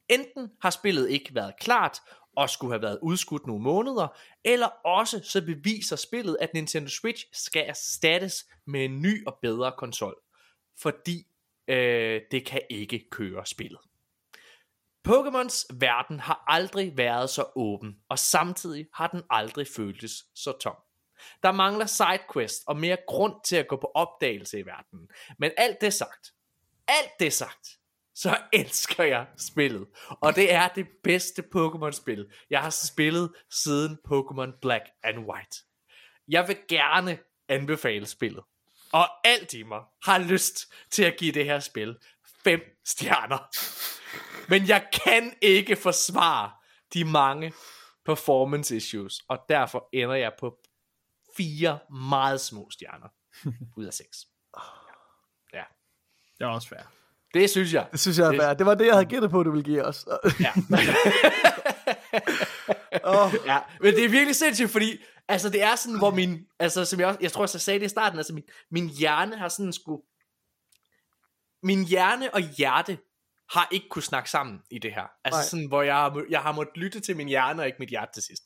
Enten 0.09 0.51
har 0.63 0.71
spillet 0.71 1.11
ikke 1.11 1.35
været 1.35 1.55
klart 1.61 1.99
og 2.37 2.51
skulle 2.51 2.73
have 2.73 2.83
været 2.83 2.99
udskudt 3.03 3.47
nogle 3.47 3.63
måneder, 3.63 4.09
eller 4.45 4.67
også 4.67 5.21
så 5.25 5.41
beviser 5.47 5.97
spillet, 5.97 6.37
at 6.41 6.55
Nintendo 6.55 6.89
Switch 6.89 7.27
skal 7.33 7.65
erstattes 7.69 8.47
med 8.67 8.85
en 8.85 9.03
ny 9.03 9.27
og 9.27 9.39
bedre 9.43 9.73
konsol, 9.79 10.17
fordi 10.79 11.27
øh, 11.69 12.21
det 12.31 12.47
kan 12.47 12.61
ikke 12.71 13.11
køre 13.11 13.47
spillet. 13.47 13.81
Pokémons 15.09 15.67
verden 15.75 16.21
har 16.21 16.45
aldrig 16.47 16.97
været 16.97 17.31
så 17.31 17.45
åben, 17.57 17.97
og 18.09 18.19
samtidig 18.19 18.87
har 18.95 19.07
den 19.07 19.23
aldrig 19.31 19.67
føltes 19.77 20.25
så 20.35 20.53
tom. 20.59 20.77
Der 21.43 21.53
mangler 21.53 21.87
sidequest 21.87 22.63
og 22.67 22.77
mere 22.77 22.97
grund 23.07 23.35
til 23.45 23.57
at 23.57 23.69
gå 23.69 23.77
på 23.77 23.91
opdagelse 23.95 24.59
i 24.59 24.67
verden. 24.67 25.11
Men 25.39 25.51
alt 25.57 25.81
det 25.81 25.95
sagt, 25.95 26.35
alt 26.89 27.11
det 27.21 27.33
sagt, 27.33 27.80
så 28.23 28.39
elsker 28.53 29.05
jeg 29.05 29.27
spillet. 29.37 29.89
Og 30.11 30.37
det 30.37 30.53
er 30.53 30.69
det 30.69 30.89
bedste 31.05 31.43
Pokémon-spil, 31.57 32.33
jeg 32.51 32.61
har 32.61 32.71
spillet 32.71 33.33
siden 33.51 33.99
Pokémon 34.09 34.59
Black 34.61 34.85
and 35.03 35.19
White. 35.19 35.57
Jeg 36.29 36.49
vil 36.49 36.59
gerne 36.69 37.19
anbefale 37.49 38.07
spillet. 38.07 38.45
Og 38.93 39.07
alt 39.25 39.55
i 39.55 39.63
mig 39.63 39.83
har 40.05 40.19
lyst 40.19 40.73
til 40.91 41.03
at 41.03 41.17
give 41.19 41.33
det 41.33 41.45
her 41.45 41.61
spil 41.61 41.97
5 42.45 42.61
stjerner. 42.85 43.39
Men 44.51 44.69
jeg 44.69 44.89
kan 44.93 45.35
ikke 45.43 45.77
forsvare 45.77 46.53
de 46.95 47.05
mange 47.05 47.53
performance 48.05 48.77
issues, 48.77 49.21
og 49.29 49.39
derfor 49.49 49.89
ender 49.93 50.15
jeg 50.15 50.33
på 50.39 50.57
fire 51.37 51.79
meget 51.91 52.41
små 52.41 52.71
stjerner 52.71 53.09
ud 53.79 53.85
af 53.85 53.95
6. 53.95 54.27
Ja, 55.53 55.65
Det 56.39 56.45
er 56.45 56.49
også 56.49 56.69
fair. 56.69 57.00
Det 57.35 57.51
synes 57.51 57.73
jeg. 57.75 57.87
Det 57.93 58.01
synes 58.01 58.19
jeg 58.19 58.27
er 58.27 58.31
Det- 58.31 58.41
fair. 58.41 58.55
Det 58.55 58.67
var 58.67 58.75
det, 58.75 58.87
jeg 58.87 58.95
havde 58.95 59.05
gættet 59.07 59.31
på, 59.31 59.43
du 59.43 59.51
ville 59.51 59.65
give 59.65 59.85
os. 59.85 60.07
Ja. 60.41 60.53
oh, 63.05 63.33
ja, 63.47 63.59
men 63.81 63.95
det 63.95 64.05
er 64.05 64.09
virkelig 64.09 64.37
sindssygt, 64.37 64.71
fordi 64.71 65.03
altså 65.29 65.49
det 65.51 65.63
er 65.63 65.77
sådan, 65.77 65.99
hvor 65.99 66.11
min, 66.11 66.39
altså 66.59 66.85
som 66.85 67.01
jeg, 67.01 67.09
også, 67.09 67.19
jeg 67.23 67.33
tror 67.33 67.43
jeg 67.43 67.49
sagde 67.49 67.81
det 67.81 67.87
i 67.87 67.89
starten, 67.89 68.19
altså 68.19 68.35
min, 68.35 68.45
min 68.71 68.89
hjerne 68.89 69.37
har 69.37 69.49
sådan 69.49 69.73
sgu, 69.73 70.01
min 71.63 71.85
hjerne 71.85 72.35
og 72.35 72.41
hjerte 72.41 72.99
har 73.53 73.69
ikke 73.71 73.87
kunne 73.91 74.03
snakke 74.03 74.31
sammen 74.31 74.59
i 74.71 74.79
det 74.79 74.95
her. 74.95 75.07
Altså 75.25 75.39
Nej. 75.41 75.45
sådan, 75.47 75.67
hvor 75.67 75.83
jeg 75.83 75.95
har, 75.97 76.23
jeg 76.31 76.41
har 76.41 76.53
måttet 76.53 76.77
lytte 76.77 77.01
til 77.01 77.17
min 77.17 77.29
hjerne 77.29 77.63
og 77.63 77.67
ikke 77.67 77.77
mit 77.81 77.89
hjerte 77.91 78.11
til 78.15 78.23
sidst. 78.23 78.43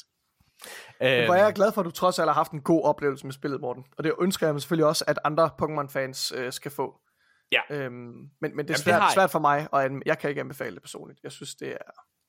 Øhm, 1.02 1.24
hvor 1.24 1.34
jeg 1.34 1.46
er 1.48 1.52
glad 1.52 1.72
for, 1.72 1.80
at 1.80 1.84
du 1.84 1.90
trods 1.90 2.18
alt 2.18 2.28
har 2.28 2.34
haft 2.34 2.52
en 2.52 2.60
god 2.62 2.82
oplevelse 2.84 3.26
med 3.26 3.32
spillet, 3.32 3.60
Morten. 3.60 3.84
Og 3.98 4.04
det 4.04 4.12
ønsker 4.20 4.46
jeg 4.46 4.54
mig 4.54 4.62
selvfølgelig 4.62 4.86
også, 4.86 5.04
at 5.06 5.18
andre 5.24 5.50
Pokémon-fans 5.62 6.32
øh, 6.34 6.52
skal 6.52 6.70
få. 6.70 6.94
Ja. 7.52 7.60
Øhm, 7.70 7.92
men, 7.94 8.30
men 8.40 8.58
det 8.58 8.60
er 8.60 8.64
det 8.64 8.78
svært, 8.78 8.94
har 8.94 9.08
jeg. 9.08 9.14
svært 9.14 9.30
for 9.30 9.38
mig, 9.38 9.68
og 9.72 9.90
jeg 10.06 10.18
kan 10.18 10.30
ikke 10.30 10.40
anbefale 10.40 10.74
det 10.74 10.82
personligt. 10.82 11.20
Jeg 11.22 11.32
synes, 11.32 11.54
det 11.54 11.68
er... 11.72 11.76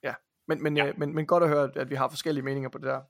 Ja. 0.03 0.13
Men, 0.47 0.63
men, 0.63 0.77
Ja. 0.77 0.85
ja. 0.85 0.93
men, 0.97 1.15
men 1.15 1.25
godt 1.25 1.43
at 1.43 1.49
høre, 1.49 1.71
at 1.75 1.89
vi 1.89 1.95
har 1.95 2.09
forskellige 2.09 2.43
meninger 2.43 2.69
på 2.69 2.77
det 2.77 2.85
der. 2.87 3.01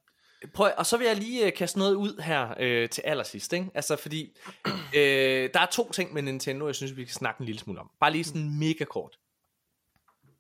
Prøv, 0.54 0.72
og 0.78 0.86
så 0.86 0.98
vil 0.98 1.08
jeg 1.08 1.16
lige 1.16 1.46
øh, 1.46 1.54
kaste 1.54 1.80
noget 1.80 1.96
ud 1.96 2.22
her 2.22 2.54
øh, 2.60 2.90
til 2.90 3.02
allersidst, 3.02 3.54
ikke? 3.54 3.70
Altså 3.74 3.96
fordi, 3.96 4.38
øh, 4.98 5.50
der 5.54 5.60
er 5.60 5.66
to 5.72 5.92
ting 5.92 6.14
med 6.14 6.22
Nintendo, 6.22 6.66
jeg 6.66 6.76
synes, 6.76 6.96
vi 6.98 7.04
kan 7.06 7.14
snakke 7.14 7.40
en 7.42 7.46
lille 7.46 7.60
smule 7.60 7.80
om. 7.80 7.92
Bare 8.00 8.12
lige 8.12 8.24
sådan 8.24 8.60
mega 8.60 8.84
kort. 8.86 9.18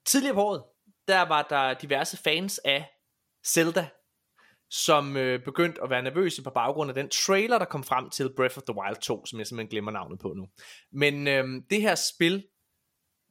Tidligere 0.06 0.34
på 0.36 0.42
året, 0.44 0.64
der 1.08 1.22
var 1.22 1.42
der 1.42 1.74
diverse 1.74 2.18
fans 2.18 2.60
af 2.66 2.92
Zelda, 3.48 3.88
som 4.76 5.18
øh, 5.18 5.44
begyndte 5.44 5.84
at 5.84 5.90
være 5.90 6.02
nervøse 6.02 6.44
på 6.44 6.50
baggrund 6.50 6.90
af 6.90 6.96
den 6.96 7.10
trailer, 7.10 7.58
der 7.58 7.66
kom 7.66 7.84
frem 7.84 8.10
til 8.10 8.34
Breath 8.36 8.58
of 8.58 8.64
the 8.64 8.76
Wild 8.78 9.02
2, 9.02 9.26
som 9.26 9.40
jeg 9.40 9.48
simpelthen 9.48 9.70
glemmer 9.70 9.92
navnet 9.92 10.20
på 10.20 10.34
nu. 10.34 10.48
Men 10.92 11.28
øh, 11.28 11.48
det 11.70 11.82
her 11.82 11.96
spil, 11.96 12.46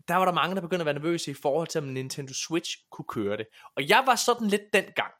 der 0.08 0.14
var 0.14 0.24
der 0.24 0.32
mange, 0.32 0.54
der 0.54 0.60
begyndte 0.60 0.82
at 0.82 0.86
være 0.86 0.94
nervøse 0.94 1.30
i 1.30 1.34
forhold 1.34 1.68
til, 1.68 1.78
om 1.78 1.84
Nintendo 1.84 2.34
Switch 2.34 2.76
kunne 2.90 3.06
køre 3.08 3.36
det. 3.36 3.46
Og 3.76 3.88
jeg 3.88 4.02
var 4.06 4.16
sådan 4.16 4.48
lidt 4.48 4.62
dengang, 4.72 5.12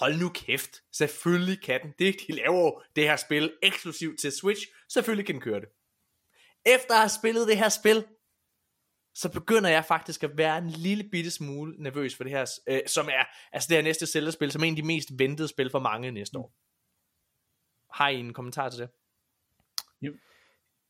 hold 0.00 0.16
nu 0.20 0.28
kæft, 0.28 0.82
selvfølgelig 0.92 1.62
kan 1.62 1.82
den. 1.82 1.92
Det, 1.98 2.16
de 2.28 2.32
laver 2.32 2.60
jo 2.60 2.80
det 2.96 3.04
her 3.04 3.16
spil 3.16 3.52
eksklusivt 3.62 4.20
til 4.20 4.32
Switch, 4.32 4.66
selvfølgelig 4.92 5.26
kan 5.26 5.34
den 5.34 5.42
køre 5.42 5.60
det. 5.60 5.68
Efter 6.66 6.94
at 6.94 7.00
have 7.00 7.08
spillet 7.08 7.48
det 7.48 7.58
her 7.58 7.68
spil, 7.68 8.04
så 9.20 9.28
begynder 9.32 9.70
jeg 9.70 9.84
faktisk 9.84 10.22
at 10.24 10.36
være 10.38 10.58
en 10.58 10.70
lille 10.70 11.04
bitte 11.12 11.30
smule 11.30 11.74
nervøs 11.82 12.16
for 12.16 12.24
det 12.24 12.32
her, 12.32 12.46
øh, 12.68 12.80
som 12.86 13.06
er, 13.06 13.24
altså 13.52 13.66
det 13.68 13.76
her 13.76 13.82
næste 13.82 14.06
Zelda-spil, 14.06 14.52
som 14.52 14.62
er 14.62 14.66
en 14.66 14.72
af 14.72 14.82
de 14.82 14.86
mest 14.86 15.08
ventede 15.18 15.48
spil 15.48 15.70
for 15.70 15.78
mange 15.78 16.10
næste 16.10 16.38
år. 16.38 16.52
Har 17.96 18.08
I 18.08 18.16
en 18.20 18.32
kommentar 18.32 18.68
til 18.68 18.80
det? 18.80 18.88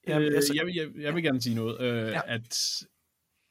Jamen, 0.08 0.28
øh, 0.28 0.34
altså- 0.36 0.54
jeg, 0.54 0.66
vil- 0.66 0.74
jeg, 0.74 0.88
jeg 0.96 1.14
vil 1.14 1.22
gerne 1.22 1.42
sige 1.42 1.54
noget. 1.54 1.80
Øh, 1.80 1.96
Ja. 1.96 2.06
ja. 2.10 2.20
At 2.34 2.82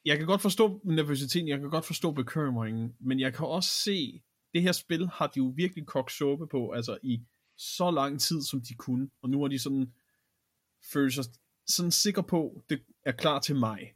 jeg 0.05 0.17
kan 0.17 0.25
godt 0.27 0.41
forstå 0.41 0.81
nervøsiteten, 0.83 1.47
jeg 1.47 1.59
kan 1.59 1.69
godt 1.69 1.85
forstå 1.85 2.11
bekymringen, 2.11 2.95
men 2.99 3.19
jeg 3.19 3.33
kan 3.33 3.45
også 3.47 3.69
se, 3.69 4.21
det 4.53 4.61
her 4.61 4.71
spil 4.71 5.07
har 5.07 5.27
de 5.27 5.37
jo 5.37 5.53
virkelig 5.55 5.85
kogt 5.85 6.11
suppe 6.11 6.47
på, 6.47 6.71
altså 6.71 6.97
i 7.03 7.21
så 7.57 7.91
lang 7.91 8.21
tid, 8.21 8.41
som 8.43 8.61
de 8.61 8.73
kunne, 8.75 9.09
og 9.21 9.29
nu 9.29 9.43
er 9.43 9.47
de 9.47 9.59
sådan, 9.59 9.93
føler 10.93 11.09
sig 11.11 11.23
sådan 11.67 11.91
sikker 11.91 12.21
på, 12.21 12.63
det 12.69 12.83
er 13.05 13.11
klar 13.11 13.39
til 13.39 13.55
mig. 13.55 13.93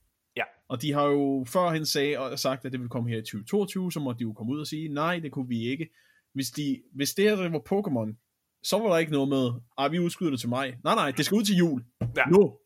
Og 0.69 0.81
de 0.81 0.93
har 0.93 1.05
jo 1.05 1.45
førhen 1.47 1.85
sagde, 1.85 2.19
og 2.19 2.39
sagt, 2.39 2.65
at 2.65 2.71
det 2.71 2.79
ville 2.79 2.89
komme 2.89 3.09
her 3.09 3.17
i 3.17 3.21
2022, 3.21 3.91
så 3.91 3.99
må 3.99 4.13
de 4.13 4.21
jo 4.21 4.33
komme 4.33 4.53
ud 4.53 4.59
og 4.59 4.67
sige, 4.67 4.87
nej, 4.87 5.19
det 5.19 5.31
kunne 5.31 5.47
vi 5.47 5.67
ikke. 5.67 5.89
Hvis, 6.33 6.49
de, 6.51 6.81
hvis 6.95 7.13
det 7.13 7.23
her 7.25 7.49
var 7.49 7.59
Pokémon, 7.59 8.29
så 8.63 8.79
var 8.79 8.89
der 8.89 8.97
ikke 8.97 9.11
noget 9.11 9.29
med, 9.29 9.51
at 9.77 9.91
vi 9.91 9.99
udskyder 9.99 10.31
det 10.31 10.39
til 10.39 10.49
mig. 10.49 10.77
Nej, 10.83 10.95
nej, 10.95 11.11
det 11.11 11.25
skal 11.25 11.35
ud 11.35 11.43
til 11.43 11.55
jul. 11.55 11.83
Ja. 12.17 12.25
Nu. 12.25 12.57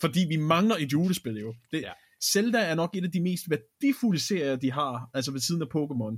Fordi 0.00 0.20
vi 0.28 0.36
mangler 0.36 0.76
et 0.76 0.92
julespil 0.92 1.36
jo. 1.36 1.54
Det, 1.70 1.82
Ja. 1.82 1.92
Zelda 2.32 2.58
er 2.58 2.74
nok 2.74 2.96
et 2.96 3.04
af 3.04 3.12
de 3.12 3.20
mest 3.20 3.44
værdifulde 3.50 4.20
serier, 4.20 4.56
de 4.56 4.72
har, 4.72 5.10
altså 5.14 5.32
ved 5.32 5.40
siden 5.40 5.62
af 5.62 5.66
Pokémon, 5.66 6.14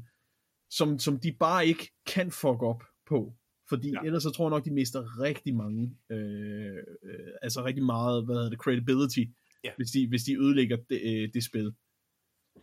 som, 0.70 0.98
som 0.98 1.20
de 1.20 1.32
bare 1.40 1.66
ikke 1.66 1.90
kan 2.06 2.30
fuck 2.30 2.62
op 2.62 2.82
på. 3.08 3.34
Fordi 3.68 3.90
ja. 3.90 4.00
ellers 4.04 4.22
så 4.22 4.30
tror 4.30 4.44
jeg 4.44 4.50
nok, 4.50 4.64
de 4.64 4.74
mister 4.74 5.20
rigtig 5.20 5.54
mange, 5.56 5.96
øh, 6.10 6.76
øh, 7.04 7.32
altså 7.42 7.64
rigtig 7.64 7.84
meget, 7.84 8.24
hvad 8.24 8.34
hedder 8.36 8.50
det, 8.50 8.58
credibility, 8.58 9.24
Ja. 9.64 9.70
hvis, 9.76 9.90
de, 9.90 10.08
hvis 10.08 10.22
de 10.22 10.38
ødelægger 10.38 10.76
det, 10.76 11.00
øh, 11.02 11.28
det 11.34 11.44
spil. 11.44 11.72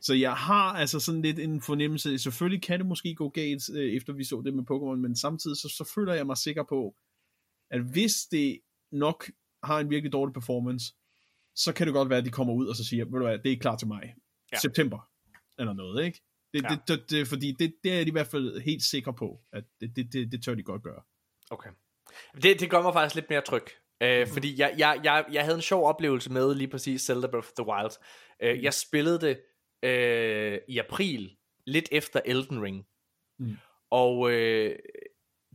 Så 0.02 0.14
jeg 0.14 0.34
har 0.34 0.74
altså 0.74 1.00
sådan 1.00 1.22
lidt 1.22 1.40
en 1.40 1.62
fornemmelse, 1.62 2.20
selvfølgelig 2.20 2.64
kan 2.64 2.80
det 2.80 2.88
måske 2.88 3.16
gå 3.16 3.30
galt, 3.30 3.70
øh, 3.76 3.94
efter 3.94 4.14
vi 4.14 4.24
så 4.24 4.42
det 4.46 4.54
med 4.54 4.64
Pokémon, 4.72 4.96
men 4.96 5.16
samtidig 5.16 5.58
så, 5.58 5.70
så 5.78 5.92
føler 5.96 6.14
jeg 6.14 6.26
mig 6.26 6.38
sikker 6.38 6.64
på, 6.64 6.96
at 7.72 7.82
hvis 7.82 8.14
det 8.32 8.60
nok 8.92 9.32
har 9.64 9.80
en 9.80 9.90
virkelig 9.90 10.14
dårlig 10.14 10.34
performance, 10.34 10.94
så 11.56 11.74
kan 11.74 11.88
det 11.88 11.94
godt 11.94 12.10
være, 12.10 12.20
at 12.20 12.26
de 12.26 12.32
kommer 12.32 12.54
ud 12.54 12.68
og 12.68 12.76
så 12.76 12.84
siger, 12.86 13.06
ved 13.06 13.12
du 13.12 13.26
hvad, 13.26 13.40
det 13.40 13.52
er 13.52 13.58
klar 13.58 13.78
til 13.78 13.88
mig. 13.88 14.16
Ja. 14.52 14.58
September, 14.60 15.10
eller 15.60 15.74
noget, 15.74 16.06
ikke? 16.06 16.22
Det, 16.54 16.64
ja. 16.64 16.70
det, 16.70 16.88
det, 16.88 17.10
det, 17.10 17.28
fordi 17.28 17.52
det, 17.52 17.76
det 17.84 17.94
er 17.94 18.04
de 18.04 18.08
i 18.08 18.12
hvert 18.12 18.28
fald 18.28 18.62
helt 18.62 18.84
sikre 18.84 19.14
på, 19.14 19.42
at 19.54 19.64
det, 19.82 19.96
det, 19.96 20.14
det, 20.14 20.32
det 20.32 20.44
tør 20.44 20.56
de 20.56 20.64
godt 20.64 20.84
gøre. 20.84 21.02
Okay. 21.50 21.70
Det, 22.44 22.60
det 22.60 22.70
gør 22.70 22.82
mig 22.82 22.94
faktisk 22.94 23.16
lidt 23.16 23.30
mere 23.30 23.42
tryg. 23.42 23.64
Øh, 24.04 24.28
fordi 24.28 24.60
jeg, 24.60 24.76
jeg, 24.78 25.02
jeg, 25.04 25.26
jeg 25.32 25.44
havde 25.44 25.56
en 25.56 25.62
sjov 25.62 25.88
oplevelse 25.88 26.32
med 26.32 26.56
lige 26.56 26.68
præcis 26.68 27.02
Zelda 27.02 27.28
Breath 27.28 27.48
of 27.48 27.54
the 27.58 27.68
Wild. 27.68 27.92
Øh, 28.42 28.64
jeg 28.64 28.74
spillede 28.74 29.22
det 29.22 29.42
øh, 29.90 30.60
i 30.68 30.78
april, 30.78 31.38
lidt 31.68 31.90
efter 31.92 32.22
Elden 32.26 32.64
Ring. 32.64 32.86
Mm. 33.40 33.58
Og 33.92 34.32
øh, 34.32 34.80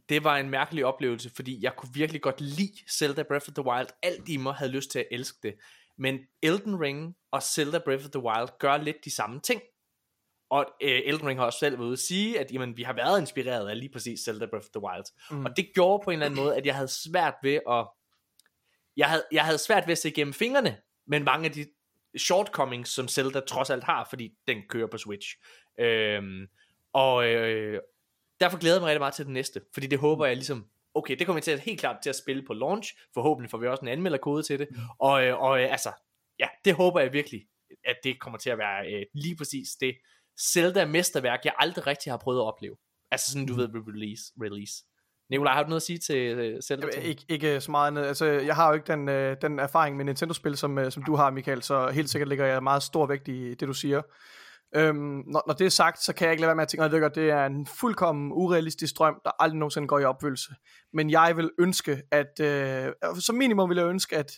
det 0.09 0.25
var 0.25 0.37
en 0.37 0.51
mærkelig 0.51 0.85
oplevelse, 0.85 1.31
fordi 1.37 1.59
jeg 1.63 1.77
kunne 1.77 1.95
virkelig 1.95 2.23
godt 2.23 2.41
lide 2.41 2.91
Zelda 2.99 3.23
Breath 3.23 3.49
of 3.49 3.55
the 3.55 3.65
Wild. 3.67 3.89
Alt 4.03 4.29
i 4.29 4.37
mig 4.37 4.55
havde 4.55 4.73
lyst 4.73 4.91
til 4.91 4.99
at 4.99 5.07
elske 5.11 5.39
det. 5.43 5.55
Men 5.99 6.19
Elden 6.43 6.81
Ring 6.81 7.17
og 7.33 7.43
Zelda 7.43 7.79
Breath 7.79 8.05
of 8.05 8.11
the 8.11 8.23
Wild 8.23 8.59
gør 8.59 8.77
lidt 8.77 9.05
de 9.05 9.11
samme 9.11 9.41
ting. 9.41 9.63
Og 10.51 10.67
øh, 10.83 11.01
Elden 11.05 11.29
Ring 11.29 11.39
har 11.39 11.47
også 11.47 11.59
selv 11.59 11.79
været 11.79 11.87
ude 11.87 11.93
at 11.93 11.99
sige, 11.99 12.41
at 12.41 12.53
jamen, 12.53 12.77
vi 12.77 12.83
har 12.83 12.93
været 12.93 13.21
inspireret 13.21 13.69
af 13.69 13.79
lige 13.79 13.93
præcis 13.93 14.21
Zelda 14.21 14.47
Breath 14.47 14.67
of 14.67 14.71
the 14.71 14.83
Wild. 14.83 15.05
Mm. 15.31 15.45
Og 15.45 15.57
det 15.57 15.71
gjorde 15.75 16.05
på 16.05 16.11
en 16.11 16.15
eller 16.15 16.27
anden 16.27 16.41
måde, 16.41 16.57
at 16.57 16.67
jeg 16.67 16.75
havde 16.75 16.89
svært 16.89 17.35
ved 17.43 17.61
at... 17.71 17.89
Jeg 19.01 19.09
havde, 19.09 19.25
jeg 19.33 19.45
havde 19.45 19.59
svært 19.59 19.87
ved 19.87 19.93
at 19.93 19.99
se 19.99 20.09
igennem 20.09 20.35
fingrene, 20.35 20.77
men 21.07 21.25
mange 21.25 21.47
af 21.47 21.53
de 21.53 21.67
shortcomings, 22.19 22.91
som 22.91 23.09
Zelda 23.09 23.41
trods 23.41 23.71
alt 23.71 23.85
har, 23.85 24.07
fordi 24.11 24.35
den 24.49 24.63
kører 24.69 24.87
på 24.87 24.99
Switch. 24.99 25.37
Øhm, 25.79 26.47
og 26.93 27.29
øh, 27.29 27.81
derfor 28.41 28.59
glæder 28.59 28.77
jeg 28.77 28.81
mig 28.81 28.89
rigtig 28.89 29.01
meget 29.01 29.15
til 29.15 29.25
det 29.25 29.33
næste, 29.33 29.61
fordi 29.75 29.87
det 29.87 29.99
håber 29.99 30.27
jeg 30.27 30.37
ligesom, 30.37 30.67
okay, 30.95 31.17
det 31.17 31.27
kommer 31.27 31.39
jeg 31.39 31.45
til 31.45 31.51
at, 31.51 31.61
helt 31.61 31.81
klart 31.81 31.97
til 32.03 32.11
at 32.11 32.17
spille 32.17 32.43
på 32.47 32.53
launch, 32.53 32.95
forhåbentlig 33.15 33.51
får 33.51 33.59
vi 33.59 33.67
også 33.67 33.83
en 33.83 33.89
anmelderkode 33.89 34.43
til 34.43 34.59
det, 34.59 34.69
og, 34.99 35.25
øh, 35.25 35.41
og 35.41 35.63
øh, 35.63 35.73
altså, 35.73 35.93
ja, 36.39 36.49
det 36.65 36.75
håber 36.75 37.01
jeg 37.01 37.13
virkelig, 37.13 37.47
at 37.85 37.97
det 38.05 38.21
kommer 38.21 38.39
til 38.39 38.51
at 38.51 38.59
være 38.59 38.93
øh, 38.93 39.07
lige 39.15 39.37
præcis 39.37 39.69
det 39.81 39.95
Zelda-mesterværk, 40.41 41.41
jeg 41.45 41.55
aldrig 41.59 41.87
rigtig 41.87 42.13
har 42.13 42.19
prøvet 42.19 42.41
at 42.41 42.45
opleve. 42.45 42.77
Altså 43.11 43.33
sådan, 43.33 43.47
du 43.47 43.55
ved, 43.55 43.69
release. 43.75 44.33
release. 44.43 44.85
Nikolaj, 45.31 45.55
har 45.55 45.63
du 45.63 45.69
noget 45.69 45.81
at 45.81 45.87
sige 45.87 45.99
til 45.99 46.59
Zelda? 46.69 46.87
Jamen, 46.95 47.09
ikke, 47.09 47.25
ikke 47.29 47.61
så 47.61 47.71
meget 47.71 47.87
andet. 47.87 48.05
Altså, 48.05 48.27
jeg 48.27 48.57
har 48.57 48.69
jo 48.69 48.75
ikke 48.75 48.93
den, 48.93 49.09
øh, 49.09 49.37
den 49.43 49.59
erfaring 49.59 49.97
med 49.97 50.05
Nintendo-spil, 50.05 50.57
som, 50.57 50.79
øh, 50.79 50.93
som 50.93 51.03
du 51.03 51.15
har, 51.15 51.31
Michael, 51.31 51.63
så 51.63 51.91
helt 51.91 52.11
sikkert 52.11 52.29
ligger 52.29 52.47
jeg 52.47 52.63
meget 52.63 52.83
stor 52.83 53.07
vægt 53.07 53.29
i 53.29 53.55
det, 53.55 53.69
du 53.69 53.73
siger. 53.73 54.03
Øhm, 54.75 55.23
når, 55.27 55.43
når 55.47 55.55
det 55.55 55.65
er 55.65 55.71
sagt, 55.71 56.03
så 56.03 56.13
kan 56.13 56.25
jeg 56.25 56.33
ikke 56.33 56.41
lade 56.41 56.49
være 56.49 56.57
med 56.57 56.63
at 56.63 56.69
tænke, 56.69 56.85
at 56.85 56.91
det, 56.91 57.15
det 57.15 57.31
er 57.31 57.47
en 57.47 57.67
fuldkommen 57.81 58.33
urealistisk 58.33 58.99
drøm, 58.99 59.21
der 59.25 59.31
aldrig 59.39 59.59
nogensinde 59.59 59.89
går 59.89 59.99
i 59.99 60.05
opfyldelse. 60.05 60.51
Men 60.93 61.11
jeg 61.11 61.37
vil 61.37 61.51
ønske, 61.59 62.03
at 62.11 62.41
øh, 62.41 62.93
som 63.21 63.35
minimum 63.35 63.71
vil 63.71 63.79
jeg 63.79 63.87
ønske, 63.87 64.17
at 64.17 64.33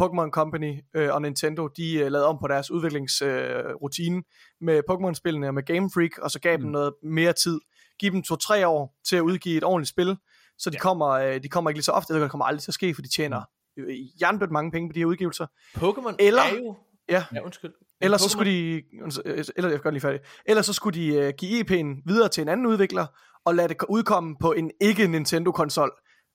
Pokémon 0.00 0.30
Company 0.30 0.80
øh, 0.94 1.14
og 1.14 1.22
Nintendo, 1.22 1.68
de 1.68 1.94
øh, 1.94 2.12
lavede 2.12 2.26
om 2.26 2.38
på 2.40 2.48
deres 2.48 2.70
udviklingsrutine 2.70 4.16
øh, 4.16 4.22
med 4.60 4.82
Pokémon-spillene 4.90 5.46
og 5.46 5.54
med 5.54 5.62
Game 5.62 5.90
Freak, 5.94 6.18
og 6.18 6.30
så 6.30 6.40
gav 6.40 6.56
mm. 6.56 6.62
dem 6.62 6.70
noget 6.70 6.92
mere 7.02 7.32
tid. 7.32 7.60
Giv 7.98 8.12
dem 8.12 8.22
to-tre 8.22 8.66
år 8.68 8.96
til 9.08 9.16
at 9.16 9.22
udgive 9.22 9.56
et 9.56 9.64
ordentligt 9.64 9.88
spil, 9.88 10.16
så 10.58 10.70
de, 10.70 10.74
ja. 10.74 10.80
kommer, 10.80 11.08
øh, 11.08 11.42
de 11.42 11.48
kommer 11.48 11.70
ikke 11.70 11.78
lige 11.78 11.84
så 11.84 11.92
ofte, 11.92 12.20
det 12.22 12.30
kommer 12.30 12.44
aldrig 12.44 12.62
til 12.62 12.70
at 12.70 12.74
ske, 12.74 12.94
for 12.94 13.02
de 13.02 13.08
tjener 13.08 13.42
øh, 13.78 13.96
jernbødt 14.20 14.50
mange 14.50 14.70
penge 14.70 14.88
på 14.88 14.92
de 14.92 14.98
her 15.00 15.06
udgivelser. 15.06 15.46
Pokémon 15.76 16.14
Eller- 16.18 16.42
er 16.42 16.54
jo... 16.56 16.76
Ja. 17.08 17.24
Ja, 17.34 17.40
undskyld. 17.40 17.72
Ellers 18.00 18.20
så 18.20 18.26
Pokémon- 18.26 18.30
skulle 18.30 18.50
de, 18.50 18.82
eller 19.56 19.70
jeg 19.70 19.80
gør 19.80 19.90
lige 19.90 20.00
færdig. 20.00 20.20
Ellers 20.46 20.66
så 20.66 20.72
skulle 20.72 21.00
de 21.00 21.28
uh, 21.28 21.32
give 21.38 21.60
EP'en 21.64 22.02
videre 22.06 22.28
til 22.28 22.42
en 22.42 22.48
anden 22.48 22.66
udvikler, 22.66 23.06
og 23.44 23.54
lade 23.54 23.68
det 23.68 23.76
udkomme 23.88 24.36
på 24.40 24.52
en 24.52 24.70
ikke 24.80 25.06
Nintendo 25.06 25.52
konsol. 25.52 25.90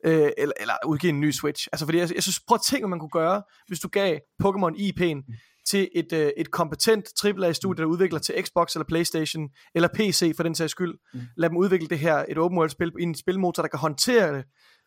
Øh, 0.05 0.31
eller, 0.37 0.53
eller 0.59 0.73
udgive 0.85 1.09
en 1.09 1.19
ny 1.19 1.31
Switch. 1.31 1.67
Altså 1.71 1.85
fordi 1.85 1.97
jeg, 1.97 2.15
jeg 2.15 2.23
synes, 2.23 2.39
prøv 2.47 2.55
at 2.55 2.61
tænke, 2.61 2.83
hvad 2.83 2.89
man 2.89 2.99
kunne 2.99 3.09
gøre, 3.09 3.43
hvis 3.67 3.79
du 3.79 3.87
gav 3.87 4.19
Pokémon 4.43 4.75
IP'en 4.77 5.35
til 5.69 5.89
et, 5.95 6.13
øh, 6.13 6.31
et 6.37 6.51
kompetent 6.51 7.05
AAA-studie, 7.25 7.81
der 7.83 7.89
udvikler 7.89 8.19
til 8.19 8.35
Xbox 8.45 8.75
eller 8.75 8.85
Playstation, 8.85 9.49
eller 9.75 9.89
PC 9.93 10.35
for 10.35 10.43
den 10.43 10.55
sags 10.55 10.71
skyld. 10.71 10.93
Mm. 11.13 11.21
Lad 11.37 11.49
dem 11.49 11.57
udvikle 11.57 11.87
det 11.87 11.99
her, 11.99 12.25
et 12.29 12.37
open 12.37 12.57
world 12.57 12.69
spil, 12.69 12.91
i 12.99 13.03
en 13.03 13.15
spilmotor, 13.15 13.63
der 13.63 13.69
kan 13.69 13.79
håndtere 13.79 14.37
det, 14.37 14.45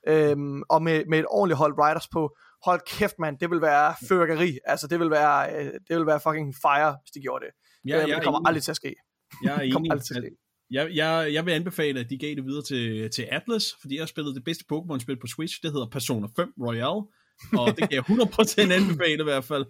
øhm, 0.08 0.62
og 0.62 0.82
med, 0.82 1.04
med 1.08 1.18
et 1.18 1.26
ordentligt 1.28 1.58
hold 1.58 1.74
riders 1.78 2.08
på. 2.12 2.36
Hold 2.64 2.80
kæft, 2.86 3.14
mand, 3.18 3.38
det 3.38 3.50
vil 3.50 3.60
være 3.60 3.94
fyrkeri. 4.08 4.58
Altså, 4.64 4.86
det 4.86 5.00
vil 5.00 5.10
være, 5.10 5.54
øh, 5.54 5.72
det 5.88 5.96
vil 5.96 6.06
være 6.06 6.20
fucking 6.20 6.54
fire, 6.62 6.96
hvis 7.02 7.10
de 7.14 7.20
gjorde 7.20 7.44
det. 7.44 7.52
Ja, 7.88 7.96
øhm, 7.96 8.06
det 8.06 8.16
er 8.16 8.22
kommer 8.22 8.38
enig. 8.40 8.48
aldrig 8.48 8.62
til 8.62 8.70
at 8.70 8.76
ske. 8.76 8.94
Jeg 9.44 9.54
er 9.54 9.58
Det 9.64 9.72
kommer 9.72 9.94
enig. 10.16 10.32
Jeg, 10.73 10.91
jeg, 10.95 11.31
jeg 11.33 11.47
vil 11.47 11.53
anbefale, 11.53 12.01
at 12.01 12.11
de 12.11 12.18
gav 12.18 12.35
det 12.35 12.45
videre 12.45 12.62
til, 12.62 13.11
til 13.11 13.29
Atlas, 13.31 13.64
fordi 13.81 13.95
jeg 13.95 14.03
har 14.03 14.07
spillet 14.07 14.35
det 14.35 14.45
bedste 14.45 14.64
Pokémon-spil 14.73 15.16
på 15.20 15.27
Switch. 15.27 15.62
Det 15.62 15.73
hedder 15.73 15.87
Persona 15.93 16.27
5 16.37 16.53
Royale, 16.61 17.03
og 17.61 17.66
det 17.77 17.89
kan 17.89 17.93
jeg 17.93 18.05
100% 18.05 18.73
anbefale 18.79 19.20
i 19.20 19.25
hvert 19.25 19.45
fald. 19.45 19.64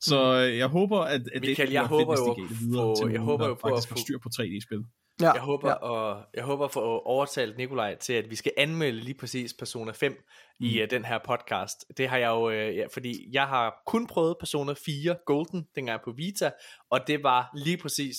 Så 0.00 0.34
øh, 0.34 0.58
jeg 0.58 0.66
håber, 0.66 0.98
at, 1.00 1.20
at 1.34 1.40
Michael, 1.42 1.68
det 1.68 1.74
jeg 1.74 1.80
være 1.82 1.88
håber 1.88 2.16
fedt, 2.16 2.20
hvis 2.20 2.26
jo 2.26 2.34
de 2.34 2.40
gav 2.40 2.48
det 2.48 2.60
videre 2.60 2.82
få- 2.82 2.94
til 3.04 3.12
jeg 3.12 3.20
håber 3.20 3.44
der 3.44 3.48
jo 3.48 3.54
på 3.54 3.68
at 3.68 3.86
få- 3.88 3.96
styr 3.96 4.18
på 4.18 4.28
3D-spil. 4.40 4.84
Ja, 5.20 5.32
Jeg 5.32 5.42
håber, 5.42 5.68
ja. 5.68 5.74
og, 5.74 6.24
jeg 6.34 6.44
håber 6.44 6.64
at 6.64 6.72
få 6.72 6.80
overtalt 6.98 7.56
Nikolaj 7.56 7.96
til, 7.98 8.12
at 8.12 8.30
vi 8.30 8.36
skal 8.36 8.52
anmelde 8.56 9.00
lige 9.00 9.14
præcis 9.20 9.54
Persona 9.58 9.92
5 9.92 10.12
mm. 10.12 10.66
i 10.66 10.82
uh, 10.82 10.88
den 10.90 11.04
her 11.04 11.18
podcast. 11.26 11.76
Det 11.96 12.08
har 12.08 12.16
jeg 12.16 12.28
jo, 12.28 12.48
uh, 12.48 12.76
ja, 12.76 12.86
fordi 12.92 13.28
jeg 13.32 13.46
har 13.46 13.74
kun 13.86 14.06
prøvet 14.06 14.36
Persona 14.40 14.74
4 14.86 15.16
Golden, 15.26 15.66
dengang 15.74 15.86
jeg 15.88 15.94
er 15.94 16.04
på 16.04 16.12
Vita, 16.16 16.50
og 16.90 17.00
det 17.06 17.22
var 17.22 17.50
lige 17.64 17.76
præcis, 17.76 18.16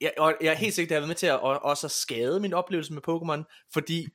jeg, 0.00 0.12
og 0.18 0.34
jeg 0.40 0.52
er 0.52 0.56
helt 0.56 0.74
sikkert, 0.74 0.88
at 0.88 0.90
jeg 0.90 0.96
har 0.96 1.00
været 1.00 1.08
med 1.08 1.16
til 1.16 1.26
at 1.26 1.40
og, 1.40 1.64
også 1.64 1.86
at 1.86 1.90
skade 1.90 2.40
min 2.40 2.54
oplevelse 2.54 2.92
med 2.92 3.02
Pokémon, 3.08 3.68
fordi 3.72 4.06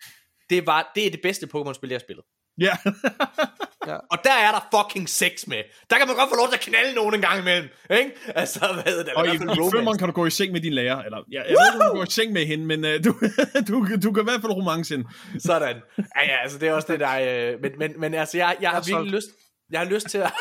det, 0.49 0.67
var, 0.67 0.91
det 0.95 1.07
er 1.07 1.11
det 1.11 1.19
bedste 1.23 1.47
Pokémon-spil, 1.55 1.89
jeg 1.89 1.95
har 1.95 1.99
spillet. 1.99 2.25
Ja, 2.59 2.77
Og 4.11 4.17
der 4.23 4.33
er 4.33 4.51
der 4.51 4.61
fucking 4.75 5.09
sex 5.09 5.47
med. 5.47 5.63
Der 5.89 5.97
kan 5.97 6.07
man 6.07 6.15
godt 6.15 6.29
få 6.29 6.35
lov 6.35 6.47
til 6.47 6.55
at 6.55 6.61
knalde 6.61 6.95
nogen 6.95 7.15
en 7.15 7.21
gang 7.21 7.39
imellem. 7.39 7.69
Ikke? 7.91 8.11
Altså, 8.35 8.59
hvad 8.83 9.05
det? 9.05 9.13
og 9.13 9.25
i, 9.25 9.37
hvert 9.37 9.37
fald 9.37 9.67
i 9.67 9.77
femmeren 9.77 9.97
kan 9.97 10.07
du 10.07 10.13
gå 10.13 10.25
i 10.25 10.29
seng 10.29 10.51
med 10.51 10.61
din 10.61 10.73
lærer. 10.73 11.01
Eller, 11.03 11.17
jeg, 11.31 11.45
jeg 11.49 11.55
ved 11.55 11.73
ikke, 11.73 11.85
om 11.85 11.91
du 11.91 11.97
går 11.97 12.03
i 12.03 12.11
seng 12.11 12.33
med 12.33 12.45
hende, 12.45 12.65
men 12.65 12.85
uh, 12.85 12.91
du, 13.05 13.11
du, 13.67 13.87
du 14.03 14.11
kan 14.13 14.23
i 14.23 14.27
hvert 14.29 14.41
fald 14.41 14.53
romance 14.53 14.95
hende. 14.97 15.09
Sådan. 15.39 15.75
Ja, 15.97 16.23
ja, 16.23 16.37
altså 16.43 16.57
det 16.57 16.69
er 16.69 16.73
også 16.73 16.91
det, 16.91 16.99
der 16.99 17.07
er... 17.07 17.51
Øh, 17.51 17.61
men, 17.61 17.71
men, 17.77 17.99
men 17.99 18.13
altså, 18.13 18.37
jeg, 18.37 18.57
jeg 18.61 18.69
har 18.69 18.83
virkelig 18.87 19.11
lyst... 19.11 19.27
Jeg 19.71 19.79
har 19.79 19.87
lyst 19.87 20.07
til 20.07 20.17
at... 20.17 20.31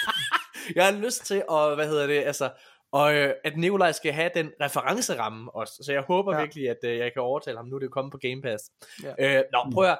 jeg 0.76 0.84
har 0.84 0.92
lyst 0.92 1.26
til 1.26 1.42
at, 1.50 1.74
hvad 1.74 1.88
hedder 1.88 2.06
det, 2.06 2.22
altså... 2.26 2.50
Og 2.94 3.14
øh, 3.14 3.34
at 3.44 3.56
Nikolaj 3.56 3.92
skal 3.92 4.12
have 4.12 4.30
den 4.34 4.52
referenceramme 4.60 5.54
også. 5.54 5.82
Så 5.86 5.92
jeg 5.92 6.02
håber 6.02 6.34
Ja. 6.34 6.40
virkelig, 6.40 6.68
at 6.70 6.76
øh, 6.84 6.98
jeg 6.98 7.12
kan 7.12 7.22
overtale 7.22 7.56
ham. 7.56 7.66
Nu 7.66 7.74
er 7.76 7.78
det 7.78 7.86
jo 7.86 7.90
kommet 7.90 8.12
på 8.12 8.18
Game 8.18 8.42
Pass. 8.42 8.64
Ja. 9.02 9.38
Øh, 9.38 9.44
nå, 9.52 9.70
prøv 9.72 9.84
at... 9.84 9.98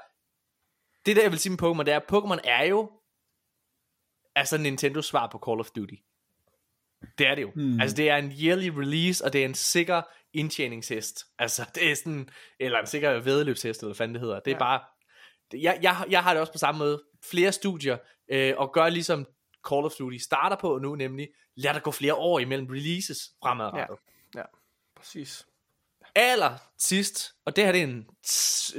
Det 1.07 1.17
der, 1.17 1.23
jeg 1.23 1.31
vil 1.31 1.39
sige 1.39 1.51
med 1.51 1.63
Pokémon, 1.63 1.83
det 1.83 1.93
er, 1.93 1.97
at 1.97 2.13
Pokémon 2.13 2.41
er 2.45 2.65
jo... 2.65 2.91
Altså 4.37 4.59
Nintendos 4.59 5.07
svar 5.07 5.27
på 5.33 5.39
Call 5.47 5.61
of 5.61 5.71
Duty. 5.71 5.95
Det 7.19 7.27
er 7.27 7.35
det 7.35 7.43
jo. 7.43 7.51
Hmm. 7.55 7.65
Mm. 7.65 7.81
Altså 7.81 7.97
det 7.97 8.11
er 8.11 8.17
en 8.17 8.33
yearly 8.43 8.69
release, 8.69 9.25
og 9.25 9.33
det 9.33 9.41
er 9.41 9.45
en 9.45 9.55
sikker 9.55 10.03
indtjeningshest. 10.33 11.25
Altså 11.39 11.63
det 11.75 11.91
er 11.91 11.95
sådan, 11.95 12.29
eller 12.61 12.79
en 12.81 12.87
sikker 12.87 13.21
vedløbshest, 13.21 13.81
eller 13.81 13.89
hvad 13.89 13.97
fanden 13.97 14.15
det 14.15 14.21
hedder. 14.21 14.41
Det 14.41 14.51
er 14.51 14.51
Ja. 14.51 14.55
ja. 14.57 14.59
bare, 14.79 14.81
det- 15.51 15.63
jeg, 15.63 15.79
jeg, 15.83 16.05
jeg 16.11 16.23
har 16.23 16.33
det 16.33 16.41
også 16.41 16.53
på 16.53 16.59
samme 16.59 16.79
måde. 16.79 17.03
Flere 17.31 17.53
studier, 17.53 17.99
øh, 18.31 18.55
og 18.57 18.73
gør 18.73 18.89
ligesom 18.89 19.27
Call 19.69 19.85
of 19.85 19.93
Duty 19.99 20.17
starter 20.17 20.57
på 20.57 20.79
nu, 20.79 20.95
nemlig 20.95 21.29
lad 21.55 21.75
der 21.75 21.81
gå 21.81 21.91
flere 21.91 22.15
år 22.15 22.39
imellem 22.39 22.67
releases 22.67 23.33
fremadrettet. 23.43 23.99
Ja, 24.35 24.43
præcis. 24.97 25.47
Aller 26.15 26.59
sidst, 26.79 27.35
og 27.45 27.57
det 27.57 27.65
her 27.65 27.73
det 27.73 27.81
er 27.81 27.87
en, 27.87 28.09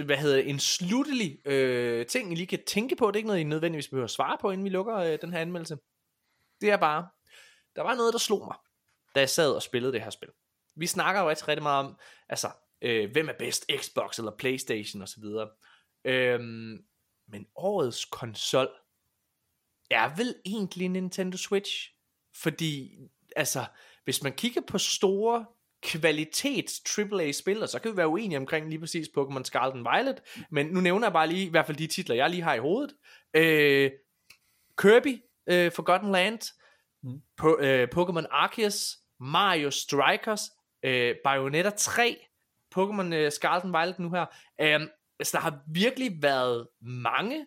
hvad 0.06 0.18
hedder 0.18 0.38
en 0.38 0.60
sluttelig 0.60 1.48
øh, 1.48 2.06
ting, 2.06 2.32
I 2.32 2.36
lige 2.36 2.48
kan 2.48 2.64
tænke 2.68 2.96
på. 2.96 3.08
Det 3.08 3.16
er 3.16 3.18
ikke 3.18 3.28
noget, 3.28 3.40
I 3.40 3.44
nødvendigvis 3.44 3.88
behøver 3.88 4.06
at 4.06 4.12
svare 4.12 4.38
på, 4.42 4.52
inden 4.52 4.64
vi 4.66 4.70
lukker 4.70 4.96
øh, 4.96 5.18
den 5.22 5.34
her 5.34 5.40
anmeldelse. 5.40 5.78
Det 6.62 6.70
er 6.72 6.78
bare, 6.78 7.08
der 7.76 7.82
var 7.82 7.96
noget, 7.96 8.14
der 8.14 8.20
slog 8.20 8.46
mig, 8.46 8.56
da 9.16 9.20
jeg 9.20 9.30
sad 9.30 9.52
og 9.52 9.62
spillede 9.62 9.94
det 9.94 10.02
her 10.02 10.10
spil. 10.10 10.30
Vi 10.76 10.88
snakker 10.88 11.22
jo 11.22 11.30
rigtig, 11.30 11.48
rigtig 11.48 11.64
meget 11.64 11.86
om, 11.86 11.98
altså, 12.30 12.52
øh, 12.82 13.12
hvem 13.12 13.30
er 13.30 13.34
bedst, 13.40 13.66
Xbox 13.78 14.18
eller 14.18 14.32
Playstation 14.38 15.02
osv. 15.02 15.24
Øhm, 16.06 16.86
men 17.28 17.48
årets 17.56 18.06
konsol 18.06 18.70
er 19.92 20.16
vel 20.16 20.36
egentlig 20.46 20.90
Nintendo 20.90 21.38
Switch? 21.38 21.92
Fordi, 22.36 22.98
altså, 23.36 23.66
hvis 24.04 24.24
man 24.24 24.34
kigger 24.34 24.62
på 24.68 24.78
store 24.78 25.46
kvalitets 25.84 26.98
AAA-spil, 27.00 27.68
så 27.68 27.80
kan 27.80 27.92
vi 27.92 27.98
være 27.98 28.08
uenige 28.08 28.38
omkring 28.38 28.70
lige 28.70 28.80
præcis 28.80 29.08
Pokémon 29.18 29.44
Scarlet 29.44 29.74
and 29.74 29.88
Violet, 29.96 30.22
men 30.52 30.66
nu 30.66 30.80
nævner 30.82 31.08
jeg 31.08 31.14
bare 31.14 31.28
lige, 31.28 31.46
i 31.46 31.50
hvert 31.50 31.66
fald 31.66 31.78
de 31.78 31.88
titler, 31.88 32.16
jeg 32.16 32.30
lige 32.30 32.42
har 32.42 32.54
i 32.54 32.60
hovedet. 32.60 32.94
Øh, 33.34 33.92
Kirby, 34.78 35.22
øh, 35.50 35.72
Forgotten 35.72 36.12
Land, 36.12 36.40
Mm. 37.04 37.22
på, 37.38 37.58
øh, 37.62 37.88
Pokémon 37.96 38.26
Arceus, 38.32 38.98
Mario 39.20 39.72
Strikers, 39.72 40.42
øh, 40.86 41.16
Bayonetta 41.24 41.70
3, 41.70 42.18
Pokémon 42.76 43.14
øh, 43.14 43.32
Scarlet 43.32 43.64
and 43.64 43.72
Violet 43.72 44.00
nu 44.00 44.10
her. 44.10 44.26
Øh, 44.62 44.88
altså, 45.20 45.38
der 45.38 45.40
har 45.40 45.60
virkelig 45.74 46.22
været 46.22 46.68
mange 46.82 47.46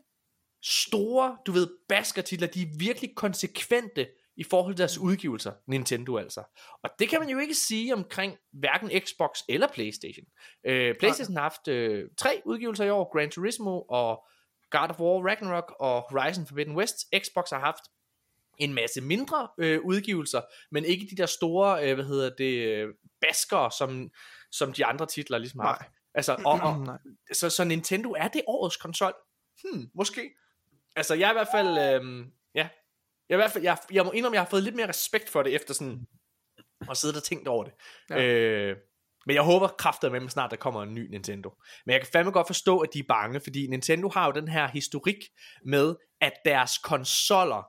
store, 0.62 1.38
du 1.46 1.52
ved, 1.52 1.68
baskertitler, 1.88 2.46
de 2.46 2.62
er 2.62 2.78
virkelig 2.78 3.14
konsekvente 3.16 4.08
i 4.36 4.44
forhold 4.44 4.74
til 4.74 4.78
deres 4.78 4.98
udgivelser, 4.98 5.52
Nintendo 5.66 6.16
altså. 6.16 6.42
Og 6.82 6.90
det 6.98 7.08
kan 7.08 7.20
man 7.20 7.28
jo 7.28 7.38
ikke 7.38 7.54
sige 7.54 7.94
omkring 7.94 8.36
hverken 8.52 8.90
Xbox 9.00 9.38
eller 9.48 9.68
Playstation. 9.74 10.26
Øh, 10.66 10.94
Playstation 10.98 11.36
har 11.36 11.42
haft 11.42 11.68
øh, 11.68 12.04
tre 12.18 12.42
udgivelser 12.44 12.84
i 12.84 12.90
år, 12.90 13.12
Gran 13.12 13.30
Turismo 13.30 13.80
og 13.80 14.26
God 14.70 14.88
of 14.90 15.00
War 15.00 15.28
Ragnarok 15.28 15.74
og 15.80 16.00
Horizon 16.10 16.46
Forbidden 16.46 16.76
West. 16.76 16.96
Xbox 17.24 17.50
har 17.50 17.60
haft 17.60 17.82
en 18.58 18.74
masse 18.74 19.00
mindre 19.00 19.48
øh, 19.58 19.80
udgivelser, 19.84 20.40
men 20.70 20.84
ikke 20.84 21.06
de 21.10 21.16
der 21.16 21.26
store, 21.26 21.88
øh, 21.88 21.94
hvad 21.94 22.04
hedder 22.04 22.30
det, 22.38 22.66
øh, 22.68 22.94
baskere, 23.20 23.70
som, 23.78 24.10
som 24.52 24.72
de 24.72 24.84
andre 24.84 25.06
titler 25.06 25.38
ligesom 25.38 25.60
har. 25.60 25.78
Nej. 25.78 25.88
Altså, 26.14 26.36
og, 26.44 26.60
og, 26.62 26.78
Nej. 26.86 26.98
så, 27.32 27.50
så 27.50 27.64
Nintendo 27.64 28.10
er 28.10 28.28
det 28.28 28.42
årets 28.46 28.76
konsol? 28.76 29.14
Hmm, 29.64 29.90
måske. 29.94 30.30
Altså, 30.96 31.14
jeg 31.14 31.26
er 31.26 31.30
i 31.30 31.34
hvert 31.34 31.48
fald, 31.52 31.68
øh, 31.68 32.26
ja, 32.54 32.68
jeg, 33.28 33.36
i 33.36 33.40
hvert 33.40 33.52
fald, 33.52 33.64
jeg, 33.64 33.78
jeg 33.92 34.04
må 34.04 34.10
indrømme, 34.10 34.34
jeg 34.34 34.42
har 34.42 34.50
fået 34.50 34.62
lidt 34.62 34.74
mere 34.74 34.88
respekt 34.88 35.30
for 35.30 35.42
det, 35.42 35.54
efter 35.54 35.74
sådan, 35.74 36.06
at 36.90 36.96
sidde 36.96 37.16
og 37.16 37.22
tænkt 37.22 37.48
over 37.48 37.64
det. 37.64 37.72
Ja. 38.10 38.22
Øh, 38.22 38.76
men 39.26 39.34
jeg 39.34 39.42
håber 39.42 39.68
kraftet 39.68 40.12
med, 40.12 40.22
at 40.22 40.30
snart 40.30 40.50
der 40.50 40.56
kommer 40.56 40.82
en 40.82 40.94
ny 40.94 41.10
Nintendo. 41.10 41.50
Men 41.86 41.92
jeg 41.92 42.00
kan 42.00 42.10
fandme 42.12 42.32
godt 42.32 42.46
forstå, 42.46 42.78
at 42.78 42.94
de 42.94 42.98
er 42.98 43.04
bange, 43.08 43.40
fordi 43.40 43.66
Nintendo 43.66 44.08
har 44.08 44.26
jo 44.26 44.32
den 44.32 44.48
her 44.48 44.68
historik 44.68 45.18
med, 45.64 45.96
at 46.20 46.32
deres 46.44 46.78
konsoller, 46.78 47.62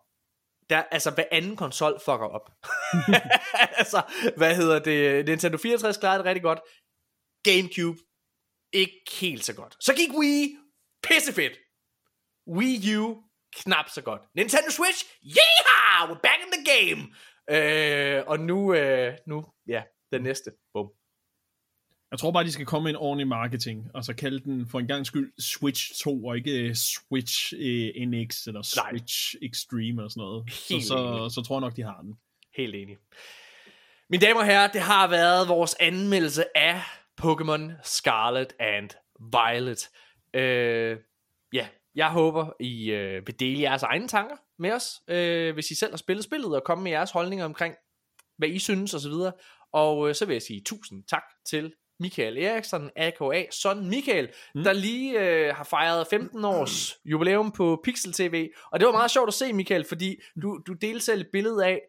der, 0.70 0.84
altså 0.92 1.12
hver 1.12 1.24
anden 1.32 1.56
konsol 1.56 2.00
fucker 2.06 2.28
op. 2.28 2.52
altså, 3.80 4.02
hvad 4.38 4.56
hedder 4.56 4.80
det? 4.80 5.26
Nintendo 5.26 5.58
64 5.58 5.98
klarede 5.98 6.18
det 6.18 6.26
rigtig 6.26 6.44
godt. 6.44 6.60
Gamecube, 7.44 8.00
ikke 8.74 9.02
helt 9.20 9.46
så 9.46 9.54
godt. 9.56 9.76
Så 9.80 9.94
gik 9.96 10.10
Wii, 10.20 10.58
pissefedt. 11.04 11.58
Wii 12.50 12.96
U, 12.98 13.18
knap 13.56 13.90
så 13.90 14.02
godt. 14.02 14.22
Nintendo 14.36 14.70
Switch, 14.70 15.06
yeah, 15.26 16.10
we're 16.10 16.22
back 16.22 16.40
in 16.46 16.52
the 16.52 16.64
game. 16.74 17.02
Øh, 17.52 18.24
og 18.28 18.40
nu, 18.40 18.74
øh, 18.74 19.14
nu, 19.28 19.46
ja, 19.68 19.84
den 20.12 20.22
næste. 20.22 20.52
Bum. 20.74 20.90
Jeg 22.12 22.20
tror 22.20 22.32
bare, 22.32 22.44
de 22.44 22.52
skal 22.52 22.66
komme 22.66 22.84
med 22.84 22.92
en 22.92 22.96
ordentlig 22.96 23.28
marketing, 23.28 23.88
og 23.94 24.04
så 24.04 24.14
kalde 24.14 24.40
den 24.40 24.68
for 24.68 24.80
en 24.80 24.88
gang 24.88 25.06
skyld 25.06 25.34
Switch 25.42 26.04
2, 26.04 26.26
og 26.26 26.38
ikke 26.38 26.60
øh, 26.60 26.76
Switch 26.76 27.54
eh, 27.58 28.08
NX, 28.08 28.48
eller 28.48 28.82
Nej. 28.82 28.90
Switch 28.92 29.36
Extreme, 29.42 30.02
eller 30.02 30.10
sådan 30.10 30.22
noget. 30.22 30.50
Helt 30.70 30.84
så, 30.84 30.88
så, 30.88 31.36
så 31.36 31.42
tror 31.48 31.56
jeg 31.56 31.62
nok, 31.62 31.76
de 31.76 31.84
har 31.84 32.02
den. 32.02 32.14
Helt 32.58 32.76
enig. 32.76 32.98
Mine 34.10 34.26
damer 34.26 34.40
og 34.40 34.46
herrer, 34.46 34.72
det 34.72 34.82
har 34.82 35.08
været 35.08 35.48
vores 35.48 35.76
anmeldelse 35.80 36.58
af 36.58 36.82
Pokémon 37.22 37.62
Scarlet 37.84 38.54
and 38.60 38.90
Violet. 39.20 39.90
Øh, 40.34 40.98
ja, 41.54 41.68
jeg 41.95 42.10
håber, 42.10 42.53
I 42.60 42.91
øh, 42.91 43.28
vil 43.28 43.40
dele 43.40 43.61
jeres 43.61 43.84
egne 43.84 44.07
tanker 44.07 44.36
med 44.60 44.72
os, 44.72 45.02
øh, 45.07 45.53
hvis 45.53 45.72
I 45.72 45.76
selv 45.76 45.91
har 45.91 45.98
spillet 45.98 46.24
spillet, 46.24 46.56
og 46.56 46.64
komme 46.64 46.84
med 46.84 46.91
jeres 46.91 47.11
holdninger 47.11 47.45
omkring, 47.45 47.76
hvad 48.38 48.49
I 48.49 48.60
synes 48.60 48.94
osv. 48.94 49.14
Og 49.74 50.10
øh, 50.10 50.16
så 50.16 50.26
vil 50.26 50.34
jeg 50.34 50.41
sige 50.41 50.61
tusind 50.66 51.03
tak 51.03 51.24
til 51.49 51.74
Michael 51.99 52.38
Eriksson, 52.38 52.90
aka 52.95 53.45
Son 53.52 53.90
Michael, 53.90 54.30
mm. 54.56 54.64
der 54.64 54.74
lige 54.74 55.20
øh, 55.20 55.56
har 55.56 55.64
fejret 55.64 56.07
15 56.07 56.45
års 56.45 56.95
jubilæum 57.11 57.52
på 57.52 57.82
Pixel 57.84 58.14
TV. 58.14 58.49
Og 58.72 58.80
det 58.80 58.86
var 58.86 58.91
meget 58.91 59.11
sjovt 59.11 59.28
at 59.28 59.34
se, 59.34 59.53
Michael, 59.53 59.86
fordi 59.86 60.22
du, 60.41 60.60
du 60.68 60.74
delte 60.74 61.06
selv 61.06 61.22
et 61.22 61.30
billede 61.32 61.66
af, 61.66 61.82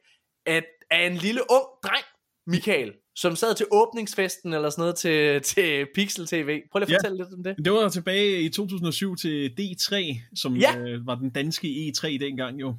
at 0.47 0.64
af 0.90 1.06
en 1.06 1.16
lille 1.16 1.40
ung 1.51 1.64
dreng, 1.85 2.05
Michael, 2.51 2.93
som 3.16 3.36
sad 3.36 3.55
til 3.55 3.66
åbningsfesten 3.72 4.52
eller 4.55 4.70
sådan 4.70 4.82
noget 4.82 4.97
til, 4.97 5.43
til 5.43 5.86
Pixel 5.94 6.27
TV. 6.27 6.60
Prøv 6.72 6.78
lige 6.81 6.86
at 6.86 6.90
Ja. 6.90 6.97
fortælle 6.98 7.16
lidt 7.24 7.35
om 7.35 7.43
det. 7.44 7.56
Det 7.64 7.72
var 7.72 7.89
tilbage 7.89 8.43
i 8.43 8.48
2007 8.48 9.16
til 9.16 9.48
D3, 9.60 10.20
som 10.35 10.56
Ja. 10.56 10.78
øh, 10.78 11.06
var 11.06 11.14
den 11.14 11.31
danske 11.31 11.68
E3 11.68 12.06
dengang 12.20 12.60
jo, 12.60 12.74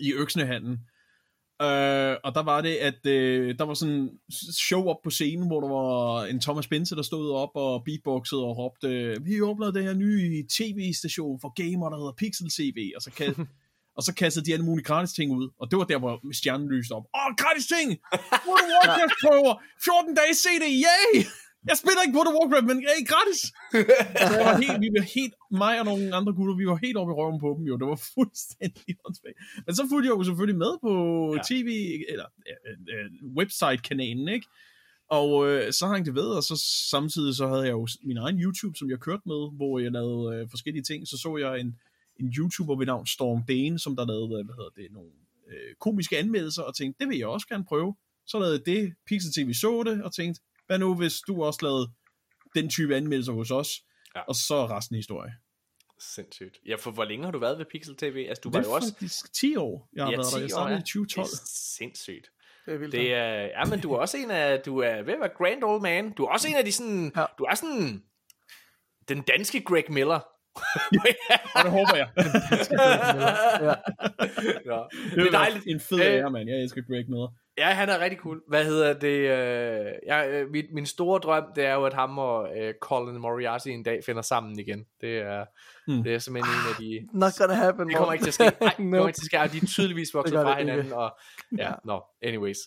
i 0.00 0.12
Øksnehallen. 0.12 0.72
Øh, 1.62 2.16
og 2.24 2.34
der 2.34 2.42
var 2.42 2.60
det, 2.60 2.74
at 2.74 3.06
øh, 3.06 3.58
der 3.58 3.64
var 3.64 3.74
sådan 3.74 4.10
show 4.58 4.84
op 4.84 4.96
på 5.04 5.10
scenen, 5.10 5.46
hvor 5.46 5.60
der 5.60 5.68
var 5.68 6.24
en 6.24 6.40
Thomas 6.40 6.66
Bense, 6.66 6.96
der 6.96 7.02
stod 7.02 7.30
op 7.32 7.50
og 7.54 7.84
beatboxede 7.84 8.40
og 8.44 8.58
råbte, 8.58 9.16
vi 9.24 9.40
åbner 9.40 9.70
den 9.70 9.82
her 9.84 9.94
nye 9.94 10.46
tv-station 10.58 11.40
for 11.40 11.52
gamer, 11.62 11.88
der 11.90 11.96
hedder 11.96 12.12
Pixel 12.18 12.50
TV, 12.50 12.92
og 12.96 13.02
så 13.02 13.10
kan 13.10 13.34
og 13.96 14.02
så 14.06 14.14
kastede 14.14 14.44
de 14.46 14.52
alle 14.52 14.64
mulige 14.64 14.84
gratis 14.84 15.12
ting 15.12 15.28
ud, 15.38 15.46
og 15.60 15.70
det 15.70 15.76
var 15.78 15.84
der, 15.84 15.98
hvor 15.98 16.14
stjernen 16.32 16.68
lyste 16.68 16.92
op. 16.92 17.04
Åh, 17.18 17.30
gratis 17.42 17.66
ting! 17.74 17.88
World 18.48 18.66
of 18.66 18.72
Warcraft 18.76 19.16
prøver! 19.24 19.52
14 19.84 20.14
dage 20.20 20.34
CD, 20.42 20.64
yay! 20.86 21.10
Jeg 21.70 21.76
spiller 21.82 22.02
ikke 22.02 22.16
World 22.16 22.30
of 22.30 22.36
Warcraft, 22.38 22.66
men 22.70 22.78
hey, 22.88 23.00
gratis! 23.12 23.40
Så 24.28 24.32
jeg 24.38 24.46
var 24.50 24.56
helt, 24.64 24.78
vi 24.84 24.88
var 24.96 25.04
helt, 25.16 25.34
mig 25.62 25.74
og 25.80 25.84
nogle 25.90 26.04
andre 26.18 26.32
gutter, 26.38 26.54
vi 26.62 26.66
var 26.72 26.78
helt 26.86 26.96
oppe 27.00 27.12
i 27.12 27.16
røven 27.20 27.38
på 27.44 27.48
dem 27.56 27.64
jo, 27.70 27.74
det 27.80 27.86
var 27.92 28.00
fuldstændig 28.16 28.92
åndssvagt. 29.04 29.38
Men 29.66 29.72
så 29.78 29.82
fulgte 29.90 30.06
jeg 30.08 30.16
jo 30.18 30.22
selvfølgelig 30.28 30.58
med 30.64 30.72
på 30.86 30.92
ja. 31.36 31.42
tv, 31.50 31.68
eller 32.12 32.26
øh, 32.50 32.76
øh, 32.94 33.08
website-kanalen, 33.38 34.28
ikke? 34.36 34.48
Og 35.18 35.30
øh, 35.48 35.72
så 35.72 35.84
hang 35.86 36.06
det 36.06 36.14
ved, 36.14 36.28
og 36.38 36.42
så 36.42 36.56
samtidig 36.90 37.34
så 37.36 37.44
havde 37.52 37.64
jeg 37.68 37.76
jo 37.78 37.86
min 38.04 38.16
egen 38.16 38.38
YouTube, 38.44 38.76
som 38.78 38.90
jeg 38.90 38.98
kørte 39.06 39.22
med, 39.26 39.56
hvor 39.56 39.78
jeg 39.78 39.92
lavede 39.92 40.36
øh, 40.36 40.50
forskellige 40.50 40.82
ting. 40.82 41.08
Så 41.08 41.16
så 41.24 41.36
jeg 41.36 41.60
en, 41.60 41.70
en 42.20 42.32
YouTuber 42.38 42.76
ved 42.76 42.86
navn 42.86 43.06
Storm 43.06 43.44
Dane, 43.48 43.78
som 43.78 43.96
der 43.96 44.06
lavede, 44.06 44.28
hvad 44.28 44.54
hedder 44.54 44.70
det, 44.76 44.92
nogle 44.92 45.10
øh, 45.48 45.74
komiske 45.80 46.18
anmeldelser, 46.18 46.62
og 46.62 46.76
tænkte, 46.76 46.98
det 47.04 47.08
vil 47.08 47.18
jeg 47.18 47.26
også 47.26 47.46
gerne 47.48 47.64
prøve. 47.64 47.96
Så 48.26 48.38
lavede 48.38 48.62
det, 48.66 48.94
Pixel 49.06 49.32
TV 49.32 49.52
så 49.54 49.82
det, 49.86 50.04
og 50.04 50.14
tænkte, 50.14 50.40
hvad 50.66 50.78
nu 50.78 50.94
hvis 50.94 51.20
du 51.20 51.42
også 51.44 51.60
lavede 51.62 51.90
den 52.54 52.68
type 52.68 52.96
anmeldelser 52.96 53.32
hos 53.32 53.50
os, 53.50 53.82
ja. 54.16 54.20
og 54.20 54.34
så 54.34 54.54
er 54.54 54.76
resten 54.76 54.96
historie. 54.96 55.32
Sindssygt. 55.98 56.58
Ja, 56.66 56.74
for 56.74 56.90
hvor 56.90 57.04
længe 57.04 57.24
har 57.24 57.32
du 57.32 57.38
været 57.38 57.58
ved 57.58 57.66
Pixel 57.72 57.96
TV? 57.96 58.26
Altså, 58.28 58.40
du 58.40 58.48
det 58.48 58.54
var 58.56 58.62
jo 58.62 58.72
også... 58.72 58.92
faktisk 58.92 59.32
10 59.34 59.56
år, 59.56 59.88
jeg 59.92 60.04
har 60.04 60.10
Ja, 60.10 60.16
været 60.16 60.28
10 60.28 60.34
der. 60.34 60.38
Jeg 60.38 60.44
år, 60.44 60.48
startede 60.48 60.74
ja. 60.74 60.80
i 60.80 60.82
2012. 60.82 61.26
Det 61.26 61.32
er 61.32 61.36
sindssygt. 61.78 62.30
Det 62.66 62.74
er 62.74 62.78
vildt. 62.78 62.92
Det 62.92 63.14
er, 63.14 63.32
ja, 63.32 63.64
men 63.64 63.80
du 63.80 63.92
er 63.92 63.98
også 63.98 64.16
en 64.16 64.30
af, 64.30 64.60
du 64.60 64.78
er 64.78 65.02
ved 65.02 65.12
at 65.12 65.20
være 65.20 65.30
grand 65.36 65.64
old 65.64 65.82
man. 65.82 66.12
Du 66.12 66.24
er 66.24 66.28
også 66.28 66.48
en 66.48 66.54
af 66.56 66.64
de 66.64 66.72
sådan, 66.72 67.12
ja. 67.16 67.24
du 67.38 67.44
er 67.44 67.54
sådan, 67.54 68.02
den 69.08 69.22
danske 69.22 69.60
Greg 69.64 69.84
Miller. 69.88 70.20
Og 71.56 71.64
det 71.64 71.70
håber 71.70 71.96
jeg. 71.96 72.08
ja. 73.62 73.74
ja. 74.74 74.80
det 75.14 75.26
er 75.26 75.30
dejligt. 75.32 75.64
En 75.66 75.80
fed 75.80 76.00
ære, 76.00 76.30
mand. 76.30 76.48
Jeg 76.48 76.62
elsker 76.62 76.82
Greg 76.88 77.04
Miller. 77.08 77.28
Ja, 77.58 77.66
han 77.68 77.88
er 77.88 77.98
rigtig 77.98 78.18
cool. 78.18 78.40
Hvad 78.48 78.64
hedder 78.64 78.92
det? 78.92 79.08
Øh, 79.18 79.92
jeg, 80.06 80.28
øh, 80.30 80.50
min, 80.50 80.64
min 80.74 80.86
store 80.86 81.18
drøm, 81.20 81.44
det 81.56 81.64
er 81.64 81.74
jo, 81.74 81.84
at 81.84 81.94
ham 81.94 82.18
og 82.18 82.58
øh, 82.58 82.74
Colin 82.82 83.18
Moriarty 83.20 83.68
en 83.68 83.82
dag 83.82 84.00
finder 84.06 84.22
sammen 84.22 84.58
igen. 84.58 84.84
Det 85.00 85.18
er, 85.18 85.44
Mm. 85.86 86.02
det 86.02 86.14
er 86.14 86.18
simpelthen 86.18 86.54
en 86.54 86.68
af 86.70 86.76
de... 86.80 87.18
Not 87.18 87.32
gonna 87.38 87.54
happen. 87.54 87.88
Det 87.88 87.96
kommer 87.96 88.12
ikke 88.12 88.24
til 88.24 88.30
at 88.30 88.34
ske. 88.34 88.44
Nej, 88.44 88.52
det 88.60 88.76
kommer 88.76 89.06
ikke 89.08 89.16
til 89.16 89.36
at 89.36 89.50
ske. 89.50 89.58
De 89.58 89.62
er 89.62 89.66
tydeligvis 89.66 90.14
vokset 90.14 90.34
fra 90.34 90.58
ikke. 90.58 90.70
hinanden. 90.70 90.92
Og, 90.92 91.18
ja, 91.58 91.64
Ja. 91.68 91.72
no, 91.84 92.00
anyways. 92.22 92.58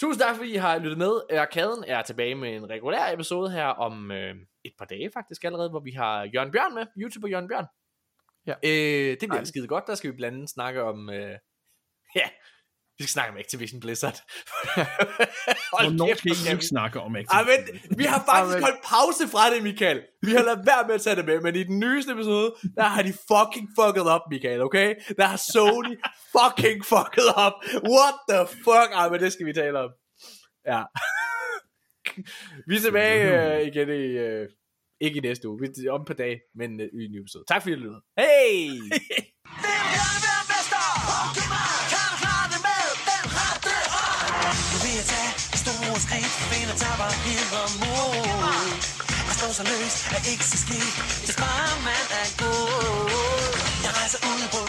Tusind 0.00 0.20
tak, 0.20 0.36
fordi 0.36 0.52
I 0.52 0.56
har 0.56 0.78
lyttet 0.78 0.98
med. 0.98 1.38
Arkaden 1.38 1.84
er 1.86 2.02
tilbage 2.02 2.34
med 2.34 2.56
en 2.56 2.70
regulær 2.70 3.12
episode 3.12 3.50
her 3.50 3.66
om 3.66 4.10
øh, 4.10 4.34
et 4.64 4.72
par 4.78 4.84
dage 4.84 5.10
faktisk 5.14 5.44
allerede, 5.44 5.70
hvor 5.70 5.80
vi 5.80 5.90
har 5.90 6.24
Jørgen 6.34 6.52
Bjørn 6.52 6.74
med. 6.74 6.86
YouTuber 6.98 7.28
Jørgen 7.28 7.48
Bjørn. 7.48 7.66
Ja. 8.46 8.54
Øh, 8.64 9.16
det 9.20 9.28
bliver 9.28 9.44
skide 9.44 9.68
godt. 9.68 9.86
Der 9.86 9.94
skal 9.94 10.10
vi 10.10 10.16
blandt 10.16 10.34
andet 10.34 10.50
snakke 10.50 10.82
om... 10.82 11.10
Øh, 11.10 11.38
ja, 12.20 12.28
vi 12.98 13.04
skal 13.04 13.08
snakke 13.08 13.32
om 13.32 13.38
Activision 13.38 13.80
Blizzard. 13.80 14.18
Hvornår 15.72 16.06
kæft, 16.06 16.18
skal 16.18 16.32
I 16.46 16.52
ikke 16.52 16.66
snakke 16.66 17.00
om 17.00 17.16
Activision? 17.16 17.46
men, 17.50 17.98
vi 17.98 18.04
har 18.04 18.20
faktisk 18.30 18.58
holdt 18.66 18.82
pause 18.84 19.28
fra 19.28 19.54
det, 19.54 19.62
Michael. 19.62 20.02
Vi 20.22 20.30
har 20.30 20.42
ladet 20.42 20.66
være 20.66 20.86
med 20.86 20.94
at 20.94 21.02
tage 21.02 21.16
det 21.16 21.24
med, 21.24 21.40
men 21.40 21.54
i 21.56 21.62
den 21.62 21.78
nyeste 21.78 22.12
episode, 22.12 22.54
der 22.76 22.82
har 22.82 23.02
de 23.02 23.12
fucking 23.32 23.68
fucket 23.78 24.06
up, 24.14 24.20
Michael, 24.30 24.60
okay? 24.62 24.94
Der 25.18 25.26
har 25.32 25.36
Sony 25.52 25.94
fucking 26.36 26.84
fucket 26.92 27.28
up. 27.44 27.54
What 27.94 28.16
the 28.30 28.40
fuck? 28.66 28.88
Ej, 28.92 29.08
men 29.08 29.20
det 29.20 29.32
skal 29.32 29.46
vi 29.46 29.52
tale 29.52 29.78
om. 29.78 29.90
Ja. 30.66 30.82
vi 32.68 32.76
er 32.76 32.80
tilbage 32.80 33.20
øh, 33.56 33.66
igen 33.66 33.88
i... 33.88 34.06
Øh, 34.26 34.48
ikke 35.00 35.16
i 35.16 35.20
næste 35.20 35.48
uge, 35.48 35.60
vi 35.60 35.86
er 35.86 35.92
om 35.92 36.04
på 36.04 36.12
dag, 36.12 36.40
men 36.54 36.80
øh, 36.80 36.88
i 37.00 37.04
en 37.04 37.12
ny 37.12 37.20
episode. 37.20 37.44
Tak 37.48 37.62
fordi 37.62 37.72
I 37.72 37.76
lyttede. 37.76 38.02
Hey! 38.18 38.70
Skridt, 46.00 46.32
Finder 46.50 46.76
tapper 46.84 47.10
hedder 47.26 47.66
mod. 47.82 48.66
At 49.30 49.34
slå 49.38 49.48
sig 49.58 49.66
løs 49.72 49.94
er 50.16 50.22
ikke 50.32 50.44
så 50.44 50.58
skidt, 50.64 50.94
hvis 51.24 51.36
bare 51.44 51.74
man 51.88 52.04
er 52.20 52.28
god. 52.42 53.50
Jeg 53.84 53.92
rejser 53.98 54.18
ud 54.32 54.42
på 54.54 54.60